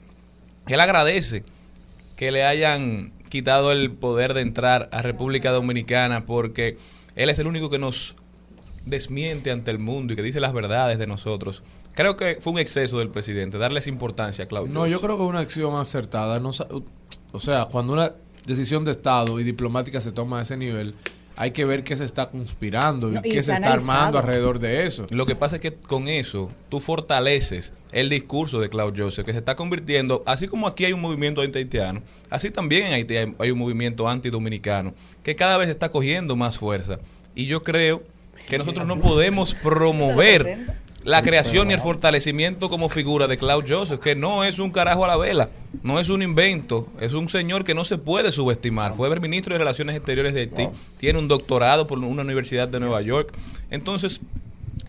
Él 0.73 0.79
agradece 0.79 1.43
que 2.15 2.31
le 2.31 2.43
hayan 2.43 3.13
quitado 3.29 3.71
el 3.71 3.91
poder 3.91 4.33
de 4.33 4.41
entrar 4.41 4.89
a 4.91 5.01
República 5.01 5.51
Dominicana 5.51 6.25
porque 6.25 6.77
él 7.15 7.29
es 7.29 7.39
el 7.39 7.47
único 7.47 7.69
que 7.69 7.79
nos 7.79 8.15
desmiente 8.85 9.51
ante 9.51 9.71
el 9.71 9.79
mundo 9.79 10.13
y 10.13 10.15
que 10.15 10.21
dice 10.21 10.39
las 10.39 10.53
verdades 10.53 10.99
de 10.99 11.07
nosotros. 11.07 11.63
Creo 11.93 12.15
que 12.15 12.37
fue 12.41 12.53
un 12.53 12.59
exceso 12.59 12.99
del 12.99 13.09
presidente 13.09 13.57
darles 13.57 13.87
importancia 13.87 14.45
Claudio. 14.45 14.73
No, 14.73 14.87
yo 14.87 15.01
creo 15.01 15.17
que 15.17 15.23
una 15.23 15.39
acción 15.39 15.75
acertada. 15.75 16.39
No, 16.39 16.51
o 17.31 17.39
sea, 17.39 17.65
cuando 17.65 17.93
una 17.93 18.13
decisión 18.45 18.85
de 18.85 18.91
Estado 18.91 19.39
y 19.39 19.43
diplomática 19.43 20.01
se 20.01 20.11
toma 20.11 20.39
a 20.39 20.41
ese 20.43 20.57
nivel, 20.57 20.95
hay 21.41 21.49
que 21.49 21.65
ver 21.65 21.83
qué 21.83 21.95
se 21.95 22.03
está 22.03 22.29
conspirando 22.29 23.09
y 23.09 23.13
No, 23.13 23.21
y 23.23 23.31
qué 23.31 23.41
se 23.41 23.51
está 23.53 23.73
armando 23.73 24.19
alrededor 24.19 24.59
de 24.59 24.85
eso. 24.85 25.07
Lo 25.09 25.25
que 25.25 25.35
pasa 25.35 25.55
es 25.55 25.61
que 25.63 25.73
con 25.73 26.07
eso 26.07 26.49
tú 26.69 26.79
fortaleces 26.79 27.73
el 27.91 28.09
discurso 28.09 28.61
de 28.61 28.69
Claude 28.69 29.01
Joseph, 29.01 29.25
que 29.25 29.31
se 29.31 29.39
está 29.39 29.55
convirtiendo, 29.55 30.21
así 30.27 30.47
como 30.47 30.67
aquí 30.67 30.85
hay 30.85 30.93
un 30.93 31.01
movimiento 31.01 31.41
anti-haitiano, 31.41 32.03
así 32.29 32.51
también 32.51 32.85
en 32.85 32.93
Haití 32.93 33.17
hay, 33.17 33.35
hay 33.39 33.49
un 33.49 33.57
movimiento 33.57 34.07
anti-dominicano, 34.07 34.93
que 35.23 35.35
cada 35.35 35.57
vez 35.57 35.69
está 35.69 35.89
cogiendo 35.89 36.35
más 36.35 36.59
fuerza. 36.59 36.99
Y 37.33 37.47
yo 37.47 37.63
creo 37.63 38.03
que 38.47 38.59
nosotros 38.59 38.85
no 38.85 38.99
podemos 38.99 39.55
promover 39.63 40.59
la 41.03 41.21
creación 41.23 41.69
y 41.69 41.73
el 41.73 41.79
fortalecimiento 41.79 42.69
como 42.69 42.89
figura 42.89 43.27
de 43.27 43.37
Claude 43.37 43.67
Joseph, 43.67 43.99
que 43.99 44.15
no 44.15 44.43
es 44.43 44.59
un 44.59 44.71
carajo 44.71 45.05
a 45.05 45.07
la 45.07 45.17
vela, 45.17 45.49
no 45.83 45.99
es 45.99 46.09
un 46.09 46.21
invento, 46.21 46.87
es 46.99 47.13
un 47.13 47.27
señor 47.29 47.63
que 47.63 47.73
no 47.73 47.83
se 47.83 47.97
puede 47.97 48.31
subestimar. 48.31 48.93
Fue 48.93 49.19
ministro 49.19 49.53
de 49.53 49.59
Relaciones 49.59 49.95
Exteriores 49.95 50.33
de 50.33 50.41
Haití, 50.41 50.67
tiene 50.97 51.19
un 51.19 51.27
doctorado 51.27 51.87
por 51.87 51.97
una 51.99 52.21
universidad 52.21 52.67
de 52.67 52.79
Nueva 52.79 53.01
York. 53.01 53.33
Entonces, 53.69 54.21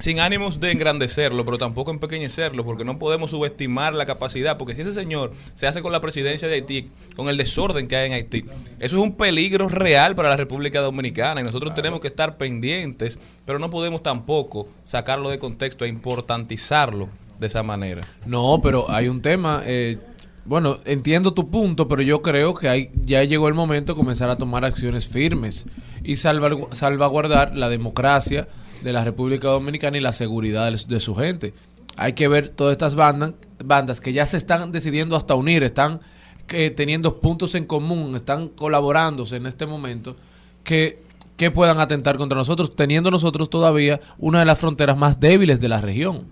sin 0.03 0.19
ánimos 0.19 0.59
de 0.59 0.73
engrandecerlo, 0.73 1.45
pero 1.45 1.59
tampoco 1.59 1.93
empequeñecerlo, 1.93 2.65
porque 2.65 2.85
no 2.85 2.99
podemos 2.99 3.31
subestimar 3.31 3.95
la 3.95 4.05
capacidad, 4.05 4.59
porque 4.59 4.75
si 4.75 4.81
ese 4.83 4.91
señor 4.91 5.31
se 5.55 5.69
hace 5.69 5.81
con 5.81 5.93
la 5.93 6.01
presidencia 6.01 6.49
de 6.49 6.55
Haití, 6.55 6.91
con 7.15 7.29
el 7.29 7.37
desorden 7.37 7.87
que 7.87 7.95
hay 7.95 8.09
en 8.09 8.15
Haití, 8.15 8.45
eso 8.81 8.97
es 8.97 9.03
un 9.03 9.15
peligro 9.15 9.69
real 9.69 10.17
para 10.17 10.29
la 10.29 10.37
República 10.37 10.81
Dominicana 10.81 11.41
y 11.41 11.45
nosotros 11.45 11.73
tenemos 11.75 12.01
que 12.01 12.09
estar 12.09 12.37
pendientes, 12.37 13.21
pero 13.47 13.61
no 13.61 13.71
podemos 13.71 14.03
tampoco 14.03 14.67
sacarlo 14.83 15.31
de 15.31 15.39
contexto 15.39 15.85
e 15.85 15.89
importantizarlo 15.89 17.09
de 17.39 17.47
esa 17.47 17.63
manera. 17.63 18.03
No, 18.27 18.61
pero 18.63 18.91
hay 18.91 19.07
un 19.09 19.21
tema. 19.23 19.63
eh, 19.65 19.99
bueno, 20.45 20.79
entiendo 20.85 21.33
tu 21.35 21.49
punto, 21.49 21.87
pero 21.87 22.03
yo 22.03 22.21
creo 22.23 22.53
que 22.55 22.69
hay, 22.69 22.91
ya 23.05 23.23
llegó 23.23 23.47
el 23.47 23.55
momento 23.55 23.93
de 23.93 23.97
comenzar 23.97 24.29
a 24.31 24.35
tomar 24.37 24.65
acciones 24.65 25.07
firmes 25.07 25.67
y 26.03 26.15
salvagu- 26.15 26.73
salvaguardar 26.73 27.57
la 27.57 27.69
democracia 27.69 28.49
de 28.83 28.93
la 28.93 29.05
República 29.05 29.49
Dominicana 29.49 29.97
y 29.97 30.01
la 30.01 30.13
seguridad 30.13 30.71
de, 30.71 31.01
su 31.01 31.15
gente. 31.15 31.55
Hay 31.97 32.15
que 32.15 32.29
ver 32.29 32.49
todas 32.49 32.73
estas 32.73 32.95
bandas, 32.95 33.33
bandas 33.63 34.01
que 34.01 34.13
ya 34.13 34.27
se 34.27 34.37
están 34.37 34.73
decidiendo 34.73 35.17
hasta 35.17 35.35
unir, 35.35 35.63
están 35.63 36.01
eh, 36.49 36.71
teniendo 36.71 37.21
puntos 37.21 37.55
en 37.55 37.65
común, 37.65 38.17
están 38.17 38.49
colaborándose 38.49 39.37
en 39.37 39.47
este 39.47 39.67
momento, 39.67 40.17
que, 40.65 41.03
que 41.37 41.51
puedan 41.51 41.81
atentar 41.81 42.17
contra 42.19 42.37
nosotros, 42.37 42.75
teniendo 42.75 43.11
nosotros 43.11 43.51
todavía 43.51 44.01
una 44.19 44.41
de 44.41 44.47
las 44.47 44.59
fronteras 44.59 44.97
más 44.97 45.21
débiles 45.21 45.61
de 45.61 45.69
la 45.69 45.81
región. 45.81 46.25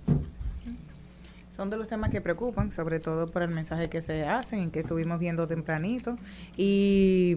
Son 1.60 1.68
de 1.68 1.76
los 1.76 1.88
temas 1.88 2.08
que 2.08 2.22
preocupan, 2.22 2.72
sobre 2.72 3.00
todo 3.00 3.26
por 3.26 3.42
el 3.42 3.50
mensaje 3.50 3.90
que 3.90 4.00
se 4.00 4.24
hacen, 4.24 4.70
que 4.70 4.80
estuvimos 4.80 5.18
viendo 5.20 5.46
tempranito. 5.46 6.16
Y 6.56 7.36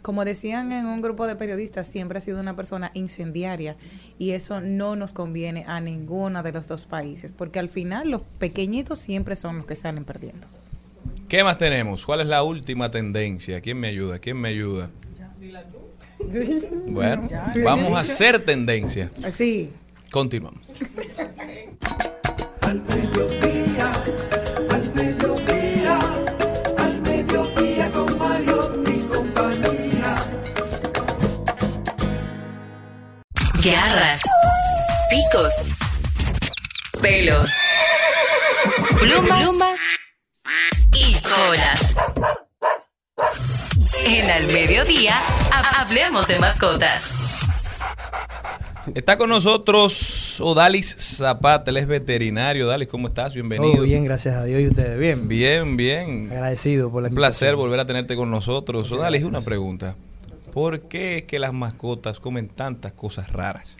como 0.00 0.24
decían 0.24 0.70
en 0.70 0.86
un 0.86 1.02
grupo 1.02 1.26
de 1.26 1.34
periodistas, 1.34 1.88
siempre 1.88 2.18
ha 2.18 2.20
sido 2.20 2.38
una 2.38 2.54
persona 2.54 2.92
incendiaria 2.94 3.74
y 4.16 4.30
eso 4.30 4.60
no 4.60 4.94
nos 4.94 5.12
conviene 5.12 5.64
a 5.66 5.80
ninguno 5.80 6.44
de 6.44 6.52
los 6.52 6.68
dos 6.68 6.86
países, 6.86 7.32
porque 7.32 7.58
al 7.58 7.68
final 7.68 8.12
los 8.12 8.20
pequeñitos 8.38 9.00
siempre 9.00 9.34
son 9.34 9.56
los 9.56 9.66
que 9.66 9.74
salen 9.74 10.04
perdiendo. 10.04 10.46
¿Qué 11.26 11.42
más 11.42 11.58
tenemos? 11.58 12.06
¿Cuál 12.06 12.20
es 12.20 12.28
la 12.28 12.44
última 12.44 12.92
tendencia? 12.92 13.60
¿Quién 13.60 13.80
me 13.80 13.88
ayuda? 13.88 14.20
¿Quién 14.20 14.36
me 14.36 14.50
ayuda? 14.50 14.88
Bueno, 16.86 17.28
vamos 17.64 17.96
a 17.96 17.98
hacer 17.98 18.38
tendencia. 18.44 19.10
Sí. 19.32 19.72
Continuamos. 20.12 20.74
Garras, 33.64 34.20
picos, 35.10 35.54
pelos, 37.00 37.50
plumas, 39.00 39.40
plumas 39.42 39.80
y 40.92 41.14
colas. 41.22 41.94
En 44.04 44.30
Al 44.30 44.46
Mediodía, 44.48 45.14
ha- 45.50 45.80
hablemos 45.82 46.28
de 46.28 46.38
mascotas. 46.38 47.20
Está 48.94 49.16
con 49.16 49.30
nosotros 49.30 50.38
Odalis 50.42 50.94
Zapata, 50.98 51.70
él 51.70 51.78
es 51.78 51.86
veterinario. 51.86 52.66
Odalis, 52.66 52.88
¿cómo 52.88 53.08
estás? 53.08 53.32
Bienvenido. 53.32 53.72
Todo 53.72 53.82
bien, 53.84 54.04
gracias 54.04 54.34
a 54.36 54.44
Dios 54.44 54.60
y 54.60 54.66
ustedes 54.66 54.98
bien. 54.98 55.26
Bien, 55.26 55.76
bien. 55.78 56.28
Agradecido 56.30 56.90
por 56.90 57.02
la 57.02 57.08
Un 57.08 57.14
placer 57.14 57.56
volver 57.56 57.80
a 57.80 57.86
tenerte 57.86 58.14
con 58.14 58.30
nosotros. 58.30 58.92
Odalis, 58.92 59.24
una 59.24 59.40
pregunta. 59.40 59.94
¿Por 60.54 60.82
qué 60.82 61.18
es 61.18 61.22
que 61.24 61.40
las 61.40 61.52
mascotas 61.52 62.20
comen 62.20 62.48
tantas 62.48 62.92
cosas 62.92 63.32
raras? 63.32 63.74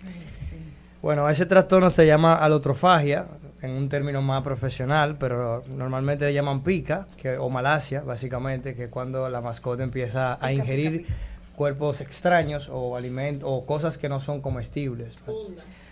Bueno, 1.01 1.31
ese 1.31 1.47
trastorno 1.47 1.89
se 1.89 2.05
llama 2.05 2.35
alotrofagia, 2.35 3.27
en 3.63 3.71
un 3.71 3.89
término 3.89 4.21
más 4.23 4.43
profesional, 4.43 5.17
pero 5.19 5.63
normalmente 5.77 6.27
le 6.27 6.35
llaman 6.35 6.65
pica 6.65 7.07
que, 7.17 7.39
o 7.39 7.49
malasia, 7.49 8.01
básicamente, 8.03 8.75
que 8.75 8.85
es 8.85 8.91
cuando 8.91 9.29
la 9.29 9.41
mascota 9.41 9.85
empieza 9.85 10.37
a 10.45 10.53
ingerir 10.53 11.07
cuerpos 11.55 12.01
extraños 12.01 12.69
o 12.69 12.97
alimentos 12.97 13.49
o 13.51 13.65
cosas 13.65 13.97
que 13.97 14.09
no 14.09 14.19
son 14.19 14.41
comestibles. 14.41 15.17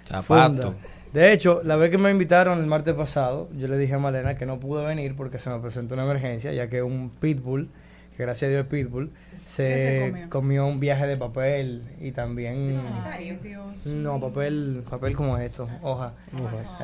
Zapato. 0.04 0.62
Funda. 0.62 0.72
De 1.12 1.32
hecho, 1.32 1.60
la 1.62 1.76
vez 1.76 1.90
que 1.90 1.98
me 1.98 2.10
invitaron 2.10 2.58
el 2.58 2.66
martes 2.66 2.94
pasado, 2.94 3.48
yo 3.56 3.68
le 3.68 3.78
dije 3.78 3.94
a 3.94 3.98
Malena 3.98 4.34
que 4.36 4.46
no 4.46 4.58
pude 4.58 4.84
venir 4.84 5.14
porque 5.14 5.38
se 5.38 5.48
me 5.48 5.60
presentó 5.60 5.94
una 5.94 6.04
emergencia, 6.04 6.52
ya 6.52 6.68
que 6.68 6.82
un 6.82 7.08
pitbull, 7.08 7.68
que 8.16 8.24
gracias 8.24 8.48
a 8.48 8.50
Dios 8.50 8.62
es 8.62 8.68
pitbull, 8.68 9.12
se, 9.44 9.66
se 9.66 10.10
comió? 10.10 10.30
comió? 10.30 10.66
un 10.66 10.80
viaje 10.80 11.06
de 11.06 11.16
papel 11.16 11.82
y 12.00 12.12
también... 12.12 12.80
Ay, 13.04 13.38
Dios. 13.42 13.86
No, 13.86 14.20
papel, 14.20 14.82
papel 14.88 15.14
como 15.16 15.36
esto, 15.38 15.68
hoja. 15.82 16.12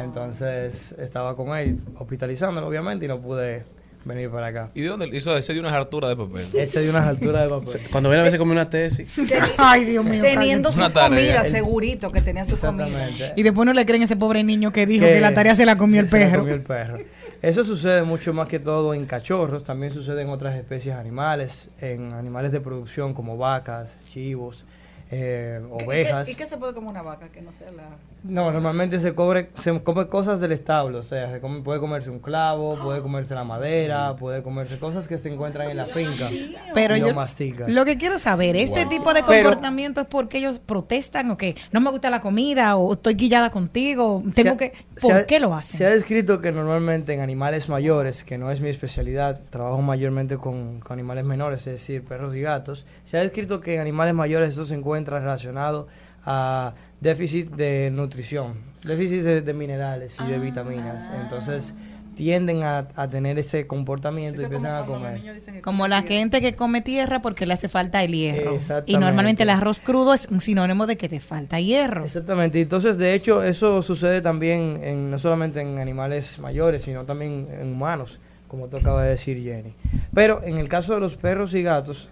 Entonces 0.02 0.92
estaba 0.98 1.36
con 1.36 1.56
él, 1.56 1.78
hospitalizándolo 1.96 2.66
obviamente 2.66 3.04
y 3.04 3.08
no 3.08 3.20
pude 3.20 3.64
venir 4.04 4.30
para 4.30 4.48
acá. 4.48 4.70
¿Y 4.74 4.82
de 4.82 4.88
dónde 4.88 5.08
hizo 5.08 5.36
ese 5.36 5.52
de 5.52 5.60
unas 5.60 5.72
alturas 5.74 6.10
de 6.10 6.16
papel? 6.16 6.46
Él 6.54 6.68
se 6.68 6.80
dio 6.80 6.90
unas 6.90 7.06
alturas 7.06 7.42
de 7.42 7.48
papel. 7.50 7.80
Cuando 7.90 8.08
viene 8.08 8.20
a 8.22 8.24
veces 8.24 8.38
come 8.38 8.52
una 8.52 8.70
tesis. 8.70 9.08
Ay, 9.58 9.84
Dios 9.84 10.04
mío. 10.04 10.22
Teniendo 10.22 10.72
su 10.72 10.78
tarea. 10.90 11.08
comida, 11.08 11.44
segurito 11.44 12.10
que 12.10 12.20
tenía 12.22 12.44
su 12.44 12.56
comida. 12.58 12.86
Exactamente. 12.88 13.32
Y 13.36 13.42
después 13.42 13.66
no 13.66 13.72
le 13.74 13.84
creen 13.84 14.02
a 14.02 14.04
ese 14.06 14.16
pobre 14.16 14.42
niño 14.44 14.72
que 14.72 14.86
dijo 14.86 15.04
Que- 15.04 15.14
que 15.14 15.20
la 15.20 15.34
tarea 15.34 15.54
se 15.54 15.66
la 15.66 15.76
comió 15.76 16.00
el 16.00 16.08
se 16.08 16.18
la 16.20 16.26
perro. 16.26 16.38
comió 16.40 16.54
el 16.54 16.62
perro. 16.62 16.98
Eso 17.40 17.62
sucede 17.62 18.02
mucho 18.02 18.32
más 18.32 18.48
que 18.48 18.58
todo 18.58 18.94
en 18.94 19.06
cachorros, 19.06 19.62
también 19.62 19.92
sucede 19.92 20.22
en 20.22 20.28
otras 20.28 20.56
especies 20.56 20.96
animales, 20.96 21.70
en 21.80 22.12
animales 22.12 22.50
de 22.50 22.60
producción 22.60 23.14
como 23.14 23.36
vacas, 23.36 23.96
chivos, 24.08 24.64
eh, 25.10 25.60
ovejas. 25.70 26.28
¿Y 26.28 26.34
qué 26.34 26.46
se 26.46 26.56
puede 26.56 26.74
comer 26.74 26.90
una 26.90 27.02
vaca 27.02 27.28
que 27.28 27.40
no 27.40 27.52
sea 27.52 27.70
la.? 27.70 27.88
No, 28.24 28.50
normalmente 28.50 28.98
se, 28.98 29.14
cobre, 29.14 29.48
se 29.54 29.80
come 29.82 30.08
cosas 30.08 30.40
del 30.40 30.50
establo, 30.52 30.98
o 30.98 31.02
sea, 31.04 31.30
se 31.32 31.40
come- 31.40 31.60
puede 31.62 31.78
comerse 31.78 32.10
un 32.10 32.18
clavo, 32.18 32.74
puede 32.76 33.00
comerse 33.00 33.34
la 33.34 33.44
madera, 33.44 34.16
puede 34.16 34.42
comerse 34.42 34.76
cosas 34.78 35.06
que 35.06 35.18
se 35.18 35.32
encuentran 35.32 35.70
en 35.70 35.76
la 35.76 35.86
finca 35.86 36.28
Pero 36.74 36.96
y 36.96 37.00
lo 37.00 37.08
yo 37.08 37.14
mastica. 37.14 37.66
lo 37.68 37.84
que 37.84 37.96
quiero 37.96 38.18
saber, 38.18 38.56
¿este 38.56 38.80
Wow. 38.82 38.88
tipo 38.90 39.14
de 39.14 39.22
Pero- 39.26 39.44
comportamiento 39.50 40.00
es 40.00 40.06
porque 40.08 40.38
ellos 40.38 40.58
protestan 40.58 41.30
o 41.30 41.36
qué? 41.38 41.56
No 41.72 41.80
me 41.80 41.90
gusta 41.90 42.10
la 42.10 42.20
comida 42.20 42.76
o 42.76 42.92
estoy 42.94 43.14
guillada 43.14 43.50
contigo, 43.50 44.22
tengo 44.34 44.52
ha- 44.52 44.56
que... 44.56 44.72
¿Por 45.00 45.12
ha- 45.12 45.24
qué 45.24 45.38
lo 45.38 45.54
hacen? 45.54 45.78
Se 45.78 45.86
ha 45.86 45.90
descrito 45.90 46.40
que 46.40 46.50
normalmente 46.50 47.14
en 47.14 47.20
animales 47.20 47.68
mayores, 47.68 48.24
que 48.24 48.36
no 48.36 48.50
es 48.50 48.60
mi 48.60 48.68
especialidad, 48.68 49.38
trabajo 49.50 49.80
mayormente 49.80 50.38
con, 50.38 50.80
con 50.80 50.94
animales 50.94 51.24
menores, 51.24 51.60
es 51.68 51.74
decir, 51.74 52.04
perros 52.04 52.34
y 52.34 52.40
gatos, 52.40 52.84
se 53.04 53.16
ha 53.16 53.20
descrito 53.22 53.60
que 53.60 53.76
en 53.76 53.80
animales 53.80 54.14
mayores 54.14 54.50
esto 54.50 54.64
se 54.64 54.74
encuentra 54.74 55.20
relacionado 55.20 55.86
a 56.30 56.74
déficit 57.00 57.50
de 57.50 57.90
nutrición, 57.90 58.54
déficit 58.84 59.22
de, 59.22 59.40
de 59.40 59.54
minerales 59.54 60.18
y 60.20 60.30
de 60.30 60.38
vitaminas. 60.38 61.10
Entonces 61.22 61.74
tienden 62.14 62.64
a, 62.64 62.88
a 62.96 63.08
tener 63.08 63.38
ese 63.38 63.66
comportamiento 63.66 64.42
y 64.42 64.44
empiezan 64.44 64.82
a 64.82 64.84
comer. 64.84 65.22
Como 65.62 65.88
la 65.88 66.02
gente 66.02 66.42
que 66.42 66.54
come 66.54 66.82
tierra 66.82 67.22
porque 67.22 67.46
le 67.46 67.54
hace 67.54 67.68
falta 67.68 68.02
el 68.02 68.12
hierro. 68.12 68.58
Y 68.84 68.98
normalmente 68.98 69.44
el 69.44 69.50
arroz 69.50 69.80
crudo 69.80 70.12
es 70.12 70.26
un 70.30 70.42
sinónimo 70.42 70.86
de 70.86 70.98
que 70.98 71.08
te 71.08 71.20
falta 71.20 71.60
hierro. 71.60 72.04
Exactamente, 72.04 72.60
entonces 72.60 72.98
de 72.98 73.14
hecho 73.14 73.42
eso 73.42 73.82
sucede 73.82 74.20
también 74.20 74.80
en, 74.82 75.10
no 75.10 75.18
solamente 75.18 75.62
en 75.62 75.78
animales 75.78 76.38
mayores, 76.40 76.82
sino 76.82 77.04
también 77.04 77.48
en 77.58 77.72
humanos, 77.72 78.18
como 78.48 78.66
tú 78.66 78.76
acabas 78.76 79.04
de 79.04 79.10
decir 79.10 79.42
Jenny. 79.42 79.72
Pero 80.12 80.42
en 80.44 80.58
el 80.58 80.68
caso 80.68 80.92
de 80.92 81.00
los 81.00 81.16
perros 81.16 81.54
y 81.54 81.62
gatos, 81.62 82.10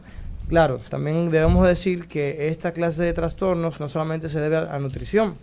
claro, 0.48 0.80
también 0.88 1.30
debemos 1.30 1.66
decir 1.66 2.08
que 2.08 2.48
esta 2.48 2.72
clase 2.72 3.02
de 3.02 3.12
trastornos 3.12 3.80
no 3.80 3.88
solamente 3.88 4.28
se 4.28 4.40
debe 4.40 4.58
a, 4.58 4.78
nutrición, 4.78 5.34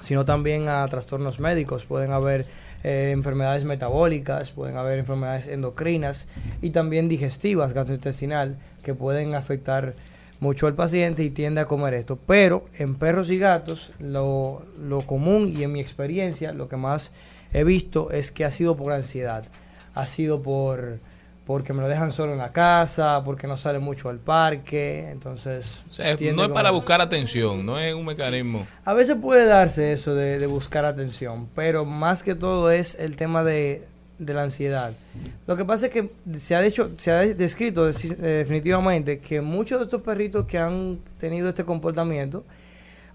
sino 0.00 0.24
también 0.24 0.68
a 0.68 0.86
trastornos 0.88 1.40
médicos. 1.40 1.84
Pueden 1.84 2.12
haber 2.12 2.46
eh, 2.84 3.10
enfermedades 3.12 3.64
metabólicas, 3.64 4.50
pueden 4.50 4.76
haber 4.76 4.98
enfermedades 4.98 5.48
endocrinas 5.48 6.26
y 6.62 6.70
también 6.70 7.08
digestivas, 7.08 7.72
gastrointestinal, 7.72 8.56
que 8.82 8.94
pueden 8.94 9.34
afectar 9.34 9.94
mucho 10.40 10.66
al 10.66 10.74
paciente 10.74 11.24
y 11.24 11.30
tiende 11.30 11.60
a 11.60 11.66
comer 11.66 11.94
esto. 11.94 12.18
Pero 12.26 12.66
en 12.78 12.94
perros 12.94 13.30
y 13.30 13.38
gatos, 13.38 13.92
lo, 13.98 14.62
lo 14.80 15.00
común 15.02 15.52
y 15.56 15.62
en 15.62 15.72
mi 15.72 15.80
experiencia, 15.80 16.52
lo 16.52 16.68
que 16.68 16.76
más 16.76 17.12
he 17.52 17.64
visto 17.64 18.10
es 18.10 18.30
que 18.30 18.44
ha 18.44 18.50
sido 18.50 18.76
por 18.76 18.92
ansiedad. 18.92 19.44
Ha 19.94 20.06
sido 20.06 20.42
por 20.42 20.98
porque 21.46 21.72
me 21.72 21.80
lo 21.80 21.88
dejan 21.88 22.10
solo 22.10 22.32
en 22.32 22.38
la 22.38 22.50
casa, 22.52 23.22
porque 23.24 23.46
no 23.46 23.56
sale 23.56 23.78
mucho 23.78 24.08
al 24.08 24.18
parque, 24.18 25.08
entonces... 25.10 25.84
O 25.88 25.92
sea, 25.92 26.16
tiende 26.16 26.36
no 26.36 26.42
es 26.42 26.48
como- 26.48 26.54
para 26.54 26.70
buscar 26.72 27.00
atención, 27.00 27.64
no 27.64 27.78
es 27.78 27.94
un 27.94 28.04
mecanismo. 28.04 28.66
a 28.84 28.92
veces 28.94 29.16
puede 29.22 29.46
darse 29.46 29.92
eso 29.92 30.14
de, 30.14 30.38
de 30.40 30.46
buscar 30.48 30.84
atención, 30.84 31.48
pero 31.54 31.84
más 31.84 32.22
que 32.24 32.34
todo 32.34 32.70
es 32.72 32.96
el 32.96 33.14
tema 33.14 33.44
de, 33.44 33.86
de 34.18 34.34
la 34.34 34.42
ansiedad. 34.42 34.92
Lo 35.46 35.56
que 35.56 35.64
pasa 35.64 35.86
es 35.86 35.92
que 35.92 36.10
se 36.38 36.56
ha, 36.56 36.60
dicho, 36.60 36.90
se 36.96 37.12
ha 37.12 37.18
descrito 37.20 37.88
eh, 37.88 37.92
definitivamente 38.20 39.20
que 39.20 39.40
muchos 39.40 39.78
de 39.78 39.84
estos 39.84 40.02
perritos 40.02 40.46
que 40.46 40.58
han 40.58 40.98
tenido 41.18 41.48
este 41.48 41.64
comportamiento 41.64 42.44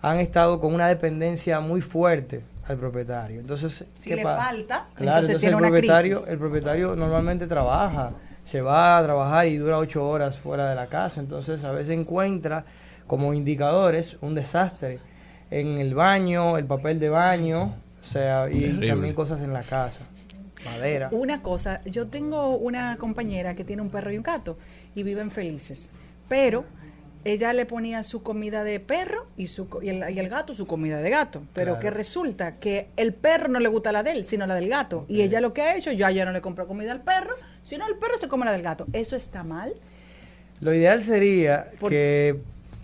han 0.02 0.20
estado 0.20 0.60
con 0.62 0.74
una 0.74 0.88
dependencia 0.88 1.60
muy 1.60 1.82
fuerte 1.82 2.42
al 2.72 2.78
propietario. 2.78 3.40
Entonces, 3.40 3.86
Si 4.00 4.10
¿qué 4.10 4.16
le 4.18 4.24
pasa? 4.24 4.42
falta, 4.44 4.66
Claro, 4.96 5.20
entonces 5.20 5.30
entonces 5.30 5.40
tiene 5.42 5.56
el 5.56 5.62
una 5.62 5.68
propietario, 5.70 6.16
crisis. 6.16 6.30
el 6.32 6.38
propietario 6.40 6.96
normalmente 6.96 7.48
trabaja, 7.48 8.12
se 8.44 8.62
va 8.62 8.98
a 8.98 9.04
trabajar 9.04 9.48
y 9.48 9.58
dura 9.58 9.78
ocho 9.78 10.08
horas 10.08 10.40
fuera 10.40 10.70
de 10.70 10.76
la 10.76 10.88
casa, 10.88 11.20
entonces 11.22 11.64
a 11.64 11.72
veces 11.72 11.98
encuentra 12.00 12.66
como 13.08 13.34
indicadores 13.34 14.18
un 14.22 14.34
desastre 14.36 15.00
en 15.52 15.78
el 15.78 15.94
baño, 15.94 16.58
el 16.58 16.66
papel 16.66 17.00
de 17.00 17.10
baño, 17.10 17.64
o 17.64 18.04
sea, 18.04 18.48
y 18.50 18.60
Terrible. 18.62 18.88
también 18.88 19.14
cosas 19.14 19.42
en 19.42 19.54
la 19.54 19.62
casa, 19.62 20.02
madera. 20.66 21.10
Una 21.12 21.42
cosa, 21.42 21.82
yo 21.86 22.08
tengo 22.08 22.56
una 22.58 22.96
compañera 22.98 23.54
que 23.56 23.64
tiene 23.64 23.82
un 23.82 23.90
perro 23.90 24.12
y 24.12 24.18
un 24.18 24.24
gato 24.24 24.58
y 24.96 25.04
viven 25.04 25.30
felices, 25.30 25.92
pero 26.30 26.64
ella 27.24 27.54
le 27.54 27.66
ponía 27.66 28.04
su 28.04 28.24
comida 28.24 28.64
de 28.64 28.80
perro 28.80 29.28
y, 29.38 29.48
su, 29.48 29.68
y, 29.82 29.90
el, 29.90 30.10
y 30.14 30.20
el 30.20 30.30
gato 30.30 30.54
su 30.54 30.66
comida 30.68 30.98
de 31.02 31.10
gato, 31.10 31.44
pero 31.54 31.74
Claro. 31.74 31.80
que 31.80 31.90
resulta 31.92 32.56
que 32.60 32.88
el 32.98 33.14
perro 33.14 33.48
no 33.48 33.60
le 33.60 33.70
gusta 33.70 33.92
la 33.92 34.04
de 34.04 34.12
él, 34.12 34.26
sino 34.26 34.48
la 34.48 34.56
del 34.56 34.70
gato. 34.70 35.06
Y 35.08 35.22
ella 35.22 35.40
lo 35.42 35.54
que 35.54 35.62
ha 35.62 35.76
hecho, 35.76 35.92
ya 35.92 36.10
ya 36.12 36.26
no 36.26 36.32
le 36.32 36.42
compra 36.42 36.66
comida 36.66 36.92
al 36.92 37.02
perro, 37.02 37.36
sino 37.64 37.88
el 37.88 37.96
perro 37.96 38.18
se 38.18 38.28
come 38.28 38.46
la 38.46 38.52
del 38.52 38.62
gato. 38.64 38.86
¿Eso 38.94 39.16
está 39.16 39.44
mal? 39.44 39.74
Lo 40.60 40.74
ideal 40.74 41.02
sería 41.02 41.68
que 41.90 42.40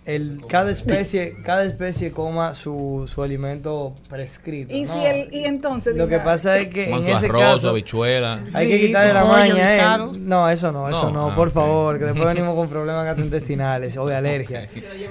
el, 0.08 0.40
cada 0.48 0.72
especie 0.72 1.36
cada 1.44 1.66
especie 1.66 2.12
coma 2.12 2.54
su, 2.54 3.10
su 3.14 3.22
alimento 3.22 3.94
prescrito. 4.10 4.74
Y 4.74 4.84
¿no? 4.84 4.94
si 4.94 5.06
el, 5.06 5.30
y 5.34 5.44
entonces 5.44 5.98
Lo 5.98 6.08
que 6.08 6.20
pasa 6.20 6.58
es 6.58 6.70
que 6.70 6.90
Con 6.90 7.00
en 7.00 7.04
su 7.04 7.12
ese 7.12 7.26
arroz, 7.26 7.42
caso 7.42 7.70
habichuela. 7.70 8.40
hay 8.56 8.68
que 8.70 8.80
quitarle 8.80 9.14
la 9.14 9.26
maña. 9.26 9.76
¿eh? 9.76 9.98
No, 10.20 10.50
eso 10.50 10.72
no, 10.72 10.88
eso 10.88 11.04
No, 11.04 11.12
no, 11.12 11.32
ah, 11.32 11.36
por 11.36 11.52
favor, 11.52 12.00
que 12.00 12.06
después 12.06 12.26
venimos 12.34 12.56
con 12.56 12.70
problemas 12.70 13.04
gastrointestinales 13.04 13.98
o 13.98 14.08
de 14.08 14.16
alergia. 14.16 14.70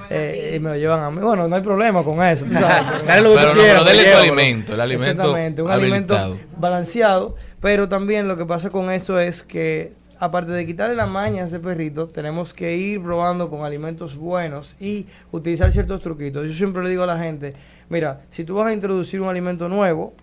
Eh, 0.08 0.54
y 0.56 0.60
me 0.60 0.70
lo 0.70 0.76
llevan 0.76 1.00
a 1.00 1.10
mí. 1.10 1.20
Bueno, 1.20 1.46
no 1.46 1.56
hay 1.56 1.62
problema 1.62 2.02
con 2.02 2.22
eso. 2.22 2.46
tú 2.46 2.52
sabes, 2.52 3.06
Dale 3.06 3.20
lo 3.20 3.34
que 3.36 3.44
tú 3.44 3.52
quieras, 3.52 3.84
pero 3.84 3.84
dele 3.84 4.12
su 4.12 4.18
alimento, 4.18 4.74
el 4.74 4.80
alimento 4.80 5.10
Exactamente, 5.10 5.62
un 5.62 5.70
alimento 5.70 6.38
balanceado. 6.56 7.34
Pero 7.60 7.88
también 7.88 8.28
lo 8.28 8.36
que 8.38 8.46
pasa 8.46 8.70
con 8.70 8.90
esto 8.90 9.20
es 9.20 9.42
que, 9.42 9.92
aparte 10.18 10.52
de 10.52 10.66
quitarle 10.66 10.94
la 10.94 11.06
maña 11.06 11.44
a 11.44 11.46
ese 11.46 11.60
perrito, 11.60 12.08
tenemos 12.08 12.54
que 12.54 12.76
ir 12.76 13.02
probando 13.02 13.50
con 13.50 13.64
alimentos 13.64 14.16
buenos 14.16 14.76
y 14.80 15.06
utilizar 15.32 15.72
ciertos 15.72 16.00
truquitos. 16.00 16.48
Yo 16.48 16.54
siempre 16.54 16.82
le 16.82 16.90
digo 16.90 17.02
a 17.02 17.06
la 17.06 17.18
gente, 17.18 17.54
mira, 17.88 18.20
si 18.30 18.44
tú 18.44 18.56
vas 18.56 18.66
a 18.68 18.72
introducir 18.72 19.20
un 19.20 19.28
alimento 19.28 19.68
nuevo, 19.68 20.14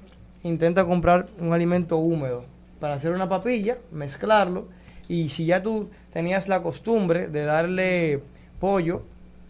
intenta 0.43 0.85
comprar 0.85 1.27
un 1.39 1.53
alimento 1.53 1.97
húmedo 1.97 2.45
para 2.79 2.95
hacer 2.95 3.13
una 3.13 3.29
papilla, 3.29 3.77
mezclarlo 3.91 4.67
y 5.07 5.29
si 5.29 5.45
ya 5.45 5.61
tú 5.63 5.89
tenías 6.11 6.47
la 6.47 6.61
costumbre 6.61 7.27
de 7.27 7.43
darle 7.43 8.21
pollo 8.59 9.03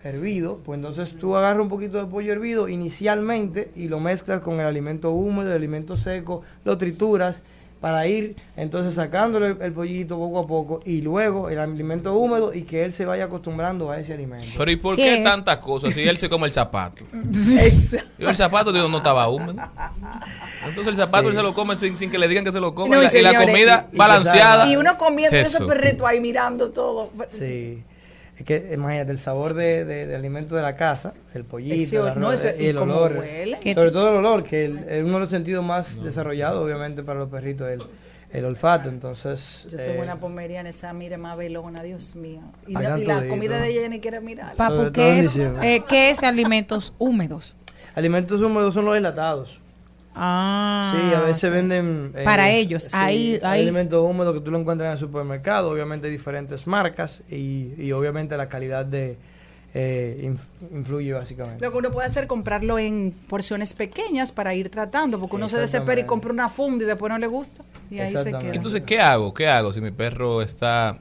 hervido, 0.03 0.59
pues 0.65 0.77
entonces 0.77 1.15
tú 1.17 1.35
agarras 1.35 1.61
un 1.61 1.69
poquito 1.69 1.97
de 1.97 2.05
pollo 2.05 2.33
hervido 2.33 2.67
inicialmente 2.67 3.71
y 3.75 3.87
lo 3.87 3.99
mezclas 3.99 4.41
con 4.41 4.59
el 4.59 4.65
alimento 4.65 5.11
húmedo, 5.11 5.49
el 5.49 5.55
alimento 5.55 5.95
seco, 5.95 6.41
lo 6.65 6.77
trituras 6.77 7.43
para 7.83 8.07
ir 8.07 8.37
entonces 8.55 8.93
sacándole 8.93 9.47
el, 9.47 9.61
el 9.61 9.73
pollito 9.73 10.17
poco 10.17 10.39
a 10.39 10.47
poco 10.47 10.79
y 10.85 11.01
luego 11.01 11.49
el 11.49 11.59
alimento 11.59 12.13
húmedo 12.13 12.53
y 12.53 12.61
que 12.63 12.85
él 12.85 12.93
se 12.93 13.03
vaya 13.03 13.25
acostumbrando 13.25 13.91
a 13.91 13.99
ese 13.99 14.13
alimento. 14.13 14.47
Pero 14.57 14.71
¿y 14.71 14.77
por 14.77 14.95
¿Qué 14.95 15.19
tantas 15.21 15.57
cosas 15.57 15.93
si 15.93 16.01
él 16.07 16.17
se 16.17 16.29
come 16.29 16.47
el 16.47 16.53
zapato? 16.53 17.03
Exacto. 17.59 18.07
Y 18.19 18.23
el 18.23 18.37
zapato 18.37 18.71
digo, 18.71 18.87
no 18.87 18.99
estaba 18.99 19.27
húmedo. 19.27 19.55
Entonces 20.65 20.87
el 20.87 20.95
zapato 20.95 21.23
Sí. 21.23 21.29
él 21.31 21.35
se 21.35 21.43
lo 21.43 21.53
come 21.53 21.75
sin, 21.75 21.97
sin 21.97 22.09
que 22.09 22.17
le 22.17 22.29
digan 22.29 22.45
que 22.45 22.53
se 22.53 22.61
lo 22.61 22.73
come. 22.73 22.95
No, 22.95 23.01
y, 23.01 23.05
la, 23.05 23.19
y 23.19 23.21
la 23.21 23.29
señores, 23.31 23.47
comida 23.49 23.87
y- 23.91 23.97
balanceada. 23.97 24.71
Y 24.71 24.77
uno 24.77 24.97
comiendo 24.97 25.35
ese 25.35 25.65
perrito 25.65 26.07
ahí 26.07 26.21
mirando 26.21 26.69
todo. 26.69 27.11
Sí. 27.27 27.83
Es 28.37 28.43
que 28.43 28.71
imagínate 28.73 29.11
el 29.11 29.19
sabor 29.19 29.53
de, 29.53 29.85
de, 29.85 30.07
de 30.07 30.15
alimento 30.15 30.55
de 30.55 30.63
la 30.63 30.75
casa, 30.75 31.13
el 31.35 31.43
pollito, 31.43 31.75
Ese 31.75 31.97
el 31.97 32.07
arroz, 32.07 32.17
no, 32.21 32.31
ese- 32.31 32.55
y 32.59 32.65
el 32.67 32.77
olor. 32.79 33.15
huele. 33.17 33.59
Sobre 33.73 33.91
todo 33.91 34.09
el 34.09 34.15
olor, 34.15 34.43
que 34.43 34.65
el- 34.65 34.79
es 34.89 35.03
uno 35.03 35.13
de 35.13 35.19
los 35.19 35.29
sentidos 35.29 35.63
más 35.63 36.03
desarrollados, 36.03 36.63
obviamente, 36.63 37.03
para 37.03 37.19
los 37.19 37.29
perritos. 37.29 37.69
El, 37.69 37.81
el 38.31 38.45
olfato. 38.45 38.89
Entonces, 38.89 39.67
Yo 39.71 39.77
eh, 39.77 39.83
tengo 39.83 40.01
una 40.01 40.15
pomeriana, 40.19 40.67
esa 40.69 40.91
mira 40.93 41.19
más 41.19 41.37
velona, 41.37 41.83
Dios 41.83 42.15
mío. 42.15 42.41
Y, 42.65 42.73
la, 42.73 42.97
y 42.97 43.05
la 43.05 43.27
comida 43.27 43.57
¿no? 43.57 43.61
de 43.63 43.69
ella 43.69 43.87
ni 43.89 43.99
quiere 43.99 44.19
mirar. 44.21 44.55
Papu, 44.55 44.91
¿qué 44.91 45.19
en 45.19 45.25
es, 45.25 45.37
eh, 45.37 45.83
¿qué 45.87 46.09
es 46.09 46.23
alimentos 46.23 46.93
húmedos? 46.97 47.55
alimentos 47.93 48.41
húmedos 48.41 48.73
son 48.73 48.85
los 48.85 48.97
enlatados. 48.97 49.61
Ah, 50.15 50.91
Sí, 50.93 51.13
a 51.13 51.19
veces 51.21 51.51
venden... 51.51 52.11
eh, 52.15 52.23
Para 52.23 52.49
ellos, 52.51 52.83
sí, 52.83 52.89
ahí- 52.93 53.39
hay 53.41 53.41
ahí- 53.43 53.61
alimentos 53.61 54.07
húmedos 54.07 54.33
que 54.33 54.41
tú 54.41 54.51
lo 54.51 54.59
encuentras 54.59 54.87
en 54.87 54.93
el 54.93 54.99
supermercado, 54.99 55.71
obviamente 55.71 56.07
hay 56.07 56.13
diferentes 56.13 56.67
marcas 56.67 57.21
y, 57.29 57.73
y 57.77 57.91
obviamente 57.91 58.37
la 58.37 58.47
calidad 58.49 58.85
de 58.85 59.17
eh, 59.75 60.21
inf- 60.23 60.71
influye 60.71 61.13
básicamente. 61.13 61.65
Lo 61.65 61.71
que 61.71 61.77
uno 61.79 61.89
puede 61.89 62.05
hacer 62.05 62.23
es 62.25 62.29
comprarlo 62.29 62.77
en 62.77 63.11
porciones 63.27 63.73
pequeñas 63.73 64.31
para 64.31 64.53
ir 64.53 64.69
tratando, 64.69 65.19
porque 65.19 65.35
uno 65.35 65.49
se 65.49 65.57
desespera 65.57 66.01
y 66.01 66.03
compra 66.05 66.31
una 66.31 66.47
funda 66.47 66.83
y 66.83 66.87
después 66.87 67.09
no 67.11 67.17
le 67.17 67.25
gusta. 67.25 67.63
Y 67.89 67.99
ahí 67.99 68.11
se 68.11 68.29
queda. 68.37 68.53
Entonces, 68.53 68.83
¿qué 68.83 69.01
hago? 69.01 69.33
¿Qué 69.33 69.47
hago 69.47 69.73
si 69.73 69.81
mi 69.81 69.89
perro 69.89 70.43
está 70.43 70.99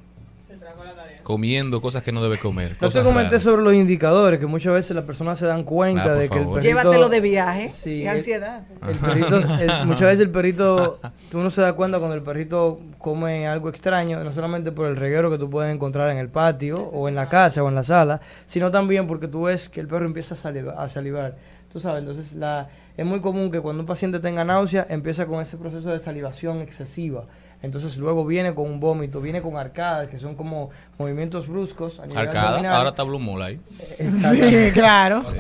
comiendo 1.23 1.81
cosas 1.81 2.03
que 2.03 2.11
no 2.13 2.23
debe 2.23 2.37
comer? 2.39 2.77
No 2.81 2.89
te 2.91 3.01
comenté 3.03 3.31
raras? 3.31 3.43
sobre 3.43 3.63
los 3.63 3.75
indicadores, 3.75 4.41
que 4.41 4.47
muchas 4.47 4.73
veces 4.75 4.97
las 4.97 5.05
personas 5.05 5.39
se 5.39 5.47
dan 5.47 5.63
cuenta 5.63 6.05
Ah, 6.05 6.15
de 6.15 6.29
que 6.29 6.39
el 6.39 6.45
perrito... 6.47 6.61
Llévatelo 6.61 7.09
de 7.09 7.21
viaje 7.21 7.69
Sí, 7.69 8.03
el- 8.03 8.09
ansiedad. 8.09 8.63
El 8.89 8.97
perrito, 8.97 9.37
el- 9.37 9.87
muchas 9.87 10.01
veces 10.09 10.21
el 10.21 10.31
perrito, 10.31 10.99
tú 11.31 11.39
no 11.39 11.51
se 11.51 11.61
da 11.61 11.75
cuenta 11.75 11.99
cuando 11.99 12.17
el 12.17 12.23
perrito 12.23 12.81
come 12.99 13.47
algo 13.47 13.69
extraño, 13.69 14.23
no 14.25 14.33
solamente 14.33 14.73
por 14.73 14.87
el 14.89 14.97
reguero 14.97 15.31
que 15.31 15.39
tú 15.39 15.49
puedes 15.49 15.73
encontrar 15.73 16.11
en 16.11 16.19
el 16.19 16.29
patio 16.29 16.81
o 16.83 17.09
en 17.09 17.15
la 17.15 17.29
casa 17.29 17.63
o 17.63 17.69
en 17.69 17.77
la 17.77 17.85
sala, 17.85 18.21
sino 18.47 18.71
también 18.73 19.07
porque 19.07 19.29
tú 19.29 19.43
ves 19.45 19.69
que 19.69 19.81
el 19.81 19.87
perro 19.87 20.07
empieza 20.07 20.35
a 20.35 20.39
salivar. 20.39 20.75
A 20.79 20.89
salivar. 20.89 21.37
Tú 21.73 21.79
sabes, 21.81 22.01
entonces 22.01 22.33
la, 22.35 22.69
es 22.97 23.07
muy 23.07 23.21
común 23.21 23.51
que 23.51 23.61
cuando 23.61 23.81
un 23.81 23.87
paciente 23.87 24.19
tenga 24.19 24.45
náusea, 24.45 24.87
empieza 24.91 25.25
con 25.27 25.41
ese 25.41 25.57
proceso 25.57 25.91
de 25.91 25.99
salivación 26.01 26.61
excesiva. 26.61 27.25
Entonces 27.63 27.97
luego 27.97 28.27
viene 28.27 28.55
con 28.55 28.69
un 28.71 28.81
vómito, 28.81 29.21
viene 29.21 29.41
con 29.41 29.57
arcadas, 29.57 30.09
que 30.09 30.19
son 30.19 30.35
como 30.35 30.71
movimientos 30.99 31.47
bruscos. 31.49 32.01
A 32.01 32.07
nivel 32.07 32.27
Arcada, 32.27 32.49
abdominal. 32.49 32.75
ahora 32.77 32.89
está 32.91 33.03
Blue 33.05 33.19
Mole 33.21 33.45
ahí. 33.45 33.61
Exactamente. 33.99 34.69
Sí, 34.69 34.73
claro. 34.75 35.25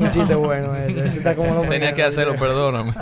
Un 0.00 0.10
chiste 0.12 0.34
bueno 0.34 0.74
ese, 0.74 1.06
ese 1.06 1.18
está 1.18 1.36
como 1.36 1.54
lo 1.54 1.60
Tenía 1.62 1.92
que 1.94 2.02
hacerlo, 2.02 2.34
perdóname. 2.36 2.92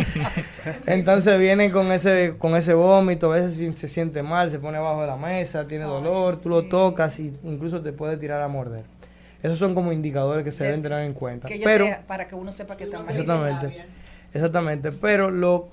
Entonces 0.86 1.38
viene 1.38 1.70
con 1.70 1.90
ese 1.92 2.34
con 2.38 2.56
ese 2.56 2.74
vómito, 2.74 3.32
a 3.32 3.36
veces 3.36 3.54
si- 3.54 3.72
se 3.72 3.88
siente 3.88 4.22
mal, 4.22 4.50
se 4.50 4.58
pone 4.58 4.78
abajo 4.78 5.00
de 5.00 5.06
la 5.08 5.16
mesa, 5.16 5.66
tiene 5.66 5.84
dolor, 5.84 6.40
tú 6.40 6.48
lo 6.48 6.64
tocas 6.64 7.18
y 7.18 7.32
incluso 7.44 7.80
te 7.80 7.92
puede 7.92 8.16
tirar 8.16 8.40
a 8.42 8.48
morder. 8.48 8.84
Esos 9.42 9.58
son 9.58 9.74
como 9.74 9.92
indicadores 9.92 10.44
que 10.44 10.52
se 10.52 10.64
deben 10.64 10.82
tener 10.82 11.00
en 11.00 11.12
cuenta. 11.12 11.48
Que 11.48 11.60
Pero 11.62 11.84
te- 11.86 11.96
para 12.06 12.26
que 12.28 12.34
uno 12.34 12.50
sepa 12.52 12.76
que 12.76 12.84
está 12.84 12.98
mal. 13.00 13.10
Exactamente. 13.10 13.86
Exactamente. 14.34 14.92
Pero 14.92 15.30
lo, 15.30 15.70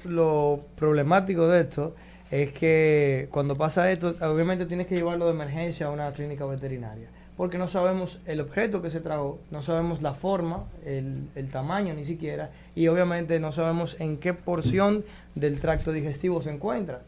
problemático 0.76 1.48
de 1.48 1.62
esto 1.62 1.96
es 2.30 2.54
que 2.54 3.28
cuando 3.32 3.56
pasa 3.58 3.92
esto, 3.92 4.16
obviamente 4.22 4.66
tienes 4.66 4.88
que 4.88 4.96
llevarlo 4.96 5.26
de 5.26 5.32
emergencia 5.32 5.88
a 5.88 5.90
una 5.90 6.12
clínica 6.14 6.46
veterinaria. 6.46 7.10
Porque 7.36 7.58
no 7.58 7.68
sabemos 7.68 8.20
el 8.28 8.40
objeto 8.40 8.82
que 8.82 8.92
se 8.92 9.00
trajo, 9.02 9.40
no 9.50 9.64
sabemos 9.64 10.02
la 10.04 10.14
forma, 10.14 10.66
el, 10.86 11.28
el 11.36 11.50
tamaño 11.50 11.94
ni 11.96 12.06
siquiera, 12.06 12.52
y 12.76 12.88
obviamente 12.88 13.40
no 13.40 13.52
sabemos 13.52 14.00
en 14.00 14.18
qué 14.18 14.34
porción 14.34 15.04
del 15.34 15.60
tracto 15.60 15.92
digestivo 15.92 16.42
se 16.42 16.52
encuentra. 16.52 17.02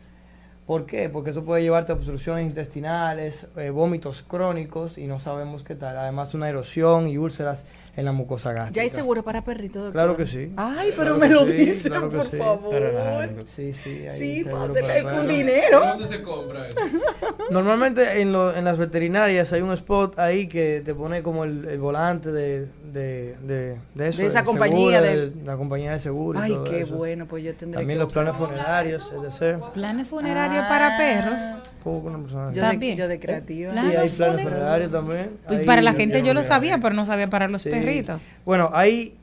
¿Por 0.65 0.85
qué? 0.85 1.09
Porque 1.09 1.31
eso 1.31 1.43
puede 1.43 1.61
llevarte 1.61 1.91
a 1.91 1.95
obstrucciones 1.95 2.45
intestinales, 2.45 3.47
eh, 3.57 3.69
vómitos 3.69 4.23
crónicos 4.23 4.97
y 4.97 5.07
no 5.07 5.19
sabemos 5.19 5.61
qué 5.61 5.75
tal. 5.75 5.97
Además, 5.97 6.33
una 6.33 6.47
erosión 6.47 7.09
y 7.09 7.17
úlceras 7.17 7.65
en 7.95 8.05
la 8.05 8.11
mucosa 8.11 8.51
gástrica. 8.53 8.73
¿Ya 8.75 8.81
hay 8.81 8.89
seguro 8.89 9.23
para 9.23 9.43
perritos, 9.43 9.83
doctor? 9.83 9.91
Claro 9.93 10.17
que 10.17 10.25
sí. 10.25 10.51
Ay, 10.57 10.89
pero 10.95 11.15
Claro 11.15 11.17
me 11.19 11.29
lo 11.29 11.41
sí, 11.43 11.53
dicen, 11.53 11.91
claro 11.91 12.09
por 12.09 12.23
sí. 12.25 12.37
favor. 12.37 13.29
Sí, 13.45 13.71
sí. 13.73 14.07
hay 14.07 14.17
Sí, 14.17 14.43
para 14.45 15.13
con 15.17 15.27
dinero. 15.27 15.79
¿Dónde 15.79 16.05
se 16.07 16.21
compra 16.23 16.67
eso? 16.67 16.79
Normalmente 17.51 18.21
en, 18.21 18.31
lo- 18.31 18.55
en 18.55 18.65
las 18.65 18.77
veterinarias 18.77 19.53
hay 19.53 19.61
un 19.61 19.71
spot 19.73 20.17
ahí 20.17 20.47
que 20.47 20.81
te 20.83 20.95
pone 20.95 21.21
como 21.21 21.43
el, 21.43 21.65
el 21.65 21.77
volante 21.79 22.31
de, 22.31 22.67
de, 22.93 23.35
de, 23.41 23.77
de 23.95 24.07
eso. 24.07 24.21
De 24.21 24.27
esa 24.27 24.43
compañía 24.43 24.99
seguro, 25.01 25.01
del- 25.21 25.39
de 25.39 25.43
la 25.45 25.57
compañía 25.57 25.91
de 25.91 25.99
seguro. 25.99 26.39
y 26.39 26.43
Ay, 26.43 26.53
todo 26.53 26.63
qué 26.65 26.81
eso. 26.81 26.95
bueno, 26.95 27.25
pues 27.27 27.43
yo 27.43 27.53
tendré 27.55 27.79
También 27.79 27.97
que 27.99 28.03
los 28.03 28.13
planes 28.13 28.35
funerarios, 28.35 29.11
etc. 29.11 29.61
Planes 29.73 30.07
funerarios 30.07 30.63
Ah. 30.65 30.69
para 30.69 30.97
perros. 30.97 31.39
Una 31.85 32.19
persona- 32.19 32.51
Yo 32.53 32.61
de, 32.61 32.61
También. 32.61 32.95
yo 32.95 33.07
de 33.07 33.19
creativa. 33.19 33.73
Sí, 33.73 33.77
hay 33.95 34.09
planes 34.09 34.43
funerarios 34.43 34.91
también. 34.91 35.31
Pues 35.47 35.59
Hay- 35.61 35.65
para 35.65 35.81
la 35.81 35.93
gente 35.93 36.21
yo 36.23 36.33
lo 36.33 36.43
sabía, 36.43 36.77
pero 36.77 36.95
no 36.95 37.05
sabía 37.05 37.29
para 37.29 37.47
los 37.49 37.61
Sí. 37.63 37.69
perritos. 37.71 38.21
Bueno, 38.45 38.69
hay, 38.73 39.15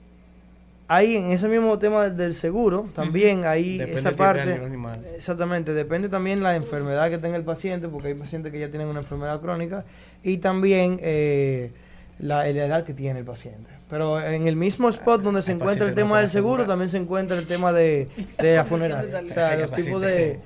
hay 0.89 1.17
en 1.17 1.31
ese 1.31 1.47
mismo 1.49 1.79
tema 1.79 2.09
del- 2.09 2.35
seguro, 2.35 2.89
también 2.95 3.45
hay 3.45 3.79
Depende 3.79 3.99
esa 3.99 4.09
del 4.11 4.17
tipo 4.17 4.25
de 4.25 4.79
parte. 4.83 5.15
Exactamente, 5.15 5.73
depende 5.73 6.09
también 6.09 6.43
la 6.43 6.57
enfermedad 6.57 7.09
que 7.09 7.19
tenga 7.19 7.37
el 7.37 7.45
paciente, 7.45 7.87
porque 7.89 8.09
hay 8.09 8.15
pacientes 8.15 8.51
que 8.53 8.59
ya 8.59 8.69
tienen 8.71 8.89
una 8.89 9.01
enfermedad 9.01 9.41
crónica, 9.41 9.85
y 10.25 10.39
también 10.39 10.99
eh, 11.01 11.71
la, 12.21 12.39
la 12.45 12.49
edad 12.49 12.85
que 12.85 12.95
tiene 12.95 13.19
el 13.21 13.25
paciente. 13.25 13.71
Pero 13.89 14.21
en 14.21 14.47
el 14.47 14.55
mismo 14.57 14.89
spot 14.89 15.23
donde 15.23 15.43
se 15.43 15.51
Hay 15.51 15.57
encuentra 15.57 15.87
el 15.89 15.95
tema 15.95 16.11
no 16.11 16.17
del 16.17 16.31
seguro, 16.31 16.63
asegurar. 16.63 16.69
también 16.69 16.91
se 16.91 16.97
encuentra 16.99 17.37
el 17.39 17.47
tema 17.47 17.73
de, 17.73 18.09
de 18.39 18.57
la 18.57 18.65
funeraria. 18.67 19.21
O 19.31 19.35
sea, 19.35 19.57
los 19.57 19.73
tipos 19.73 20.01
de 20.01 20.39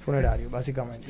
funerario, 0.00 0.50
básicamente. 0.50 1.08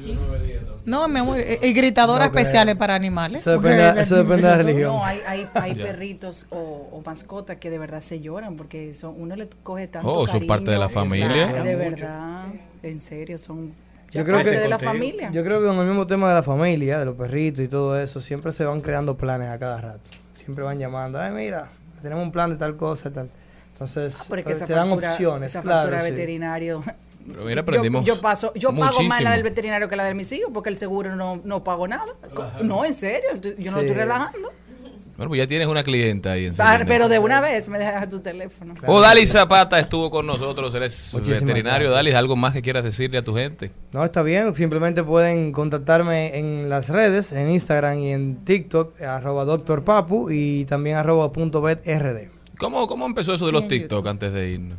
No, 0.84 1.08
mi 1.08 1.20
amor, 1.20 1.38
y, 1.40 1.66
y 1.66 1.72
gritadoras 1.72 2.30
No 2.30 2.38
especiales 2.38 2.76
para 2.76 2.94
animales. 2.94 3.40
Eso 3.40 3.52
depende- 3.58 3.98
eso 4.02 4.16
depende 4.16 4.42
de 4.42 4.48
la 4.48 4.56
religión. 4.58 4.92
No, 4.92 5.04
hay, 5.04 5.18
hay, 5.26 5.48
hay 5.54 5.74
perritos 5.74 6.46
o, 6.50 6.90
o 6.92 7.02
mascotas 7.04 7.56
que 7.56 7.70
de 7.70 7.78
verdad 7.78 8.02
se 8.02 8.20
lloran 8.20 8.56
porque 8.56 8.92
son, 8.92 9.14
uno 9.18 9.34
le 9.34 9.48
coge 9.62 9.88
tanto 9.88 10.12
Oh, 10.12 10.26
son 10.26 10.46
parte 10.46 10.70
de 10.70 10.78
la 10.78 10.90
familia. 10.90 11.46
De 11.62 11.74
verdad, 11.76 12.44
en 12.82 13.00
serio, 13.00 13.38
son 13.38 13.72
Yo 14.12 14.24
creo 14.24 14.42
que 14.42 14.50
de 14.50 14.68
la 14.68 14.78
familia. 14.78 15.30
Yo 15.32 15.42
creo 15.42 15.60
que 15.60 15.66
con 15.66 15.78
el 15.78 15.86
mismo 15.86 16.06
tema 16.06 16.28
de 16.28 16.34
la 16.34 16.42
familia, 16.42 16.98
de 16.98 17.04
los 17.06 17.16
perritos 17.16 17.64
y 17.64 17.68
todo 17.68 17.98
eso, 17.98 18.20
siempre 18.20 18.52
se 18.52 18.64
van 18.64 18.80
creando 18.80 19.16
planes 19.16 19.48
a 19.48 19.58
cada 19.58 19.80
rato. 19.80 20.10
Siempre 20.36 20.64
van 20.64 20.78
llamando, 20.78 21.18
ay, 21.20 21.32
mira, 21.32 21.70
tenemos 22.02 22.24
un 22.24 22.32
plan 22.32 22.50
de 22.50 22.56
tal 22.56 22.76
cosa, 22.76 23.12
tal. 23.12 23.30
Entonces, 23.72 24.24
Porque 24.28 24.50
eh, 24.50 24.52
esa 24.52 24.66
te 24.66 24.74
dan 24.74 24.90
opciones. 24.92 25.50
Esa 25.50 25.62
claro, 25.62 25.78
factura 25.82 25.98
de 26.02 26.04
sí. 26.04 26.10
veterinario. 26.10 26.84
Pero 27.26 27.44
mira, 27.44 27.60
aprendimos 27.62 28.04
yo, 28.04 28.16
yo 28.16 28.20
paso, 28.20 28.52
yo 28.54 28.74
pago 28.74 29.00
más 29.04 29.22
la 29.22 29.30
del 29.30 29.44
veterinario 29.44 29.88
que 29.88 29.94
la 29.94 30.04
del 30.04 30.16
mis 30.16 30.30
hijos 30.32 30.50
porque 30.52 30.70
el 30.70 30.76
seguro 30.76 31.14
no, 31.14 31.40
no 31.44 31.62
pago 31.62 31.86
nada. 31.86 32.04
No, 32.62 32.84
en 32.84 32.94
serio, 32.94 33.30
yo 33.36 33.70
no 33.70 33.78
Sí. 33.78 33.86
estoy 33.86 33.94
relajando. 33.94 34.52
Bueno, 35.22 35.28
pues 35.30 35.38
ya 35.38 35.46
tienes 35.46 35.68
una 35.68 35.84
clienta 35.84 36.32
ahí 36.32 36.46
en 36.46 36.52
Ah, 36.58 36.80
pero 36.84 37.08
de 37.08 37.20
una 37.20 37.40
vez 37.40 37.68
me 37.68 37.78
dejas 37.78 38.08
tu 38.08 38.18
teléfono. 38.18 38.74
Oh, 38.86 39.00
Dalis 39.00 39.30
Zapata 39.30 39.78
estuvo 39.78 40.10
con 40.10 40.26
nosotros, 40.26 40.74
eres 40.74 41.10
Muchísimas 41.12 41.42
veterinario. 41.42 41.90
gracias. 41.90 41.94
Dalis, 41.94 42.14
¿algo 42.14 42.34
más 42.34 42.52
que 42.52 42.60
quieras 42.60 42.82
decirle 42.82 43.18
a 43.18 43.22
tu 43.22 43.32
gente? 43.32 43.70
No, 43.92 44.04
está 44.04 44.22
bien. 44.24 44.52
Simplemente 44.56 45.04
pueden 45.04 45.52
contactarme 45.52 46.36
en 46.36 46.68
las 46.68 46.88
redes, 46.88 47.30
en 47.30 47.50
Instagram 47.50 47.98
y 48.00 48.12
en 48.12 48.44
TikTok, 48.44 49.00
arroba 49.00 49.44
doctor 49.44 49.84
Papu 49.84 50.28
y 50.30 50.64
también 50.64 50.96
arroba 50.96 51.30
punto 51.30 51.62
bet 51.62 51.86
RD. 51.86 52.28
¿Cómo, 52.58 52.88
¿Cómo 52.88 53.06
empezó 53.06 53.32
eso 53.32 53.46
de 53.46 53.52
los 53.52 53.68
TikTok 53.68 54.04
antes 54.06 54.32
de 54.32 54.50
irnos? 54.50 54.78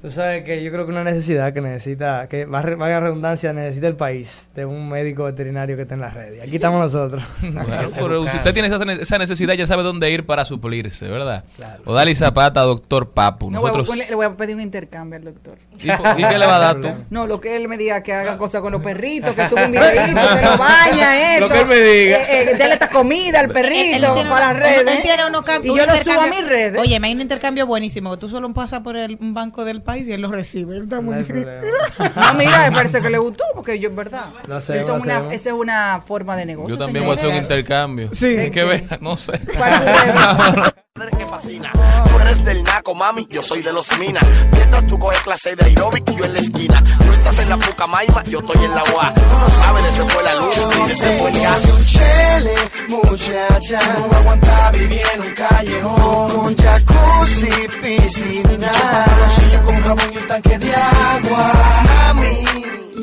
Tú 0.00 0.12
sabes 0.12 0.44
que 0.44 0.62
yo 0.62 0.70
creo 0.70 0.84
que 0.86 0.92
una 0.92 1.02
necesidad 1.02 1.52
que 1.52 1.60
necesita, 1.60 2.28
que 2.28 2.44
va 2.44 2.60
a 2.60 3.00
redundancia, 3.00 3.52
necesita 3.52 3.88
el 3.88 3.96
país 3.96 4.48
de 4.54 4.64
un 4.64 4.88
médico 4.88 5.24
veterinario 5.24 5.74
que 5.74 5.82
esté 5.82 5.94
en 5.94 6.00
las 6.00 6.14
redes. 6.14 6.40
Aquí 6.40 6.54
estamos 6.54 6.80
nosotros. 6.80 7.20
Claro, 7.40 7.90
pero 7.98 8.28
si 8.30 8.36
usted 8.36 8.52
tiene 8.54 8.68
esa, 8.68 8.76
esa 8.92 9.18
necesidad, 9.18 9.54
ya 9.54 9.66
sabe 9.66 9.82
dónde 9.82 10.08
ir 10.12 10.24
para 10.24 10.44
suplirse, 10.44 11.08
¿verdad? 11.08 11.42
O 11.84 11.94
Dalis 11.94 12.18
Zapata, 12.18 12.60
doctor 12.60 13.10
Papu. 13.10 13.50
No, 13.50 13.60
voy 13.60 13.72
a- 13.72 13.96
le 14.08 14.14
voy 14.14 14.26
a 14.26 14.36
pedir 14.36 14.54
un 14.54 14.62
intercambio 14.62 15.18
al 15.18 15.24
doctor. 15.24 15.58
¿Y, 15.80 15.90
y 15.90 16.24
qué 16.28 16.38
le 16.38 16.46
va 16.46 16.56
a 16.56 16.58
dar 16.60 16.80
tú? 16.80 16.88
No, 17.10 17.26
lo 17.26 17.40
que 17.40 17.56
él 17.56 17.66
me 17.66 17.76
diga 17.76 18.00
que 18.04 18.12
haga 18.12 18.38
cosas 18.38 18.60
con 18.60 18.70
los 18.72 18.80
perritos, 18.82 19.34
que 19.34 19.48
suba 19.48 19.64
un 19.66 19.72
videito, 19.72 20.00
que 20.00 20.42
lo 20.46 20.58
baña, 20.58 21.34
esto. 21.34 21.46
Lo 21.48 21.52
que 21.52 21.60
él 21.60 21.66
me 21.66 21.76
diga. 21.76 22.18
Eh, 22.18 22.42
eh, 22.52 22.58
esta 22.70 22.88
comida 22.88 23.40
al 23.40 23.48
perrito 23.48 24.14
tiene 24.14 24.30
para 24.30 24.52
las 24.52 24.54
uno- 24.54 24.64
redes. 24.64 24.96
Él 24.96 25.02
tiene 25.02 25.26
uno 25.26 25.42
cam- 25.44 25.60
y 25.64 25.68
yo 25.76 25.84
lo 25.86 25.96
subo 25.96 26.20
a 26.20 26.26
mis 26.28 26.46
redes. 26.46 26.78
Oye, 26.78 27.00
me 27.00 27.08
hay 27.08 27.14
un 27.14 27.20
intercambio 27.20 27.66
buenísimo. 27.66 28.12
que 28.12 28.16
Tú 28.18 28.28
solo 28.28 28.52
pasas 28.54 28.80
por 28.80 28.96
el, 28.96 29.18
un 29.20 29.34
banco 29.34 29.64
del 29.64 29.82
país 29.88 30.06
y 30.06 30.12
él 30.12 30.20
lo 30.20 30.30
recibe. 30.30 30.76
Él 30.76 30.82
está 30.82 30.96
No 30.96 31.02
muy 31.02 31.24
problema. 31.24 31.62
No, 32.14 32.34
mira, 32.34 32.70
me 32.70 32.76
parece 32.76 33.00
que 33.00 33.08
le 33.08 33.16
gustó, 33.18 33.44
porque 33.54 33.78
yo, 33.78 33.88
en 33.88 33.96
verdad. 33.96 34.26
Lo 34.46 34.56
hacemos, 34.56 34.82
Eso 34.82 34.96
es 34.96 35.06
lo 35.06 35.12
una, 35.20 35.34
esa 35.34 35.48
es 35.50 35.54
una 35.54 36.02
forma 36.04 36.36
de 36.36 36.44
negocio. 36.44 36.76
Yo 36.76 36.84
también 36.84 37.06
voy 37.06 37.12
a 37.12 37.14
hacer 37.14 37.30
un 37.30 37.36
intercambio. 37.36 38.10
Sí. 38.12 38.26
Hay 38.26 38.50
que 38.50 38.64
ver, 38.64 39.00
no 39.00 39.16
sé. 39.16 39.32
que 41.06 41.26
fascina. 41.26 41.70
Tú 42.08 42.18
eres 42.20 42.44
del 42.44 42.62
naco, 42.64 42.94
mami, 42.94 43.26
yo 43.30 43.42
soy 43.42 43.62
de 43.62 43.72
los 43.72 43.86
minas. 43.98 44.24
Mientras 44.52 44.86
tú 44.86 44.98
coges 44.98 45.20
clase 45.20 45.54
de 45.54 45.66
aeróbic, 45.66 46.04
yo 46.10 46.24
en 46.24 46.34
la 46.34 46.40
esquina. 46.40 46.82
Tú 46.82 47.12
estás 47.12 47.38
en 47.38 47.48
la 47.48 47.56
Pucamaima, 47.56 48.22
yo 48.24 48.40
estoy 48.40 48.64
en 48.64 48.74
la 48.74 48.82
UA. 48.82 49.14
Tú 49.14 49.38
no 49.38 49.48
sabes, 49.50 49.82
de 49.84 49.88
ese 49.90 50.04
fue 50.04 50.22
la 50.24 50.34
luz 50.34 50.56
y 50.56 50.88
de 50.88 50.94
ese 50.94 51.18
fue 51.18 51.30
el 51.30 51.40
gas. 51.40 51.64
un 51.64 51.86
chele, 51.86 52.54
muchacha. 52.88 53.78
No 53.98 54.16
aguanta 54.16 54.70
vivir 54.72 55.02
en 55.14 55.20
un 55.20 55.34
callejón. 55.34 56.30
Con 56.30 56.56
jacuzzi, 56.56 57.68
piscina. 57.80 58.72
Bolsillo 59.20 59.64
con 59.66 59.80
jabón 59.82 60.12
y 60.12 60.16
un 60.16 60.26
tanque 60.26 60.58
de 60.58 60.74
agua. 60.74 61.52
Mami, 61.84 62.44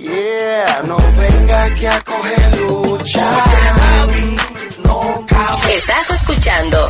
yeah, 0.02 0.82
no 0.86 0.98
venga 1.18 1.64
aquí 1.64 1.86
a 1.86 2.02
coger 2.02 2.58
lucha. 2.58 3.46
mami, 3.78 4.38
no 4.84 5.26
cabe. 5.26 5.76
Estás 5.78 6.10
escuchando 6.10 6.90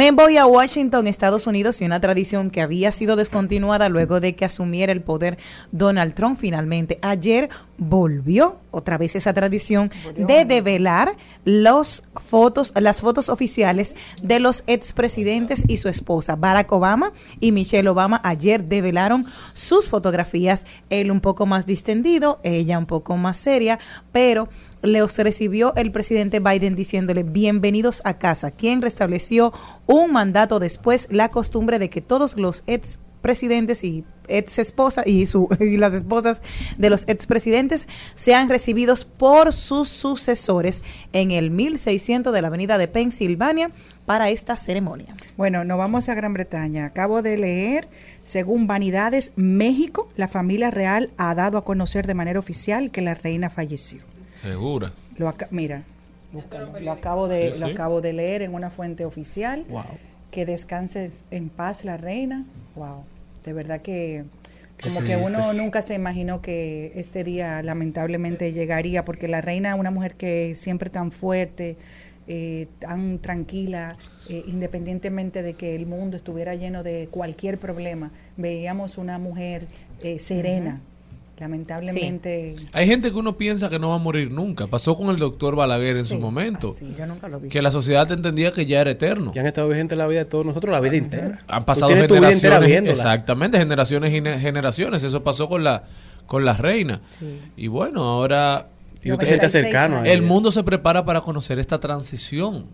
Me 0.00 0.12
voy 0.12 0.38
a 0.38 0.46
Washington, 0.46 1.06
Estados 1.06 1.46
Unidos, 1.46 1.82
y 1.82 1.84
una 1.84 2.00
tradición 2.00 2.48
que 2.48 2.62
había 2.62 2.90
sido 2.90 3.16
descontinuada 3.16 3.90
luego 3.90 4.18
de 4.18 4.34
que 4.34 4.46
asumiera 4.46 4.92
el 4.92 5.02
poder 5.02 5.36
Donald 5.72 6.14
Trump 6.14 6.38
finalmente. 6.40 6.98
Ayer 7.02 7.50
volvió 7.76 8.56
otra 8.70 8.96
vez 8.96 9.14
esa 9.14 9.34
tradición 9.34 9.90
de 10.16 10.46
develar 10.46 11.16
los 11.44 12.04
fotos, 12.14 12.72
las 12.80 13.02
fotos 13.02 13.28
oficiales 13.28 13.94
de 14.22 14.40
los 14.40 14.64
expresidentes 14.66 15.64
y 15.68 15.76
su 15.76 15.90
esposa. 15.90 16.34
Barack 16.34 16.72
Obama 16.72 17.12
y 17.38 17.52
Michelle 17.52 17.90
Obama 17.90 18.22
ayer 18.24 18.64
develaron 18.64 19.26
sus 19.52 19.90
fotografías, 19.90 20.64
él 20.88 21.10
un 21.10 21.20
poco 21.20 21.44
más 21.44 21.66
distendido, 21.66 22.40
ella 22.42 22.78
un 22.78 22.86
poco 22.86 23.18
más 23.18 23.36
seria, 23.36 23.78
pero 24.12 24.48
los 24.82 25.18
recibió 25.18 25.74
el 25.76 25.92
presidente 25.92 26.40
Biden 26.40 26.74
diciéndole 26.74 27.22
bienvenidos 27.22 28.02
a 28.04 28.18
casa, 28.18 28.50
quien 28.50 28.82
restableció 28.82 29.52
un 29.86 30.12
mandato 30.12 30.58
después 30.58 31.08
la 31.10 31.30
costumbre 31.30 31.78
de 31.78 31.90
que 31.90 32.00
todos 32.00 32.36
los 32.36 32.64
ex 32.66 32.98
presidentes 33.20 33.84
y 33.84 34.04
ex 34.28 34.58
esposas 34.58 35.06
y, 35.06 35.24
y 35.60 35.76
las 35.76 35.92
esposas 35.92 36.40
de 36.78 36.90
los 36.90 37.06
expresidentes 37.08 37.88
sean 38.14 38.48
recibidos 38.48 39.04
por 39.04 39.52
sus 39.52 39.88
sucesores 39.88 40.82
en 41.12 41.30
el 41.30 41.50
1600 41.50 42.32
de 42.32 42.42
la 42.42 42.48
avenida 42.48 42.78
de 42.78 42.88
Pensilvania 42.88 43.70
para 44.06 44.30
esta 44.30 44.56
ceremonia. 44.56 45.14
Bueno, 45.36 45.64
nos 45.64 45.78
vamos 45.78 46.08
a 46.08 46.14
Gran 46.14 46.32
Bretaña. 46.32 46.86
Acabo 46.86 47.22
de 47.22 47.36
leer, 47.36 47.88
según 48.24 48.66
Vanidades, 48.66 49.32
México, 49.36 50.08
la 50.16 50.28
familia 50.28 50.70
real 50.70 51.10
ha 51.16 51.34
dado 51.34 51.58
a 51.58 51.64
conocer 51.64 52.06
de 52.06 52.14
manera 52.14 52.38
oficial 52.38 52.90
que 52.90 53.02
la 53.02 53.14
reina 53.14 53.50
falleció. 53.50 54.00
Segura. 54.42 54.92
Lo 55.16 55.28
aca- 55.28 55.48
mira, 55.50 55.82
búscalo. 56.32 56.78
lo 56.80 56.92
acabo 56.92 57.28
de 57.28 57.52
Sí, 57.52 57.60
lo 57.60 57.66
sí. 57.66 57.72
acabo 57.72 58.00
de 58.00 58.12
leer 58.12 58.42
en 58.42 58.54
una 58.54 58.70
fuente 58.70 59.04
oficial. 59.04 59.64
Wow. 59.68 59.84
Que 60.30 60.46
descanse 60.46 61.10
en 61.30 61.48
paz 61.48 61.84
la 61.84 61.96
reina. 61.96 62.44
Wow, 62.76 63.04
de 63.44 63.52
verdad 63.52 63.80
que 63.82 64.24
como 64.82 65.00
que 65.02 65.16
uno 65.16 65.52
nunca 65.52 65.82
se 65.82 65.94
imaginó 65.94 66.40
que 66.40 66.92
este 66.94 67.22
día 67.24 67.62
lamentablemente 67.62 68.52
llegaría 68.52 69.04
porque 69.04 69.28
la 69.28 69.40
reina 69.42 69.74
una 69.74 69.90
mujer 69.90 70.14
que 70.14 70.54
siempre 70.54 70.88
tan 70.88 71.12
fuerte, 71.12 71.76
eh, 72.28 72.66
tan 72.78 73.18
tranquila, 73.18 73.96
eh, 74.30 74.42
independientemente 74.46 75.42
de 75.42 75.52
que 75.54 75.74
el 75.74 75.84
mundo 75.86 76.16
estuviera 76.16 76.54
lleno 76.54 76.82
de 76.82 77.08
cualquier 77.10 77.58
problema, 77.58 78.10
veíamos 78.38 78.96
una 78.96 79.18
mujer 79.18 79.66
eh, 80.02 80.18
serena. 80.18 80.80
Lamentablemente 81.40 82.54
Hay 82.72 82.86
gente 82.86 83.10
que 83.10 83.16
uno 83.16 83.36
piensa 83.36 83.68
que 83.70 83.78
no 83.78 83.88
va 83.88 83.94
a 83.96 83.98
morir 83.98 84.30
nunca. 84.30 84.66
Pasó 84.66 84.96
con 84.96 85.08
el 85.08 85.16
doctor 85.16 85.56
Balaguer 85.56 85.96
en 85.96 86.04
Sí, 86.04 86.14
su 86.14 86.20
momento. 86.20 86.72
así, 86.76 86.94
yo 86.98 87.06
nunca 87.06 87.28
lo 87.28 87.40
vi. 87.40 87.48
Que 87.48 87.62
la 87.62 87.70
sociedad 87.70 88.10
entendía 88.12 88.52
que 88.52 88.66
ya 88.66 88.80
era 88.80 88.90
eterno. 88.90 89.32
Ya 89.34 89.40
han 89.40 89.46
estado 89.46 89.68
vigentes 89.68 89.96
la 89.96 90.06
vida 90.06 90.20
de 90.20 90.24
todos 90.26 90.44
nosotros, 90.44 90.72
la 90.72 90.80
vida 90.80 90.96
entera. 90.96 91.40
Han 91.48 91.60
Tú 91.60 91.66
pasado 91.66 91.86
tienes 91.88 92.08
tu 92.08 92.14
vida 92.14 92.30
entera 92.30 92.56
generaciones. 92.56 92.90
Exactamente, 92.98 93.58
generaciones 93.58 94.12
y 94.14 94.20
ne- 94.20 94.38
generaciones. 94.38 95.02
Eso 95.02 95.24
pasó 95.24 95.48
con 95.48 95.64
la, 95.64 95.84
con 96.26 96.44
la 96.44 96.52
reina. 96.52 97.00
Y 97.56 97.68
bueno, 97.68 98.02
ahora. 98.04 98.68
Y 99.02 99.08
tú 99.08 99.16
te 99.16 99.24
sientes 99.26 99.50
cercano 99.52 100.00
a 100.00 100.06
El 100.06 100.22
mundo 100.22 100.52
se 100.52 100.62
prepara 100.62 101.04
para 101.06 101.20
conocer 101.22 101.58
esta 101.58 101.80
transición. 101.80 102.66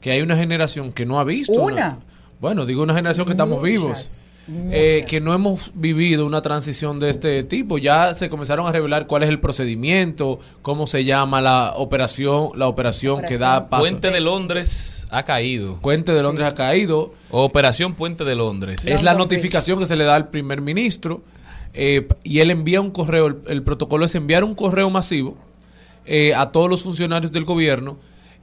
Que 0.00 0.10
hay 0.12 0.22
una 0.22 0.36
generación 0.36 0.92
que 0.92 1.06
no 1.06 1.18
ha 1.20 1.24
visto. 1.24 1.60
Una. 1.60 1.98
Bueno, 2.40 2.66
digo 2.66 2.82
una 2.82 2.94
generación 2.94 3.26
que 3.26 3.32
estamos 3.32 3.58
Muchas, 3.58 3.70
vivos. 3.72 4.27
Eh, 4.70 5.04
que 5.06 5.20
no 5.20 5.34
hemos 5.34 5.72
vivido 5.74 6.24
una 6.24 6.42
transición 6.42 6.98
de 6.98 7.10
este 7.10 7.42
tipo. 7.42 7.78
Ya 7.78 8.14
se 8.14 8.28
comenzaron 8.28 8.66
a 8.66 8.72
revelar 8.72 9.06
cuál 9.06 9.22
es 9.22 9.28
el 9.28 9.40
procedimiento, 9.40 10.40
cómo 10.62 10.86
se 10.86 11.04
llama 11.04 11.40
la 11.40 11.74
operación, 11.76 12.50
la 12.54 12.66
operación, 12.66 13.22
que 13.22 13.38
da 13.38 13.68
paso. 13.68 13.82
Puente 13.82 14.10
de 14.10 14.20
Londres 14.20 15.06
ha 15.10 15.24
caído. 15.24 15.76
Puente 15.76 16.12
de 16.12 16.22
Londres 16.22 16.48
ha 16.48 16.54
caído. 16.54 17.12
Operación 17.30 17.94
Puente 17.94 18.24
de 18.24 18.34
Londres. 18.34 18.86
Es 18.86 19.02
la 19.02 19.14
notificación 19.14 19.78
que 19.78 19.86
se 19.86 19.96
le 19.96 20.04
da 20.04 20.14
al 20.14 20.28
primer 20.28 20.60
ministro 20.60 21.22
eh, 21.74 22.08
y 22.24 22.40
él 22.40 22.50
envía 22.50 22.80
un 22.80 22.90
correo, 22.90 23.26
el, 23.26 23.36
el 23.46 23.62
protocolo 23.62 24.06
es 24.06 24.14
enviar 24.14 24.44
un 24.44 24.54
correo 24.54 24.90
masivo 24.90 25.36
eh, 26.06 26.34
a 26.34 26.50
todos 26.52 26.70
los 26.70 26.82
funcionarios 26.82 27.32
del 27.32 27.44
gobierno 27.44 27.98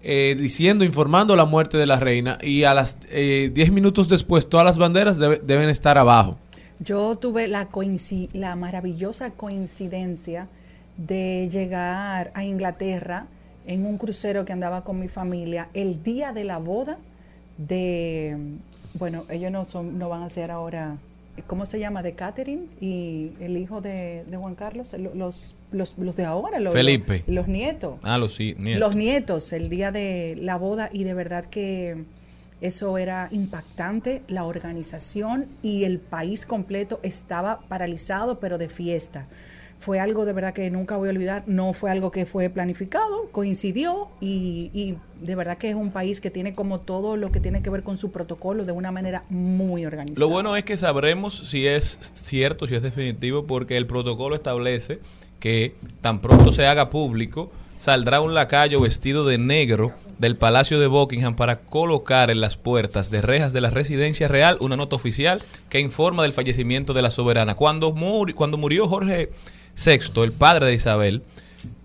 eh, 0.08 0.36
diciendo, 0.40 0.86
informando 0.86 1.36
la 1.36 1.46
muerte 1.46 1.78
de 1.78 1.86
la 1.88 2.00
reina 2.00 2.38
y 2.42 2.64
a 2.64 2.74
las 2.76 2.98
10 3.10 3.72
minutos 3.72 4.08
después 4.08 4.48
todas 4.48 4.64
las 4.66 4.78
banderas 4.78 5.18
debe- 5.20 5.42
deben 5.44 5.68
estar 5.70 5.98
abajo. 5.98 6.38
Yo 6.80 7.16
tuve 7.18 7.48
la, 7.48 7.68
la 8.34 8.56
maravillosa 8.56 9.32
coincidencia 9.32 10.48
de 10.98 11.50
llegar 11.52 12.32
a 12.36 12.44
Inglaterra 12.46 13.26
en 13.66 13.86
un 13.86 13.98
crucero 13.98 14.46
que 14.46 14.54
andaba 14.54 14.84
con 14.84 15.00
mi 15.00 15.08
familia 15.08 15.70
el 15.74 16.04
día 16.04 16.32
de 16.34 16.44
la 16.44 16.60
boda 16.60 16.98
de, 17.58 18.38
bueno, 18.96 19.24
ellos 19.30 19.52
no 19.52 19.66
son, 19.66 19.98
no 19.98 20.10
van 20.10 20.24
a 20.24 20.30
ser 20.30 20.52
ahora, 20.52 20.98
¿cómo 21.48 21.66
se 21.66 21.80
llama? 21.80 22.04
De 22.04 22.14
Catherine 22.14 22.64
y 22.82 23.32
el 23.40 23.58
hijo 23.58 23.82
de, 23.82 24.24
de 24.30 24.38
Juan 24.38 24.56
Carlos, 24.56 24.94
lo- 25.00 25.16
los, 25.16 25.56
los, 25.76 25.98
los 25.98 26.16
de 26.16 26.26
ahora, 26.26 26.60
los, 26.60 26.74
Felipe. 26.74 27.24
los, 27.28 27.36
los 27.36 27.48
nietos. 27.48 28.00
Ah, 28.04 28.18
los 28.18 28.34
sí, 28.34 28.56
nietos. 28.58 28.80
Los 28.80 28.96
nietos, 28.96 29.54
el 29.54 29.70
día 29.70 29.92
de 29.92 30.38
la 30.42 30.58
boda, 30.58 30.90
y 30.92 31.04
de 31.04 31.14
verdad 31.14 31.46
que 31.46 32.04
eso 32.62 32.98
era 32.98 33.28
impactante, 33.32 34.24
la 34.28 34.46
organización 34.46 35.46
y 35.62 35.84
el 35.84 36.00
país 36.00 36.46
completo 36.46 37.00
estaba 37.04 37.60
paralizado, 37.68 38.40
pero 38.40 38.58
de 38.58 38.70
fiesta. 38.70 39.28
Fue 39.78 40.00
algo 40.00 40.26
de 40.26 40.32
verdad 40.34 40.54
que 40.54 40.72
nunca 40.72 40.96
voy 40.96 41.10
a 41.10 41.12
olvidar, 41.12 41.44
no 41.48 41.74
fue 41.74 41.92
algo 41.92 42.10
que 42.10 42.26
fue 42.26 42.50
planificado, 42.50 43.30
coincidió 43.32 44.08
y, 44.22 44.72
y 44.74 44.96
de 45.22 45.36
verdad 45.36 45.58
que 45.58 45.70
es 45.70 45.76
un 45.76 45.92
país 45.92 46.22
que 46.22 46.32
tiene 46.32 46.56
como 46.56 46.80
todo 46.80 47.18
lo 47.18 47.32
que 47.32 47.42
tiene 47.42 47.62
que 47.62 47.70
ver 47.70 47.84
con 47.84 47.98
su 47.98 48.10
protocolo 48.10 48.64
de 48.64 48.72
una 48.72 48.92
manera 48.92 49.26
muy 49.30 49.86
organizada. 49.86 50.26
Lo 50.26 50.30
bueno 50.30 50.56
es 50.56 50.64
que 50.64 50.78
sabremos 50.78 51.50
si 51.50 51.68
es 51.68 52.00
cierto, 52.16 52.68
si 52.68 52.76
es 52.76 52.82
definitivo, 52.82 53.46
porque 53.46 53.76
el 53.76 53.86
protocolo 53.86 54.34
establece 54.34 55.02
que 55.40 55.76
tan 56.02 56.22
pronto 56.22 56.52
se 56.52 56.66
haga 56.68 56.90
público, 56.90 57.52
saldrá 57.78 58.22
un 58.22 58.34
lacayo 58.34 58.80
vestido 58.80 59.26
de 59.26 59.38
negro 59.38 59.94
del 60.18 60.38
Palacio 60.38 60.80
de 60.80 60.88
Buckingham 60.88 61.36
para 61.36 61.60
colocar 61.60 62.32
en 62.32 62.40
las 62.42 62.56
puertas 62.58 63.12
de 63.12 63.22
rejas 63.22 63.52
de 63.54 63.62
la 63.62 63.70
residencia 63.70 64.28
real 64.28 64.58
una 64.62 64.78
nota 64.78 64.96
oficial 64.96 65.44
que 65.70 65.80
informa 65.82 66.24
del 66.24 66.32
fallecimiento 66.34 66.94
de 66.94 67.02
la 67.02 67.12
soberana. 67.12 67.56
Cuando, 67.56 67.92
muri- 67.94 68.34
cuando 68.34 68.58
murió 68.58 68.88
Jorge 68.88 69.30
VI, 69.76 70.24
el 70.24 70.32
padre 70.32 70.68
de 70.68 70.74
Isabel, 70.74 71.22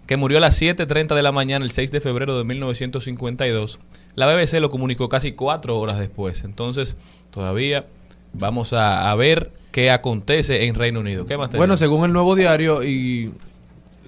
que 0.07 0.17
murió 0.17 0.39
a 0.39 0.41
las 0.41 0.61
7.30 0.61 1.15
de 1.17 1.23
la 1.23 1.33
mañana 1.33 1.65
el 1.65 1.71
6 1.73 1.91
de 1.91 2.01
febrero 2.01 2.39
de 2.39 2.45
1952, 2.45 3.81
la 4.15 4.27
BBC 4.27 4.55
lo 4.61 4.71
comunicó 4.71 5.09
casi 5.09 5.33
cuatro 5.33 5.79
horas 5.79 5.99
después. 5.99 6.45
Entonces, 6.45 6.97
todavía 7.31 7.87
vamos 8.33 8.73
a, 8.73 9.11
a 9.11 9.15
ver 9.17 9.51
qué 9.71 9.91
acontece 9.91 10.67
en 10.67 10.75
Reino 10.75 11.01
Unido. 11.01 11.27
¿Qué 11.27 11.37
más 11.37 11.51
Bueno, 11.51 11.77
según 11.77 12.05
el 12.05 12.13
nuevo 12.13 12.35
diario 12.37 12.83
y 12.83 13.33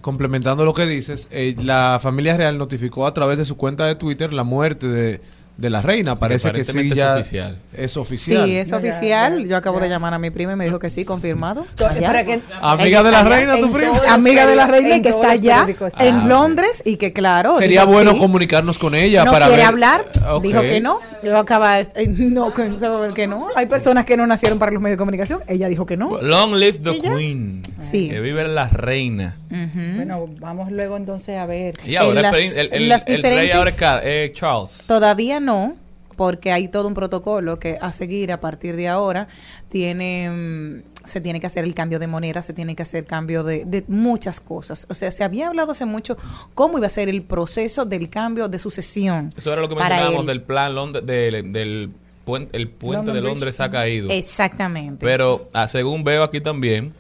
complementando 0.01 0.65
lo 0.65 0.75
que 0.75 0.87
dices, 0.87 1.29
eh, 1.31 1.55
la 1.63 1.99
familia 2.03 2.37
real 2.37 2.59
notificó 2.59 3.07
a 3.07 3.15
través 3.15 3.39
de 3.39 3.45
su 3.45 3.57
cuenta 3.57 3.87
de 3.87 3.95
Twitter 3.95 4.33
la 4.33 4.43
muerte 4.43 4.89
de, 4.89 5.21
de 5.57 5.71
la 5.71 5.81
reina. 5.81 6.17
Sí, 6.17 6.21
Parece 6.21 6.51
que 6.51 6.65
sí 6.65 6.71
aparentemente 6.71 6.95
es 6.95 6.99
ya 6.99 7.15
oficial. 7.15 7.59
es 7.73 7.97
oficial. 7.97 8.47
Sí, 8.47 8.57
es 8.57 8.73
oficial. 8.73 9.47
Yo 9.47 9.57
acabo 9.57 9.79
de 9.79 9.89
llamar 9.89 10.13
a 10.15 10.19
mi 10.19 10.31
prima 10.31 10.55
y 10.55 10.57
me 10.57 10.65
dijo 10.65 10.81
que 10.81 10.91
sí, 10.91 11.05
confirmado. 11.05 11.65
Allá. 11.89 12.25
que- 12.25 12.41
Amiga 12.61 13.03
de 13.05 13.11
la 13.13 13.23
reina, 13.23 13.59
tu 13.61 13.71
prima. 13.73 13.93
Amiga 14.09 14.47
de 14.47 14.57
la 14.57 14.67
reina 14.67 14.97
y 14.97 15.03
que 15.03 15.11
está 15.11 15.31
allá 15.31 15.67
en 16.01 16.15
Ah, 16.17 16.25
Londres 16.27 16.83
y 16.85 16.97
que 16.97 17.13
claro. 17.13 17.55
Sería 17.57 17.83
dijo 17.83 17.93
bueno 17.93 18.13
sí. 18.13 18.19
comunicarnos 18.19 18.79
con 18.81 18.97
ella 18.97 19.25
no 19.25 19.31
para 19.31 19.47
quiere 19.47 19.61
ver- 19.63 19.69
hablar, 19.69 20.05
dijo 20.43 20.63
que 20.63 20.81
no. 20.81 20.99
Lo 21.23 21.39
acaba 21.39 21.77
de- 21.77 22.07
no, 22.09 22.53
que, 22.53 22.71
que 23.15 23.27
no. 23.27 23.49
Hay 23.55 23.67
personas 23.67 24.05
que 24.05 24.17
no 24.17 24.27
nacieron 24.27 24.59
para 24.59 24.73
los 24.73 24.83
medios 24.83 24.95
de 24.97 24.99
comunicación. 24.99 25.41
Ella 25.47 25.69
dijo 25.69 25.87
que 25.87 25.97
no. 25.97 26.21
Long 26.21 26.55
live 26.55 26.79
the 26.79 26.91
¿Ella? 26.91 27.15
Queen. 27.17 27.63
Sí. 27.79 28.09
Que 28.09 28.21
vive 28.21 28.47
la 28.49 28.69
reina. 28.69 29.37
Bueno, 29.49 30.29
vamos 30.41 30.71
luego 30.73 30.97
entonces 30.97 31.37
a 31.39 31.47
ver. 31.47 31.75
Y 31.87 31.97
ahora 31.97 32.17
En 32.21 32.23
las- 32.23 32.39
el- 32.39 32.59
el- 32.59 32.73
en 32.75 32.89
las 32.89 33.03
el 33.07 33.23
rey 33.23 33.49
diferentes- 33.49 33.55
ahora 33.83 34.01
es 34.01 34.05
eh, 34.05 34.33
Charles. 34.35 34.85
Todavía 34.87 35.39
no, 35.41 35.77
porque 36.17 36.53
hay 36.53 36.69
todo 36.69 36.89
un 36.89 36.95
protocolo 36.95 37.59
que 37.59 37.79
a 37.81 37.93
seguir 37.93 38.33
a 38.33 38.41
partir 38.41 38.77
de 38.77 38.89
ahora. 38.89 39.29
Tiene, 39.69 40.29
mm, 40.31 40.83
se 41.05 41.21
tiene 41.21 41.41
que 41.41 41.47
hacer 41.47 41.65
el 41.65 41.75
cambio 41.75 41.99
de 41.99 42.07
moneda, 42.07 42.43
se 42.43 42.53
tiene 42.53 42.75
que 42.77 42.83
hacer 42.83 43.05
cambio 43.05 43.43
de, 43.45 43.65
de 43.65 43.85
muchas 43.89 44.41
cosas. 44.41 44.87
O 44.91 44.95
sea, 44.95 45.11
se 45.11 45.25
había 45.25 45.49
hablado 45.49 45.73
hace 45.73 45.85
mucho 45.85 46.17
cómo 46.55 46.79
iba 46.79 46.87
a 46.87 46.91
ser 46.91 47.09
el 47.09 47.23
proceso 47.23 47.85
del 47.85 48.09
cambio 48.11 48.49
de 48.49 48.59
sucesión. 48.59 49.33
Eso 49.37 49.53
era 49.53 49.63
lo 49.63 49.69
que 49.69 49.75
mencionábamos 49.75 50.27
del 50.27 50.43
plan 50.43 50.75
Lond- 50.75 51.03
del, 51.03 51.53
del 51.53 51.91
puen- 52.27 52.49
el 52.53 52.69
puente 52.69 52.97
London 52.99 53.15
de 53.15 53.21
Bridge. 53.21 53.33
Londres 53.35 53.61
ha 53.61 53.71
caído. 53.71 54.11
Exactamente. 54.11 55.05
Pero 55.05 55.49
ah, 55.53 55.69
según 55.69 56.05
veo 56.05 56.23
aquí 56.25 56.41
también, 56.41 56.93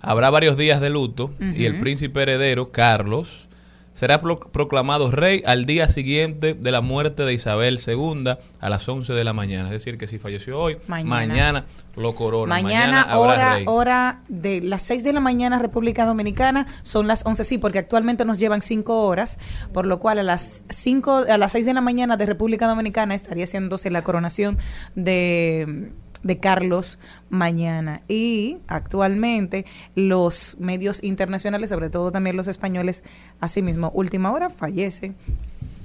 habrá 0.00 0.30
varios 0.30 0.56
días 0.56 0.80
de 0.80 0.90
luto 0.90 1.30
y 1.54 1.64
el 1.64 1.78
príncipe 1.78 2.22
heredero, 2.22 2.72
Carlos, 2.72 3.48
será 3.92 4.20
pro- 4.20 4.38
proclamado 4.40 5.10
rey 5.10 5.42
al 5.44 5.66
día 5.66 5.86
siguiente 5.88 6.54
de 6.54 6.70
la 6.72 6.80
muerte 6.80 7.24
de 7.24 7.32
Isabel 7.34 7.78
II 7.86 8.34
a 8.60 8.68
las 8.70 8.88
11 8.88 9.12
de 9.12 9.24
la 9.24 9.32
mañana. 9.32 9.66
Es 9.66 9.72
decir, 9.72 9.98
que 9.98 10.06
si 10.06 10.18
falleció 10.18 10.58
hoy, 10.58 10.78
Mañana. 10.86 11.10
mañana, 11.10 11.64
lo 11.96 12.14
corona. 12.14 12.54
Mañana, 12.54 13.18
hora, 13.18 13.54
rey. 13.56 13.64
hora 13.66 14.22
de 14.28 14.60
las 14.62 14.82
6 14.84 15.04
de 15.04 15.12
la 15.12 15.20
mañana, 15.20 15.58
República 15.58 16.06
Dominicana, 16.06 16.66
son 16.82 17.06
las 17.06 17.26
11, 17.26 17.44
sí, 17.44 17.58
porque 17.58 17.78
actualmente 17.80 18.24
nos 18.24 18.38
llevan 18.38 18.62
5 18.62 19.02
horas, 19.04 19.38
por 19.74 19.84
lo 19.86 19.98
cual 20.00 20.18
a 20.18 20.22
las 20.22 20.64
5, 20.70 21.24
a 21.28 21.36
las 21.38 21.52
6 21.52 21.66
de 21.66 21.74
la 21.74 21.80
mañana 21.82 22.16
de 22.16 22.24
República 22.24 22.66
Dominicana 22.66 23.14
estaría 23.14 23.44
haciéndose 23.44 23.90
la 23.90 24.02
coronación 24.02 24.56
de, 24.94 25.90
de 26.22 26.38
Carlos 26.38 26.98
mañana. 27.30 28.02
Y 28.08 28.58
actualmente 28.68 29.64
los 29.94 30.56
medios 30.58 31.02
internacionales, 31.02 31.70
sobre 31.70 31.90
todo 31.90 32.12
también 32.12 32.36
los 32.36 32.48
españoles, 32.48 33.02
asimismo, 33.40 33.90
última 33.94 34.32
hora 34.32 34.50
fallece 34.50 35.14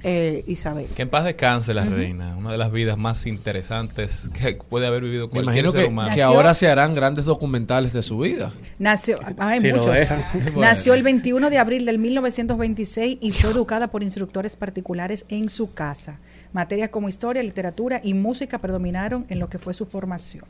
eh, 0.04 0.44
Isabel. 0.46 0.86
Que 0.94 1.02
en 1.02 1.08
paz 1.08 1.24
descanse 1.24 1.74
la 1.74 1.84
reina, 1.84 2.36
una 2.36 2.52
de 2.52 2.58
las 2.58 2.70
vidas 2.70 2.96
más 2.96 3.26
interesantes 3.26 4.30
que 4.40 4.54
puede 4.54 4.86
haber 4.86 5.02
vivido 5.02 5.26
Me 5.26 5.42
cualquier 5.42 5.64
imagino 5.64 5.72
ser 5.72 5.82
que, 5.82 5.88
humano. 5.88 6.14
que 6.14 6.22
ahora 6.22 6.54
se 6.54 6.68
harán 6.68 6.94
grandes 6.94 7.24
documentales 7.24 7.92
de 7.92 8.02
su 8.02 8.18
vida. 8.20 8.52
Nació, 8.78 9.18
hay 9.38 9.60
Si 9.60 9.72
muchos. 9.72 9.96
Nació 10.56 10.94
el 10.94 11.02
21 11.02 11.50
de 11.50 11.58
abril 11.58 11.84
del 11.84 11.98
1926 11.98 13.18
y 13.20 13.32
fue 13.32 13.50
educada 13.50 13.88
por 13.88 14.04
instructores 14.04 14.54
particulares 14.54 15.26
en 15.28 15.48
su 15.48 15.72
casa. 15.72 16.20
Materias 16.52 16.90
como 16.90 17.08
historia, 17.08 17.42
literatura 17.42 18.00
y 18.02 18.14
música 18.14 18.58
predominaron 18.58 19.24
en 19.28 19.38
lo 19.38 19.48
que 19.48 19.58
fue 19.58 19.74
su 19.74 19.84
formación. 19.84 20.44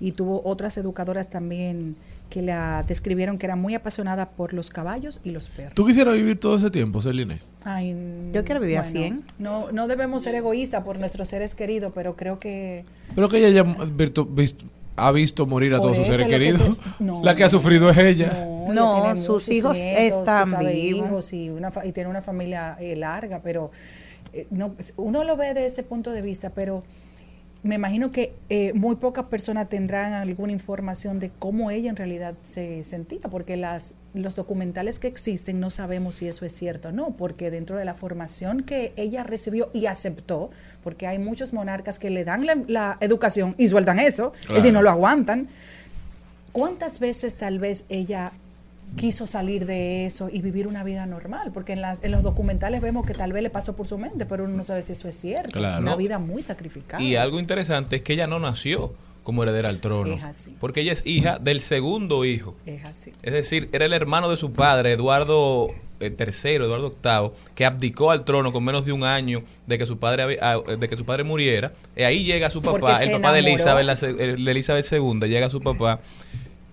Y 0.00 0.12
tuvo 0.12 0.42
otras 0.44 0.76
educadoras 0.78 1.28
también 1.30 1.94
que 2.28 2.42
la 2.42 2.82
describieron 2.88 3.38
que 3.38 3.46
era 3.46 3.54
muy 3.56 3.74
apasionada 3.74 4.30
por 4.30 4.52
los 4.54 4.70
caballos 4.70 5.20
y 5.22 5.30
los 5.30 5.48
perros. 5.50 5.74
¿Tú 5.74 5.84
quisieras 5.86 6.14
vivir 6.14 6.40
todo 6.40 6.56
ese 6.56 6.70
tiempo, 6.70 7.00
Celine? 7.02 7.40
Ay, 7.64 7.94
Yo 8.32 8.42
quiero 8.44 8.60
vivir 8.60 8.78
bueno, 8.78 8.90
100. 8.90 9.22
No, 9.38 9.70
no 9.70 9.86
debemos 9.86 10.22
ser 10.22 10.34
egoístas 10.34 10.82
por 10.82 10.98
nuestros 10.98 11.28
seres 11.28 11.54
queridos, 11.54 11.92
pero 11.94 12.16
creo 12.16 12.40
que 12.40 12.84
Pero 13.14 13.28
que 13.28 13.38
ella 13.38 13.50
ya 13.50 13.60
ha 13.60 13.84
visto, 13.84 14.24
visto- 14.24 14.64
ha 14.96 15.12
visto 15.12 15.46
morir 15.46 15.72
a 15.74 15.80
todos 15.80 15.96
sus 15.98 16.06
seres 16.06 16.22
que 16.22 16.28
queridos. 16.30 16.78
no. 16.98 17.22
La 17.22 17.36
que 17.36 17.44
ha 17.44 17.48
sufrido 17.48 17.88
es 17.90 17.98
ella. 17.98 18.46
No, 18.72 19.14
sus 19.16 19.48
hijos 19.50 19.76
están 19.78 20.48
sabes, 20.48 20.74
vivos. 20.74 21.06
hijos 21.06 21.32
y, 21.32 21.50
una 21.50 21.70
fa- 21.70 21.84
y 21.86 21.92
tiene 21.92 22.10
una 22.10 22.22
familia 22.22 22.76
eh, 22.80 22.96
larga, 22.96 23.40
pero 23.44 23.70
eh, 24.32 24.46
no, 24.50 24.74
uno 24.96 25.24
lo 25.24 25.36
ve 25.36 25.54
de 25.54 25.66
ese 25.66 25.82
punto 25.82 26.12
de 26.12 26.22
vista, 26.22 26.50
pero 26.50 26.82
me 27.64 27.76
imagino 27.76 28.10
que 28.10 28.34
eh, 28.48 28.72
muy 28.72 28.96
pocas 28.96 29.26
personas 29.26 29.68
tendrán 29.68 30.14
alguna 30.14 30.50
información 30.52 31.20
de 31.20 31.30
cómo 31.30 31.70
ella 31.70 31.90
en 31.90 31.96
realidad 31.96 32.34
se 32.42 32.82
sentía, 32.82 33.20
porque 33.30 33.56
las, 33.56 33.94
los 34.14 34.34
documentales 34.34 34.98
que 34.98 35.06
existen 35.06 35.60
no 35.60 35.70
sabemos 35.70 36.16
si 36.16 36.26
eso 36.26 36.44
es 36.44 36.52
cierto 36.52 36.88
o 36.88 36.92
no, 36.92 37.10
porque 37.16 37.52
dentro 37.52 37.76
de 37.76 37.84
la 37.84 37.94
formación 37.94 38.64
que 38.64 38.92
ella 38.96 39.22
recibió 39.22 39.70
y 39.72 39.86
aceptó, 39.86 40.50
porque 40.82 41.06
hay 41.06 41.20
muchos 41.20 41.52
monarcas 41.52 42.00
que 42.00 42.10
le 42.10 42.24
dan 42.24 42.46
la, 42.46 42.58
la 42.66 42.96
educación 43.00 43.54
y 43.58 43.68
sueltan 43.68 44.00
eso, 44.00 44.32
y 44.42 44.46
si 44.56 44.62
Claro. 44.62 44.72
no 44.72 44.82
lo 44.82 44.90
aguantan. 44.90 45.46
¿Cuántas 46.50 46.98
veces 46.98 47.36
tal 47.36 47.58
vez 47.60 47.86
ella 47.88 48.32
quiso 48.96 49.26
salir 49.26 49.66
de 49.66 50.06
eso 50.06 50.28
y 50.32 50.42
vivir 50.42 50.66
una 50.66 50.84
vida 50.84 51.06
normal? 51.06 51.50
Porque 51.52 51.72
en, 51.72 51.80
las, 51.80 52.02
en 52.02 52.10
los 52.10 52.22
documentales 52.22 52.80
vemos 52.80 53.06
que 53.06 53.14
tal 53.14 53.32
vez 53.32 53.42
le 53.42 53.50
pasó 53.50 53.74
por 53.74 53.86
su 53.86 53.98
mente, 53.98 54.26
pero 54.26 54.44
uno 54.44 54.56
no 54.56 54.64
sabe 54.64 54.82
si 54.82 54.92
eso 54.92 55.08
es 55.08 55.16
cierto. 55.16 55.58
Claro. 55.58 55.82
Una 55.82 55.96
vida 55.96 56.18
muy 56.18 56.42
sacrificada. 56.42 57.02
Y 57.02 57.16
algo 57.16 57.38
interesante 57.38 57.96
es 57.96 58.02
que 58.02 58.14
ella 58.14 58.26
no 58.26 58.38
nació 58.38 58.92
como 59.22 59.42
heredera 59.42 59.68
al 59.68 59.80
trono. 59.80 60.14
Es 60.14 60.24
así. 60.24 60.56
Porque 60.58 60.80
ella 60.80 60.92
es 60.92 61.02
hija 61.06 61.38
del 61.38 61.60
segundo 61.60 62.24
hijo. 62.24 62.56
Es 62.66 62.84
así. 62.84 63.12
Es 63.22 63.32
decir, 63.32 63.68
era 63.72 63.84
el 63.84 63.92
hermano 63.92 64.28
de 64.28 64.36
su 64.36 64.52
padre, 64.52 64.92
Eduardo 64.92 65.68
III, 66.00 66.54
Eduardo 66.54 66.94
VIII, 67.02 67.30
que 67.54 67.64
abdicó 67.64 68.10
al 68.10 68.24
trono 68.24 68.52
con 68.52 68.64
menos 68.64 68.84
de 68.84 68.92
un 68.92 69.04
año 69.04 69.42
de 69.66 69.78
que 69.78 69.86
su 69.86 69.98
padre 69.98 70.38
ah, 70.40 70.58
de 70.78 70.88
que 70.88 70.96
su 70.96 71.04
padre 71.04 71.24
muriera. 71.24 71.72
Y 71.96 72.02
ahí 72.02 72.24
llega 72.24 72.50
su 72.50 72.62
papá, 72.62 73.02
el 73.02 73.12
papá 73.12 73.32
de. 73.32 73.40
Elizabeth, 73.40 73.84
la, 73.84 73.94
de 73.94 74.50
Elizabeth 74.50 74.86
II, 74.90 75.20
llega 75.28 75.48
su 75.48 75.60
papá 75.60 76.00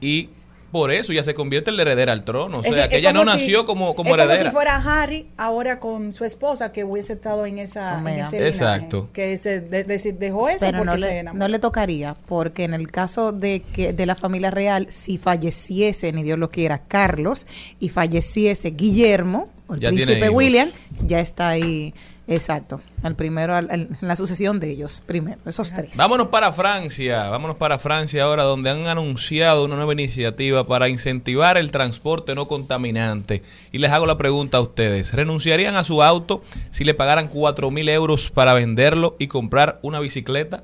y 0.02 0.30
por 0.72 0.92
eso 0.92 1.14
ya 1.14 1.24
se 1.24 1.34
convierte 1.34 1.70
en 1.70 1.76
la 1.78 1.82
heredera 1.84 2.14
al 2.14 2.24
trono. 2.24 2.60
O 2.60 2.64
sea, 2.64 2.84
es 2.86 2.90
que 2.90 2.98
ella 2.98 3.12
no 3.14 3.22
como 3.22 3.32
si- 3.32 3.38
nació 3.38 3.66
como, 3.66 3.96
como 3.96 4.10
es 4.10 4.14
como 4.14 4.24
heredera. 4.24 4.50
si 4.50 4.54
fuera 4.54 4.76
Harry 4.76 5.28
ahora 5.38 5.80
con 5.80 6.14
su 6.14 6.26
esposa 6.26 6.72
que 6.72 6.84
hubiese 6.84 7.14
estado 7.14 7.46
en 7.46 7.58
esa 7.60 7.98
en 7.98 8.04
Meghan. 8.04 8.28
ese 8.28 8.38
linaje, 8.38 8.50
Exacto. 8.50 9.10
que 9.14 9.38
se 9.38 9.62
de- 9.62 9.84
de- 9.84 10.14
dejó 10.14 10.50
eso 10.50 10.58
pero 10.60 10.78
porque 10.80 10.86
no 10.86 10.94
se 10.94 11.00
le, 11.14 11.20
enamoró. 11.20 11.40
no 11.40 11.48
le 11.48 11.60
tocaría, 11.60 12.16
porque 12.28 12.64
en 12.64 12.74
el 12.74 12.88
caso 12.92 13.32
de 13.32 13.62
que 13.74 13.94
de 13.94 14.06
la 14.06 14.16
familia 14.16 14.52
real, 14.52 14.88
si 14.90 15.18
falleciese, 15.18 16.12
ni 16.12 16.24
Dios 16.24 16.38
lo 16.40 16.50
quiera, 16.50 16.80
Carlos, 16.88 17.48
y 17.80 17.90
falleciese 17.90 18.72
Guillermo, 18.72 19.50
o 19.68 19.74
el 19.76 19.80
Ya 19.80 19.90
príncipe. 19.90 20.30
William, 20.30 20.70
ya 21.06 21.20
está 21.20 21.50
ahí, 21.50 21.94
exacto, 22.30 22.80
al 23.04 23.16
primero, 23.16 23.56
al- 23.56 23.70
al- 23.72 23.90
en 24.02 24.08
la 24.08 24.16
sucesión 24.16 24.60
de 24.60 24.70
ellos, 24.70 25.02
primero, 25.06 25.38
esos 25.46 25.74
tres. 25.74 25.98
Vámonos 25.98 26.30
para 26.30 26.54
Francia, 26.54 27.28
vámonos 27.30 27.58
para 27.58 27.78
Francia 27.80 28.24
ahora, 28.24 28.44
donde 28.44 28.70
han 28.70 28.88
anunciado 28.88 29.66
una 29.66 29.76
nueva 29.76 29.92
iniciativa 29.94 30.64
para 30.64 30.88
incentivar 30.88 31.58
el 31.58 31.72
transporte 31.72 32.36
no 32.36 32.48
contaminante. 32.48 33.42
Y 33.72 33.80
les 33.80 33.92
hago 33.92 34.06
la 34.06 34.18
pregunta 34.18 34.58
a 34.58 34.62
ustedes, 34.62 35.14
¿renunciarían 35.14 35.76
a 35.76 35.84
su 35.84 36.02
auto 36.04 36.42
si 36.72 36.86
le 36.86 36.94
pagaran 36.94 37.28
4 37.28 37.70
mil 37.72 37.90
euros 37.90 38.30
para 38.32 38.54
venderlo 38.54 39.16
y 39.20 39.28
comprar 39.28 39.80
una 39.82 40.00
bicicleta? 40.00 40.64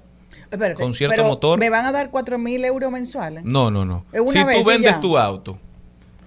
Espérate, 0.51 0.81
con 0.81 0.93
cierto 0.93 1.15
pero 1.17 1.27
motor. 1.27 1.59
¿Me 1.59 1.69
van 1.71 1.85
a 1.85 1.91
dar 1.91 2.11
cuatro 2.11 2.37
mil 2.37 2.63
euros 2.63 2.89
mensuales? 2.91 3.43
No, 3.43 3.71
no, 3.71 3.83
no. 3.83 4.05
Si 4.31 4.43
vez 4.43 4.61
tú 4.61 4.65
vendes 4.67 4.91
ya. 4.91 4.99
tu 5.01 5.17
auto 5.17 5.57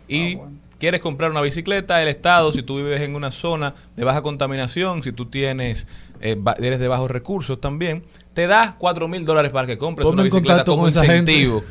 y 0.09 0.39
quieres 0.79 1.01
comprar 1.01 1.31
una 1.31 1.41
bicicleta, 1.41 2.01
el 2.03 2.09
Estado, 2.09 2.53
si 2.53 2.63
tú 2.63 2.77
vives 2.77 3.01
en 3.01 3.15
una 3.15 3.31
zona 3.31 3.75
de 3.97 4.05
baja 4.05 4.23
contaminación, 4.23 5.03
si 5.03 5.13
tú 5.13 5.27
tienes, 5.27 5.87
eh, 6.21 6.37
eres 6.59 6.79
de 6.81 6.89
bajos 6.89 7.11
recursos 7.11 7.61
también, 7.61 8.05
te 8.35 8.47
da 8.47 8.77
4 8.79 9.09
mil 9.09 9.25
dólares 9.25 9.51
para 9.51 9.67
que 9.67 9.77
compres 9.79 10.07
Ponme 10.07 10.23
una 10.23 10.23
bicicleta 10.25 10.65
como 10.65 10.83
con 10.83 10.89
esa 10.89 11.05
gente. 11.05 11.33
incentivo. 11.33 11.63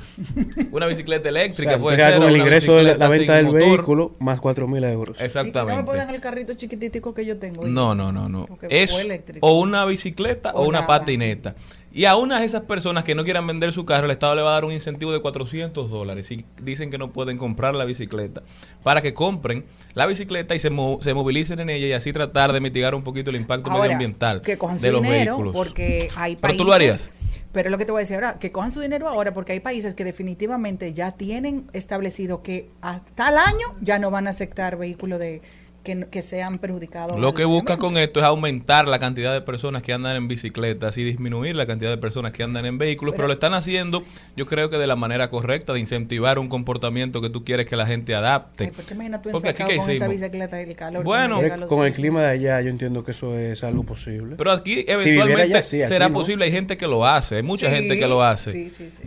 una 0.71 0.85
bicicleta 0.87 1.29
eléctrica 1.29 1.69
O 1.71 1.73
sea, 1.75 1.81
puede 1.81 1.97
ser. 1.97 2.17
con 2.17 2.27
el 2.27 2.37
ingreso 2.37 2.75
de 2.75 2.97
la, 2.97 3.07
venta 3.07 3.35
del 3.35 3.45
motor. 3.45 3.59
vehículo 3.61 4.11
más 4.19 4.39
4 4.41 4.67
mil 4.67 4.83
euros. 4.83 5.15
¿No 5.17 5.21
me 5.21 5.25
Exactamente. 5.27 5.83
pueden 5.83 6.09
el 6.09 6.19
carrito 6.19 6.53
chiquititico 6.55 7.13
que 7.13 7.25
yo 7.25 7.37
tengo? 7.37 7.65
No, 7.65 7.95
no, 7.95 8.11
no, 8.11 8.27
no. 8.27 8.47
Es 8.69 8.91
fue 8.91 9.01
eléctrico. 9.03 9.47
o 9.47 9.59
una 9.61 9.85
bicicleta 9.85 10.51
o, 10.53 10.63
O 10.63 10.67
una 10.67 10.81
nada. 10.81 10.87
patineta. 10.87 11.55
Y 11.97 12.05
a 12.05 12.15
unas 12.15 12.41
de 12.41 12.45
esas 12.45 12.61
personas 12.61 13.03
que 13.03 13.15
no 13.15 13.23
quieran 13.23 13.47
vender 13.47 13.73
su 13.73 13.83
carro, 13.83 14.05
el 14.05 14.11
Estado 14.11 14.35
le 14.35 14.43
va 14.43 14.51
a 14.51 14.53
dar 14.53 14.65
un 14.65 14.71
incentivo 14.71 15.11
de 15.11 15.19
400 15.19 15.89
dólares. 15.89 16.29
Y 16.31 16.45
dicen 16.61 16.91
que 16.91 16.99
no 16.99 17.11
pueden 17.11 17.37
comprar 17.39 17.75
la 17.75 17.85
bicicleta. 17.85 18.43
Para 18.83 19.01
que 19.01 19.15
compren 19.15 19.65
la 19.95 20.05
bicicleta 20.05 20.53
y 20.53 20.59
se, 20.59 20.69
mo- 20.69 20.99
se 21.01 21.15
movilicen 21.15 21.59
en 21.59 21.71
ella 21.71 21.87
y 21.87 21.93
así 21.93 22.13
tratar 22.13 22.53
de 22.53 22.59
mitigar 22.59 22.93
un 22.93 23.03
poquito 23.03 23.31
el 23.31 23.35
impacto 23.37 23.71
Ahora, 23.71 23.81
medioambiental 23.81 24.41
que 24.43 24.59
cojan 24.59 24.77
su 24.77 24.85
de 24.85 24.91
los 24.91 25.01
dinero 25.01 25.31
vehículos. 25.31 25.53
porque 25.55 26.09
hay 26.15 26.35
países 26.35 26.41
Pero 26.41 26.57
tú 26.57 26.63
lo 26.65 26.73
harías. 26.73 27.11
pero 27.51 27.69
es 27.69 27.71
lo 27.71 27.77
que 27.79 27.85
te 27.85 27.91
voy 27.91 27.99
a 27.99 28.01
decir 28.01 28.15
ahora 28.15 28.37
que 28.37 28.51
cojan 28.51 28.71
su 28.71 28.79
dinero 28.79 29.07
ahora 29.09 29.33
porque 29.33 29.53
hay 29.53 29.59
países 29.59 29.95
que 29.95 30.03
definitivamente 30.03 30.93
ya 30.93 31.13
tienen 31.13 31.67
establecido 31.73 32.43
que 32.43 32.69
hasta 32.81 33.29
el 33.29 33.37
año 33.39 33.75
ya 33.81 33.97
no 33.97 34.11
van 34.11 34.27
a 34.27 34.29
aceptar 34.29 34.77
vehículos 34.77 35.17
de 35.19 35.41
que, 35.83 35.95
no- 35.95 36.09
que 36.09 36.21
sean 36.21 36.57
perjudicados 36.57 37.17
Lo 37.17 37.33
que 37.33 37.45
busca 37.45 37.77
con 37.77 37.97
esto 37.97 38.19
es 38.19 38.25
aumentar 38.25 38.87
la 38.87 38.99
cantidad 38.99 39.31
de 39.33 39.41
personas 39.41 39.81
que 39.83 39.93
andan 39.93 40.17
en 40.17 40.27
bicicletas 40.27 40.97
y 40.97 41.03
disminuir 41.03 41.55
la 41.55 41.65
cantidad 41.65 41.89
de 41.89 41.97
personas 41.97 42.33
que 42.33 42.43
andan 42.43 42.65
en 42.65 42.77
vehículos, 42.77 43.13
pero, 43.13 43.19
Pero- 43.23 43.27
lo 43.27 43.33
están 43.33 43.53
haciendo 43.53 44.03
yo 44.35 44.45
creo 44.45 44.69
que 44.69 44.77
de 44.77 44.85
la 44.87 44.95
manera 44.97 45.29
correcta, 45.29 45.73
de 45.73 45.79
incentivar 45.79 46.39
un 46.39 46.49
comportamiento 46.49 47.21
que 47.21 47.29
tú 47.29 47.45
quieres 47.45 47.65
que 47.67 47.75
la 47.77 47.85
gente 47.85 48.13
adapte. 48.15 48.65
Ay, 48.65 48.83
te 48.85 48.93
imaginas 48.93 49.21
tú 49.21 49.29
Porque 49.31 49.49
aquí 49.49 49.61
ensacado 49.63 49.69
¿qué 49.69 49.77
con 49.77 49.83
esa 49.85 49.93
hicimos? 50.05 50.09
bicicleta 50.21 50.61
y 50.61 50.63
el 50.69 50.75
calor 50.75 51.03
Bueno. 51.05 51.41
los 51.41 51.67
Con 51.67 51.85
el 51.85 51.93
clima 51.93 52.21
de 52.21 52.27
allá, 52.31 52.61
yo 52.61 52.69
entiendo 52.69 53.03
que 53.05 53.11
eso 53.11 53.37
es 53.37 53.63
algo 53.63 53.83
posible. 53.83 54.35
Pero 54.37 54.51
aquí 54.51 54.81
Si 54.81 54.85
eventualmente 54.91 55.41
allá, 55.43 55.63
sí, 55.63 55.79
aquí 55.81 55.87
será 55.87 56.09
no. 56.09 56.13
posible, 56.15 56.45
hay 56.45 56.51
gente 56.51 56.75
que 56.77 56.87
lo 56.87 57.05
hace, 57.05 57.37
hay 57.37 57.43
mucha 57.43 57.69
Sí, 57.69 57.75
gente 57.75 57.97
que 57.97 58.07
lo 58.07 58.21
hace. 58.21 58.51
Sí, 58.51 58.69
sí, 58.69 58.89
sí. 58.89 59.03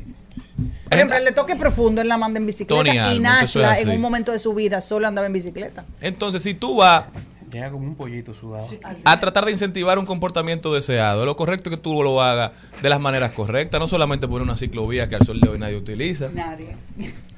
Por 0.84 0.94
ejemplo, 0.94 1.16
el 1.16 1.24
de 1.24 1.32
toque 1.32 1.56
profundo, 1.56 2.00
él 2.00 2.08
la 2.08 2.18
manda 2.18 2.38
en 2.38 2.46
bicicleta 2.46 2.82
Tony 2.82 3.16
y 3.16 3.18
Nashla 3.18 3.78
es 3.78 3.86
en 3.86 3.90
un 3.90 4.00
momento 4.00 4.32
de 4.32 4.38
su 4.38 4.54
vida 4.54 4.80
solo 4.80 5.06
andaba 5.06 5.26
en 5.26 5.32
bicicleta. 5.32 5.84
Entonces, 6.00 6.42
si 6.42 6.54
tú 6.54 6.76
vas 6.76 7.04
Llega 7.52 7.70
como 7.70 7.84
un 7.84 7.96
pollito 7.96 8.32
sudado. 8.32 8.64
a 9.04 9.18
tratar 9.18 9.44
de 9.44 9.50
incentivar 9.50 9.98
un 9.98 10.06
comportamiento 10.06 10.72
deseado, 10.72 11.26
lo 11.26 11.34
correcto 11.34 11.68
es 11.68 11.76
que 11.76 11.82
tú 11.82 12.02
lo 12.02 12.22
hagas 12.22 12.52
de 12.80 12.88
las 12.88 13.00
maneras 13.00 13.32
correctas, 13.32 13.80
no 13.80 13.88
solamente 13.88 14.28
por 14.28 14.40
una 14.40 14.56
ciclovía 14.56 15.08
que 15.08 15.16
al 15.16 15.26
sol 15.26 15.40
de 15.40 15.48
hoy 15.48 15.58
nadie 15.58 15.76
utiliza. 15.76 16.28
Nadie. 16.32 16.76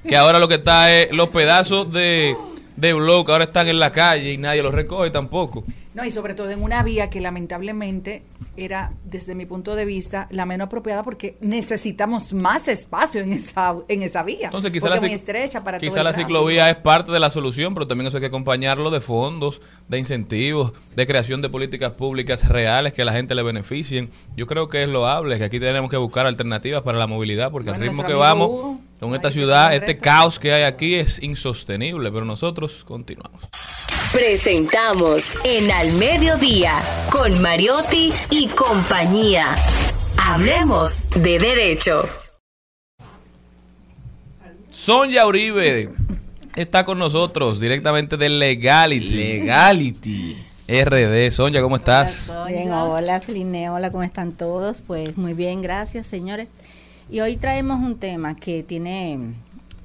Que 0.07 0.17
ahora 0.17 0.39
lo 0.39 0.49
que 0.49 0.57
está 0.57 0.93
es 0.93 1.11
los 1.13 1.31
pedazos 1.31 1.91
de, 1.93 2.37
de 2.77 2.93
blog 2.95 3.31
ahora 3.31 3.45
están 3.45 3.69
en 3.69 3.79
la 3.79 3.93
calle 3.93 4.33
y 4.33 4.39
nadie 4.39 4.63
los 4.63 4.75
recoge 4.75 5.11
tampoco. 5.11 5.65
No, 5.95 6.05
y 6.05 6.11
sobre 6.11 6.35
todo 6.35 6.51
en 6.51 6.63
una 6.63 6.83
vía 6.83 7.11
que 7.11 7.21
lamentablemente 7.21 8.23
era, 8.57 8.93
desde 9.05 9.35
mi 9.35 9.47
punto 9.47 9.77
de 9.77 9.85
vista, 9.85 10.27
la 10.31 10.47
menos 10.47 10.67
apropiada 10.67 11.03
porque 11.03 11.37
necesitamos 11.41 12.35
más 12.35 12.69
espacio 12.69 13.21
en 13.21 13.33
esa, 13.33 13.77
en 13.89 14.03
esa 14.03 14.23
vía. 14.23 14.47
Entonces 14.47 14.71
quizá 14.71 14.89
la, 14.89 15.01
muy 15.01 15.13
estrecha 15.13 15.63
para 15.65 15.79
quizá 15.79 16.03
la 16.03 16.13
ciclovía 16.13 16.71
es 16.71 16.77
parte 16.77 17.13
de 17.13 17.21
la 17.21 17.31
solución, 17.31 17.75
pero 17.75 17.87
también 17.87 18.09
eso 18.09 18.17
hay 18.17 18.23
que 18.23 18.27
acompañarlo 18.27 18.91
de 18.91 19.01
fondos, 19.01 19.61
de 19.89 19.99
incentivos, 19.99 20.73
de 20.97 21.07
creación 21.07 21.43
de 21.43 21.49
políticas 21.49 21.93
públicas 21.93 22.49
reales 22.49 22.93
que 22.93 23.03
a 23.03 23.05
la 23.05 23.13
gente 23.13 23.35
le 23.35 23.43
beneficien. 23.43 24.11
Yo 24.37 24.47
creo 24.47 24.69
que 24.69 24.83
es 24.83 24.89
loable, 24.89 25.39
que 25.39 25.45
aquí 25.45 25.61
tenemos 25.61 25.91
que 25.91 25.97
buscar 25.97 26.27
alternativas 26.27 26.83
para 26.83 26.99
la 26.99 27.07
movilidad, 27.07 27.51
porque 27.51 27.71
Bueno, 27.71 27.85
al 27.85 27.91
ritmo 27.91 28.05
que 28.05 28.15
vamos 28.15 28.49
Hugo, 28.49 28.81
con 29.03 29.17
esta 29.17 29.33
ciudad, 29.33 29.75
este 29.75 29.99
caos 29.99 30.39
que 30.39 30.53
hay 30.53 30.63
aquí 30.63 30.95
es 30.95 31.21
insostenible, 31.21 32.13
pero 32.13 32.25
nosotros 32.25 32.85
continuamos. 32.85 33.43
Presentamos 34.13 35.35
en 35.43 35.73
Al 35.73 35.93
Mediodía 35.95 36.81
con 37.11 37.43
Mariotti 37.43 38.13
y 38.31 38.47
compañía. 38.47 39.57
Hablemos 40.17 41.09
de 41.17 41.37
derecho. 41.41 42.09
Sonia 44.71 45.27
Uribe 45.27 45.91
está 46.55 46.85
con 46.85 46.97
nosotros 47.01 47.59
directamente 47.59 48.17
de 48.17 48.29
Legality. 48.29 49.09
Legality. 49.09 50.37
RD. 50.69 51.31
Sonia, 51.33 51.61
¿cómo 51.61 51.75
estás? 51.75 52.33
Bien, 52.47 52.71
hola 52.73 53.21
Celine, 53.21 53.69
hola, 53.69 53.91
¿cómo 53.91 54.05
están 54.05 54.31
todos? 54.31 54.81
Pues 54.81 55.19
muy 55.19 55.35
bien, 55.35 55.61
gracias 55.61 56.07
señores. 56.07 56.47
Y 57.11 57.21
hoy 57.21 57.37
traemos 57.37 57.81
un 57.81 57.99
tema 57.99 58.35
que 58.37 58.63
tiene, 58.63 59.35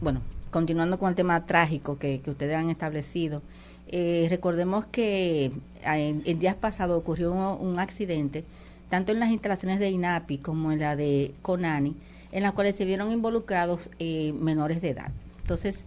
bueno, 0.01 0.21
continuando 0.51 0.97
con 0.99 1.09
el 1.09 1.15
tema 1.15 1.45
trágico 1.45 1.97
que, 1.97 2.21
que 2.21 2.31
ustedes 2.31 2.55
han 2.55 2.69
establecido. 2.69 3.41
eh, 3.89 4.27
recordemos 4.29 4.85
que 4.85 5.45
eh, 5.45 5.51
en, 5.85 6.21
en 6.25 6.39
días 6.39 6.55
pasados 6.55 6.97
ocurrió 6.99 7.31
un, 7.55 7.79
accidente, 7.79 8.43
tanto 8.89 9.11
en 9.13 9.19
las 9.19 9.31
instalaciones 9.31 9.79
de 9.79 9.89
INAPI 9.89 10.37
como 10.39 10.71
en 10.71 10.79
la 10.79 10.95
de 10.95 11.33
CONANI, 11.41 11.95
en 12.33 12.43
las 12.43 12.51
cuales 12.53 12.75
se 12.75 12.83
vieron 12.85 13.11
involucrados 13.11 13.89
eh, 13.99 14.33
menores 14.33 14.81
de 14.81 14.89
edad. 14.89 15.11
Entonces, 15.39 15.85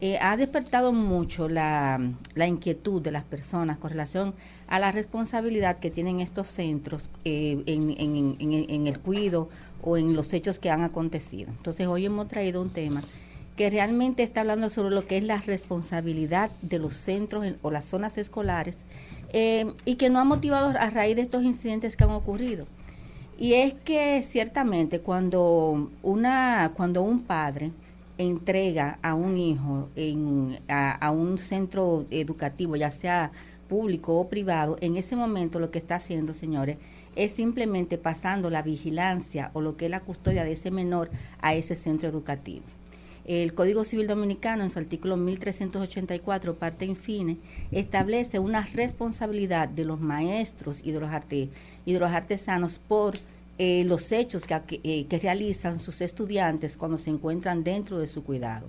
eh, 0.00 0.18
ha 0.20 0.36
despertado 0.36 0.92
mucho 0.92 1.48
la, 1.48 1.98
la 2.34 2.46
inquietud 2.46 3.00
de 3.02 3.10
las 3.10 3.24
personas 3.24 3.78
con 3.78 3.90
relación 3.90 4.34
a 4.68 4.78
la 4.78 4.92
responsabilidad 4.92 5.78
que 5.78 5.90
tienen 5.90 6.20
estos 6.20 6.48
centros 6.48 7.08
eh, 7.24 7.62
en- 7.66 7.94
en- 7.98 8.36
en 8.70 8.86
el 8.86 8.98
cuidado 9.00 9.48
o 9.82 9.96
en 9.96 10.14
los 10.14 10.32
hechos 10.32 10.58
que 10.58 10.70
han 10.70 10.82
acontecido. 10.82 11.50
Entonces 11.50 11.86
hoy 11.86 12.06
hemos 12.06 12.26
traído 12.28 12.60
un 12.62 12.70
tema 12.70 13.02
que 13.56 13.70
realmente 13.70 14.22
está 14.22 14.40
hablando 14.42 14.70
sobre 14.70 14.94
lo 14.94 15.04
que 15.06 15.16
es 15.16 15.24
la 15.24 15.38
responsabilidad 15.40 16.50
de 16.62 16.78
los 16.78 16.94
centros 16.94 17.44
en- 17.44 17.56
o 17.62 17.70
las 17.70 17.84
zonas 17.84 18.16
escolares 18.18 18.78
eh, 19.32 19.72
y 19.84 19.96
que 19.96 20.10
no 20.10 20.20
ha 20.20 20.24
motivado 20.24 20.68
a 20.78 20.90
raíz 20.90 21.16
de 21.16 21.22
estos 21.22 21.42
incidentes 21.42 21.96
que 21.96 22.04
han 22.04 22.10
ocurrido. 22.10 22.66
Y 23.36 23.54
es 23.54 23.74
que 23.74 24.22
ciertamente 24.22 25.00
cuando 25.00 25.90
una 26.02 26.72
cuando 26.76 27.02
un 27.02 27.20
padre 27.20 27.70
entrega 28.16 28.98
a 29.02 29.14
un 29.14 29.38
hijo 29.38 29.88
a 30.68 31.10
un 31.10 31.38
centro 31.38 32.04
educativo, 32.10 32.74
ya 32.76 32.90
sea 32.90 33.30
público 33.68 34.18
o 34.18 34.28
privado, 34.28 34.76
en 34.80 34.96
ese 34.96 35.14
momento 35.14 35.60
lo 35.60 35.70
que 35.70 35.78
está 35.78 35.96
haciendo, 35.96 36.32
señores, 36.34 36.78
es 37.18 37.32
simplemente 37.32 37.98
pasando 37.98 38.48
la 38.48 38.62
vigilancia 38.62 39.50
o 39.52 39.60
lo 39.60 39.76
que 39.76 39.86
es 39.86 39.90
la 39.90 40.00
custodia 40.00 40.44
de 40.44 40.52
ese 40.52 40.70
menor 40.70 41.10
a 41.42 41.52
ese 41.52 41.74
centro 41.74 42.08
educativo. 42.08 42.64
El 43.24 43.54
Código 43.54 43.84
Civil 43.84 44.06
Dominicano, 44.06 44.62
en 44.62 44.70
su 44.70 44.78
artículo 44.78 45.16
1384, 45.16 46.54
parte 46.54 46.84
infine, 46.84 47.36
establece 47.72 48.38
una 48.38 48.62
responsabilidad 48.72 49.68
de 49.68 49.84
los 49.84 50.00
maestros 50.00 50.80
y 50.84 50.92
de 50.92 51.00
los, 51.00 52.10
artesanos 52.10 52.78
por 52.78 53.14
eh, 53.58 53.82
los 53.84 54.12
hechos 54.12 54.46
que, 54.46 54.80
eh, 54.84 55.06
que 55.06 55.18
realizan 55.18 55.80
sus 55.80 56.00
estudiantes 56.00 56.76
cuando 56.76 56.98
se 56.98 57.10
encuentran 57.10 57.64
dentro 57.64 57.98
de 57.98 58.06
su 58.06 58.22
cuidado. 58.22 58.68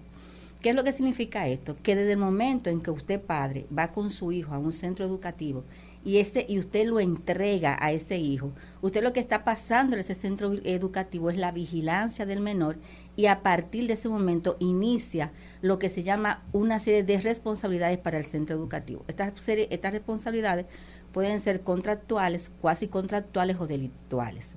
¿Qué 0.59 0.71
es 0.71 0.75
lo 0.75 0.83
que 0.83 0.91
significa 0.91 1.47
esto? 1.47 1.77
Que 1.81 1.95
desde 1.95 2.13
el 2.13 2.17
momento 2.17 2.71
en 2.71 2.81
que 2.81 2.91
usted, 2.91 3.21
padre, 3.21 3.65
va 3.75 3.91
con 3.91 4.09
su 4.09 4.31
hijo 4.31 4.55
a 4.55 4.57
un 4.57 4.73
centro 4.73 5.05
educativo 5.05 5.63
y, 6.09 6.17
ese, 6.17 6.43
y 6.49 6.57
usted 6.57 6.87
lo 6.87 6.99
entrega 6.99 7.77
a 7.79 7.91
ese 7.91 8.17
hijo, 8.17 8.51
usted 8.81 9.03
lo 9.03 9.13
que 9.13 9.19
está 9.19 9.43
pasando 9.43 9.93
en 9.93 9.99
ese 9.99 10.15
centro 10.15 10.51
educativo 10.63 11.29
es 11.29 11.37
la 11.37 11.51
vigilancia 11.51 12.25
del 12.25 12.39
menor 12.39 12.77
y 13.15 13.27
a 13.27 13.43
partir 13.43 13.85
de 13.85 13.93
ese 13.93 14.09
momento 14.09 14.57
inicia 14.59 15.31
lo 15.61 15.77
que 15.77 15.87
se 15.87 16.01
llama 16.01 16.41
una 16.51 16.79
serie 16.79 17.03
de 17.03 17.21
responsabilidades 17.21 17.99
para 17.99 18.17
el 18.17 18.25
centro 18.25 18.55
educativo. 18.55 19.05
Estas, 19.07 19.47
estas 19.47 19.93
responsabilidades 19.93 20.65
pueden 21.11 21.39
ser 21.39 21.61
contractuales, 21.61 22.49
cuasi 22.59 22.87
contractuales 22.87 23.57
o 23.59 23.67
delictuales. 23.67 24.55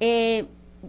Eh, 0.00 0.46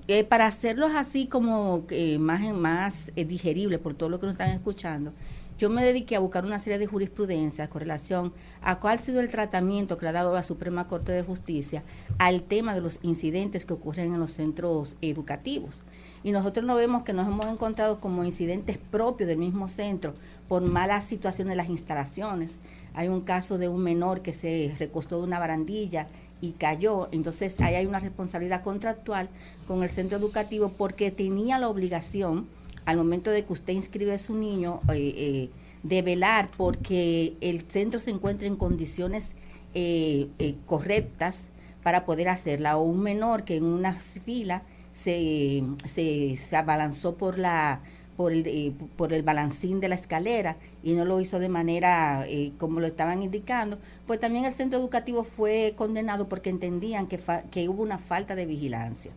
eh, 0.07 0.23
para 0.23 0.45
hacerlos 0.45 0.91
así 0.95 1.27
como 1.27 1.85
eh, 1.89 2.19
más, 2.19 2.41
más 2.53 3.11
eh, 3.15 3.26
digerible 3.26 3.80
por 3.80 3.95
todo 3.95 4.07
lo 4.07 4.19
que 4.19 4.27
nos 4.27 4.34
están 4.34 4.51
escuchando, 4.51 5.13
yo 5.60 5.69
me 5.69 5.84
dediqué 5.84 6.15
a 6.15 6.19
buscar 6.19 6.45
una 6.45 6.57
serie 6.57 6.80
de 6.80 6.88
jurisprudencias 6.88 7.68
con 7.68 7.81
relación 7.81 8.34
a 8.61 8.80
cuál 8.80 8.95
ha 8.95 8.98
sido 8.98 9.19
el 9.19 9.27
tratamiento 9.27 9.98
que 9.98 10.06
le 10.06 10.10
ha 10.10 10.14
dado 10.14 10.34
la 10.34 10.41
Suprema 10.41 10.88
Corte 10.88 11.11
de 11.11 11.22
Justicia 11.22 11.84
al 12.18 12.44
tema 12.44 12.73
de 12.73 12.80
los 12.80 12.99
incidentes 13.03 13.65
que 13.65 13.73
ocurren 13.73 14.14
en 14.14 14.22
los 14.22 14.31
centros 14.31 14.95
educativos. 15.02 15.84
Y 16.23 16.31
nosotros 16.31 16.65
no 16.65 16.76
vemos 16.76 17.03
que 17.03 17.11
nos 17.11 17.27
hemos 17.27 17.45
encontrado 17.48 17.99
como 17.99 18.23
incidentes 18.23 18.77
propios 18.77 19.27
del 19.27 19.38
mismo 19.38 19.68
centro 19.68 20.14
por 20.48 20.68
malas 20.69 21.03
situaciones 21.03 21.52
de 21.52 21.57
las 21.57 21.69
instalaciones. 21.69 22.60
Hay 22.94 23.10
un 23.10 23.22
caso 23.22 23.57
de 23.57 23.68
un 23.68 23.84
menor 23.84 24.22
que 24.22 24.34
se 24.34 24.73
recostó 24.80 25.18
de 25.18 25.27
una 25.27 25.40
barandilla 25.40 26.07
y 26.40 26.53
cayó. 26.53 27.10
Entonces, 27.11 27.60
ahí 27.60 27.76
hay 27.76 27.86
una 27.86 27.99
responsabilidad 27.99 28.64
contractual 28.64 29.30
con 29.68 29.84
el 29.84 29.90
centro 29.90 30.18
educativo 30.18 30.72
porque 30.77 31.11
tenía 31.11 31.60
la 31.60 31.68
obligación, 31.68 32.48
al 32.85 32.97
momento 32.97 33.30
de 33.31 33.43
que 33.45 33.53
usted 33.53 33.73
inscribe 33.73 34.14
a 34.14 34.18
su 34.18 34.35
niño, 34.35 34.80
eh, 34.89 35.14
eh, 35.18 35.49
de 35.84 36.01
velar 36.01 36.49
porque 36.57 37.34
el 37.41 37.61
centro 37.61 37.99
se 37.99 38.11
encuentre 38.11 38.47
en 38.47 38.56
condiciones 38.56 39.31
eh, 39.73 40.27
eh, 40.39 40.56
correctas 40.65 41.49
para 41.84 42.06
poder 42.06 42.30
hacerla. 42.30 42.77
O 42.77 42.84
un 42.84 42.99
menor 43.01 43.43
que 43.43 43.56
en 43.57 43.64
una 43.64 43.93
fila 43.93 44.64
se, 44.93 45.64
se, 45.85 46.35
se 46.38 46.56
abalanzó 46.57 47.15
por 47.15 47.38
la 47.38 47.81
por 48.18 48.34
el, 48.34 48.73
por 48.97 49.14
el 49.14 49.23
balancín 49.23 49.80
de 49.80 49.88
la 49.88 49.95
escalera 49.95 50.57
y 50.84 50.91
no 50.91 51.06
lo 51.06 51.22
hizo 51.22 51.39
de 51.39 51.47
manera 51.47 52.26
eh, 52.27 52.51
como 52.57 52.81
lo 52.81 52.88
estaban 52.88 53.23
indicando, 53.23 53.77
pues 54.06 54.19
también 54.19 54.43
el 54.43 54.51
centro 54.51 54.77
educativo 54.77 55.23
fue 55.23 55.73
condenado 55.77 56.27
porque 56.27 56.49
entendían 56.49 57.07
que, 57.07 57.18
fa- 57.18 57.43
que 57.43 57.69
hubo 57.69 57.81
una 57.81 57.97
falta 57.97 58.35
de 58.35 58.45
vigilancia. 58.45 59.14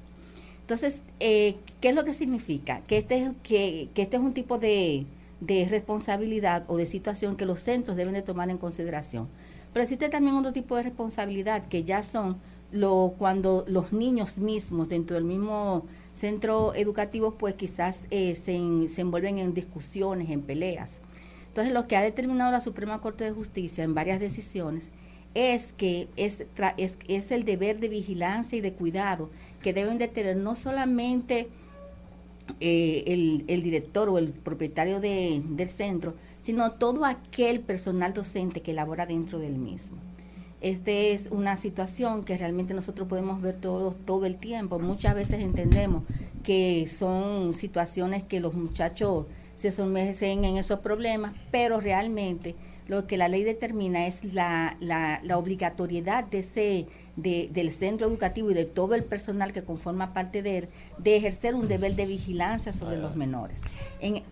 Entonces, 0.72 1.02
eh, 1.20 1.56
¿qué 1.82 1.90
es 1.90 1.94
lo 1.94 2.02
que 2.02 2.14
significa? 2.14 2.80
Que 2.84 2.96
este 2.96 3.18
es, 3.18 3.30
que, 3.42 3.90
que 3.92 4.00
este 4.00 4.16
es 4.16 4.22
un 4.22 4.32
tipo 4.32 4.56
de, 4.56 5.04
responsabilidad 5.68 6.64
o 6.66 6.78
de 6.78 6.86
situación 6.86 7.36
que 7.36 7.44
los 7.44 7.60
centros 7.60 7.94
deben 7.94 8.14
de 8.14 8.22
tomar 8.22 8.48
en 8.48 8.56
consideración. 8.56 9.28
Pero 9.70 9.82
existe 9.82 10.08
también 10.08 10.34
otro 10.34 10.50
tipo 10.50 10.74
de 10.74 10.84
responsabilidad 10.84 11.66
que 11.66 11.84
ya 11.84 12.02
son 12.02 12.38
lo, 12.70 13.12
cuando 13.18 13.66
los 13.68 13.92
niños 13.92 14.38
mismos 14.38 14.88
dentro 14.88 15.14
del 15.14 15.24
mismo 15.24 15.84
centro 16.14 16.72
educativo 16.74 17.32
pues 17.32 17.54
quizás 17.54 18.06
eh, 18.10 18.34
se, 18.34 18.88
se 18.88 19.00
envuelven 19.02 19.36
en 19.36 19.52
discusiones, 19.52 20.30
en 20.30 20.40
peleas. 20.40 21.02
Entonces 21.48 21.74
lo 21.74 21.86
que 21.86 21.98
ha 21.98 22.02
determinado 22.02 22.50
la 22.50 22.62
Suprema 22.62 23.02
Corte 23.02 23.24
de 23.24 23.32
Justicia 23.32 23.84
en 23.84 23.94
varias 23.94 24.20
decisiones 24.20 24.90
es 25.34 25.72
que 25.72 26.08
es, 26.16 26.46
es, 27.08 27.30
el 27.32 27.44
deber 27.44 27.80
de 27.80 27.88
vigilancia 27.88 28.58
y 28.58 28.60
de 28.60 28.72
cuidado 28.74 29.30
que 29.62 29.72
deben 29.72 29.98
de 29.98 30.08
tener 30.08 30.36
no 30.36 30.54
solamente 30.54 31.48
eh, 32.60 33.04
el, 33.06 33.44
el 33.48 33.62
director 33.62 34.08
o 34.08 34.18
el 34.18 34.28
propietario 34.32 35.00
de- 35.00 35.42
del 35.44 35.68
centro, 35.68 36.14
sino 36.40 36.72
todo 36.72 37.04
aquel 37.04 37.60
personal 37.60 38.12
docente 38.12 38.60
que 38.62 38.72
labora 38.72 39.06
dentro 39.06 39.38
del 39.38 39.54
mismo. 39.54 39.96
Esta 40.60 40.90
es 40.90 41.28
una 41.30 41.56
situación 41.56 42.24
que 42.24 42.36
realmente 42.36 42.74
nosotros 42.74 43.08
podemos 43.08 43.40
ver 43.40 43.56
todo, 43.56 43.92
todo 43.94 44.26
el 44.26 44.36
tiempo. 44.36 44.78
Muchas 44.78 45.14
veces 45.14 45.40
entendemos 45.40 46.04
que 46.44 46.86
son 46.88 47.54
situaciones 47.54 48.22
que 48.22 48.40
los 48.40 48.54
muchachos 48.54 49.26
se 49.56 49.70
someten 49.72 50.44
en 50.44 50.56
esos 50.56 50.80
problemas, 50.80 51.32
pero 51.50 51.80
realmente 51.80 52.54
lo 52.88 53.06
que 53.06 53.16
la 53.16 53.28
ley 53.28 53.44
determina 53.44 54.06
es 54.06 54.34
la, 54.34 54.76
la, 54.80 55.20
la 55.22 55.38
obligatoriedad 55.38 56.24
de 56.24 56.38
ese, 56.40 56.86
de- 57.16 57.48
del 57.52 57.70
centro 57.72 58.06
educativo 58.08 58.50
y 58.50 58.54
de 58.54 58.64
todo 58.64 58.94
el 58.94 59.04
personal 59.04 59.52
que 59.52 59.62
conforma 59.62 60.12
parte 60.12 60.42
de 60.42 60.58
él 60.58 60.68
de 60.98 61.16
ejercer 61.16 61.54
un 61.54 61.68
deber 61.68 61.94
de 61.94 62.06
vigilancia 62.06 62.72
sobre 62.72 62.96
los 62.96 63.16
menores. 63.16 63.60
En, 64.00 64.22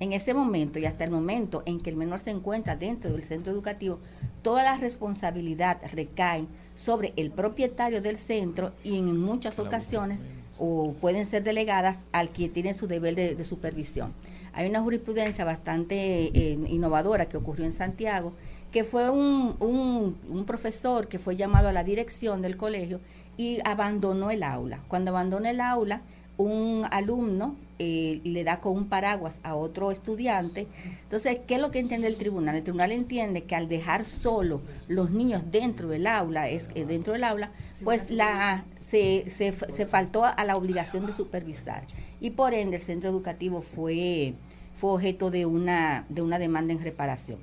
en 0.00 0.12
ese 0.14 0.32
momento 0.32 0.78
y 0.78 0.86
hasta 0.86 1.04
el 1.04 1.10
momento 1.10 1.62
en 1.66 1.78
que 1.78 1.90
el 1.90 1.96
menor 1.96 2.18
se 2.20 2.30
encuentra 2.30 2.74
dentro 2.74 3.12
del 3.12 3.22
centro 3.22 3.52
educativo, 3.52 3.98
toda 4.42 4.62
la 4.64 4.78
responsabilidad 4.78 5.78
recae 5.92 6.46
sobre 6.74 7.12
el 7.16 7.30
propietario 7.30 8.00
del 8.00 8.16
centro 8.16 8.72
y 8.82 8.96
en 8.98 9.18
muchas 9.18 9.58
ocasiones 9.58 10.20
o 10.58 10.94
pueden 11.00 11.26
ser 11.26 11.42
delegadas 11.44 12.00
al 12.12 12.30
que 12.30 12.48
tiene 12.48 12.72
su 12.72 12.86
deber 12.86 13.14
de, 13.14 13.34
de 13.34 13.44
supervisión. 13.44 14.14
Hay 14.52 14.68
una 14.68 14.80
jurisprudencia 14.80 15.44
bastante 15.44 15.96
eh, 16.34 16.58
innovadora 16.68 17.26
que 17.26 17.36
ocurrió 17.36 17.64
en 17.64 17.72
Santiago, 17.72 18.32
que 18.70 18.84
fue 18.84 19.10
un, 19.10 19.56
un- 19.60 20.44
profesor 20.44 21.08
que 21.08 21.18
fue 21.18 21.36
llamado 21.36 21.68
a 21.68 21.72
la 21.72 21.84
dirección 21.84 22.40
del 22.42 22.56
colegio 22.56 23.00
y 23.36 23.58
abandonó 23.64 24.30
el 24.30 24.42
aula. 24.42 24.80
Cuando 24.88 25.10
abandona 25.10 25.50
el 25.50 25.60
aula, 25.60 26.02
un 26.36 26.86
alumno 26.90 27.56
eh, 27.78 28.20
le 28.24 28.44
da 28.44 28.60
con 28.60 28.76
un 28.76 28.86
paraguas 28.86 29.36
a 29.42 29.54
otro 29.54 29.90
estudiante. 29.90 30.66
Entonces, 31.02 31.40
¿qué 31.46 31.54
es 31.54 31.60
lo 31.60 31.70
que 31.70 31.78
entiende 31.78 32.08
el 32.08 32.16
tribunal? 32.16 32.56
El 32.56 32.62
tribunal 32.62 32.92
entiende 32.92 33.44
que 33.44 33.56
al 33.56 33.68
dejar 33.68 34.04
solo 34.04 34.60
los 34.86 35.10
niños 35.10 35.44
dentro 35.50 35.88
del 35.88 36.06
aula, 36.06 36.48
es 36.48 36.68
eh, 36.74 36.84
dentro 36.84 37.14
del 37.14 37.24
aula, 37.24 37.50
pues 37.82 38.10
la 38.10 38.64
se, 38.78 39.24
se, 39.28 39.52
se 39.52 39.86
faltó 39.86 40.24
a 40.24 40.44
la 40.44 40.56
obligación 40.56 41.06
de 41.06 41.12
supervisar 41.12 41.84
y 42.20 42.30
por 42.30 42.52
ende 42.52 42.76
el 42.76 42.82
centro 42.82 43.08
educativo 43.10 43.62
fue 43.62 44.34
fue 44.74 44.90
objeto 44.92 45.30
de 45.30 45.46
una 45.46 46.06
de 46.08 46.22
una 46.22 46.38
demanda 46.38 46.72
en 46.72 46.82
reparación. 46.82 47.38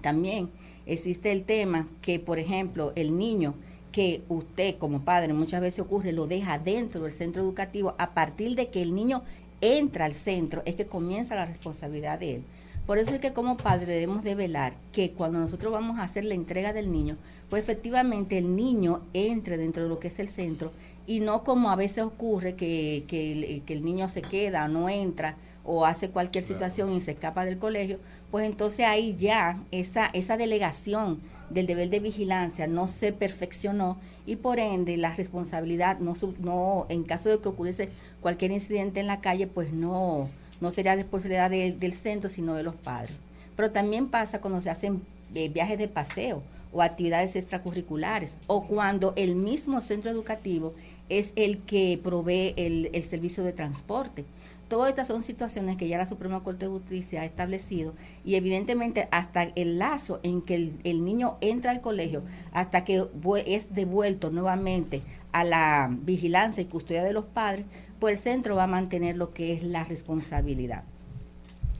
También 0.00 0.48
existe 0.86 1.32
el 1.32 1.42
tema 1.42 1.86
que, 2.00 2.20
por 2.20 2.38
ejemplo, 2.38 2.92
el 2.94 3.16
niño 3.16 3.54
que 3.96 4.20
usted 4.28 4.76
como 4.76 5.06
padre 5.06 5.32
muchas 5.32 5.62
veces 5.62 5.80
ocurre, 5.80 6.12
lo 6.12 6.26
deja 6.26 6.58
dentro 6.58 7.00
del 7.04 7.12
centro 7.12 7.40
educativo, 7.40 7.94
a 7.96 8.12
partir 8.12 8.54
de 8.54 8.68
que 8.68 8.82
el 8.82 8.94
niño 8.94 9.22
entra 9.62 10.04
al 10.04 10.12
centro, 10.12 10.60
es 10.66 10.76
que 10.76 10.84
comienza 10.84 11.34
la 11.34 11.46
responsabilidad 11.46 12.18
de 12.18 12.34
él. 12.34 12.42
Por 12.86 12.98
eso 12.98 13.14
es 13.14 13.22
que 13.22 13.32
como 13.32 13.56
padre 13.56 13.94
debemos 13.94 14.22
de 14.22 14.34
velar 14.34 14.74
que 14.92 15.12
cuando 15.12 15.38
nosotros 15.38 15.72
vamos 15.72 15.98
a 15.98 16.02
hacer 16.02 16.26
la 16.26 16.34
entrega 16.34 16.74
del 16.74 16.92
niño, 16.92 17.16
pues 17.48 17.62
efectivamente 17.62 18.36
el 18.36 18.54
niño 18.54 19.00
entre 19.14 19.56
dentro 19.56 19.84
de 19.84 19.88
lo 19.88 19.98
que 19.98 20.08
es 20.08 20.18
el 20.18 20.28
centro 20.28 20.72
y 21.06 21.20
no 21.20 21.42
como 21.42 21.70
a 21.70 21.76
veces 21.76 22.04
ocurre 22.04 22.54
que, 22.54 23.04
que 23.08 23.32
el, 23.32 23.62
que 23.62 23.72
el 23.72 23.82
niño 23.82 24.10
se 24.10 24.20
queda, 24.20 24.68
no 24.68 24.90
entra 24.90 25.38
o 25.64 25.86
hace 25.86 26.10
cualquier 26.10 26.44
situación 26.44 26.92
y 26.92 27.00
se 27.00 27.12
escapa 27.12 27.46
del 27.46 27.56
colegio, 27.56 27.98
pues 28.30 28.44
entonces 28.44 28.84
ahí 28.84 29.16
ya 29.16 29.58
esa, 29.70 30.08
esa 30.08 30.36
delegación 30.36 31.18
del 31.50 31.66
deber 31.66 31.90
de 31.90 32.00
vigilancia 32.00 32.66
no 32.66 32.86
se 32.86 33.12
perfeccionó 33.12 33.98
y 34.26 34.36
por 34.36 34.58
ende 34.58 34.96
la 34.96 35.14
responsabilidad 35.14 35.98
no, 36.00 36.14
no 36.40 36.86
en 36.88 37.02
caso 37.04 37.28
de 37.30 37.38
que 37.38 37.48
ocurriese 37.48 37.88
cualquier 38.20 38.50
incidente 38.50 39.00
en 39.00 39.06
la 39.06 39.20
calle, 39.20 39.46
pues 39.46 39.72
no, 39.72 40.28
no 40.60 40.70
sería 40.70 40.94
responsabilidad 40.94 41.50
de- 41.50 41.72
del 41.72 41.92
centro, 41.92 42.28
sino 42.30 42.54
de 42.54 42.62
los 42.62 42.74
padres. 42.76 43.16
Pero 43.54 43.70
también 43.70 44.08
pasa 44.08 44.40
cuando 44.40 44.60
se 44.60 44.70
hacen 44.70 45.02
eh, 45.34 45.48
viajes 45.48 45.78
de 45.78 45.88
paseo 45.88 46.42
o 46.72 46.82
actividades 46.82 47.36
extracurriculares 47.36 48.36
o 48.46 48.66
cuando 48.66 49.12
el 49.16 49.34
mismo 49.36 49.80
centro 49.80 50.10
educativo 50.10 50.74
es 51.08 51.32
el 51.36 51.58
que 51.58 51.98
provee 52.02 52.52
el, 52.56 52.90
el 52.92 53.02
servicio 53.04 53.44
de 53.44 53.52
transporte. 53.52 54.24
Todas 54.68 54.88
estas 54.88 55.06
son 55.06 55.22
situaciones 55.22 55.76
que 55.76 55.86
ya 55.86 55.98
la 55.98 56.06
Suprema 56.06 56.42
Corte 56.42 56.66
de 56.66 56.72
Justicia 56.72 57.22
ha 57.22 57.24
establecido 57.24 57.94
y 58.24 58.34
evidentemente 58.34 59.08
hasta 59.12 59.44
el 59.44 59.78
lazo 59.78 60.18
en 60.24 60.42
que 60.42 60.72
el, 60.82 61.04
niño 61.04 61.36
entra 61.40 61.70
al 61.70 61.80
colegio, 61.80 62.22
hasta 62.52 62.84
que 62.84 63.06
es 63.46 63.74
devuelto 63.74 64.30
nuevamente 64.30 65.02
a 65.30 65.44
la 65.44 65.88
vigilancia 65.90 66.62
y 66.62 66.66
custodia 66.66 67.04
de 67.04 67.12
los 67.12 67.26
padres, 67.26 67.64
pues 68.00 68.18
el 68.18 68.24
centro 68.24 68.56
va 68.56 68.64
a 68.64 68.68
mantener 68.68 69.16
lo 69.16 69.32
que 69.32 69.52
es 69.52 69.62
la 69.62 69.84
responsabilidad 69.84 70.82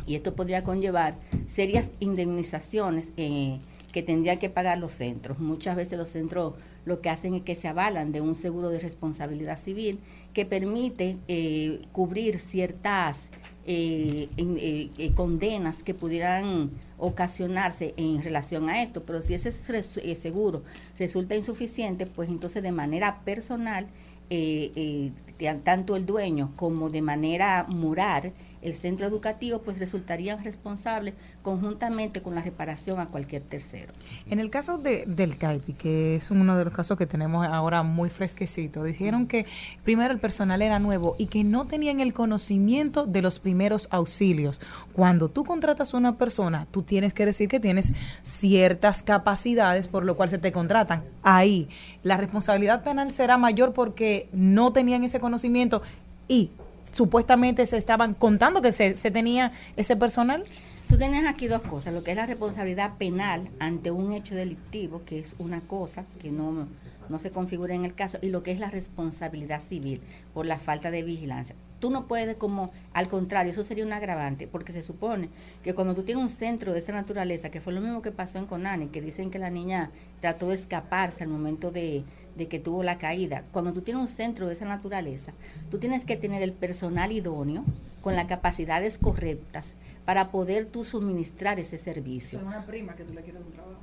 y 0.07 0.15
esto 0.15 0.35
podría 0.35 0.63
conllevar 0.63 1.15
serias 1.47 1.91
indemnizaciones 2.01 3.11
eh, 3.17 3.59
que 3.93 4.03
tendrían 4.03 4.39
que 4.39 4.49
pagar 4.49 4.79
los 4.79 4.93
centros. 4.93 5.39
Muchas 5.39 5.77
veces 5.77 5.99
los 5.99 6.09
centros 6.09 6.55
lo 6.87 7.01
que 7.01 7.11
hacen 7.11 7.35
es 7.35 7.43
que 7.43 7.55
se 7.55 7.69
avalan 7.69 8.13
de 8.13 8.23
un 8.23 8.35
seguro 8.35 8.71
de 8.71 8.79
responsabilidad 8.79 9.59
civil 9.59 9.99
que 10.33 10.47
permite 10.47 11.19
eh, 11.29 11.83
cubrir 11.93 12.39
ciertas 12.39 13.29
eh, 13.67 14.29
eh, 14.37 15.11
condenas 15.15 15.83
que 15.83 15.93
pudieran 15.93 16.71
ocasionarse 16.97 17.93
en 17.97 18.23
relación 18.23 18.71
a 18.71 18.83
esto, 18.83 19.03
pero 19.05 19.21
si 19.21 19.35
ese 19.35 19.51
seguro 19.53 20.63
resulta 20.97 21.35
insuficiente, 21.35 22.07
pues 22.07 22.31
entonces 22.31 22.63
de 22.63 22.73
manera 22.73 23.21
personal, 23.25 23.87
tanto 25.65 25.97
el 25.97 26.07
dueño 26.07 26.53
como 26.57 26.89
de 26.89 27.03
manera 27.03 27.67
moral, 27.69 28.33
el 28.63 28.75
centro 28.75 29.07
educativo 29.07 29.61
pues 29.63 29.79
resultarían 29.79 30.43
responsables 30.43 31.15
conjuntamente 31.43 32.23
con 32.23 32.35
la 32.35 32.43
reparación 32.43 32.99
a 33.01 33.07
cualquier 33.07 33.43
tercero. 33.43 33.93
En 34.29 34.41
el 34.41 34.51
caso 34.51 34.79
de, 34.79 35.05
del 35.07 35.39
CAIPI, 35.39 35.73
que 35.75 36.17
es 36.17 36.31
uno 36.31 36.57
de 36.57 36.65
los 36.65 36.75
casos 36.75 36.97
que 36.99 37.07
tenemos 37.07 37.47
ahora 37.47 37.83
muy 37.83 38.11
fresquecito, 38.11 38.83
dijeron 38.83 39.27
que 39.27 39.47
primero 39.85 40.13
el 40.13 40.21
personal 40.21 40.63
era 40.63 40.79
nuevo 40.79 41.17
y 41.19 41.27
que 41.27 41.45
no 41.45 41.67
tenían 41.67 42.01
el 42.01 42.13
conocimiento 42.13 43.07
de 43.07 43.23
los 43.23 43.39
primeros 43.39 43.89
auxilios. 43.91 44.61
Cuando 44.93 45.29
tú 45.29 45.45
contratas 45.45 45.95
a 45.95 45.97
una 45.97 46.17
persona, 46.17 46.67
tú 46.71 46.83
tienes 46.83 47.15
que 47.15 47.27
decir 47.27 47.49
que 47.49 47.61
tienes 47.61 47.93
ciertas 48.23 49.03
capacidades 49.03 49.89
por 49.89 50.05
lo 50.05 50.17
cual 50.17 50.29
se 50.29 50.39
te 50.39 50.53
contratan. 50.53 51.05
Ahí, 51.23 51.69
la 52.03 52.17
responsabilidad 52.17 52.83
penal 52.83 53.13
será 53.13 53.39
mayor 53.39 53.73
porque 53.73 54.29
no 54.33 54.73
tenían 54.73 55.05
ese 55.05 55.21
conocimiento 55.21 55.83
y 56.29 56.51
supuestamente 56.93 57.67
se 57.67 57.77
estaban 57.77 58.15
contando 58.15 58.63
que 58.63 58.73
se, 58.73 58.97
se 58.97 59.11
tenía 59.11 59.53
ese 59.77 59.97
personal. 59.97 60.45
Tú 60.89 60.97
tienes 60.99 61.27
aquí 61.27 61.49
dos 61.49 61.63
cosas, 61.63 61.93
lo 61.93 62.05
que 62.05 62.13
es 62.13 62.17
la 62.17 62.27
responsabilidad 62.27 62.97
penal 62.97 63.49
ante 63.59 63.91
un 63.91 64.13
hecho 64.13 64.37
delictivo, 64.37 65.03
que 65.05 65.19
es 65.19 65.35
una 65.39 65.61
cosa 65.61 66.05
que 66.21 66.31
no, 66.31 66.69
no 67.09 67.19
se 67.19 67.33
configura 67.33 67.75
en 67.75 67.85
el 67.85 67.95
caso, 67.95 68.19
y 68.23 68.29
lo 68.29 68.45
que 68.45 68.53
es 68.53 68.61
la 68.61 68.71
responsabilidad 68.71 69.61
civil 69.61 70.01
por 70.33 70.47
la 70.47 70.61
falta 70.61 70.93
de 70.93 71.03
vigilancia. 71.03 71.57
Tú 71.87 71.93
no 71.93 72.09
puedes 72.09 72.35
como, 72.35 72.73
al 72.95 73.07
contrario, 73.07 73.53
eso 73.53 73.63
sería 73.63 73.85
un 73.85 73.93
agravante, 73.93 74.49
porque 74.49 74.73
se 74.73 74.83
supone 74.83 75.29
que 75.63 75.73
cuando 75.73 75.95
tú 75.95 76.03
tienes 76.03 76.21
un 76.21 76.29
centro 76.29 76.73
de 76.73 76.81
esa 76.81 76.91
naturaleza, 76.93 77.49
que 77.49 77.61
fue 77.61 77.73
lo 77.73 77.81
mismo 77.81 78.03
que 78.03 78.11
pasó 78.11 78.39
en 78.39 78.47
Conani, 78.47 78.89
que 78.89 79.01
dicen 79.01 79.31
que 79.31 79.39
la 79.39 79.51
niña 79.51 79.93
trató 80.21 80.49
de 80.49 80.57
escaparse 80.57 81.23
al 81.23 81.29
momento 81.31 81.71
de, 81.71 82.03
de 82.35 82.49
que 82.49 82.59
tuvo 82.59 82.83
la 82.83 82.99
caída, 82.99 83.45
cuando 83.53 83.73
tú 83.73 83.83
tienes 83.83 84.01
un 84.03 84.09
centro 84.09 84.49
de 84.49 84.55
esa 84.55 84.65
naturaleza, 84.65 85.31
tú 85.71 85.79
tienes 85.79 86.05
que 86.05 86.17
tener 86.17 86.43
el 86.43 86.53
personal 86.53 87.13
idóneo, 87.13 87.63
con 88.03 88.17
las 88.17 88.27
capacidades 88.27 88.99
correctas, 88.99 89.75
para 90.05 90.33
poder 90.33 90.67
tú 90.67 90.83
suministrar 90.83 91.61
ese 91.61 91.79
servicio. 91.79 92.41
Son 92.41 92.49
una 92.49 92.67
prima 92.67 92.97
que 92.97 93.05
tú 93.05 93.15
le 93.15 93.21
quieres 93.23 93.43
un 93.47 93.53
trabajo. 93.53 93.79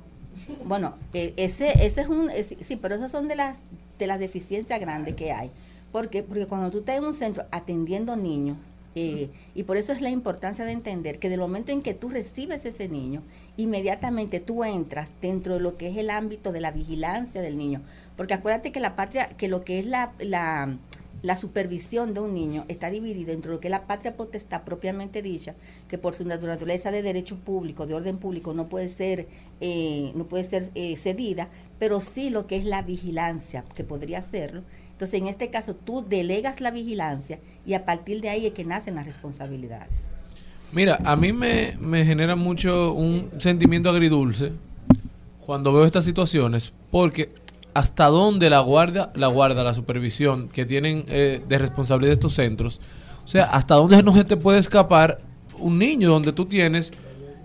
Bueno, 0.66 0.94
eh, 1.14 1.32
ese, 1.38 1.72
ese 1.86 2.02
es 2.02 2.08
un, 2.08 2.28
es- 2.28 2.54
sí, 2.60 2.76
pero 2.76 2.96
esas 2.96 3.10
son 3.10 3.28
de 3.28 3.36
las, 3.36 3.60
de 3.98 4.06
las 4.06 4.18
deficiencias 4.18 4.78
grandes 4.78 5.14
que 5.14 5.32
hay. 5.32 5.50
¿Por 5.94 6.08
qué? 6.08 6.24
Porque 6.24 6.46
cuando 6.46 6.72
tú 6.72 6.78
estás 6.78 6.98
en 6.98 7.04
un 7.04 7.14
centro 7.14 7.44
atendiendo 7.52 8.16
niños, 8.16 8.56
eh, 8.96 9.30
y 9.54 9.62
por 9.62 9.76
eso 9.76 9.92
es 9.92 10.00
la 10.00 10.10
importancia 10.10 10.64
de 10.64 10.72
entender 10.72 11.20
que 11.20 11.28
del 11.28 11.38
momento 11.38 11.70
en 11.70 11.82
que 11.82 11.94
tú 11.94 12.08
recibes 12.08 12.64
ese 12.64 12.88
niño, 12.88 13.22
inmediatamente 13.56 14.40
tú 14.40 14.64
entras 14.64 15.12
dentro 15.22 15.54
de 15.54 15.60
lo 15.60 15.76
que 15.76 15.86
es 15.86 15.96
el 15.96 16.10
ámbito 16.10 16.50
de 16.50 16.60
la 16.60 16.72
vigilancia 16.72 17.42
del 17.42 17.56
niño. 17.56 17.80
Porque 18.16 18.34
acuérdate 18.34 18.72
que 18.72 18.80
la 18.80 18.96
patria, 18.96 19.28
que 19.28 19.46
lo 19.46 19.62
que 19.62 19.78
es 19.78 19.86
la, 19.86 20.12
la, 20.18 20.76
la 21.22 21.36
supervisión 21.36 22.12
de 22.12 22.18
un 22.18 22.34
niño 22.34 22.64
está 22.66 22.90
dividido 22.90 23.32
entre 23.32 23.52
lo 23.52 23.60
que 23.60 23.68
es 23.68 23.72
la 23.72 23.86
patria 23.86 24.16
potestad 24.16 24.64
propiamente 24.64 25.22
dicha, 25.22 25.54
que 25.88 25.96
por 25.96 26.16
su 26.16 26.24
naturaleza 26.26 26.90
de 26.90 27.02
derecho 27.02 27.36
público, 27.36 27.86
de 27.86 27.94
orden 27.94 28.18
público, 28.18 28.52
no 28.52 28.66
puede 28.66 28.88
ser, 28.88 29.28
eh, 29.60 30.10
no 30.16 30.24
puede 30.26 30.42
ser 30.42 30.72
eh, 30.74 30.96
cedida, 30.96 31.50
pero 31.78 32.00
sí 32.00 32.30
lo 32.30 32.48
que 32.48 32.56
es 32.56 32.64
la 32.64 32.82
vigilancia, 32.82 33.64
que 33.76 33.84
podría 33.84 34.18
hacerlo. 34.18 34.64
Entonces, 34.94 35.20
en 35.20 35.26
este 35.26 35.50
caso, 35.50 35.74
tú 35.74 36.04
delegas 36.08 36.60
la 36.60 36.70
vigilancia 36.70 37.40
y 37.66 37.74
a 37.74 37.84
partir 37.84 38.20
de 38.20 38.30
ahí 38.30 38.46
es 38.46 38.52
que 38.52 38.64
nacen 38.64 38.94
las 38.94 39.06
responsabilidades. 39.06 40.06
Mira, 40.72 40.98
a 41.04 41.16
mí 41.16 41.32
me, 41.32 41.76
me 41.80 42.04
genera 42.04 42.36
mucho 42.36 42.92
un 42.92 43.30
sentimiento 43.38 43.90
agridulce 43.90 44.52
cuando 45.40 45.72
veo 45.72 45.84
estas 45.84 46.04
situaciones, 46.04 46.72
porque 46.90 47.32
hasta 47.74 48.06
dónde 48.06 48.48
la 48.48 48.60
guardia, 48.60 49.10
la 49.14 49.26
guarda, 49.26 49.64
la 49.64 49.74
supervisión 49.74 50.48
que 50.48 50.64
tienen 50.64 51.04
eh, 51.08 51.42
de 51.46 51.58
responsabilidad 51.58 52.12
estos 52.12 52.34
centros, 52.34 52.80
o 53.24 53.28
sea, 53.28 53.44
hasta 53.46 53.74
dónde 53.74 54.02
no 54.02 54.14
se 54.14 54.24
te 54.24 54.36
puede 54.36 54.60
escapar 54.60 55.20
un 55.58 55.78
niño 55.78 56.10
donde 56.10 56.32
tú 56.32 56.46
tienes 56.46 56.92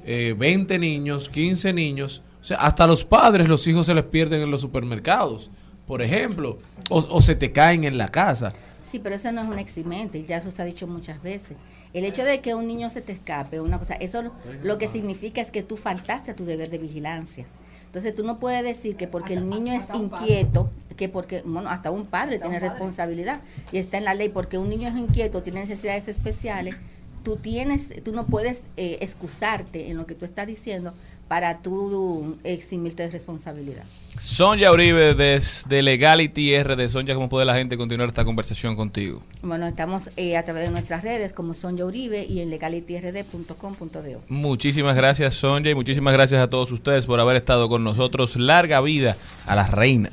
eh, 0.06 0.36
20 0.38 0.78
niños, 0.80 1.30
15 1.30 1.74
niños, 1.74 2.22
o 2.40 2.44
sea, 2.44 2.58
hasta 2.58 2.86
los 2.88 3.04
padres, 3.04 3.48
los 3.50 3.66
hijos 3.68 3.88
se 3.88 3.94
les 3.94 4.06
pierden 4.06 4.42
en 4.42 4.52
los 4.52 4.62
supermercados, 4.62 5.50
por 5.90 6.04
ejemplo, 6.04 6.60
o, 6.92 6.98
o 7.00 7.20
se 7.20 7.34
te 7.34 7.52
caen 7.52 7.84
en 7.84 7.98
la 7.98 8.10
casa. 8.10 8.54
Sí, 8.84 9.00
pero 9.00 9.16
eso 9.16 9.32
no 9.32 9.42
es 9.42 9.48
un 9.48 9.58
eximente, 9.58 10.24
ya 10.24 10.38
eso 10.38 10.52
se 10.52 10.62
ha 10.62 10.66
dicho 10.66 10.86
muchas 10.86 11.24
veces. 11.24 11.58
El 11.96 12.06
hecho 12.06 12.24
de 12.24 12.42
que 12.42 12.54
un 12.54 12.68
niño 12.68 12.92
se 12.92 13.02
te 13.02 13.12
escape, 13.12 13.60
una 13.60 13.80
cosa, 13.80 13.96
eso 13.96 14.22
lo- 14.22 14.32
lo 14.62 14.78
que 14.78 14.88
significa 14.88 15.42
es 15.42 15.50
que 15.50 15.64
tú 15.64 15.78
faltaste 15.78 16.30
a 16.30 16.36
tu 16.36 16.46
deber 16.46 16.70
de 16.70 16.78
vigilancia. 16.78 17.48
Entonces 17.88 18.14
tú 18.14 18.24
no 18.24 18.38
puedes 18.38 18.64
decir 18.64 18.98
que 18.98 19.08
porque 19.08 19.34
el 19.34 19.50
niño 19.50 19.74
es 19.74 19.88
inquieto, 19.96 20.70
que 20.96 21.10
porque, 21.10 21.42
bueno, 21.44 21.72
hasta 21.72 21.90
un 21.90 22.06
padre 22.06 22.38
tiene 22.38 22.60
responsabilidad 22.60 23.42
y 23.72 23.80
está 23.80 23.98
en 23.98 24.06
la 24.06 24.14
ley, 24.14 24.30
porque 24.30 24.60
un 24.60 24.70
niño 24.70 24.90
es 24.90 24.96
inquieto, 24.96 25.42
tiene 25.42 25.62
necesidades 25.62 26.08
especiales, 26.08 26.76
tú 27.24 27.36
tienes, 27.36 27.90
tú 28.04 28.12
no 28.14 28.28
puedes 28.28 28.66
eh, 28.78 29.00
excusarte 29.02 29.90
en 29.90 29.98
lo 29.98 30.06
que 30.06 30.14
tú 30.14 30.24
estás 30.26 30.46
diciendo 30.46 30.94
para 31.30 31.60
tú 31.60 32.38
eximirte 32.44 33.04
de 33.04 33.12
responsabilidad. 33.12 33.84
Sonja 34.18 34.72
Uribe 34.72 35.14
desde 35.14 35.82
Legality 35.82 36.62
RD. 36.62 36.90
Sonja, 36.90 37.14
¿cómo 37.14 37.30
puede 37.30 37.46
la 37.46 37.54
gente 37.54 37.78
continuar 37.78 38.10
esta 38.10 38.26
conversación 38.26 38.76
contigo? 38.76 39.22
Bueno, 39.44 39.68
estamos 39.68 40.10
eh, 40.18 40.36
a 40.36 40.44
través 40.44 40.64
de 40.64 40.72
nuestras 40.72 41.04
redes 41.04 41.32
como 41.32 41.54
Sonja 41.54 41.86
Uribe 41.86 42.26
y 42.26 42.42
en 42.42 42.50
legalityrd.com.do. 42.50 44.22
Muchísimas 44.28 44.96
gracias, 44.98 45.36
Sonja, 45.36 45.70
y 45.70 45.76
muchísimas 45.76 46.14
gracias 46.14 46.42
a 46.42 46.50
todos 46.50 46.72
ustedes 46.72 47.06
por 47.06 47.20
haber 47.20 47.38
estado 47.38 47.70
con 47.70 47.84
nosotros. 47.84 48.36
Larga 48.36 48.82
vida 48.82 49.16
a 49.46 49.56
la 49.56 49.68
reina. 49.68 50.10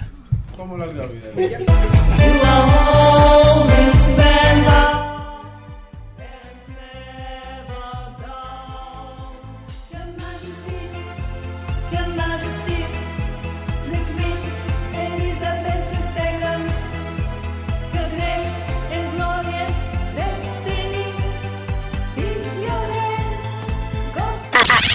¿Cómo 0.54 0.76
larga 0.76 1.06
vida? 1.06 1.58